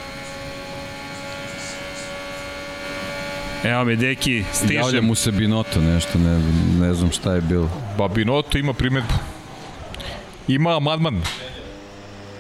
[3.65, 5.05] Evo me, deki, Javlja stižem.
[5.05, 6.41] mu se Binoto nešto, ne,
[6.81, 7.71] ne znam šta je bilo.
[7.99, 9.15] Ba, Binotto ima primetbu.
[10.49, 11.23] Ima amandman.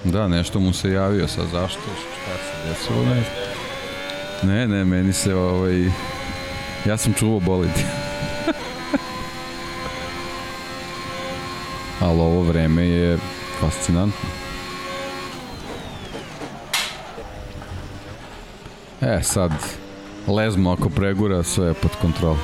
[0.05, 3.23] Da, nešto mu se javio sad, zašto, šta se desilo, ne.
[4.43, 5.85] Ne, ne, meni se ovaj...
[6.85, 8.06] Ja sam čuvao bolid.
[12.01, 13.19] Ali ovo vreme je
[13.61, 14.29] fascinantno.
[19.01, 19.53] E, sad,
[20.27, 22.39] lezmo ako pregura, sve je pod kontrolom.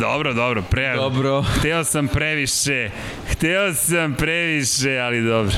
[0.00, 0.94] Dobro, dobro, pre...
[0.96, 1.42] Dobro.
[1.42, 2.90] Hteo sam previše,
[3.30, 5.56] hteo sam previše, ali dobro.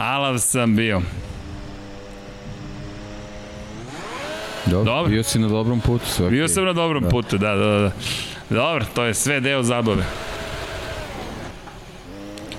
[0.00, 1.00] Alav sam bio.
[4.66, 5.10] Dobro, Dobro.
[5.10, 6.54] bio si na dobrom putu, sve Bio okej.
[6.54, 7.92] sam na dobrom putu, da, da, da.
[8.50, 10.04] Dobro, to je sve deo zabave.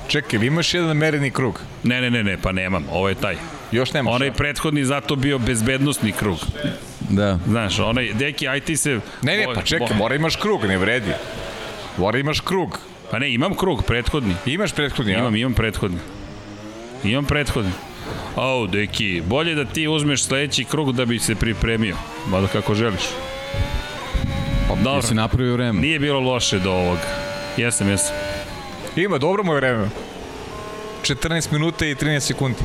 [0.08, 1.62] Čekaj, vi imaš jedan mereni krug.
[1.84, 3.36] Ne, ne, ne, ne, pa nemam, ovo je taj.
[3.72, 4.16] Još nemaš.
[4.16, 6.38] Onaj prethodni zato bio bezbednostni krug.
[7.10, 7.40] Da.
[7.48, 9.00] Znaš, onaj, deki, aj ti se...
[9.22, 11.12] Ne, ne, pa čekaj, mora imaš krug, ne vredi.
[11.98, 12.80] Mora imaš krug.
[13.12, 14.36] Pa ne, imam krug, prethodni.
[14.46, 15.38] Imaš prethodni, Imam, a?
[15.38, 15.98] imam prethodni.
[17.04, 17.72] Imam prethodni.
[18.36, 21.96] Au, deki, bolje da ti uzmeš sledeći krug da bi se pripremio.
[22.28, 23.04] Mada kako želiš.
[24.68, 24.96] Pa, Dobro.
[24.96, 25.82] Jesi napravio vreme?
[25.82, 27.02] Nije bilo loše do ovoga.
[27.58, 28.16] Jesam, jesam.
[28.96, 29.90] Ima, dobro mu je vreme.
[31.04, 32.60] 14 minuta i 13 sekundi.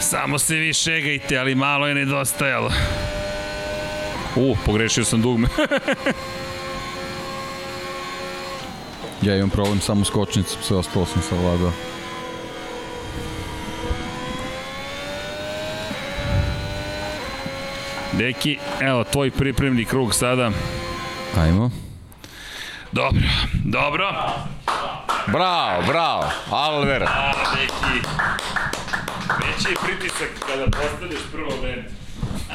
[0.00, 2.72] Samo se vi šegajte, ali malo je nedostajalo.
[4.36, 5.48] U, pogrešio sam dugme.
[9.22, 11.72] Ja imam problem samo s kočnicom, sve ostalo sam savladao.
[18.12, 20.50] Deki, evo, tvoj pripremni krug sada.
[21.36, 21.70] Ajmo.
[22.92, 23.22] Dobro,
[23.64, 24.14] dobro.
[25.26, 26.24] Bravo, bravo.
[26.50, 27.02] Alver.
[27.02, 28.06] A, neki.
[29.38, 31.84] Veći je pritisak kada postaneš prvo vreme.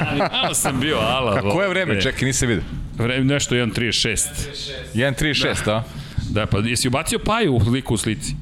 [0.00, 1.38] Ali malo sam bio ala.
[1.38, 2.00] A koje vreme?
[2.00, 2.64] Čekaj, nisam vidio.
[2.98, 4.28] Vreme, nešto 1.36.
[4.94, 5.82] 1.36, a?
[6.34, 8.34] Da, pa jesi ubacio paju u liku u slici?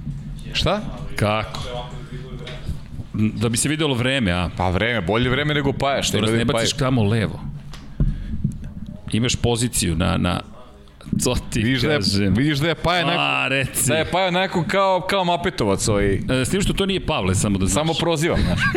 [0.53, 0.81] Šta?
[1.17, 1.61] Kako?
[3.13, 4.51] Da bi se videlo vreme, a?
[4.57, 6.01] Pa vreme, bolje vreme nego paja.
[6.13, 7.41] Da ne baciš kamo levo.
[9.13, 10.41] Imaš poziciju na, na,
[11.23, 12.35] co ti Vidiš da je, kažem.
[12.35, 13.89] vidiš da je paja neko, A, reci.
[13.89, 16.15] da je paja neko kao, kao mapetovac ovaj.
[16.15, 17.75] E, S tim što to nije Pavle, samo da znaš.
[17.83, 18.61] Samo prozivam, znaš.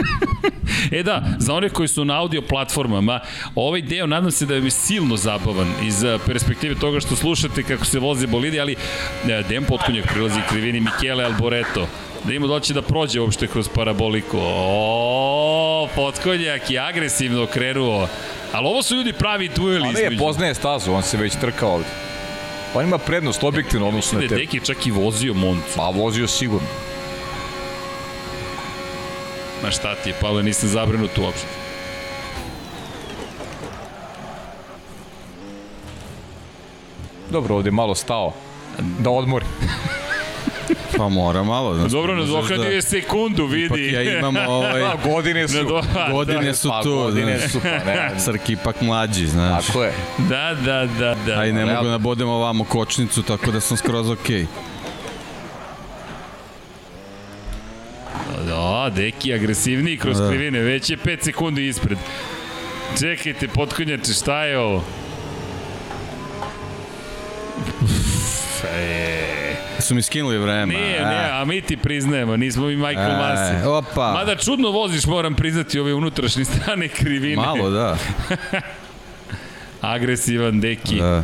[0.92, 3.20] E da, za one koji su na audio platformama,
[3.56, 7.86] ovaj deo nadam se da je silno zabavan iz eh, perspektive toga što slušate kako
[7.86, 11.88] se voze bolidi, ali eh, Dejan Potkonjak prilazi krivini Michele Alboreto.
[12.24, 14.38] Da ima doći da prođe uopšte kroz paraboliku.
[14.42, 18.08] O, Potkonjak je agresivno krenuo.
[18.54, 21.86] Ali ovo su ljudi pravi dueli Ali je, poznaje stazu, on se već trkao ovde.
[22.76, 24.42] On ima prednost objektivno odnosno na tebe.
[24.42, 25.64] Deki čak i vozio Moncu.
[25.76, 26.68] Pa vozio sigurno.
[29.64, 31.48] Ma šta ti je, Pavle, nisam zabrinut uopšte.
[37.32, 38.34] Dobro, ovde je malo stao.
[39.00, 39.46] Da odmori.
[40.98, 41.76] Pa mora malo.
[41.76, 43.94] Znači, Dobro, nadoknadio je sekundu, Ipak vidi.
[43.94, 44.82] ja imam ovaj...
[44.84, 45.54] A, godine su.
[45.56, 47.52] Nado- Godine su Pa, tu, godine znaš.
[47.52, 48.12] su, pa ne.
[48.20, 49.66] Srki ipak mlađi, znaš.
[49.68, 49.92] Tako je.
[50.20, 51.34] Da, da, da, da.
[51.34, 54.46] A i ne mogu nabodem ovamo kočnicu, tako da sam skroz okej.
[58.40, 60.28] Da, deki agresivniji kroz Da.
[60.30, 61.98] krivine, već je 5 sekundi ispred.
[63.00, 64.84] Čekajte, potkonjače, šta je ovo?
[68.66, 69.25] E,
[69.86, 70.66] Su mi skinuli vreme.
[70.68, 71.06] nije, e.
[71.06, 73.68] nije, a mi ti priznajemo, nismo mi Michael E, Masi.
[73.68, 74.12] opa.
[74.14, 77.36] Mada čudno voziš, moram priznati ove unutrašnje strane krivine.
[77.38, 77.98] Malo, da.
[79.84, 80.96] Agresivan deki.
[80.96, 81.24] da.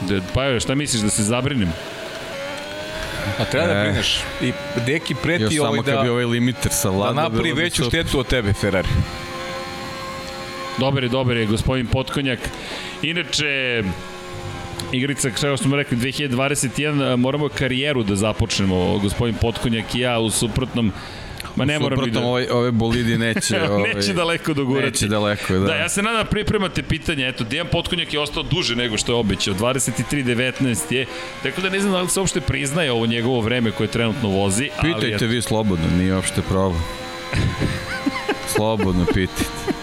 [0.00, 1.68] Da, pa šta misliš, da se zabrinem?
[3.40, 3.84] A treba da E.
[3.84, 4.20] brineš.
[4.42, 4.52] I
[4.86, 7.14] Deki Još preti samo ovaj kad bi da, ovaj limiter da savladao.
[7.14, 8.88] napravi bilo bi veću štetu od tebe, Ferrari.
[10.78, 12.38] Dobar je, dobar je, gospodin Potkonjak.
[13.02, 13.82] Inače,
[14.92, 20.92] igrica, kao smo rekli, 2021, moramo karijeru da započnemo, gospodin Potkonjak i ja, u suprotnom,
[21.56, 22.20] ma ne moram da...
[22.20, 23.62] ovaj, ove bolidi neće...
[23.70, 24.86] Ovaj, Neće daleko dogurati.
[24.86, 25.66] Neće daleko, da.
[25.66, 27.28] Da, ja se nadam da pripremate pitanje.
[27.28, 29.54] Eto, Dejan Potkonjak je ostao duže nego što je obećao.
[29.54, 31.06] 23.19 je.
[31.42, 34.70] Tako da ne znam da li se uopšte priznaje ovo njegovo vreme koje trenutno vozi.
[34.78, 36.82] ali Pitajte eto, vi slobodno, nije uopšte problem.
[38.56, 39.73] slobodno pitajte.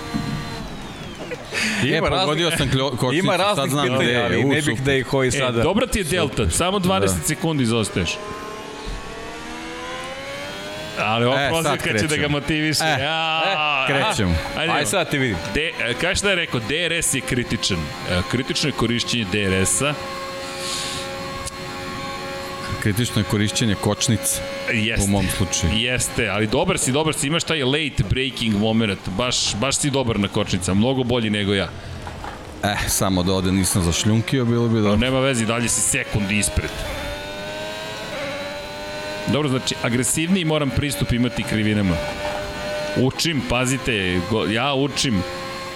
[1.85, 4.23] Ima e, pogodio sam kljo, kočnicu, Ima sad znam gde pitanja, je.
[4.25, 5.63] ali ne bih da ih ovaj E, sada...
[5.63, 7.07] dobra ti je delta, samo 20 Da.
[7.07, 8.17] sekundi izostaješ.
[10.99, 12.83] Ali ova E, prozivka će da ga motiviše.
[12.83, 14.35] E, Ja, krećemo.
[14.57, 15.37] Ajde, Aj sad ti vidim.
[15.53, 17.77] De, e, kaži šta je rekao, DRS je kritičan.
[18.09, 19.93] E, Kritično je korišćenje DRS-a.
[22.81, 24.41] Kritično je korišćenje kočnice,
[24.73, 25.05] Jeste.
[25.05, 25.73] u mom slučaju.
[25.73, 30.19] Jeste, ali dobar si, dobar si, imaš taj late breaking moment, baš, baš si dobar
[30.19, 31.69] na kočnica, mnogo bolji nego ja.
[32.63, 34.97] Eh, samo da ovde nisam zašljunkio, bilo bi No, dobro.
[34.97, 36.69] nema vezi, dalje si sekundi ispred.
[39.27, 41.95] Dobro, znači, agresivniji moram pristup imati krivinama.
[42.97, 44.19] Učim, pazite,
[44.51, 45.23] ja učim.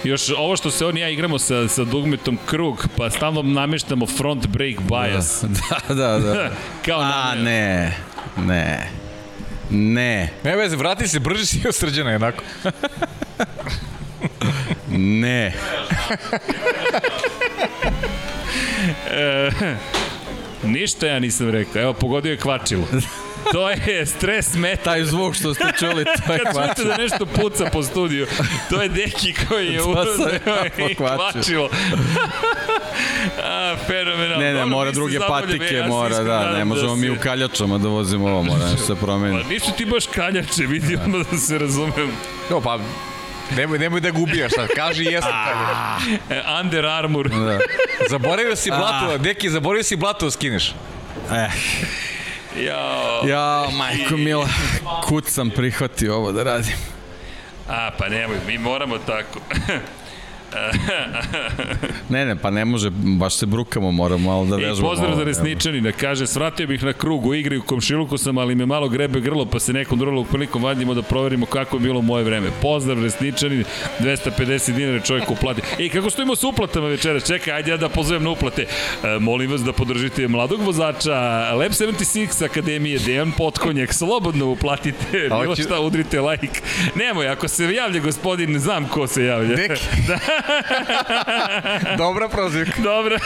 [0.06, 4.06] Još ovo što se on i ja igramo sa, sa dugmetom krug, pa stalno nameštamo
[4.06, 5.44] front brake bias.
[5.88, 6.50] da, da, da.
[6.86, 7.96] Kao A, namjer- ne,
[8.36, 8.90] ne,
[9.70, 12.42] ne, Ne veze, vrati se, brži si od srđana jednako.
[14.88, 15.52] ne.
[20.64, 22.86] Ništa ja nisam rekao, evo pogodio je kvačilo.
[23.52, 24.82] To je stres meta.
[24.84, 26.88] Taj zvuk što ste čuli, to je Kad čujete kvačilo.
[26.88, 28.26] da nešto puca po studiju,
[28.70, 30.38] to je deki koji je uzeo
[30.80, 31.68] i kvačilo.
[33.38, 34.36] A, fenomenalno.
[34.36, 37.78] Ne, ne, Dobro, mora druge patike, ja mora, da, ne možemo mi se- u kaljačama
[37.78, 39.42] da vozimo ovo, mora nešto se promeni.
[39.42, 42.10] Pa nisu ti baš kaljače, vidi ono da se razumem.
[42.50, 42.78] Jo, pa,
[43.52, 46.20] nemoj, nemoj da gubijaš sad, kaži jesam kaljač.
[46.30, 47.28] E, Under Armour.
[47.28, 47.58] Da.
[48.10, 50.74] Zaboravio si blato, deki, zaboravio si blato skineš.
[51.32, 51.50] Eh,
[52.64, 53.26] Jao.
[53.28, 54.48] ja, majko mila,
[55.04, 56.74] kut sam prihvatio ovo da radim.
[57.68, 59.40] A, pa nemoj, mi moramo tako.
[62.08, 64.88] Ne, ne, pa ne može, baš se brukamo, moramo malo da I vežbamo.
[64.90, 65.28] pozdrav ovo, za evo.
[65.28, 69.20] resničanina, kaže, svratio bih na krug u igri u komšiluku sam, ali me malo grebe
[69.20, 72.48] grlo, pa se nekom drugom prilikom vadimo da proverimo kako je bilo moje vreme.
[72.62, 73.64] Pozdrav resničanin,
[74.00, 75.62] 250 dinara čovjek uplati.
[75.78, 77.26] Ej, kako stojimo sa uplatama večeras?
[77.26, 78.62] Čekaj, ajde ja da pozovem na uplate.
[78.62, 81.14] E, molim vas da podržite mladog vozača
[81.54, 86.60] Lab 76 Akademije, Dejan Potkonjak, slobodno uplatite, bilo šta, udrite like.
[86.94, 89.56] Nemoj, ako se javlja gospodin, znam ko se javlja.
[89.56, 89.80] Deki.
[90.08, 90.18] da,
[91.98, 92.82] Dobra prozivka.
[92.82, 93.16] Dobro.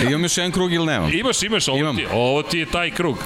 [0.08, 1.10] Imam još jedan krug ili nemam?
[1.12, 1.96] Imaš, imaš, ovo Imam.
[1.96, 3.18] ti, ovo ti je taj krug.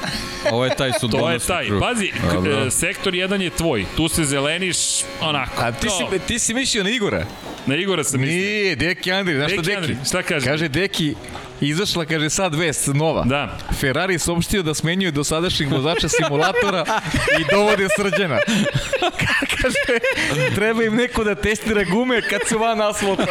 [0.50, 1.66] Ovo je taj To je sudbonosni taj.
[1.66, 1.80] krug.
[1.80, 2.66] Pazi, Dobro.
[2.66, 3.86] e, sektor 1 je tvoj.
[3.96, 4.76] Tu se zeleniš
[5.20, 5.62] onako.
[5.62, 7.26] A ti si, ti si mislio na Igora?
[7.66, 8.36] Na Igora sam mislio.
[8.36, 9.92] Nije, Deki Andri, znaš što Deki Deki?
[9.92, 10.46] Andri, šta kaže?
[10.46, 11.14] Kaže Deki,
[11.60, 13.24] izašla, kaže sad vest nova.
[13.24, 13.58] Da.
[13.80, 16.84] Ferrari saopštio da smenjuju dosadašnjeg vozača simulatora
[17.40, 18.38] i dovode srđana.
[19.62, 20.00] kaže,
[20.54, 23.26] treba im neko da testira gume kad su van asfalta.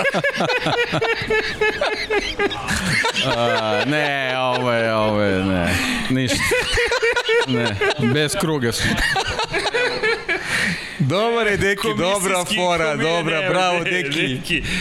[3.37, 5.75] A, ne, ovo je, ovo je, ne.
[6.09, 6.37] Ništa.
[7.47, 7.75] Ne,
[8.13, 8.83] bez kruga su.
[10.99, 14.27] Dobar je, Deki, dobra fora, dobra, ne, bravo, Deki.
[14.27, 14.63] Deki.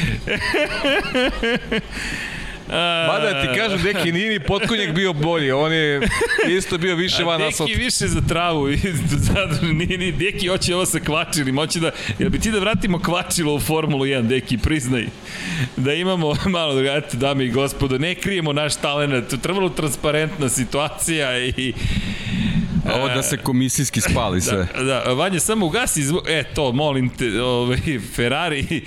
[3.08, 6.00] Mada ti kažem, Deki, nije ni potkonjak bio bolji, on je
[6.48, 7.72] isto bio više van Deki asfalta.
[7.76, 8.68] više za travu.
[9.16, 11.56] Zato, ni, ni, Deki hoće ovo sa kvačilim.
[11.56, 15.06] Hoće da, jel bi ti da vratimo kvačilo u Formulu 1, Deki, priznaj.
[15.76, 19.42] Da imamo malo, eto, dame i gospodo, ne krijemo naš talent.
[19.42, 21.72] Trebalo transparentna situacija i...
[22.94, 24.66] Ovo da se komisijski spali sve.
[24.76, 26.28] Da, da, Vanja, samo ugasi zvuk.
[26.28, 27.78] E, to, molim te, ovaj,
[28.14, 28.82] Ferrari,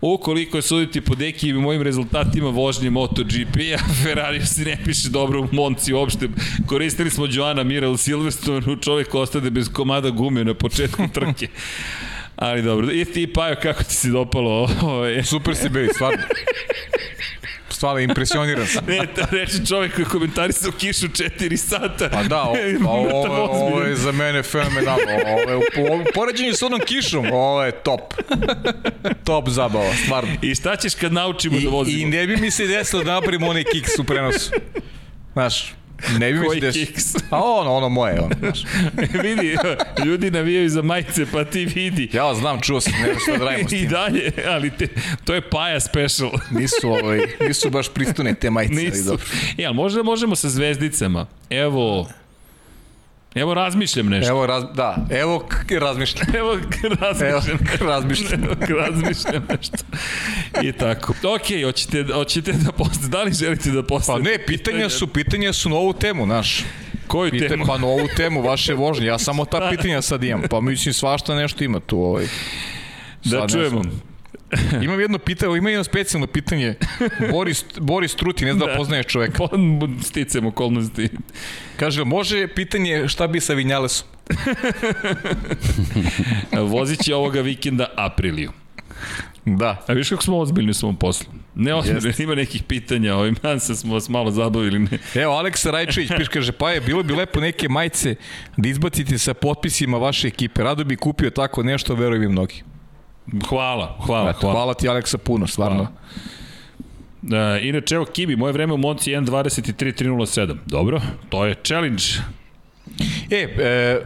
[0.00, 5.40] ukoliko je suditi po Deki i mojim rezultatima vožnje MotoGP-a, Ferrari se ne piše dobro
[5.40, 6.28] u Monci uopšte.
[6.66, 11.48] Koristili smo Joana Mira u Silverstonu, čovjek ostade bez komada gume na početku trke.
[12.36, 15.04] Ali dobro, i ti Pajo, kako ti se dopalo ovo?
[15.04, 15.24] je?
[15.24, 16.22] Super si bili, stvarno.
[17.70, 18.84] Stvarno, impresioniran sam.
[18.86, 22.08] Ne, to reči čovjek koji komentarisao kišu 4 sata.
[22.12, 25.04] Pa da, o, pa ovo, ovo, je za mene fenomenalno.
[25.26, 28.14] Ovo je u, po- u poređenju s onom kišom, ovo je top.
[29.24, 30.30] top zabava, stvarno.
[30.42, 31.98] I šta ćeš kad naučimo I, da vozimo?
[31.98, 34.50] I ne bi mi se desilo da napravimo onaj kiks u prenosu.
[35.32, 35.74] Znaš,
[36.18, 37.14] ne bi mi se kiks?
[37.30, 38.64] A ono, ono moje, ono, znaš.
[39.22, 39.56] vidi,
[40.04, 42.10] ljudi navijaju za majice, pa ti vidi.
[42.12, 43.88] Ja znam, čuo sam, ne znam šta da radimo s I tim.
[43.88, 44.88] dalje, ali te,
[45.24, 46.30] to je Paja special.
[46.58, 49.04] Nisu, ovaj, nisu baš pristune te majice, ali Nisu.
[49.04, 49.26] dobro.
[49.58, 51.26] E, ali možda možemo sa zvezdicama.
[51.50, 52.08] Evo,
[53.34, 54.30] evo razmišljam nešto.
[54.30, 55.44] Evo, raz, da, evo
[55.80, 56.26] razmišljam.
[56.34, 57.58] Evo, Evo, razmišljam.
[57.80, 58.40] razmišljam.
[58.42, 59.76] Evo, razmišljam nešto.
[60.62, 61.12] I tako.
[61.24, 64.30] Ok, hoćete, hoćete da postavite, da li želite da Pa postavite?
[64.30, 66.64] ne, pitanja su, pitanja su na ovu temu, znaš.
[67.06, 67.64] Koju Pite, temu?
[67.66, 70.42] pa na ovu temu vaše vožnje, ja samo ta pitanja sad imam.
[70.50, 72.26] Pa mislim svašta nešto ima tu ovaj.
[73.24, 73.82] Da čujemo.
[73.82, 74.09] znam.
[74.84, 76.74] Imam jedno pitanje, ima jedno specijalno pitanje.
[77.30, 78.78] Boris, Boris Truti, ne znam da, Da.
[78.78, 79.38] poznaješ čoveka.
[79.38, 79.48] Po,
[80.02, 81.08] sticam okolnosti.
[81.76, 84.08] Kaže, može pitanje šta bi sa Vinjalesom?
[86.72, 88.52] Vozit će ovoga vikenda Apriliju.
[89.44, 89.84] Da.
[89.86, 91.32] A viš kako smo ozbiljni u svom poslu?
[91.54, 94.78] Ne ozbiljni, ima nekih pitanja, ovim dansa smo vas malo zabavili.
[94.78, 94.98] Ne.
[95.14, 98.14] Evo, Aleksa Rajčević piše, kaže, pa je, bilo bi lepo neke majice
[98.56, 100.62] da izbacite sa potpisima vaše ekipe.
[100.62, 102.62] Rado bi kupio tako nešto, verujem i mnogi.
[103.48, 104.54] Hvala, hvala, Eto, hvala.
[104.54, 105.76] hvala ti Aleksa puno, stvarno.
[105.76, 107.56] Hvala.
[107.56, 110.56] Uh, inače, evo Kibi, moje vreme u Monci 1.23.307.
[110.66, 112.04] Dobro, to je challenge.
[113.30, 114.00] E, e,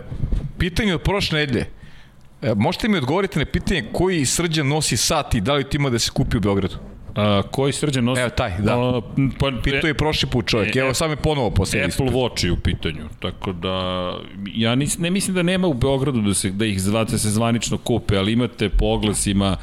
[0.59, 1.67] pitanje od prošle nedelje.
[2.43, 5.91] E, možete mi odgovoriti na pitanje koji srđan nosi sat i da li ti ima
[5.91, 6.75] da se kupi u Beogradu?
[7.17, 8.21] Uh, koji srđan nosi?
[8.21, 8.79] Evo taj, da.
[8.79, 9.05] Uh,
[9.39, 11.85] pa, Pitao je prošli put čovjek, E, evo e, sad me ponovo poslije.
[11.85, 14.13] Apple Watch je u pitanju, tako da
[14.55, 17.79] ja nis, ne mislim da nema u Beogradu da se da ih zvate se zvanično
[17.79, 19.57] kupe, ali imate po oglasima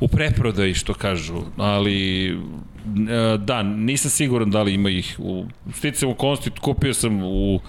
[0.00, 2.34] u preprodaji što kažu, ali e,
[3.38, 7.60] da, nisam siguran da li ima ih u sticam okolnosti, kupio sam u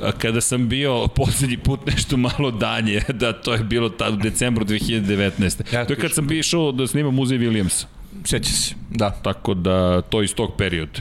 [0.00, 4.16] a kada sam bio poslednji put nešto malo danje, da to je bilo tad u
[4.16, 5.74] decembru 2019.
[5.74, 7.95] Ja to je kad sam bio išao da snimam muzej Williamsa.
[8.24, 9.10] Sjeća se, da.
[9.12, 11.00] Tako da to iz tog perioda.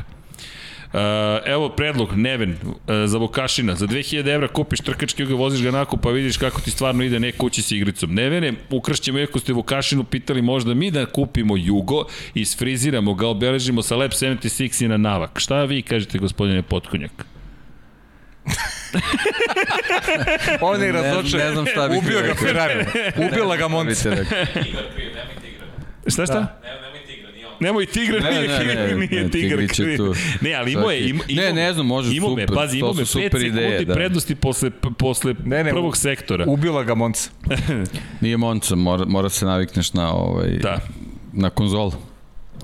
[0.86, 1.02] Uh,
[1.46, 6.00] evo predlog, Neven, uh, za Vukašina, za 2000 evra kupiš trkački, ga voziš ga nakon,
[6.00, 8.14] pa vidiš kako ti stvarno ide ne kući s igricom.
[8.14, 13.96] Nevene, ukršćemo, iako ste Vukašinu pitali možda mi da kupimo Jugo, isfriziramo ga, obeležimo sa
[13.96, 15.40] Lab 76 i na navak.
[15.40, 17.26] Šta vi kažete, gospodine Potkonjak?
[20.62, 21.40] On je Ne- razočan.
[21.40, 22.34] ne znam šta bih Ubio ga.
[22.36, 22.86] Ferrari.
[23.18, 24.10] Ubila ga Monci.
[24.10, 24.38] Rekao.
[26.08, 26.34] Šta, šta?
[26.34, 26.60] Da.
[27.60, 29.30] Nemoj tigra, Ne, nije, ne, ne, nije ne.
[29.32, 30.14] Tigrić je tu.
[30.42, 32.94] Ne, ali imao je, ima, Ne, ne znam, može, imao me, super, pazi, to imao
[32.94, 33.94] su me 5 super sekundi ideje, da.
[33.94, 36.46] prednosti posle, posle Ne, ne, prvog sektora.
[36.48, 37.30] Ubila ga Monca.
[38.22, 40.80] Nije Monca, mora, mora se navikneš na, ovaj, Da.
[41.34, 41.92] na konzolu.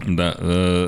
[0.08, 0.32] Da, e,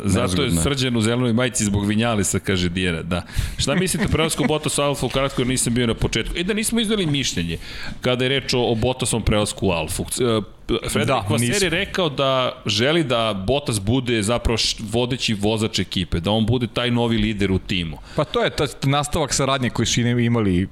[0.05, 0.63] zato je Nezgodno je.
[0.63, 3.21] srđan u zelenoj majici zbog Vinjalisa, kaže Dijera, da.
[3.57, 6.33] Šta mislite prelasku Bottas u Alfa, ukratko jer nisam bio na početku.
[6.37, 7.57] E da nismo izdali mišljenje
[8.01, 10.03] kada je reč o, o Bottasom prelasku u Alfu.
[10.03, 10.41] E,
[10.89, 16.45] Frederik Da, je rekao da želi da Bottas bude zapravo vodeći vozač ekipe, da on
[16.45, 17.97] bude taj novi lider u timu.
[18.15, 20.67] Pa to je ta nastavak saradnje koji su imali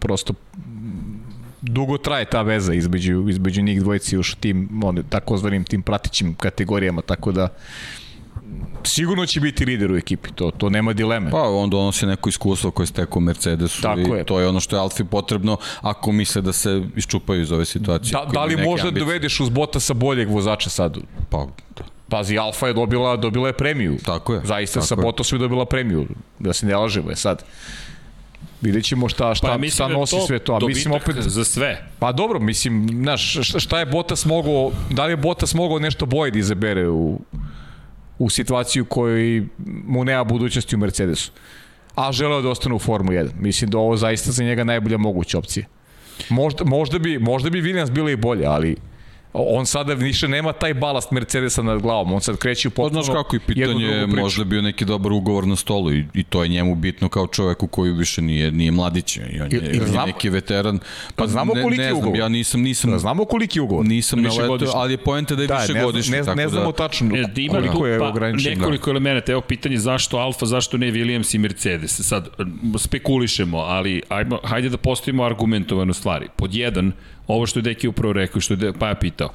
[0.00, 0.34] prosto
[1.68, 7.02] dugo traje ta veza između, između njih dvojici još tim, on, takozvanim tim pratićim kategorijama,
[7.02, 7.48] tako da
[8.84, 11.30] sigurno će biti lider u ekipi, to, to nema dileme.
[11.30, 14.24] Pa on donosi neko iskustvo koje stekao u Mercedesu Tako i je.
[14.24, 18.12] to je ono što je Alfi potrebno ako misle da se iščupaju iz ove situacije.
[18.12, 19.04] Da, da li možda ambicije.
[19.06, 20.98] dovedeš uz bota sa boljeg vozača sad?
[21.30, 21.46] Pa,
[21.76, 21.84] da.
[22.08, 23.98] Pazi, Alfa je dobila, dobila je premiju.
[24.04, 25.02] Tako je, Zaista tako sa je.
[25.02, 26.06] Bottasom je dobila premiju,
[26.38, 27.42] da se ne lažemo je sad.
[28.60, 30.54] Vidjet ćemo šta, šta, Pa šta da nosi to sve to.
[30.54, 31.86] A mislim opet, za sve.
[31.98, 36.30] pa dobro, mislim, znaš, šta- je Bottas mogao, da li je Bottas mogao nešto boje
[36.30, 37.20] da izabere u,
[38.18, 39.46] u situaciju kojoj
[39.86, 41.32] mu nema budućnosti u Mercedesu.
[41.94, 43.28] A želeo da ostane u Formu 1.
[43.40, 45.66] Mislim da ovo zaista za njega najbolja moguća opcija.
[46.28, 48.76] Možda, možda, bi, možda bi Williams bila i bolje, ali
[49.38, 52.12] on sada više nema taj balast Mercedesa nad glavom.
[52.12, 55.46] On sad kreće u Pa potpuno znaš kako i pitanje možda bio neki dobar ugovor
[55.46, 59.16] na stolu i, i to je njemu bitno kao čoveku koji više nije nije mladić
[59.16, 60.78] i on je, I- i on je neki veteran.
[61.16, 62.18] Pa znamo ne, koliki ne je znam, ugovor.
[62.18, 63.86] ja nisam nisam Da, znamo koliki je ugovor.
[63.86, 66.48] nisam na leto, ali je poenta da je Da, više ne, godišnji, ne, tako ne
[66.48, 68.44] znamo da tačno E, da ima koliko je pa, ograničen.
[68.44, 68.58] Da.
[68.58, 69.32] nekoliko elemenata.
[69.32, 72.00] Evo pitanje zašto Alfa, zašto ne Williams i Mercedes.
[72.00, 72.28] Sad,
[72.78, 76.26] spekulišemo, ali ajmo, hajde da postavimo argumentovano stvari.
[76.36, 76.92] Pod jedan,
[77.26, 79.32] ovo što je Deki upravo rekao, što je De- Paja pitao.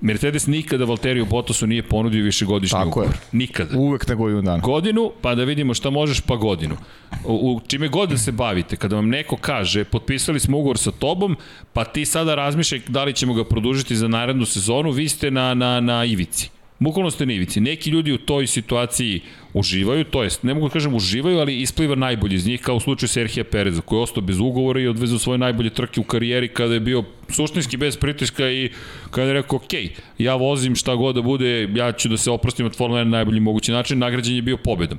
[0.00, 3.02] Mercedes nikada Valteriju Bottasu nije ponudio višegodišnji Tako je.
[3.02, 3.18] ugovor.
[3.32, 3.78] Nikada.
[3.78, 4.58] Uvek na godinu dana.
[4.58, 6.76] godinu, pa da vidimo šta možeš, pa godinu.
[7.24, 10.90] U, u čime god da se bavite, kada vam neko kaže, potpisali smo ugovor sa
[10.90, 11.36] tobom,
[11.72, 15.54] pa ti sada razmišljaj da li ćemo ga produžiti za narednu sezonu, vi ste na,
[15.54, 16.50] na, na ivici.
[16.78, 17.60] Bukvalno ste na ivici.
[17.60, 19.20] Neki ljudi u toj situaciji
[19.52, 22.80] uživaju, to jest, ne mogu da kažem uživaju, ali ispliva najbolji iz njih, kao u
[22.80, 26.48] slučaju Serhija Pereza, koji je ostao bez ugovora i odvezao svoje najbolje trke u karijeri
[26.48, 28.70] kada je bio suštinski bez pritiska i
[29.10, 29.72] kada je rekao, ok,
[30.18, 33.10] ja vozim šta god da bude, ja ću da se oprostim od Formula 1 na
[33.10, 34.98] najbolji mogući način, nagrađen je bio pobedom.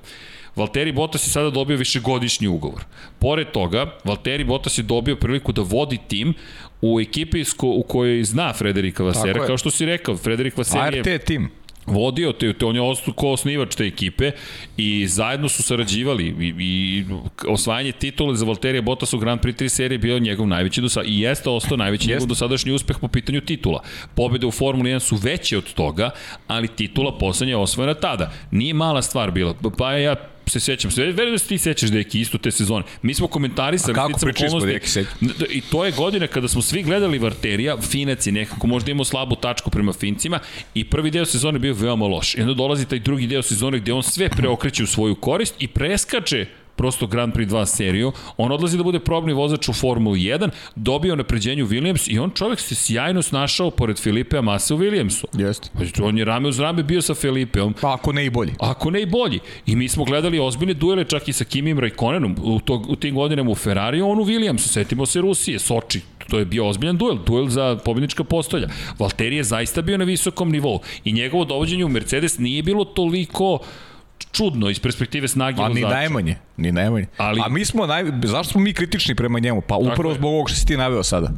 [0.56, 2.86] Valtteri Bottas je sada dobio višegodišnji ugovor.
[3.20, 6.34] Pored toga, Valtteri Bottas je dobio priliku da vodi tim
[6.82, 11.26] u ekipi u kojoj zna Frederika Vasera, kao što si rekao, Frederik Vaser je ART
[11.26, 11.50] tim.
[11.86, 14.32] Vodio te, te on je ostao ko osnivač te ekipe
[14.78, 17.06] i zajedno su sarađivali i, i
[17.48, 21.08] osvajanje titule za Valterija Bottas u Grand Prix 3 serije bio njegov najveći do sada
[21.08, 23.84] i jeste ostao najveći njegov dosadašnji uspeh po pitanju titula.
[24.16, 26.10] Pobede u Formuli 1 su veće od toga,
[26.48, 28.32] ali titula poslednja je osvojena tada.
[28.52, 30.16] Nije mala stvar bila, pa ja
[30.50, 32.86] se sećam se, verujem da se ti sećaš Deki isto te sezone.
[33.02, 35.14] Mi smo komentarisali, A kako pričali smo, Deki, sećam.
[35.22, 39.06] Da, I to je godina kada smo svi gledali Varterija, Finac je nekako možda imao
[39.06, 40.40] slabu tačku prema Fincima
[40.74, 42.36] i prvi deo sezone bio veoma loš.
[42.36, 45.68] I onda dolazi taj drugi deo sezone gde on sve preokreće u svoju korist i
[45.68, 50.50] preskače prosto Grand Prix 2 seriju, on odlazi da bude probni vozač u Formuli 1,
[50.76, 55.26] dobio napređenje u Williams i on čovek se sjajno snašao pored Filipea Masa u Williamsu.
[55.34, 55.70] Jeste.
[55.74, 58.54] Pa On je rame uz rame bio sa Filipeom, Pa ako ne i bolji.
[58.60, 59.40] Ako ne i bolji.
[59.66, 63.16] I mi smo gledali ozbiljne duele čak i sa Kimim Raikkonenom u, to, u tim
[63.16, 67.18] godinama u Ferrari, on u Williamsu, setimo se Rusije, Soči, to je bio ozbiljan duel,
[67.26, 68.68] duel za pobjednička postolja.
[69.00, 73.60] Valtteri je zaista bio na visokom nivou i njegovo dovođenje u Mercedes nije bilo toliko
[74.36, 75.96] čudno iz perspektive snage A ni vozača.
[75.96, 77.06] najmanje, ni najmanje.
[77.18, 78.04] Ali- A mi smo, naj...
[78.24, 79.62] zašto smo mi kritični prema njemu?
[79.62, 81.30] Pa upravo zbog ovog što si ti naveo sada.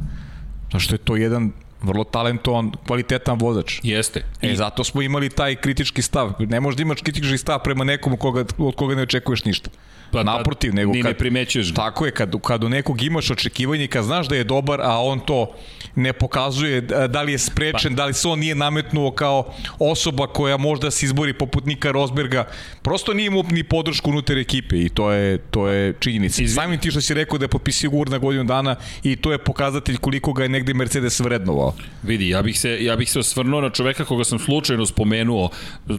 [0.64, 1.52] Zato što je to jedan
[1.82, 3.80] vrlo talentovan, kvalitetan vozač.
[3.82, 4.22] Jeste.
[4.42, 6.32] E, zato smo imali taj kritički stav.
[6.38, 9.70] Ne možda imaš kritički stav prema nekom koga, od koga ne očekuješ ništa.
[10.10, 11.10] Pa, Naprotiv, nego ni kad...
[11.10, 11.74] ne primećuješ.
[11.74, 15.20] Tako je, kad, kad u nekog imaš očekivanje, kad znaš da je dobar, a on
[15.20, 15.52] to
[15.94, 17.96] ne pokazuje, da li je sprečen, pa.
[17.96, 22.44] da li se on nije nametnuo kao osoba koja možda se izbori poput Nika Rosberga,
[22.82, 26.42] prosto nije imao ni podršku unutar ekipe i to je, to je činjenica.
[26.42, 29.32] Izvi- Samim ti što si rekao da je potpisio ugovor na godinu dana i to
[29.32, 31.74] je pokazatelj koliko ga je negde Mercedes vrednovao.
[32.02, 35.50] Vidi, ja bih se ja bih se osvrnuo na čoveka koga sam slučajno spomenuo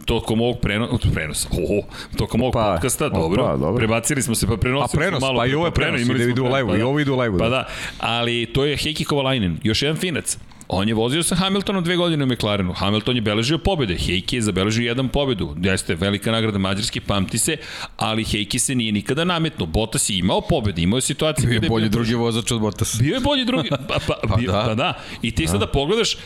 [0.04, 1.48] tokom ovog preno, prenosa.
[1.52, 3.56] Oho, tokom ovog Opa, podcasta, opa, dobro.
[3.56, 3.78] dobro.
[4.00, 5.38] Prebacili smo se pa prenosili A smo prenos, malo.
[5.38, 7.10] pa i ovo je pre- prenos, imali ide idu u pre- live-u, i ovo ide
[7.10, 7.50] u live-u, Pa da.
[7.50, 10.38] da, ali to je Heikki Kovalainen, još jedan finac.
[10.72, 12.72] On je vozio sa Hamiltonom dve godine u McLarenu.
[12.72, 13.96] Hamilton je beležio pobede.
[13.96, 15.56] Heikki je zabeležio jedan pobedu.
[15.62, 17.56] Jeste velika nagrada Mađarske, pamti se,
[17.96, 19.66] ali Heikki se nije nikada nametnuo.
[19.66, 22.98] Bottas je imao pobede, imao je situacije bio je bolji bio drugi vozač od Bottasa.
[23.02, 24.62] Bio je bolji drugi, pa, pa, pa, bio, da.
[24.66, 24.92] pa da.
[25.22, 26.16] I ti sada pogledaš,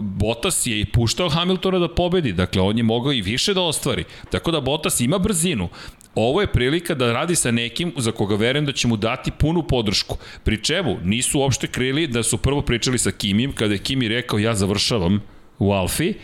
[0.00, 4.04] Bottas je puštao Hamiltona da pobedi, dakle on je mogao i više da ostvari.
[4.30, 5.68] Tako da Bottas ima brzinu.
[6.14, 9.62] Ovo je prilika da radi sa nekim za koga verujem da će mu dati punu
[9.62, 10.16] podršku.
[10.44, 14.38] Pri čemu nisu uopšte krili da su prvo pričali sa Kimim, kada je Kimi rekao
[14.38, 15.20] ja završavam
[15.58, 16.14] u Alfi,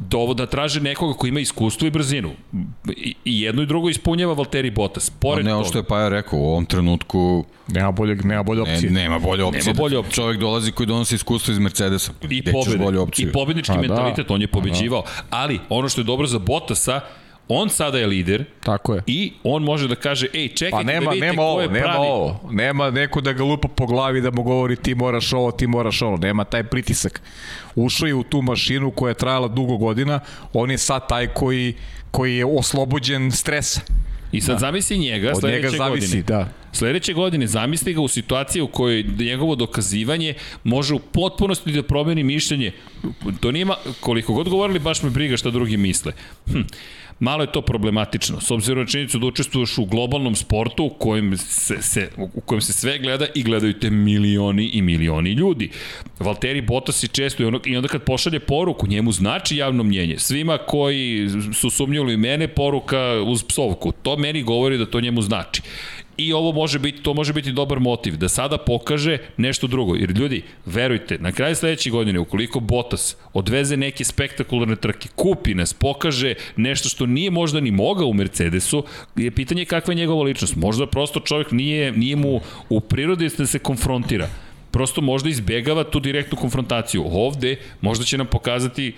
[0.00, 2.30] dovo da traže nekoga ko ima iskustvo i brzinu.
[2.96, 5.10] I, i jedno i drugo ispunjava Valtteri Bottas.
[5.10, 8.62] Pored ne, ovo toga- što je Paja rekao, u ovom trenutku Nema bolje, nema bolje
[8.62, 8.90] ne, opcije.
[8.90, 9.64] nema bolje opcije.
[9.64, 10.14] Nema bolje opcije.
[10.14, 12.12] Čovjek dolazi koji donosi iskustvo iz Mercedesa.
[12.30, 13.28] i pobede, bolju opciju?
[13.28, 13.80] i pobednički A, da.
[13.80, 15.02] mentalitet, on je pobeđivao.
[15.30, 17.00] Ali, ono što je dobro za Bottasa,
[17.50, 19.02] On sada je lider Tako je.
[19.06, 21.68] i on može da kaže, ej, čekajte Pa nema, da vidite nema ko ovo, je
[21.68, 22.06] nema pravi.
[22.06, 22.40] ovo.
[22.50, 26.02] Nema neko da ga lupa po glavi da mu govori ti moraš ovo, ti moraš
[26.02, 26.16] ovo.
[26.16, 27.22] Nema taj pritisak.
[27.74, 30.20] Ušao je u tu mašinu koja je trajala dugo godina.
[30.52, 31.74] On je sad taj koji,
[32.10, 33.80] koji je oslobođen stresa.
[34.32, 34.58] I sad da.
[34.58, 36.22] zamisli njega Od sledeće njega zavisi, godine.
[36.22, 36.48] da.
[36.72, 42.22] Sledeće godine zamisli ga u situaciji u kojoj njegovo dokazivanje može u potpunosti da promeni
[42.22, 42.72] mišljenje.
[43.40, 46.12] To nije ma, koliko god govorili, baš me briga šta drugi misle.
[46.50, 46.60] Hm.
[47.20, 51.38] Malo je to problematično, s obzirom na činjenicu da učestvuješ u globalnom sportu u kojem
[51.38, 55.70] se, se, u kojem se sve gleda i gledaju te milioni i milioni ljudi.
[56.18, 60.18] Valtteri Bottas i često i, ono, i onda kad pošalje poruku, njemu znači javno mnjenje.
[60.18, 63.92] Svima koji su sumnjali mene, poruka uz psovku.
[63.92, 65.62] To meni govori da to njemu znači
[66.18, 69.94] i ovo može biti, to može biti dobar motiv, da sada pokaže nešto drugo.
[69.94, 75.72] Jer ljudi, verujte, na kraju sledeće godine, ukoliko Bottas odveze neke spektakularne trke, kupi nas,
[75.72, 78.84] pokaže nešto što nije možda ni mogao u Mercedesu,
[79.16, 80.56] je pitanje kakva je njegova ličnost.
[80.56, 84.28] Možda prosto čovjek nije, nije mu u prirodi da se konfrontira
[84.70, 87.04] prosto možda izbegava tu direktnu konfrontaciju.
[87.06, 88.94] Ovde možda će nam pokazati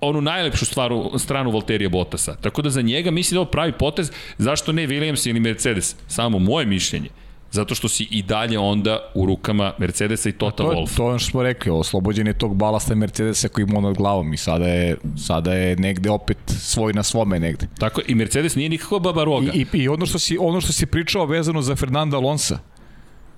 [0.00, 2.36] onu najlepšu stvaru, stranu Valterija Bottasa.
[2.40, 5.96] Tako da za njega mislim da ovo pravi potez, zašto ne Williams ili Mercedes?
[6.08, 7.08] Samo moje mišljenje.
[7.50, 10.96] Zato što si i dalje onda u rukama Mercedesa i Tota to, Wolff.
[10.96, 14.34] To je ono što smo rekli, oslobođen je tog balasta Mercedesa koji ima nad glavom
[14.34, 17.66] i sada je, sada je negde opet svoj na svome negde.
[17.78, 19.52] Tako i Mercedes nije nikako baba roga.
[19.54, 22.58] I, i, i ono, što si, ono što si pričao vezano za Fernanda Alonso,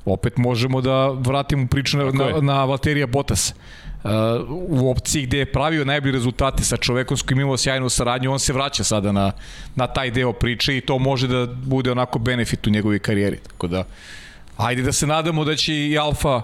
[0.04, 3.54] opet možemo da vratimo priču na, na, na Valterija Bottasa.
[4.04, 4.10] Uh,
[4.68, 8.38] u opciji gde je pravio najbolje rezultate sa čovekom s kojim imao sjajnu saradnju, on
[8.38, 9.32] se vraća sada na,
[9.74, 13.38] na taj deo priče i to može da bude onako benefit u njegovoj karijeri.
[13.46, 13.84] Tako da,
[14.56, 16.42] ajde da se nadamo da će i Alfa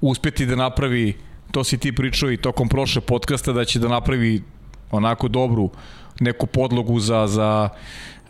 [0.00, 1.16] uspeti da napravi,
[1.50, 4.42] to si ti pričao i tokom prošle podcasta, da će da napravi
[4.90, 5.70] onako dobru
[6.20, 7.68] neku podlogu za, za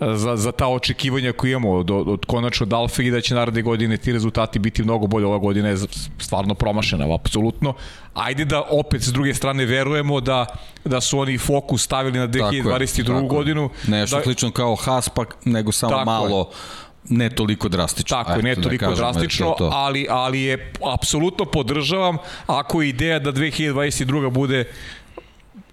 [0.01, 3.97] za, za ta očekivanja koje imamo od, od konačno Dalfe i da će naredne godine
[3.97, 5.27] ti rezultati biti mnogo bolje.
[5.27, 5.77] Ova godina je
[6.19, 7.75] stvarno promašena, apsolutno.
[8.15, 10.47] Ajde da opet s druge strane verujemo da,
[10.85, 13.07] da su oni fokus stavili na 2022.
[13.07, 13.71] Tako godinu.
[13.87, 18.17] Nešto da, slično kao Haspak, nego samo malo je ne toliko drastično.
[18.17, 19.71] Tako je, ne da toliko da kažem, drastično, to.
[19.73, 22.17] ali, ali je apsolutno podržavam
[22.47, 24.31] ako je ideja da 2022.
[24.31, 24.65] bude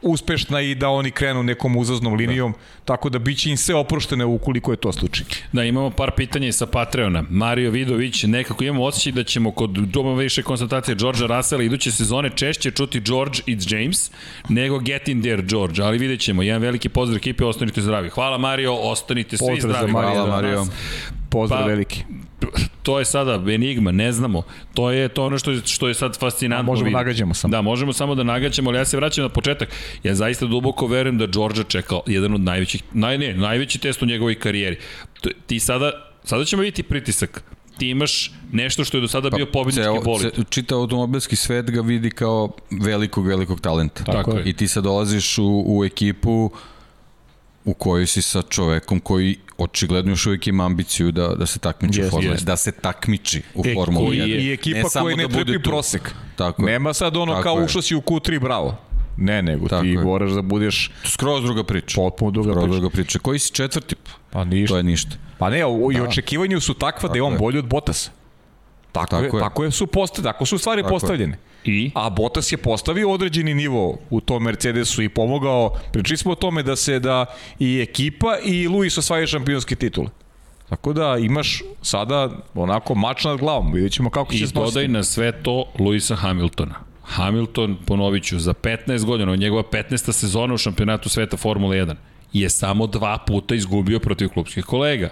[0.04, 2.58] uspešna i da oni krenu nekom uzaznom linijom, da.
[2.86, 5.26] tako da biće im sve oproštene ukoliko je to slučaj.
[5.52, 7.24] Da, imamo par pitanja sa Patreona.
[7.30, 12.30] Mario Vidović, nekako imamo osjećaj da ćemo kod doma više konstatacije Georgea Russella iduće sezone
[12.36, 14.12] češće čuti George i James
[14.50, 16.44] nego Get in there George, ali vidjet ćemo.
[16.44, 18.10] Jedan veliki pozdrav ekipe, ostanite zdravi.
[18.10, 19.92] Hvala Mario, ostanite svi pozdrav zdravi.
[19.92, 20.66] Mario, Hvala Mario.
[21.30, 22.04] Pozdrav pa, veliki
[22.84, 24.44] to je sada enigma, ne znamo.
[24.74, 26.72] To je to ono što je, što je sad fascinantno.
[26.72, 27.03] A možemo vidjeti.
[27.03, 27.52] nagađamo samo.
[27.52, 29.70] Da, možemo samo da nagađamo, ali ja se vraćam na početak.
[30.03, 34.06] Ja zaista duboko verujem da Đorđa čekao jedan od najvećih, naj, ne, najveći test u
[34.06, 34.78] njegovoj karijeri.
[35.48, 35.92] Ti sada,
[36.24, 37.44] sada ćemo vidjeti pritisak
[37.78, 40.32] ti imaš nešto što je do sada pa, bio pobednički bolid.
[40.50, 44.03] Čitav automobilski svet ga vidi kao velikog, velikog talenta.
[44.03, 44.44] Tako, Tako je.
[44.45, 46.52] I ti sad dolaziš u, u ekipu
[47.66, 52.01] u kojoj si sa čovekom koji očigledno još uvijek ima ambiciju da, da se takmiči
[52.01, 52.43] yes, u Formuli, yes.
[52.43, 54.42] da se takmiči u e, Formuli 1.
[54.42, 56.11] I ekipa ne koja ne da trpi prosek.
[56.35, 57.66] Tako Nema sad ono Tako kao je.
[57.66, 58.77] ušao si u Q3, bravo.
[59.17, 60.03] Ne, nego Tako ti je.
[60.03, 60.92] moraš da budeš...
[61.06, 61.95] Skroz druga priča.
[61.95, 62.80] Potpuno druga Skroz priča.
[62.80, 63.19] druga priča.
[63.19, 63.95] Koji si četvrti?
[64.30, 64.74] Pa ništa.
[64.74, 65.16] To je ništa.
[65.38, 65.98] Pa ne, o, da.
[65.98, 68.11] i očekivanju su takva tako da je on bolji od Bottasa.
[68.94, 71.38] Tako, tako, je, tako je su postavljene, tako su stvari tako postavljene.
[71.64, 71.74] Je.
[71.74, 71.92] I?
[71.96, 75.80] A Bottas je postavio određeni nivo u tom Mercedesu i pomogao.
[75.92, 77.26] Pričali smo o tome da se da
[77.60, 80.08] i ekipa i Luis osvajaju šampionske titule.
[80.70, 84.88] Tako da imaš sada onako mač nad glavom, vidjet ćemo kako će se I dodaj
[84.88, 86.76] na sve to Luisa Hamiltona.
[87.04, 90.12] Hamilton, ponovit ću, za 15 godina, njegova 15.
[90.12, 91.96] sezona u šampionatu sveta Formula 1,
[92.34, 95.10] je samo dva puta izgubio protiv klubskih kolega.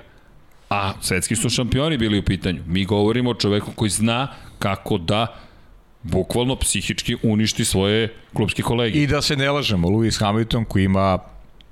[0.72, 2.64] A svetski su šampioni bili u pitanju.
[2.67, 4.27] Mi govorimo o čoveku koji zna
[4.59, 5.27] kako da
[6.03, 9.00] bukvalno psihički uništi svoje klubske kolege.
[9.00, 11.19] I da se ne lažemo, Lewis Hamilton koji ima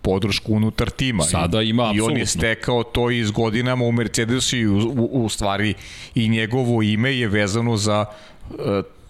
[0.02, 1.24] podršku unutar tima.
[1.24, 5.26] Sada ima I, I on je stekao to iz godinama u Mercedesu i u, u,
[5.26, 5.74] u stvari
[6.16, 8.06] i njegovo ime je vezano za
[8.50, 8.58] uh,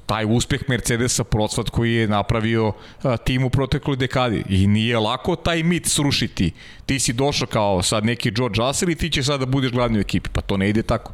[0.09, 4.43] taj uspeh Mercedesa procvat koji je napravio uh, tim u protekloj dekadi.
[4.49, 6.51] I nije lako taj mit srušiti.
[6.85, 9.99] Ti si došao kao sad neki George Russell i ti će sada da budeš glavni
[9.99, 10.29] u ekipi.
[10.33, 11.13] Pa to ne ide tako.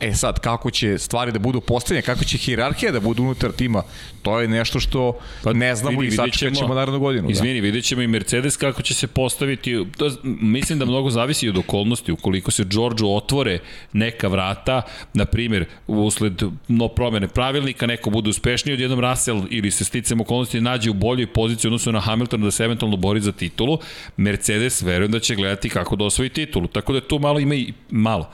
[0.00, 3.82] E sad, kako će stvari da budu postavljene, kako će hirarhija da bude unutar tima,
[4.22, 7.26] to je nešto što pa, ne znamo vidi, i sačekat ćemo narednu godinu.
[7.26, 7.32] Da.
[7.32, 7.64] Izvini, da.
[7.64, 9.84] vidjet ćemo i Mercedes kako će se postaviti.
[9.96, 12.12] To, mislim da mnogo zavisi od okolnosti.
[12.12, 13.58] Ukoliko se Đorđu otvore
[13.92, 14.82] neka vrata,
[15.14, 20.20] na primjer, usled no promene pravilnika, neko bude uspešniji od jednom Russell ili se sticam
[20.20, 23.78] okolnosti nađe u boljoj poziciji odnosno na Hamiltona da se eventualno bori za titulu,
[24.16, 26.66] Mercedes verujem da će gledati kako da osvoji titulu.
[26.66, 28.30] Tako da tu malo ima i malo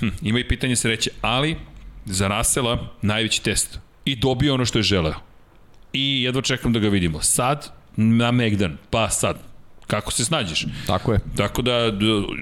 [0.00, 1.56] Hm, ima i pitanje sreće, ali
[2.04, 3.78] za Rasela najveći test.
[4.04, 5.14] I dobio ono što je želeo.
[5.92, 7.22] I jedva čekam da ga vidimo.
[7.22, 9.36] Sad na Megdan, pa sad.
[9.86, 10.66] Kako se snađeš?
[10.86, 11.18] Tako je.
[11.36, 11.92] Tako da,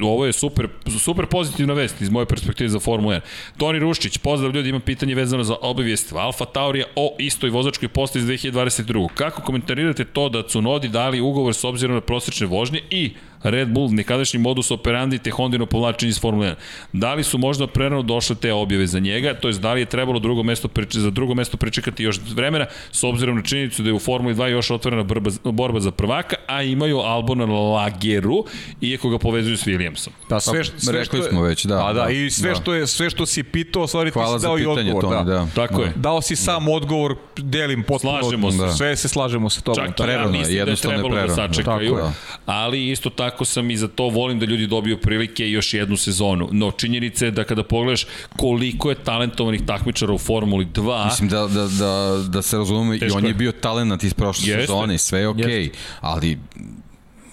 [0.03, 0.69] ovo je super,
[0.99, 3.21] super pozitivna vest iz moje perspektive za Formula 1.
[3.57, 8.19] Toni Ruščić, pozdrav ljudi, imam pitanje vezano za obavijest Alfa Taurija o istoj vozačkoj posti
[8.19, 9.09] iz 2022.
[9.15, 13.13] Kako komentarirate to da Cunodi dali ugovor s obzirom na prosečne vožnje i
[13.45, 16.55] Red Bull, nekadašnji modus operandi te Hondino povlačenje iz Formule 1.
[16.93, 19.87] Da li su možda prerano došle te objave za njega, to je da li je
[19.87, 23.89] trebalo drugo mesto preče, za drugo mesto pričekati još vremena, s obzirom na činjenicu da
[23.89, 28.45] je u Formuli 2 još otvorena borba, borba za prvaka, a imaju Albona Lageru,
[28.81, 30.09] iako ga povezuju s Williamsom.
[30.29, 31.87] Da, sve, sve rekli što je, smo već, da.
[31.87, 32.57] A da, da i sve da.
[32.57, 35.03] što je sve što si pitao, stvari ti si dao i odgovor.
[35.03, 35.23] Tome, da.
[35.23, 35.47] da.
[35.55, 35.85] Tako da.
[35.85, 35.93] je.
[35.97, 36.71] Dao si sam da.
[36.71, 38.19] odgovor, delim potpuno.
[38.21, 38.59] Slažemo se.
[38.59, 38.73] Da.
[38.73, 39.93] Sve se slažemo sa tobom.
[39.97, 41.99] Čak ja mislim da je trebalo da sačekaju,
[42.47, 46.49] ali isto tako sam i za to volim da ljudi dobiju prilike još jednu sezonu.
[46.53, 48.07] No, činjenica je da kada pogledaš
[48.37, 51.05] koliko je talentovanih takmičara u Formuli 2...
[51.05, 54.67] Mislim da, da, da, da se razume, i on je bio talent iz prošle Jeste.
[54.67, 56.39] sezone, sve je okej, okay, ali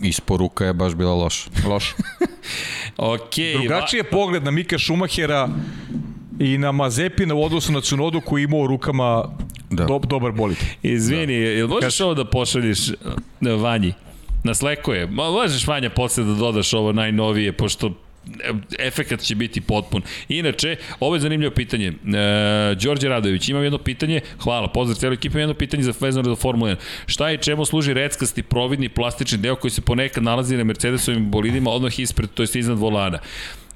[0.01, 1.49] isporuka je baš bila loša.
[1.67, 1.93] Loša.
[2.97, 5.49] okay, Drugačiji je pogled na Mika Šumahera
[6.39, 9.23] i na Mazepina u odnosu na Cunodu koji imao u rukama
[9.69, 9.85] da.
[9.85, 10.57] do, dobar bolid.
[10.83, 11.49] Izvini, da.
[11.49, 12.01] jel možeš Kaš...
[12.01, 12.79] ovo da pošalješ
[13.61, 13.93] Vanji?
[14.43, 15.07] Na Slacku je.
[15.07, 17.91] Možeš Vanja posle da dodaš ovo najnovije, pošto
[18.79, 20.01] efekat će biti potpun.
[20.29, 21.87] Inače, ovo je zanimljivo pitanje.
[21.87, 26.29] E, Đorđe Radović, imam jedno pitanje, hvala, pozdrav cijelu ekipu, imam jedno pitanje za vezano
[26.29, 26.75] za Formula 1.
[27.05, 31.69] Šta je čemu služi reckasti providni plastični deo koji se ponekad nalazi na Mercedesovim bolidima
[31.69, 33.19] odmah ispred, to jest iznad volana?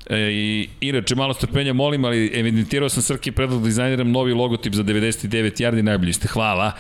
[0.10, 4.74] E, I inače, malo strpenja molim, ali evidentirao sam Srki predlog da dizajniram novi logotip
[4.74, 6.72] za 99 yardi, najbolji ste, hvala.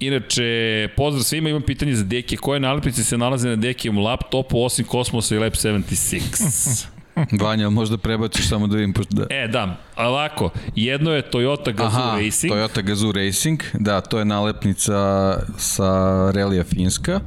[0.00, 2.36] Inače, pozdrav svima, imam pitanje za Deke.
[2.36, 6.86] Koje nalepnice se nalaze na Dekijem laptopu osim Kosmosa i Lab 76?
[7.40, 8.94] Vanja, možda prebaciš samo da vidim.
[9.10, 9.26] Da.
[9.30, 12.52] E, da, ovako, jedno je Toyota Gazoo Aha, Racing.
[12.52, 14.94] Toyota Gazoo Racing, da, to je nalepnica
[15.58, 17.20] sa Relija Finska.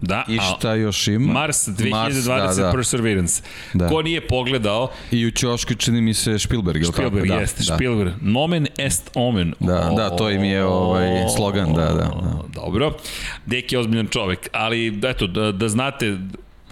[0.00, 1.32] Da, I šta još ima?
[1.32, 2.24] Mars 2020 Mars,
[2.56, 2.72] da, da.
[2.72, 3.42] Perseverance.
[3.74, 3.88] Da.
[3.88, 4.90] Ko nije pogledao...
[5.10, 7.40] I u Ćošku čini mi se Spielberg, Spielberg, tako?
[7.40, 7.74] jeste, da.
[7.74, 8.12] Spielberg.
[8.20, 9.54] Nomen est omen.
[9.60, 11.92] Da, o, da, to im je ovaj slogan, da, da.
[11.92, 12.42] da.
[12.54, 12.96] Dobro.
[13.46, 16.18] Deki je ozbiljan čovek, ali eto, da, da znate,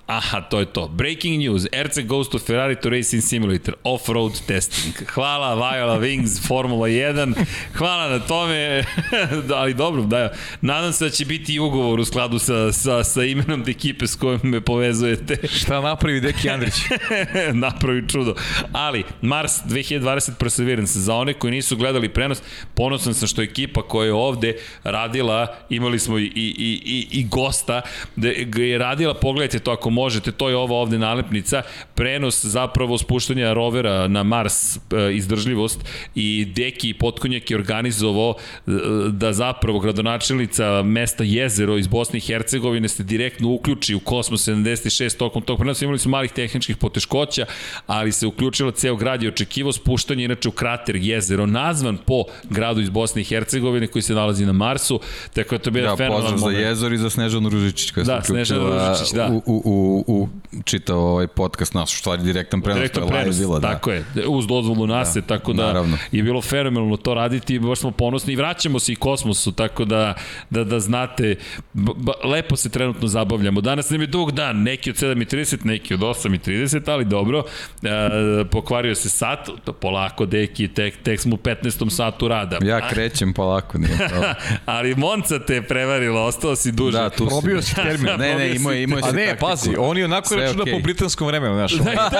[0.08, 0.88] Aha, to je to.
[0.88, 1.66] Breaking news.
[1.68, 3.74] RC goes to Ferrari to Racing Simulator.
[3.84, 4.94] Off-road testing.
[5.06, 7.34] Hvala Viola Wings, Formula 1.
[7.74, 8.84] Hvala na tome.
[9.60, 13.24] ali dobro, da, nadam se da će biti i ugovor u skladu sa, sa, sa
[13.24, 15.48] imenom te ekipe s kojom me povezujete.
[15.48, 16.74] Šta napravi Deki Andrić?
[17.64, 18.34] napravi čudo.
[18.72, 21.00] Ali, Mars 2020 Perseverance.
[21.00, 22.42] Za one koji nisu gledali prenos,
[22.74, 27.82] ponosan sam što ekipa koja je ovde radila, imali smo i, i, i, i gosta,
[28.16, 31.62] da je radila, pogledajte to ako možete, to je ova ovde nalepnica,
[31.94, 34.80] prenos zapravo spuštanja rovera na Mars e,
[35.12, 35.80] izdržljivost
[36.14, 38.70] i Deki Potkonjak je organizovao e,
[39.10, 45.16] da zapravo gradonačelnica mesta Jezero iz Bosne i Hercegovine se direktno uključi u Kosmos 76
[45.16, 45.84] tokom tog prenosa.
[45.84, 47.46] Imali su malih tehničkih poteškoća,
[47.86, 52.80] ali se uključila ceo grad i očekivo spuštanje inače u krater Jezero, nazvan po gradu
[52.80, 55.00] iz Bosne i Hercegovine koji se nalazi na Marsu,
[55.34, 56.28] tako da to bi da, fenomenalno.
[56.28, 59.28] Da, pozdrav za Jezor i za Snežanu Ružičić koja da, se uključila Ružičić, da.
[59.32, 60.28] u, u, u u,
[60.64, 63.68] čitao ovaj podcast naš, u stvari direktan prenos, direktan prenos, je bila, da.
[63.68, 65.98] Tako je, uz dozvolu nase, da, tako da naravno.
[66.12, 69.84] je bilo fenomenalno to raditi i baš smo ponosni i vraćamo se i kosmosu, tako
[69.84, 70.14] da,
[70.50, 71.36] da, da znate,
[71.72, 73.60] ba, lepo se trenutno zabavljamo.
[73.60, 77.44] Danas nam je dug dan, neki od 7.30, neki od 8.30, ali dobro,
[77.82, 79.48] e, pokvario se sat,
[79.80, 81.90] polako, deki, tek, tek smo u 15.
[81.90, 82.58] satu rada.
[82.62, 83.98] Ja krećem polako, nije
[84.66, 86.98] ali Monca te je prevarila, ostao si duže.
[86.98, 88.12] Da, tu Probio si termin.
[88.18, 89.04] ne, ne, imao je, imao je.
[89.08, 90.72] A ne, pazi, on je onako računa okay.
[90.72, 91.72] po britanskom vremenu, znaš.
[91.78, 92.10] da,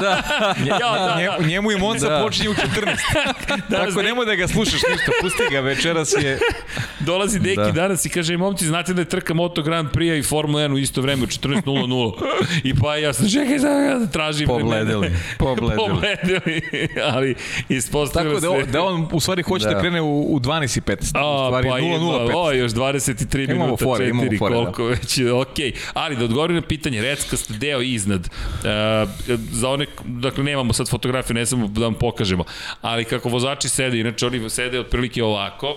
[0.00, 1.46] da, ja, da, da.
[1.46, 2.22] Njemu i Monza da.
[2.24, 2.96] počinje u 14.
[3.70, 6.38] Tako nemoj da ga slušaš ništa, pusti ga, večeras je...
[7.06, 7.72] Dolazi Deki da.
[7.72, 10.78] danas i kaže, momci, znate da je trka Moto Grand Prix i Formula 1 u
[10.78, 12.12] isto vreme, u 14.00.
[12.64, 14.46] I pa ja sam, čekaj, da ja tražim.
[14.46, 15.10] Pobledili.
[15.38, 15.76] Pobledili.
[15.76, 16.62] Pobledili,
[17.02, 17.34] ali
[17.68, 18.46] ispostavilo se...
[18.46, 21.10] Tako da, da on u stvari hoće da, da krene u, u 12 i 15.
[21.14, 22.32] A, u stvari pa 0, 0, 15.
[22.34, 24.88] O, još 23 imamo minuta, fore, 4, fore, koliko da.
[24.88, 25.72] već, okej.
[25.72, 25.74] Okay.
[25.94, 28.26] Ali da odgovorim na pitanje, reckast deo iznad.
[28.26, 29.06] E,
[29.50, 32.44] za one, dakle, nemamo sad fotografiju, ne samo da vam pokažemo,
[32.80, 35.76] ali kako vozači sede, inače oni sede otprilike ovako,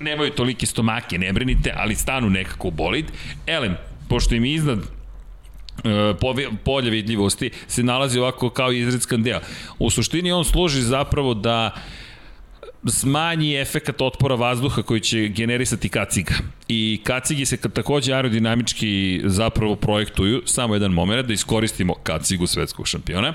[0.00, 3.06] nemaju tolike stomake, ne brinite, ali stanu nekako u bolid.
[3.46, 3.76] Elem,
[4.08, 6.14] pošto im iznad e,
[6.64, 9.40] polja vidljivosti se nalazi ovako kao izredskan deo.
[9.78, 11.74] U suštini on služi zapravo da
[12.88, 16.34] smanji efekat otpora vazduha koji će generisati kaciga.
[16.68, 23.34] I kacigi se takođe aerodinamički zapravo projektuju, samo jedan moment da iskoristimo kacigu svetskog šampiona.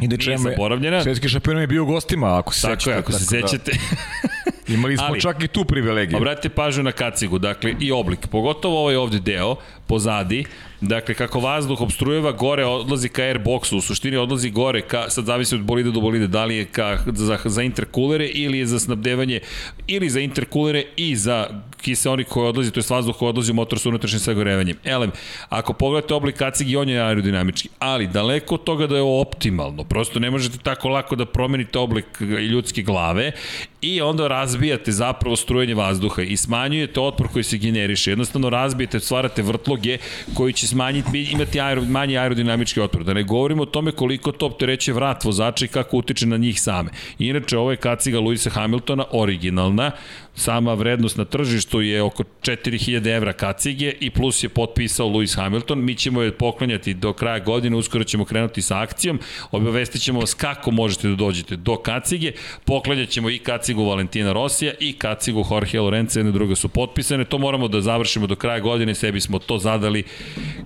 [0.00, 1.02] Inače, Nije zaboravljena.
[1.02, 2.78] Svetski šampion je bio u gostima, ako se sećate.
[2.78, 3.48] Tako je, ako se da.
[3.48, 3.72] sećate.
[3.72, 4.74] Da.
[4.74, 6.16] Imali smo Ali, čak i tu privilegiju.
[6.16, 9.56] Obratite pažnju na kacigu, dakle i oblik, pogotovo ovaj ovde deo,
[9.90, 10.44] pozadi,
[10.80, 15.54] Dakle, kako vazduh obstrujeva, gore odlazi ka airboxu, u suštini odlazi gore, ka, sad zavisi
[15.54, 19.40] od bolide do bolide, da li je ka, za, za interkulere ili je za snabdevanje,
[19.86, 21.46] ili za interkulere i za
[21.80, 24.76] kiseonik koji odlazi, to je vazduh koji odlazi u motor sa unutrašnjim sagorevanjem.
[24.84, 25.12] Elem,
[25.48, 30.18] ako pogledate oblik kacigi, on je aerodinamički, ali daleko od toga da je optimalno, prosto
[30.18, 32.20] ne možete tako lako da promenite oblik
[32.50, 33.32] ljudske glave
[33.80, 38.10] i onda razbijate zapravo strujanje vazduha i smanjujete otpor koji se generiše.
[38.10, 39.42] Jednostavno razbijete, stvarate
[39.80, 39.98] vrtloge
[40.34, 43.04] koji će smanjiti, imati aero, manji aerodinamički otpor.
[43.04, 46.60] Da ne govorimo o tome koliko to optereće vrat vozača i kako utiče na njih
[46.60, 46.90] same.
[47.18, 49.90] Inače, ovo je kaciga Luisa Hamiltona, originalna,
[50.34, 55.84] sama vrednost na tržištu je oko 4000 evra kacige i plus je potpisao Lewis Hamilton.
[55.84, 59.20] Mi ćemo je poklanjati do kraja godine, uskoro ćemo krenuti sa akcijom.
[59.50, 62.32] Obavestit ćemo vas kako možete da dođete do kacige.
[62.64, 67.24] Poklanjat ćemo i kacigu Valentina Rosija i kacigu Jorge Lorenza, jedne druge su potpisane.
[67.24, 70.04] To moramo da završimo do kraja godine, sebi smo to zadali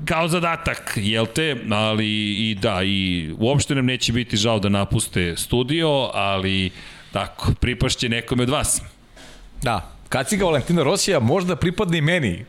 [0.05, 1.57] kao zadatak, jel te?
[1.71, 2.07] Ali
[2.51, 6.71] i da, i uopšte nam neće biti žao da napuste studio, ali
[7.13, 8.94] tako, pripašće nekome od vas.
[9.65, 9.91] Da.
[10.09, 12.45] Kaciga Valentina Rosija možda pripadne i meni.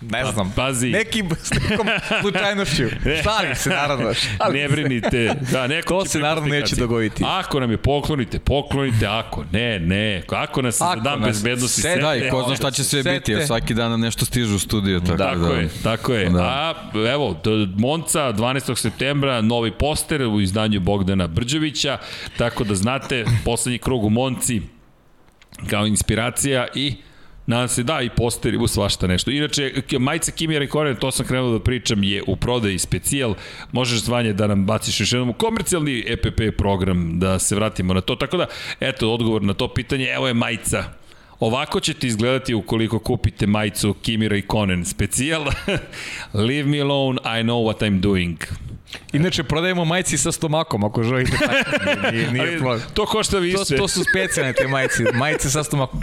[0.00, 0.52] Ne pa, znam.
[0.56, 0.88] Pazi.
[0.88, 1.86] Nekim, s nekom
[2.20, 2.84] slučajnošću.
[3.22, 4.14] Šalim se, naravno.
[4.14, 5.34] Šalim ne brinite.
[5.52, 6.80] Da, neko to se naravno neće kaciga.
[6.80, 7.24] dogoditi.
[7.26, 9.06] Ako nam je poklonite, poklonite.
[9.06, 10.22] Ako ne, ne.
[10.28, 12.00] Ako nas ako dan bezbednosti sete.
[12.00, 13.14] Da, i ko zna šta će sve sete.
[13.14, 13.32] biti.
[13.32, 15.00] Jer svaki dan nešto stižu u studiju.
[15.00, 15.54] Tako, tako da.
[15.54, 16.30] je, tako je.
[16.30, 16.42] Da.
[16.42, 16.74] A
[17.12, 17.36] evo,
[17.78, 18.76] Monca, 12.
[18.76, 21.98] septembra, novi poster u izdanju Bogdana Brđevića.
[22.38, 24.62] Tako da znate, poslednji krug u Monci,
[25.70, 26.94] kao inspiracija i
[27.46, 29.30] Nadam se da i posteri u svašta nešto.
[29.30, 33.34] Inače, majica Kimi Rekonen, to sam krenuo da pričam, je u prodaji specijal.
[33.72, 38.16] Možeš zvanje da nam baciš još jednom komercijalni EPP program, da se vratimo na to.
[38.16, 38.46] Tako da,
[38.80, 40.84] eto, odgovor na to pitanje, evo je majica
[41.40, 45.44] Ovako ćete izgledati ukoliko kupite majicu Kimi Raikkonen specijal.
[46.48, 48.36] Leave me alone, I know what I'm doing.
[49.12, 51.36] Inače, prodajemo majici sa stomakom, ako želite.
[52.12, 53.56] Nije, nije, nije to košta više.
[53.56, 56.00] To, to su specijalne te majice, majice sa stomakom.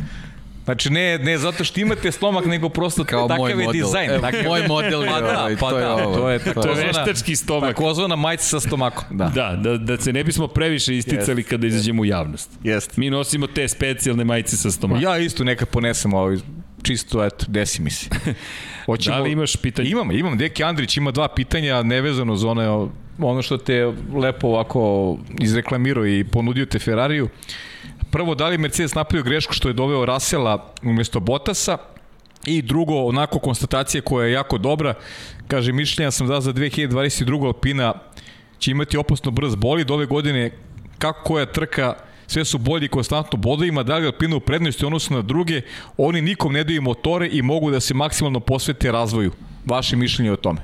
[0.65, 3.71] Znači ne, ne zato što imate stomak, nego prosto Kao takav je model.
[3.71, 4.11] dizajn.
[4.11, 6.15] E, dakle, moj model je pa da, ovaj, pa to, da, je ovo.
[6.15, 7.75] to je To je veštački stomak.
[7.75, 9.17] Takozvana majica sa stomakom.
[9.17, 9.31] Da.
[9.35, 11.49] da, da, da se ne bismo previše isticali yes.
[11.49, 12.49] kada izađemo u javnost.
[12.63, 12.97] Jest.
[12.97, 15.03] Mi nosimo te specijalne majice sa stomakom.
[15.03, 16.37] Ja isto nekad ponesem ovaj
[16.83, 18.09] čisto, eto, desi mi se.
[18.85, 19.89] Hoćemo, da li imaš pitanje?
[19.89, 20.37] Imam, imam.
[20.37, 22.67] Deki Andrić ima dva pitanja nevezano za one,
[23.19, 27.29] ono što te lepo ovako izreklamirao i ponudio te Ferrariju.
[28.11, 31.77] Prvo, da li Mercedes napravio grešku što je doveo Rasela umesto Botasa?
[32.45, 34.93] I drugo, onako konstatacija koja je jako dobra,
[35.47, 37.45] kaže, mišljenja sam da za 2022.
[37.45, 37.93] Alpina
[38.59, 39.91] će imati opasno brz bolid.
[39.91, 40.51] Ove godine,
[40.97, 41.93] kako koja trka,
[42.33, 45.61] sve su bolji konstantno bodovima, da li Alpina u prednosti odnosu na druge,
[45.97, 49.31] oni nikom ne daju motore i mogu da se maksimalno posvete razvoju.
[49.65, 50.61] Vaše mišljenje o tome?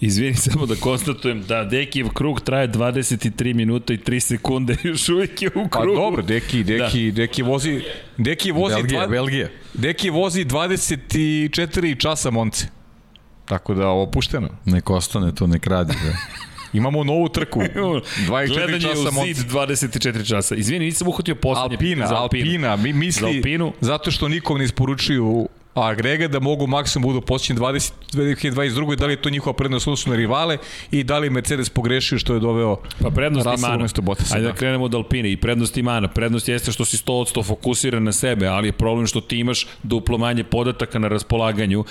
[0.00, 5.42] Izvini samo da konstatujem da Dekijev krug traje 23 minuta i 3 sekunde, još uvijek
[5.42, 5.96] je u pa krugu.
[5.96, 7.16] Pa dobro, Deki, Deki, da.
[7.16, 7.82] Deki vozi...
[8.18, 9.48] Deki vozi Belgija, dva, Belgija.
[9.74, 12.66] Deki vozi 24 časa monce.
[13.44, 14.48] Tako da opušteno.
[14.64, 15.92] Nek ostane to, nek radi.
[15.92, 16.16] Da.
[16.72, 17.60] Imamo novu trku.
[18.28, 19.30] 24 časa monce.
[19.30, 20.54] u zid 24 časa.
[20.54, 21.76] Izvini, nisam uhvatio poslednje.
[21.76, 22.44] Alpina, za Alpinu.
[22.44, 23.72] Alpina, mi misli, za Alpinu.
[23.80, 28.96] zato što nikom ne isporučuju a agregat da mogu maksimum budu posjećeni 20, 2022.
[28.96, 30.58] Da li je to njihova prednost odnosno na rivale
[30.90, 34.34] i da li Mercedes pogrešio što je doveo pa prednost Russell umesto Bottasa.
[34.34, 34.52] Ajde da.
[34.52, 36.08] da krenemo od Alpine i prednost Imana.
[36.08, 40.18] Prednost jeste što si 100% fokusiran na sebe, ali je problem što ti imaš duplo
[40.18, 41.84] manje podataka na raspolaganju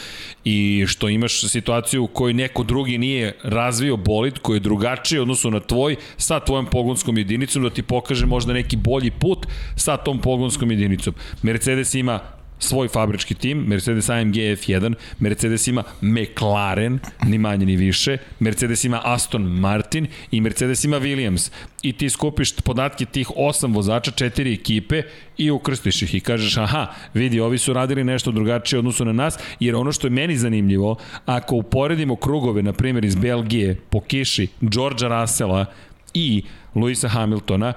[0.44, 5.50] i što imaš situaciju u kojoj neko drugi nije razvio bolid koji je drugačiji odnosno
[5.50, 10.20] na tvoj sa tvojom pogonskom jedinicom da ti pokaže možda neki bolji put sa tom
[10.20, 11.14] pogonskom jedinicom.
[11.42, 12.20] Mercedes ima
[12.64, 19.02] svoj fabrički tim, Mercedes AMG F1, Mercedes ima McLaren, ni manje ni više, Mercedes ima
[19.04, 21.52] Aston Martin i Mercedes ima Williams.
[21.82, 25.02] I ti skupiš podatke tih osam vozača, četiri ekipe
[25.38, 29.38] i ukrstiš ih i kažeš aha, vidi, ovi su radili nešto drugačije odnosu na nas,
[29.60, 34.48] jer ono što je meni zanimljivo, ako uporedimo krugove, na primjer iz Belgije, po kiši,
[34.62, 35.66] Georgia Russella
[36.14, 36.44] i
[36.76, 37.74] Luisa Hamiltona,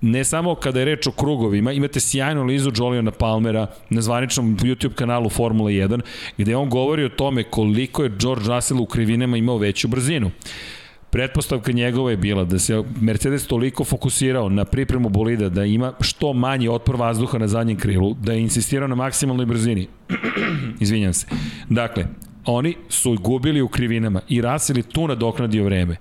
[0.00, 4.94] ne samo kada je reč o krugovima, imate sjajnu lizu Joliona Palmera na zvaničnom YouTube
[4.94, 6.00] kanalu Formula 1,
[6.38, 10.30] gde on govori o tome koliko je George Russell u krivinama imao veću brzinu.
[11.10, 16.32] Pretpostavka njegova je bila da se Mercedes toliko fokusirao na pripremu bolida da ima što
[16.32, 19.86] manji otpor vazduha na zadnjem krilu, da je insistirao na maksimalnoj brzini.
[20.80, 21.26] Izvinjam se.
[21.68, 22.04] Dakle,
[22.46, 25.96] oni su gubili u krivinama i Russell je tu nadoknadio vreme.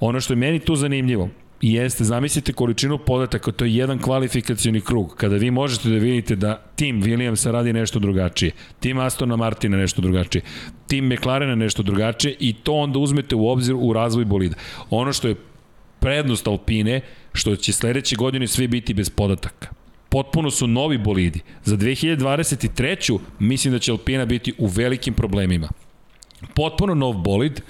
[0.00, 1.28] Ono što je meni tu zanimljivo,
[1.60, 6.62] jeste, zamislite količinu podataka, to je jedan kvalifikacioni krug, kada vi možete da vidite da
[6.76, 10.42] tim Williamsa radi nešto drugačije, tim Astona Martina nešto drugačije,
[10.86, 14.56] tim McLarena nešto drugačije i to onda uzmete u obzir u razvoj bolida.
[14.90, 15.36] Ono što je
[16.00, 17.00] prednost Alpine,
[17.32, 19.68] što će sledeće godine svi biti bez podataka.
[20.08, 21.40] Potpuno su novi bolidi.
[21.64, 23.18] Za 2023.
[23.38, 25.68] mislim da će Alpina biti u velikim problemima.
[26.54, 27.60] Potpuno nov bolid,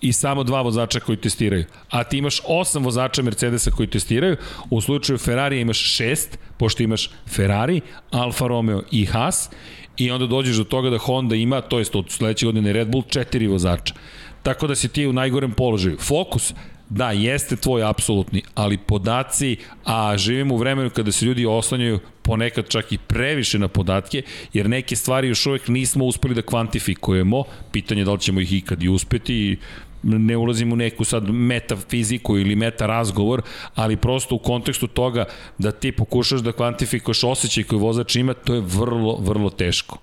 [0.00, 1.64] i samo dva vozača koji testiraju.
[1.90, 4.36] A ti imaš osam vozača Mercedesa koji testiraju,
[4.70, 9.50] u slučaju Ferrari imaš šest, pošto imaš Ferrari, Alfa Romeo i Haas,
[9.96, 13.04] i onda dođeš do toga da Honda ima, to jest od sledeće godine Red Bull,
[13.08, 13.94] četiri vozača.
[14.42, 15.98] Tako da si ti u najgorem položaju.
[15.98, 16.52] Fokus,
[16.88, 22.68] da, jeste tvoj apsolutni, ali podaci, a živimo u vremenu kada se ljudi oslanjaju ponekad
[22.68, 28.04] čak i previše na podatke, jer neke stvari još uvek nismo uspeli da kvantifikujemo, pitanje
[28.04, 29.58] da li ćemo ih ikad i uspeti,
[30.06, 33.42] ne ulazim u neku sad metafiziku ili meta razgovor,
[33.74, 35.24] ali prosto u kontekstu toga
[35.58, 39.98] da ti pokušaš da kvantifikaš osjećaj koji vozač ima, to je vrlo, vrlo teško.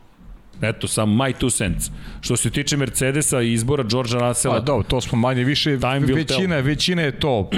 [0.61, 1.91] Eto, sam my two cents.
[2.21, 4.55] Što se tiče Mercedesa i izbora Georgea Russella...
[4.55, 5.77] Pa dobro, to smo manje više,
[6.15, 7.49] većina, većina je to.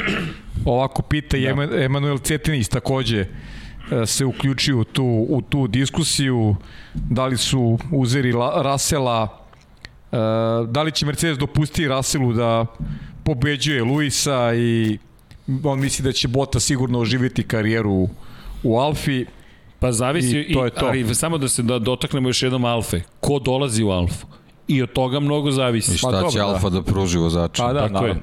[0.66, 1.84] Ovako pita da.
[1.84, 3.26] Emanuel Cetinić takođe e,
[4.06, 6.56] se uključio u tu, u tu diskusiju,
[6.94, 9.45] da li su uzeri Rasela
[10.68, 12.66] da li će Mercedes dopustiti Russellu da
[13.24, 14.98] pobeđuje Luisa i
[15.64, 18.10] on misli da će Bota sigurno oživiti karijeru
[18.64, 19.26] u Alfi.
[19.80, 20.86] Pa zavisi, i to je to.
[20.86, 23.02] ali samo da se da dotaknemo još jednom Alfe.
[23.20, 24.28] Ko dolazi u Alfu?
[24.68, 25.94] I od toga mnogo zavisi.
[25.94, 26.80] I šta pa, će dobro, Alfa da.
[26.80, 27.64] da pruži vozača?
[27.64, 28.14] Pa da, Tako naravno.
[28.14, 28.22] je.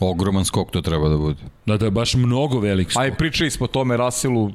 [0.00, 1.42] Ogroman skok to treba da bude.
[1.66, 3.02] Da, da je baš mnogo velik skok.
[3.02, 4.50] Aj, pričali smo o tome Russellu,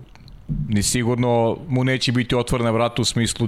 [0.69, 3.48] ni sigurno mu neće biti otvorena vrata u smislu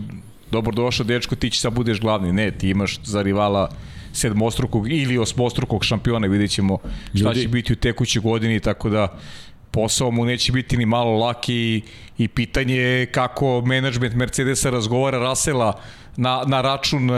[0.53, 2.31] dobro došao dečko, ti će sad budeš glavni.
[2.33, 3.69] Ne, ti imaš za rivala
[4.13, 6.77] sedmostrukog ili osmostrukog šampiona, vidjet ćemo
[7.15, 7.41] šta Ljudi.
[7.41, 9.07] će biti u tekućoj godini, tako da
[9.71, 11.81] posao mu neće biti ni malo laki i,
[12.17, 15.79] i pitanje je kako menadžment Mercedesa razgovara Rasela
[16.17, 17.09] na, na račun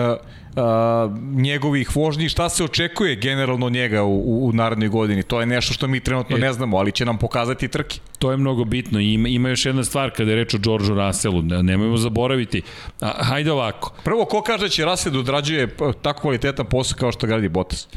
[1.35, 5.23] njegovih vožnji, šta se očekuje generalno njega u, u, u narednoj godini.
[5.23, 7.99] To je nešto što mi trenutno e, ne znamo, ali će nam pokazati trke.
[8.19, 10.95] To je mnogo bitno i ima, ima još jedna stvar kada je reč o Georgeu
[10.95, 12.61] Russellu, da nemojmo zaboraviti.
[13.01, 13.93] A, hajde ovako.
[14.03, 17.87] Prvo, ko kaže da će Russell da odrađuje tako kvalitetan posao kao što gradi Bottas?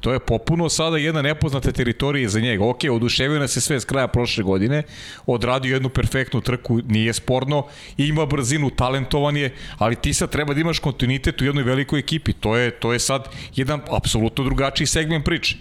[0.00, 2.64] To je popuno sada jedna nepoznata teritorija za njega.
[2.64, 4.82] Ok, oduševio nas se sve s kraja prošle godine,
[5.26, 10.60] odradio jednu perfektnu trku, nije sporno, ima brzinu, talentovan je, ali ti sad treba da
[10.60, 12.32] imaš kontinuitet u jednoj velikoj ekipi.
[12.32, 15.56] To je, to je sad jedan apsolutno drugačiji segment priče.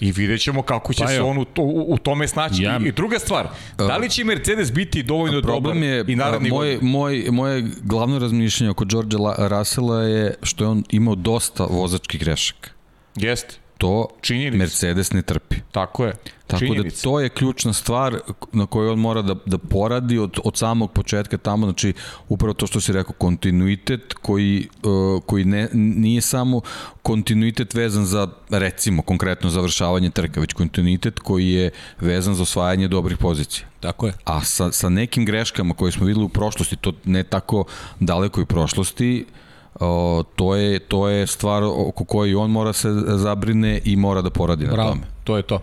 [0.00, 2.62] I vidjet ćemo kako će pa se on u, to, u, u tome snaći.
[2.62, 2.80] Ja.
[2.86, 3.48] I, druga stvar,
[3.78, 8.70] da li će Mercedes biti dovoljno dobar je, i naredni moj, moj, moje glavno razmišljanje
[8.70, 12.73] oko George'a Russella je što je on imao dosta vozačkih grešaka.
[13.16, 13.54] Jeste.
[13.78, 14.56] To Činjenica.
[14.56, 15.56] Mercedes ne trpi.
[15.72, 16.12] Tako je.
[16.46, 16.96] Tako Činjenica.
[16.96, 18.20] da to je ključna stvar
[18.52, 21.92] na kojoj on mora da, da poradi od, od samog početka tamo, znači
[22.28, 26.60] upravo to što si rekao, kontinuitet koji, uh, koji ne, nije samo
[27.02, 31.70] kontinuitet vezan za recimo konkretno završavanje trka, već kontinuitet koji je
[32.00, 33.66] vezan za osvajanje dobrih pozicija.
[33.80, 34.12] Tako je.
[34.24, 37.64] A sa, sa nekim greškama koje smo videli u prošlosti, to ne tako
[38.00, 39.43] dalekoj prošlosti, uh,
[39.80, 44.30] o, to, je, to je stvar oko koje on mora se zabrine i mora da
[44.30, 45.02] poradi Bravo, na tome.
[45.24, 45.62] to je to.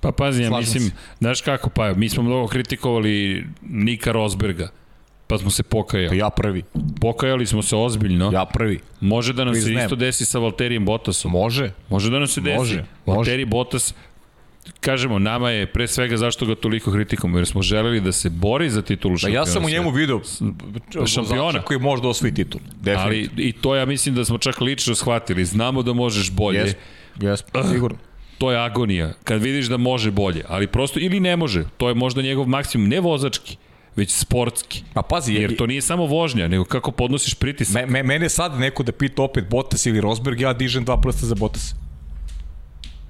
[0.00, 0.90] Pa pazi, ja mislim, se.
[1.18, 4.68] znaš kako, pa mi smo mnogo kritikovali Nika Rosberga,
[5.26, 6.08] pa smo se pokajali.
[6.08, 6.62] Pa ja prvi.
[7.00, 8.30] Pokajali smo se ozbiljno.
[8.32, 8.80] Ja prvi.
[9.00, 9.78] Može da nam Priznem.
[9.78, 11.30] se isto desi sa Valterijem Bottasom.
[11.32, 11.72] Može.
[11.90, 12.58] Može da nam se desi.
[12.58, 12.84] Može.
[13.06, 13.94] Valtteri Bottas
[14.80, 18.70] kažemo, nama je pre svega zašto ga toliko kritikamo, jer smo želeli da se bori
[18.70, 19.40] za titulu šampiona.
[19.40, 20.20] Ja sam u njemu video
[21.06, 22.60] šampiona koji može da osvoji titul.
[22.96, 25.44] Ali i to ja mislim da smo čak lično shvatili.
[25.44, 26.58] Znamo da možeš bolje.
[26.58, 26.74] Jes,
[27.20, 27.98] jes, sigurno.
[28.38, 29.12] To je agonija.
[29.24, 31.64] Kad vidiš da može bolje, ali prosto ili ne može.
[31.76, 33.56] To je možda njegov maksimum, ne vozački
[33.96, 34.82] već sportski.
[34.94, 37.74] A pazi, Jer to nije samo vožnja, nego kako podnosiš pritisak.
[37.74, 41.26] Me, me, mene sad neko da pita opet Bottas ili Rosberg, ja dižem dva prsta
[41.26, 41.74] za Bottas.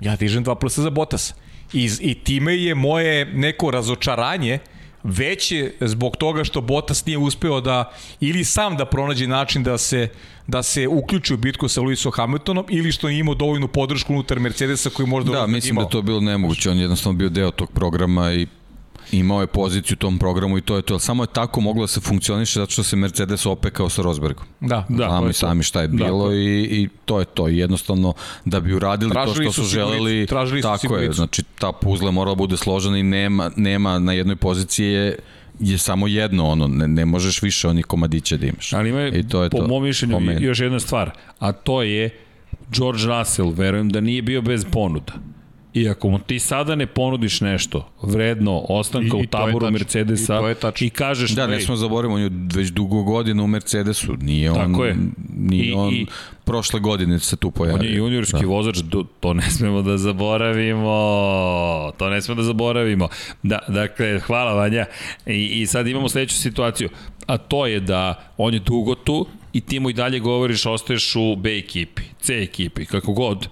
[0.00, 1.34] Ja dižem dva prsta za Bottas.
[1.74, 4.58] I, I time je moje neko razočaranje
[5.04, 10.08] veće zbog toga što Bottas nije uspeo da ili sam da pronađe način da se
[10.46, 14.40] da se uključi u bitku sa Lewisom Hamiltonom ili što nije imao dovoljnu podršku unutar
[14.40, 15.84] Mercedesa koji možda Da, mislim imao.
[15.84, 16.70] da to bilo nemoguće.
[16.70, 18.46] On je jednostavno bio deo tog programa i
[19.12, 20.98] imao je poziciju u tom programu i to je to.
[20.98, 24.44] Samo je tako moglo da se funkcioniše zato što se Mercedes opekao sa Rosbergom.
[24.60, 27.24] Da, Da, Znamo je i sami šta je Da, bilo to i, i to je
[27.24, 27.48] to.
[27.48, 28.12] Jednostavno
[28.44, 31.12] da bi uradili Tražili to što su su želeli, tražili su tako je.
[31.12, 35.18] Znači ta puzla je morala da bude složena i nema, nema na jednoj poziciji je
[35.60, 38.72] je samo jedno, ono, ne, ne možeš više onih komadića da imaš.
[38.72, 39.66] Ali ima, I to je po to.
[39.68, 42.10] mom mišljenju, Po još jedna stvar, a to je
[42.72, 45.12] George Russell, verujem da nije bio bez ponuda.
[45.74, 49.70] I ako mu ti sada ne ponudiš nešto vredno ostanka I- u taboru.
[49.70, 50.40] Mercedesa
[50.80, 54.16] I i kažeš Da, ne "Ej, smo zaboravimo, on je već dugo godina u Mercedesu,
[54.16, 54.96] nije on, Tako je.
[55.30, 56.06] nije I- on i-
[56.44, 57.80] prošle godine se tu pojavio.
[57.80, 58.46] On je juniorski da.
[58.46, 58.78] vozač,
[59.20, 60.94] to ne smemo da zaboravimo,
[61.98, 63.08] to ne smemo da zaboravimo.
[63.42, 64.86] Da, dakle, hvala Vanja.
[65.26, 66.88] I, I sad imamo sledeću situaciju,
[67.26, 71.16] a to je da on je dugo tu i ti mu i dalje govoriš ostaješ
[71.16, 73.48] u B ekipi, C ekipi, kako god.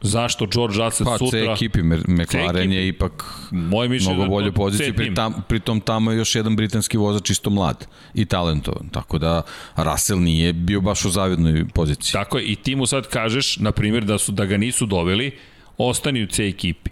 [0.00, 1.40] Zašto George Russell Pa, sutra...
[1.40, 6.10] C ekipi, McLaren je ipak Moje mišljenje mnogo da bolje C pri tam, pritom tamo
[6.10, 9.42] je još jedan britanski vozač isto mlad i talentovan, tako da
[9.76, 12.12] Russell nije bio baš u zavidnoj poziciji.
[12.12, 15.36] Tako je, i ti mu sad kažeš, na primjer, da, su, da ga nisu doveli,
[15.78, 16.90] ostani u C ekipi.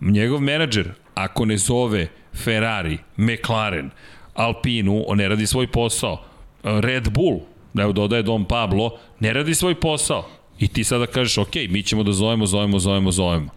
[0.00, 3.90] Njegov menadžer, ako ne zove Ferrari, McLaren,
[4.34, 6.24] Alpinu, on ne radi svoj posao.
[6.62, 7.40] Red Bull,
[7.78, 10.39] evo dodaje Don Pablo, ne radi svoj posao.
[10.60, 13.50] I ti sada kažeš, ok, mi ćemo da zovemo, zovemo, zovemo, zovemo.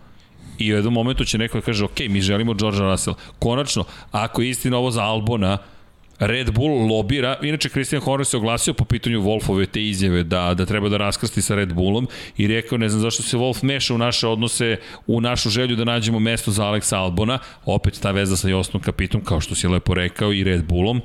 [0.57, 3.15] I u jednom momentu će neko da kaže, ok, mi želimo George Russell.
[3.39, 5.57] Konačno, ako je istina ovo za Albona,
[6.19, 10.65] Red Bull lobira, inače Christian Horner se oglasio po pitanju Wolfove te izjave da, da
[10.65, 12.07] treba da raskrsti sa Red Bullom
[12.37, 15.83] i rekao ne znam zašto se Wolf meša u naše odnose, u našu želju da
[15.83, 19.93] nađemo mesto za Alexa Albona, opet ta veza sa Jostom Kapitom, kao što si lepo
[19.93, 21.01] rekao, i Red Bullom.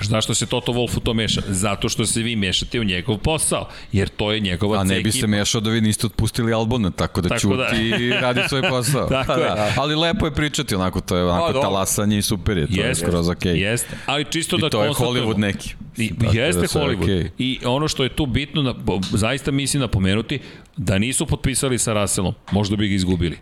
[0.00, 1.40] Zašto se Toto Wolf u to meša?
[1.48, 5.12] Zato što se vi mešate u njegov posao, jer to je njegova A ne bi
[5.12, 7.56] se mešao da vi niste otpustili Albona, tako da Tako čuti
[7.90, 7.96] da.
[7.96, 9.06] i radi svoj posao.
[9.08, 9.38] Tako Pa je.
[9.44, 9.72] da.
[9.76, 12.88] Ali lepo je pričati, onako, to je onako A, talasanje i super je, to je
[12.88, 13.58] Jeste, skroz okej.
[13.60, 15.74] Jeste, ali čisto I da to je konstatujemo- Hollywood neki.
[15.96, 17.02] I, Tako jeste da je Hollywood.
[17.02, 17.30] okej.
[17.38, 20.38] I ono što je tu bitno, da, bo- zaista mislim napomenuti,
[20.76, 23.38] da nisu potpisali sa Russellom, možda bi ga izgubili.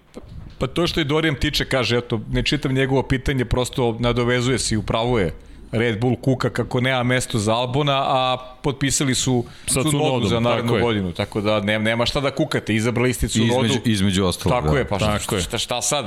[0.58, 4.74] Pa to što i Dorijan tiče kaže, eto, ne čitam njegovo pitanje, prosto nadovezuje se
[4.74, 5.34] i upravo je.
[5.72, 10.36] Red Bull kuka kako nema mesto za Albona, a potpisali su Sa Tsunodom Tsunodom, za
[10.36, 10.82] tako narednu je.
[10.82, 13.64] godinu, tako da ne, nema šta da kukate, izabrali ste Tsunodu.
[13.64, 14.58] Između, između ostalog.
[14.62, 14.78] Tako da.
[14.78, 15.42] je, pa Tako šta, je.
[15.42, 16.04] šta, šta sad?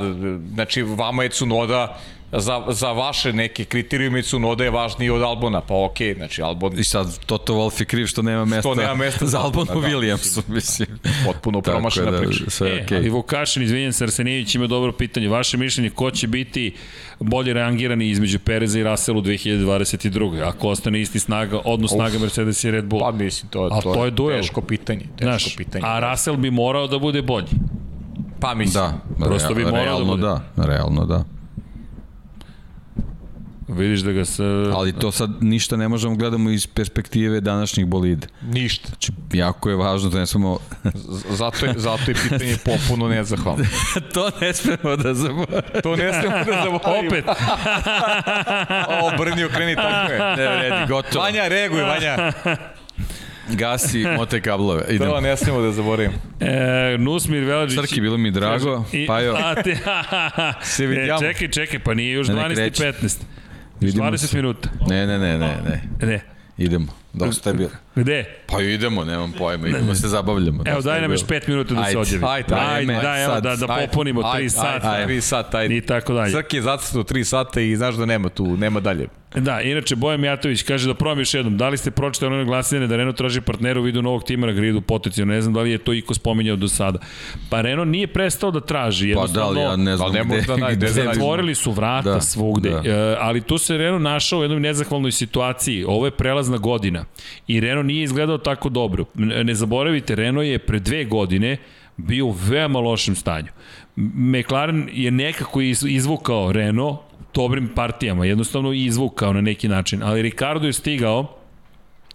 [0.53, 1.97] Znači, vama je Tsunoda,
[2.31, 6.79] za, za vaše neke kriterijume Tsunoda je važniji od Albona, pa okej, okay, znači Albon
[6.79, 9.93] I sad Toto Wolff je kriv što nema mesta, nema mesta za Albonu Albona, da.
[9.93, 10.87] Williamsu, mislim.
[11.25, 12.43] potpuno promašena da, priča.
[12.47, 12.97] sve E, okej.
[12.97, 15.27] ali Vukašin, izvinjen se, Arsenijević ima dobro pitanje.
[15.27, 16.73] Vaše mišljenje, ko će biti
[17.19, 20.43] bolje rangirani između Pereza i Russell u 2022.
[20.47, 23.01] Ako ostane isti snaga, odnos snaga Mercedes i Red Bull?
[23.01, 24.37] Pa mislim, to, A to, to je duel.
[24.41, 24.99] teško pitanje.
[25.01, 25.83] Teško Znaš, pitanje.
[25.87, 27.47] a Russell bi morao da bude bolji.
[28.39, 28.83] Pa mislim.
[29.19, 30.21] Da, Prosto bi rea- morao da realno bude.
[30.21, 31.23] da, realno da.
[33.67, 34.43] Vidiš da ga se...
[34.73, 38.27] Ali to sad ništa ne možemo gledamo iz perspektive današnjih bolide.
[38.41, 38.87] Ništa.
[38.87, 40.57] Znači, jako je važno da ne smemo...
[41.29, 43.65] zato, je, zato je pitanje popuno nezahvalno.
[44.13, 45.81] to ne smemo da zaboravimo.
[45.83, 47.07] to ne smemo da zaboravimo.
[47.07, 47.25] Opet.
[49.03, 50.19] o, brni, okreni, tako je.
[50.19, 51.23] Ne vredi, gotovo.
[51.23, 52.33] Vanja, reaguj, Vanja.
[53.49, 54.85] Gasi, mote kablove.
[54.89, 55.11] Idemo.
[55.11, 56.11] To ne smemo da zaboravim.
[56.39, 57.79] E, Nusmir Velađić.
[57.79, 58.85] Srki, bilo mi drago.
[58.93, 59.35] I, Pajo.
[59.35, 59.77] A te,
[60.61, 61.15] Se vidimo.
[61.15, 63.17] E, čekaj, čekaj, pa nije još 12.15.
[63.81, 64.37] Idemo 20 se.
[64.37, 64.69] minuta.
[64.89, 66.07] Ne, ne, ne, ne, ne.
[66.07, 66.21] Ne.
[66.57, 66.87] Idemo.
[67.13, 67.69] Dosta je bilo.
[67.95, 68.25] Gde?
[68.47, 70.63] Pa idemo, nemam pojma, idemo se zabavljamo.
[70.65, 71.39] Evo, daj nam još bilo.
[71.39, 72.25] 5 minuta da se Ajde, odjavi.
[72.25, 74.91] ajde, ajde, ajde, daj, evo, sad, da, da Ajde, popunimo 3 ajde, sata.
[74.91, 75.77] Ajde, 3 sata, ajde.
[75.77, 76.31] I tako dalje.
[76.31, 79.07] Srki je zacrtao 3 sata i znaš da nema tu, nema dalje.
[79.35, 81.57] Da, inače Bojan Mijatović kaže da probam još jednom.
[81.57, 84.53] Da li ste pročitali ono glasine da Renault traži partnera u vidu novog tima na
[84.53, 85.33] gridu potencijalno?
[85.33, 86.99] Ne znam da li je to iko spominjao do sada.
[87.49, 89.13] Pa Renault nije prestao da traži.
[89.15, 92.21] Pa da li, ja ne znam ne gde, možda naj- gde, Otvorili su vrata Da,
[92.21, 92.81] svugde, da.
[92.85, 95.83] E, ali tu se Renault našao u jednoj nezahvalnoj situaciji.
[95.83, 97.05] Ovo je prelazna godina
[97.47, 99.05] i Renault nije izgledao tako dobro.
[99.15, 101.57] Ne zaboravite, Renault je pre dve godine
[101.97, 103.47] bio u veoma lošem stanju.
[103.95, 106.97] McLaren je nekako iz- izvukao Renault
[107.33, 111.35] dobrim partijama, jednostavno izvukao na neki način, ali Ricardo je stigao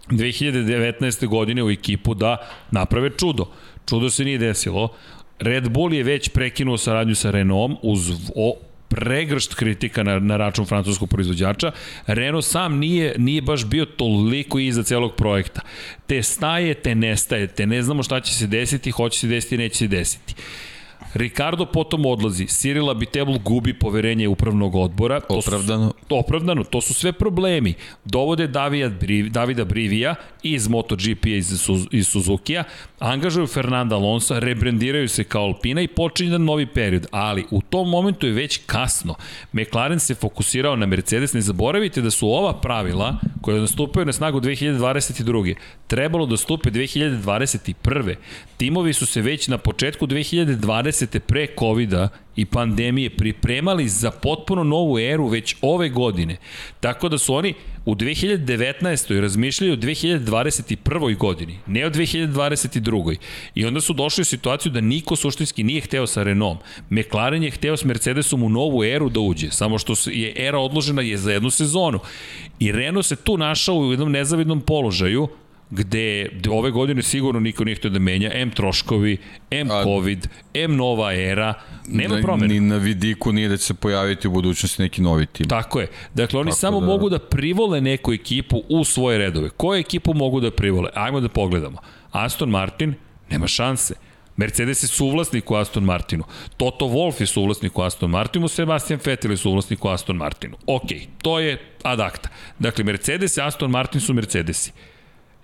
[0.09, 1.27] 2019.
[1.27, 2.37] godine u ekipu da
[2.71, 3.45] naprave čudo.
[3.85, 4.89] Čudo se nije desilo.
[5.39, 8.53] Red Bull je već prekinuo saradnju sa Renaultom uz o,
[8.95, 11.71] pregršt kritika na, na račun francuskog proizvođača.
[12.07, 15.61] Renault sam nije, nije baš bio toliko iza celog projekta.
[16.07, 19.77] Te staje, te nestaje, te ne znamo šta će se desiti, hoće se desiti, neće
[19.77, 20.35] se desiti.
[21.13, 25.19] Ricardo potom odlazi, Cyril Abitebul gubi poverenje upravnog odbora.
[25.19, 25.93] To Opravdano.
[26.07, 27.73] Su, opravdano, to su sve problemi.
[28.05, 32.63] Dovode Davida, Briv, Davida Brivija iz MotoGP iz, iz Suzuki-a,
[32.99, 37.07] angažuju Fernanda Alonso, rebrandiraju se kao Alpina i počinje jedan novi period.
[37.11, 39.15] Ali u tom momentu je već kasno.
[39.53, 41.33] McLaren se fokusirao na Mercedes.
[41.33, 45.55] Ne zaboravite da su ova pravila koje nastupaju na snagu 2022.
[45.87, 48.15] trebalo da stupe 2021.
[48.57, 50.90] Timovi su se već na početku 2020.
[51.27, 51.93] pre covid
[52.35, 56.37] i pandemije pripremali za potpuno novu eru već ove godine.
[56.79, 57.53] Tako da su oni
[57.85, 59.19] u 2019.
[59.21, 61.17] razmišljali o 2021.
[61.17, 63.15] godini, ne o 2022.
[63.55, 66.59] I onda su došli u situaciju da niko suštinski nije hteo sa Renault.
[66.89, 71.01] McLaren je hteo s Mercedesom u novu eru da uđe, samo što je era odložena
[71.01, 71.99] je za jednu sezonu.
[72.59, 75.27] I Renault se tu našao u jednom nezavidnom položaju,
[75.71, 79.17] gde ove godine sigurno niko nije htio da menja, M troškovi,
[79.51, 81.53] M A, COVID, M nova era,
[81.87, 82.53] nema da, promena.
[82.53, 85.47] Ni na vidiku nije da će se pojaviti u budućnosti neki novi tim.
[85.47, 85.87] Tako je.
[86.13, 86.85] Dakle, oni Tako samo da...
[86.85, 89.49] mogu da privole neku ekipu u svoje redove.
[89.49, 90.89] Koju ekipu mogu da privole?
[90.93, 91.77] Ajmo da pogledamo.
[92.11, 92.93] Aston Martin,
[93.29, 93.95] nema šanse.
[94.37, 96.23] Mercedes je suvlasnik u Aston Martinu.
[96.57, 100.57] Toto Wolff je suvlasnik u Aston Martinu, Sebastian Vettel je suvlasnik u Aston Martinu.
[100.67, 100.87] Ok,
[101.21, 102.29] to je adakta.
[102.59, 104.71] Dakle, Mercedes i Aston Martin su Mercedesi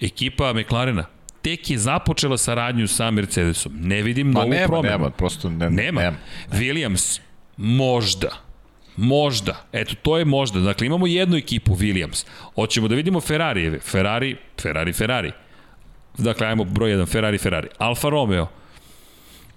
[0.01, 1.05] ekipa McLarena
[1.47, 3.71] tek je započela saradnju sa Mercedesom.
[3.79, 4.91] Ne vidim pa novu nema, promenu.
[4.91, 6.01] Nema, prosto ne, nema.
[6.01, 6.17] nema.
[6.51, 7.19] Williams,
[7.57, 8.29] možda.
[8.95, 9.55] Možda.
[9.71, 10.59] Eto, to je možda.
[10.59, 12.25] Dakle, imamo jednu ekipu Williams.
[12.55, 13.79] Hoćemo da vidimo Ferrarijeve.
[13.79, 15.31] Ferrari, Ferrari, Ferrari.
[16.17, 17.67] Dakle, ajmo broj 1, Ferrari, Ferrari.
[17.77, 18.47] Alfa Romeo,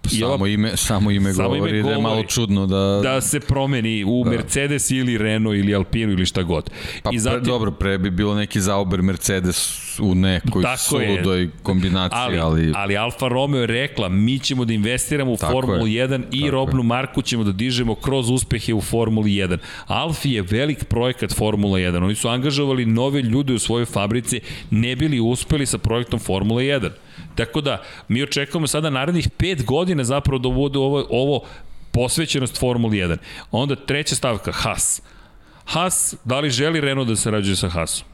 [0.08, 3.00] Samo ova, ime, samo ime samo govori, ime govori da je malo čudno da...
[3.02, 4.30] Da se promeni u da.
[4.30, 6.70] Mercedes ili Renault ili Alpinu ili šta god.
[7.02, 12.18] Pa I zatim, pre, dobro, pre bi bilo neki zaober Mercedes u nekoj suludoj kombinaciji,
[12.18, 12.72] ali, ali...
[12.74, 16.08] Ali Alfa Romeo je rekla, mi ćemo da investiramo u Tako Formulu je.
[16.08, 16.84] 1 i Tako robnu je.
[16.84, 19.58] marku ćemo da dižemo kroz uspehe u Formuli 1.
[19.86, 22.04] Alfi je velik projekat Formula 1.
[22.04, 26.90] Oni su angažovali nove ljude u svojoj fabrici, ne bili uspeli sa projektom Formula 1.
[27.34, 31.40] Tako da, mi očekujemo sada narednih 5 godina zapravo da bude ovo, ovo
[31.90, 33.16] posvećenost Formuli 1.
[33.50, 35.02] Onda treća stavka, Haas.
[35.64, 38.06] Haas, da li želi Renault da se rađuje sa Haasom?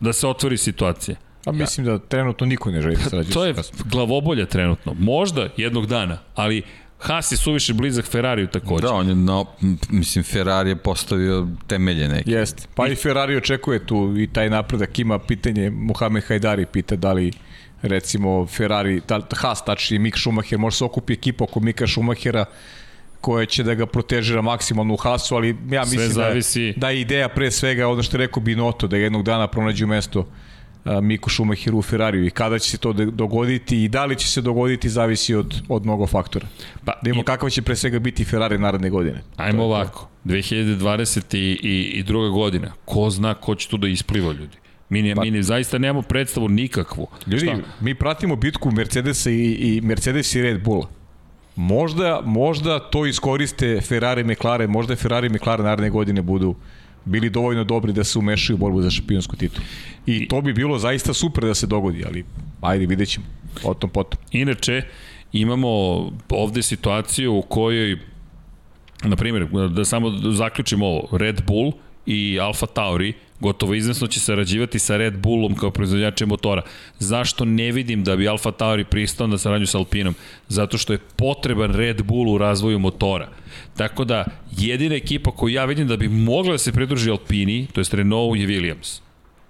[0.00, 1.16] Da se otvori situacija?
[1.44, 3.54] Pa mislim da trenutno niko ne želi da se rađuje To je
[3.84, 4.94] glavobolja trenutno.
[4.98, 6.62] Možda jednog dana, ali
[6.98, 8.86] Haas je suviše blizak Ferrariju takođe.
[8.86, 9.46] Da, on je, no,
[9.90, 12.30] mislim, Ferrari je postavio temelje neke.
[12.30, 12.62] Jeste.
[12.74, 14.98] Pa i Ferrari očekuje tu i taj napredak.
[14.98, 17.32] Ima pitanje, Mohamed Hajdari pita da li
[17.84, 19.00] recimo Ferrari,
[19.36, 22.44] Haas, tačnije Mik Schumacher, može se okupi ekipa oko Mika Schumachera
[23.20, 26.72] koja će da ga protežira maksimalno u Haasu, ali ja mislim da zavisi...
[26.72, 29.86] da, da je ideja pre svega ono što je rekao Binoto, da jednog dana pronađu
[29.86, 30.26] mesto
[31.02, 34.40] Miku Schumacheru u Ferrariju i kada će se to dogoditi i da li će se
[34.40, 36.46] dogoditi zavisi od, od mnogo faktora.
[36.84, 37.24] Pa, da imamo i...
[37.24, 39.22] kakav će pre svega biti Ferrari naredne godine.
[39.36, 41.36] Ajmo ovako, 2020.
[41.36, 44.56] i, i, i druga godina, ko zna ko će tu da ispliva ljudi.
[44.88, 47.06] Mi, ne, pa, mi ne, zaista nemamo predstavu nikakvu.
[47.26, 47.58] Ljudi, Šta?
[47.80, 50.88] mi pratimo bitku Mercedesa i, i Mercedes i Red Bulla.
[51.56, 56.54] Možda, možda to iskoriste Ferrari i McLaren, možda Ferrari i McLaren naredne godine budu
[57.04, 59.66] bili dovoljno dobri da se umešaju u borbu za šampionsku titulu.
[60.06, 62.24] I to bi bilo zaista super da se dogodi, ali
[62.60, 63.26] ajde, vidjet ćemo.
[63.62, 64.20] Potom, potom.
[64.32, 64.82] Inače,
[65.32, 65.68] imamo
[66.28, 67.98] ovde situaciju u kojoj,
[69.04, 71.72] na primjer, da samo zaključimo ovo, Red Bull
[72.06, 73.12] i Alfa Tauri
[73.44, 76.62] gotovo izvesno će sarađivati sa Red Bullom kao proizvođačem motora.
[76.98, 80.14] Zašto ne vidim da bi Alfa Tauri pristao na saradnju sa Alpinom?
[80.48, 83.28] Zato što je potreban Red Bull u razvoju motora.
[83.76, 84.24] Tako da,
[84.56, 88.38] jedina ekipa koju ja vidim da bi mogla da se pridruži Alpini, to je Renault
[88.38, 89.00] je Williams.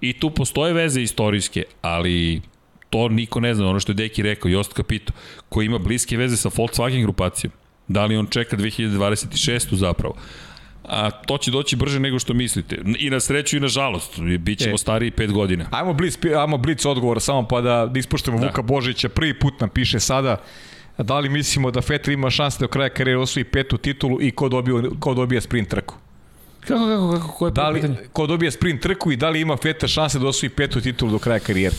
[0.00, 2.42] I tu postoje veze istorijske, ali
[2.90, 5.12] to niko ne zna, ono što je Deki rekao, Jost Capito,
[5.48, 7.52] koji ima bliske veze sa Volkswagen grupacijom.
[7.88, 9.74] Da li on čeka 2026.
[9.74, 10.14] zapravo?
[10.84, 12.78] A to će doći brže nego što mislite.
[12.98, 15.66] I na sreću i na žalost, bit ćemo e, stariji pet godina.
[15.70, 18.46] Ajmo blic, ajmo blic odgovor samo pa da, da ispoštujemo da.
[18.46, 19.08] Vuka Božića.
[19.08, 20.36] Prvi put nam piše sada
[20.98, 24.30] da li mislimo da Fetter ima šanse da do kraja karijere osvoji petu titulu i
[24.30, 25.94] ko, dobio, ko dobija sprint trku?
[26.60, 27.96] Kako, kako, kako, ko je da li, pitanje?
[28.12, 31.18] Ko dobija sprint trku i da li ima Fetter šanse da osvoji petu titulu do
[31.18, 31.76] kraja karijere?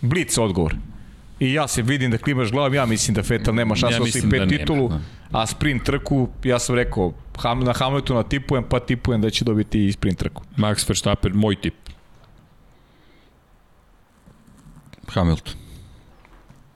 [0.00, 0.74] Blic odgovor.
[1.40, 4.04] I ja se vidim da klimaš glavom, ja mislim da Fetel nema šanse ja da
[4.04, 5.38] osvoji pet da titulu, nema, da.
[5.38, 9.86] a sprint trku, ja sam rekao, Ham, na Hamiltona tipujem, pa tipujem da će dobiti
[9.86, 10.42] i sprint trku.
[10.56, 11.74] Max Verstappen, moj tip.
[15.08, 15.54] Hamilton.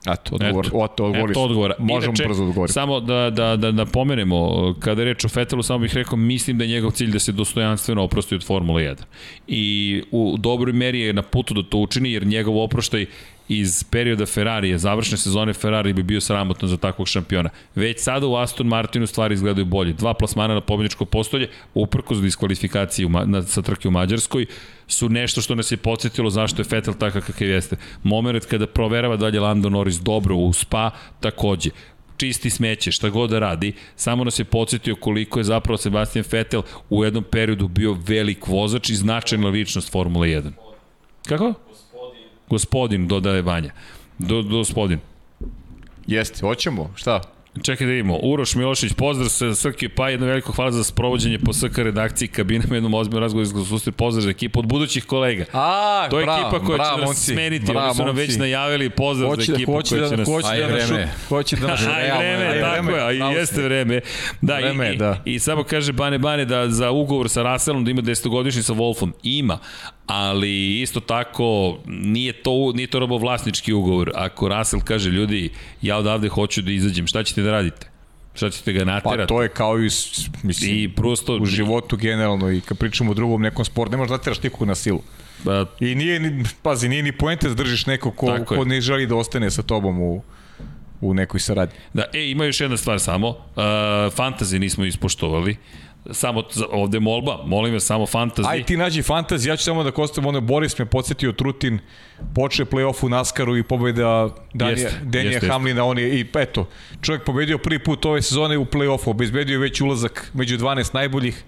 [0.07, 1.75] Eto, odgovor, eto, eto, odgovor, eto odgovora.
[1.79, 2.73] Možemo Inače, brzo odgovoriti.
[2.73, 6.65] Samo da, da, da napomenemo, kada je reč o Fetelu, samo bih rekao, mislim da
[6.65, 8.97] je njegov cilj da se dostojanstveno oprosti od Formule 1.
[9.47, 13.07] I u dobroj meri je na putu da to učini, jer njegov oproštaj
[13.59, 17.51] iz perioda Ferrarije, završne sezone Ferrari bi bio sramotno za takvog šampiona.
[17.75, 19.93] Već sada u Aston Martinu stvari izgledaju bolje.
[19.93, 24.47] Dva plasmana na pobjedičko postolje, uprkos diskvalifikaciji na, sa trke u Mađarskoj,
[24.87, 27.77] su nešto što nas je podsjetilo zašto je Vettel takav kakav jeste.
[28.03, 30.91] Moment kada proverava dalje Lando Norris dobro u Spa,
[31.21, 31.71] takođe
[32.17, 36.63] čisti smeće, šta god da radi, samo nas je podsjetio koliko je zapravo Sebastian Vettel
[36.91, 40.51] u jednom periodu bio velik vozač i značajna ličnost Formule 1.
[41.27, 41.55] Kako?
[42.53, 43.73] Gospodin, dodaje Vanja.
[44.19, 44.99] Do, gospodin.
[46.07, 47.21] Jeste, hoćemo, šta?
[47.63, 48.19] Čekaj da vidimo.
[48.23, 52.75] Uroš Milošić, pozdrav sa Srki Pa, jedno veliko hvala za sprovođenje po SK redakciji kabinama,
[52.75, 55.45] jednom ozbiljnom razgovoru iz susret, pozdrav za ekipu od budućih kolega.
[55.53, 58.17] A, to je bravo, ekipa koja bravo, će nas monci, smeniti, bravo, oni su nam
[58.17, 60.29] već najavili pozdrav hoće, za ekipu hoće koja će da, nas...
[60.29, 61.09] hoće da, nas vreme.
[61.29, 64.01] hoće da nas Aj, vreme, aj, tako je, a i jeste vreme.
[64.41, 65.23] Da, vreme, i, da.
[65.25, 68.73] I, i samo kaže Bane Bane da za ugovor sa Russellom da ima desetogodišnji sa
[68.73, 69.13] Wolfom.
[69.23, 69.59] Ima,
[70.07, 74.13] ali isto tako nije to, nije to robovlasnički ugovor.
[74.15, 75.51] Ako Russell kaže, ljudi,
[75.83, 77.87] ja odavde hoću da izađem, šta ćete da radite?
[78.35, 79.19] Šta ćete ga naterati?
[79.19, 79.89] Pa to je kao i,
[80.43, 84.09] mislim, I prosto, u životu generalno i kad pričamo o drugom nekom sportu, ne možeš
[84.11, 85.03] da nateraš nikog na silu.
[85.45, 89.07] Ba, I nije, ni, pazi, nije ni poente da držiš nekog ko, ko ne želi
[89.07, 90.23] da ostane sa tobom u,
[91.01, 91.75] u nekoj saradnji.
[91.93, 93.29] Da, e, ima još jedna stvar samo.
[93.29, 93.35] Uh,
[94.15, 95.57] fantazi nismo ispoštovali.
[96.11, 98.49] Samo ovde molba, molim vas samo fantazi.
[98.49, 101.79] Aj ti nađi fantazi, ja ću samo da kostam, ono Boris me podsjetio Trutin,
[102.35, 106.69] počne play-off u Naskaru i pobeda Danija, Denija Hamlina, on je, i eto,
[107.01, 111.45] čovjek pobedio prvi put ove sezone u play-offu, obezbedio već ulazak među 12 najboljih,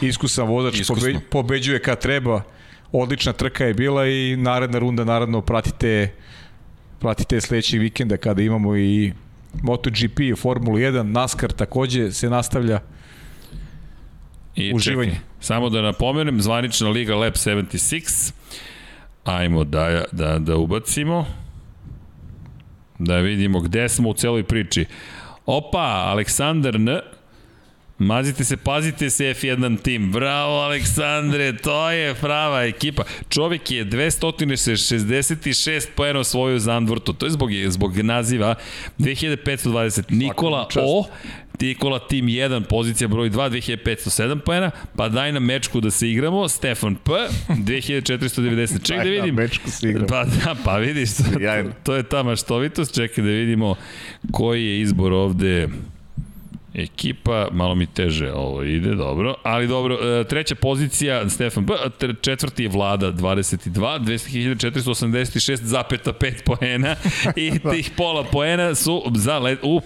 [0.00, 2.42] iskusan vozač, pobe, pobeđuje kad treba,
[2.92, 6.12] odlična trka je bila i naredna runda, naravno, pratite
[6.98, 9.12] pratite sledećeg vikenda kada imamo i
[9.62, 12.80] MotoGP, Formulu 1, NASCAR takođe se nastavlja
[14.56, 15.10] I uživanje.
[15.10, 18.32] Čekaj, samo da napomenem, zvanična liga Lab 76.
[19.24, 21.26] Ajmo da, da, da ubacimo.
[22.98, 24.84] Da vidimo gde smo u celoj priči.
[25.46, 27.00] Opa, Aleksandar N.
[27.98, 30.12] Mazite se, pazite se F1 tim.
[30.12, 33.02] Bravo Aleksandre, to je prava ekipa.
[33.28, 36.80] Čovjek je 266 poena osvojio za.
[37.18, 38.54] To je zbog, zbog naziva
[38.98, 40.02] 2520.
[40.08, 41.06] Nikola O,
[41.60, 46.48] Nikola Tim 1, pozicija broj 2, 2507 poena, pa daj nam mečku da se igramo,
[46.48, 47.12] Stefan P,
[47.48, 48.82] 2490.
[48.82, 49.34] Ček da vidim.
[49.34, 50.06] mečku se igramo.
[50.06, 51.22] Pa, da, pa vidiš, to,
[51.82, 52.94] to je ta maštovitost.
[52.94, 53.74] Čekaj da vidimo
[54.32, 55.68] koji je izbor ovde
[56.74, 61.74] ekipa, malo mi teže ovo ide, dobro, ali dobro, e, treća pozicija Stefan B,
[62.20, 66.96] četvrti je Vlada 22, 2486,5 poena
[67.36, 69.80] i tih pola poena su za let, u,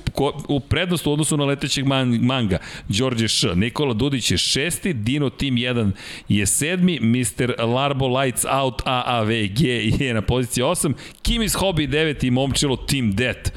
[0.48, 2.58] u prednost u odnosu na letećeg man, manga.
[2.88, 5.90] Đorđe Š, Nikola Dudić je šesti, Dino Team 1
[6.28, 7.64] je sedmi, Mr.
[7.64, 9.60] Larbo Lights Out AAVG
[10.00, 10.92] je na poziciji 8,
[11.22, 13.52] Kimis Hobby 9 i Momčilo Team Det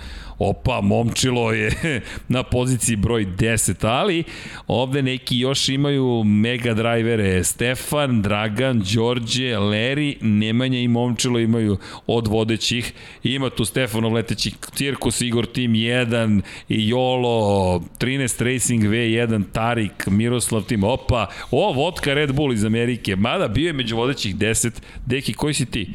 [0.50, 1.72] opa, momčilo je
[2.28, 4.24] na poziciji broj 10, ali
[4.68, 12.28] ovde neki još imaju mega drivere, Stefan, Dragan, Đorđe, Leri, Nemanja i momčilo imaju od
[12.28, 20.08] vodećih, ima tu Stefanov leteći Cirkus, Igor Team 1, i Jolo, 13 Racing V1, Tarik,
[20.08, 24.72] Miroslav Team, opa, o, vodka Red Bull iz Amerike, mada bio je među vodećih 10,
[25.06, 25.88] deki, koji si ti?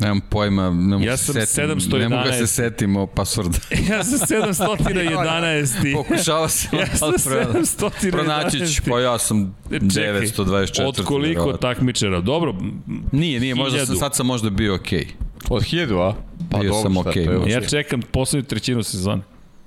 [0.00, 1.98] Nemam pojma, ne mogu ja se setim, 711.
[1.98, 3.58] ne mogu se setim o pasvorda.
[3.90, 5.94] ja sam 711.
[5.96, 8.10] Pokušao sam, ja sam 711.
[8.10, 10.86] Pronaći ću, pa ja sam 924.
[10.86, 12.20] Od koliko takmičara?
[12.20, 12.54] Dobro.
[13.12, 14.98] Nije, nije, možda sam, sad sam možda bio okej.
[14.98, 15.26] Okay.
[15.50, 16.14] Od hiljadu, a?
[16.50, 17.26] Pa bio dobro, sam okej.
[17.26, 19.22] Okay, ja čekam poslednju trećinu sezone.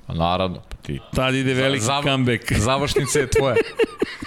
[0.10, 1.00] A naravno, pa ti.
[1.16, 2.54] Tad ide veliki Zav, comeback.
[2.70, 3.56] Završnica je tvoja.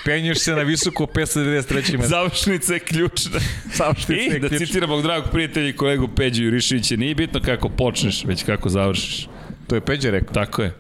[0.05, 1.93] Penješ se na visoko 593.
[1.93, 2.07] metra.
[2.07, 3.41] Završnica je ključna.
[3.79, 4.67] Završnica I, je da ključna.
[4.67, 9.29] citiram mog dragog prijatelja i kolegu Peđu Juriševića, nije bitno kako počneš, već kako završiš.
[9.67, 10.35] To je Peđa rekao.
[10.35, 10.75] Tako je.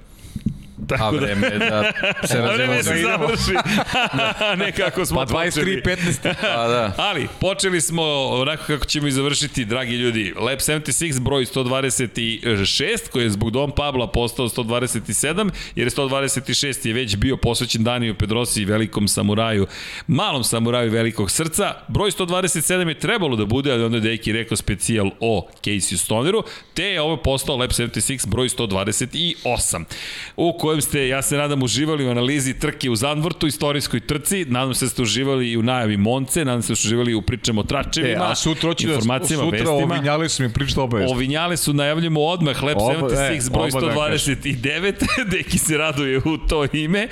[0.88, 1.92] Tako A vreme je da
[2.26, 2.74] se razvijemo.
[2.74, 3.52] da se završi.
[4.40, 4.54] da.
[4.56, 6.34] ne kako smo pa 23, 15.
[6.54, 6.92] pa da.
[6.96, 10.34] Ali, počeli smo onako kako ćemo i završiti, dragi ljudi.
[10.36, 16.94] Lab 76, broj 126, koji je zbog Dom Pabla postao 127, jer je 126 je
[16.94, 19.66] već bio posvećen Daniju Pedrosi i velikom samuraju,
[20.06, 21.74] malom samuraju velikog srca.
[21.88, 26.42] Broj 127 je trebalo da bude, ali onda je Deki rekao specijal o Casey Stoneru,
[26.74, 29.84] te je ovo postao Lab 76 broj 128,
[30.36, 34.44] u kojoj kojem ste, ja se nadam, uživali u analizi trke u Zandvortu, istorijskoj trci,
[34.44, 37.22] nadam se da ste uživali i u najavi Monce, nadam se da ste uživali u
[37.22, 39.94] pričama o tračevima, E, a sutra hoću da informacijama, sutra vestima.
[39.94, 41.12] ovinjali su mi pričali obavest.
[41.12, 44.94] Ovinjale su, najavljamo odmah, Lab Oba, 76, e, broj oba da 129,
[45.32, 47.08] deki se raduje u to ime.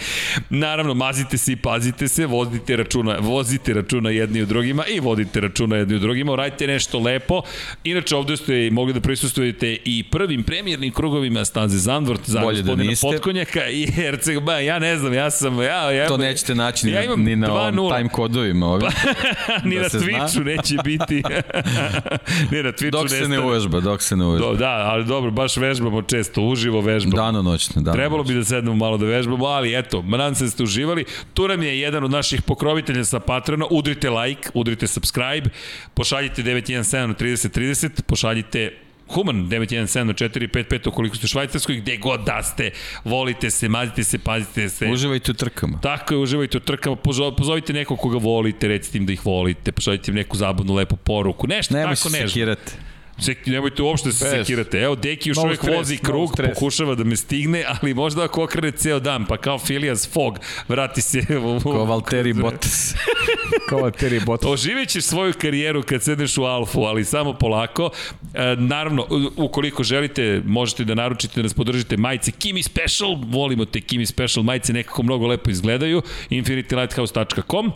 [0.50, 5.40] Naravno, mazite se i pazite se, vozite računa, vozite računa jedni u drugima i vodite
[5.40, 7.42] računa jedni u drugima, radite nešto lepo.
[7.84, 12.74] Inače, ovde ste mogli da prisustujete i prvim premijernim krugovima staze Zandvort za Bolje da
[12.74, 16.86] gospodina Potkonjaka i Herceg, ba, ja ne znam, ja sam, ja, ja, To nećete naći
[16.86, 17.96] ni, ja ni na ovom 2:0.
[17.96, 18.66] time kodovima.
[18.66, 18.88] Ovim.
[19.64, 20.00] ni da na zna.
[20.00, 21.14] Twitchu neće biti.
[22.52, 24.46] ni na Twitchu Dok se ne uvežba, dok se ne uvežba.
[24.46, 27.16] Do, da, ali dobro, baš vežbamo često, uživo vežbamo.
[27.16, 30.50] Dano noćno, dano Trebalo bi da sednemo malo da vežbamo, ali eto, nadam se da
[30.50, 31.04] ste uživali.
[31.34, 33.66] Tu nam je jedan od naših pokrovitelja sa Patrona.
[33.70, 35.50] Udrite like, udrite subscribe,
[35.94, 42.20] pošaljite 917 na 3030, pošaljite Human 917 na 455 ukoliko ste u Švajcarskoj, gde god
[42.20, 42.70] da ste,
[43.04, 44.86] volite se, mazite se, pazite se.
[44.86, 45.80] Uživajte u trkama.
[45.80, 49.72] Tako je, uživajte u trkama, pozo- pozovite nekog koga volite, recite im da ih volite,
[49.72, 52.28] pošaljite im neku zabavnu lepu poruku, nešto Nemoj tako se nežno.
[52.28, 52.72] sekirati.
[53.20, 54.78] Sek, nemojte uopšte se sekirate.
[54.78, 56.54] Evo, Deki još No uvek stres, vozi no krug, stres.
[56.54, 60.34] pokušava da me stigne, ali možda ako okrene ceo dan, pa kao Phileas Fogg,
[60.68, 61.60] vrati se u...
[61.62, 62.94] Ko Valtteri Bottas.
[63.68, 64.50] Kao Terry Bottas.
[64.50, 67.90] Oživit ćeš svoju karijeru kad sedneš u Alfu, ali samo polako.
[68.34, 73.80] E, naravno, ukoliko želite, možete da naručite da nas podržite majice Kimi Special, volimo te
[73.80, 77.72] Kimi Special majice, nekako mnogo lepo izgledaju, infinitylighthouse.com,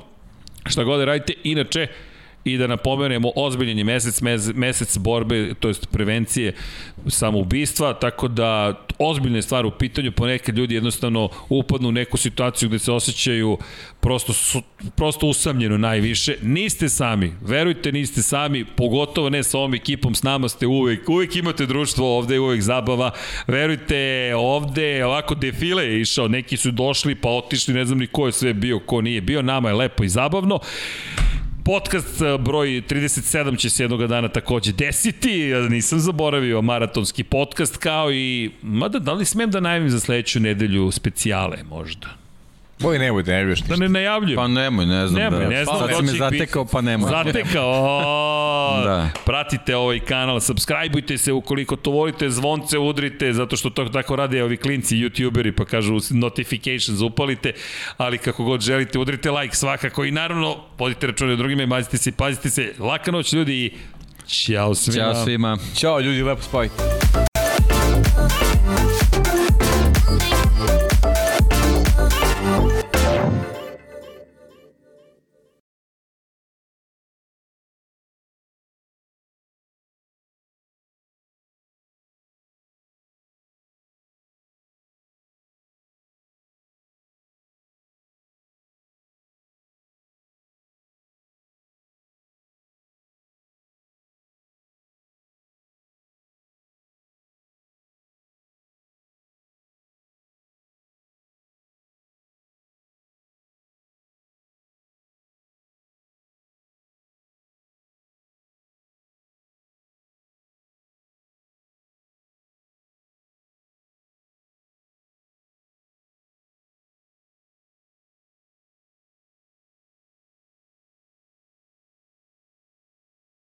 [0.66, 1.86] šta god da radite, inače,
[2.44, 4.20] i da napomenemo ozbiljen je mesec,
[4.54, 6.52] mesec borbe, to jest prevencije
[7.06, 12.78] samoubistva, tako da ozbiljne stvari u pitanju, ponekad ljudi jednostavno upadnu u neku situaciju gde
[12.78, 13.58] se osjećaju
[14.00, 14.62] prosto, su,
[14.96, 16.36] prosto usamljeno najviše.
[16.42, 21.36] Niste sami, verujte niste sami, pogotovo ne sa ovom ekipom, s nama ste uvek, uvek
[21.36, 23.10] imate društvo ovde, uvek zabava.
[23.46, 28.26] Verujte, ovde ovako defile je išao, neki su došli pa otišli, ne znam ni ko
[28.26, 30.60] je sve bio, ko nije bio, nama je lepo i zabavno.
[31.64, 37.76] Podcast eh, broj 37 će se jednog dana takođe desiti, ja nisam zaboravio maratonski podcast
[37.76, 42.23] kao i, mada da li smem da najavim za sledeću nedelju specijale možda?
[42.78, 44.36] Boj nemoj da ne Da ne najavljujem.
[44.36, 45.22] Pa nemoj, ne znam.
[45.22, 47.10] Nemoj, da, ne znam Sad da si me zatekao, pa nemoj.
[47.10, 47.64] Zatekao.
[48.64, 49.08] O, Da.
[49.24, 54.44] Pratite ovaj kanal, subscribeujte se ukoliko to volite, zvonce udrite, zato što to tako rade
[54.44, 57.52] ovi klinci, youtuberi, pa kažu notifications upalite,
[57.96, 61.98] ali kako god želite, udrite like svakako i naravno, vodite račune o drugima i mazite
[61.98, 62.72] se pazite se.
[62.78, 63.72] Laka noć ljudi i
[64.26, 65.04] Ćao svima.
[65.04, 65.58] Ćao svima.
[65.76, 67.33] Ćao ljudi, lepo spavajte.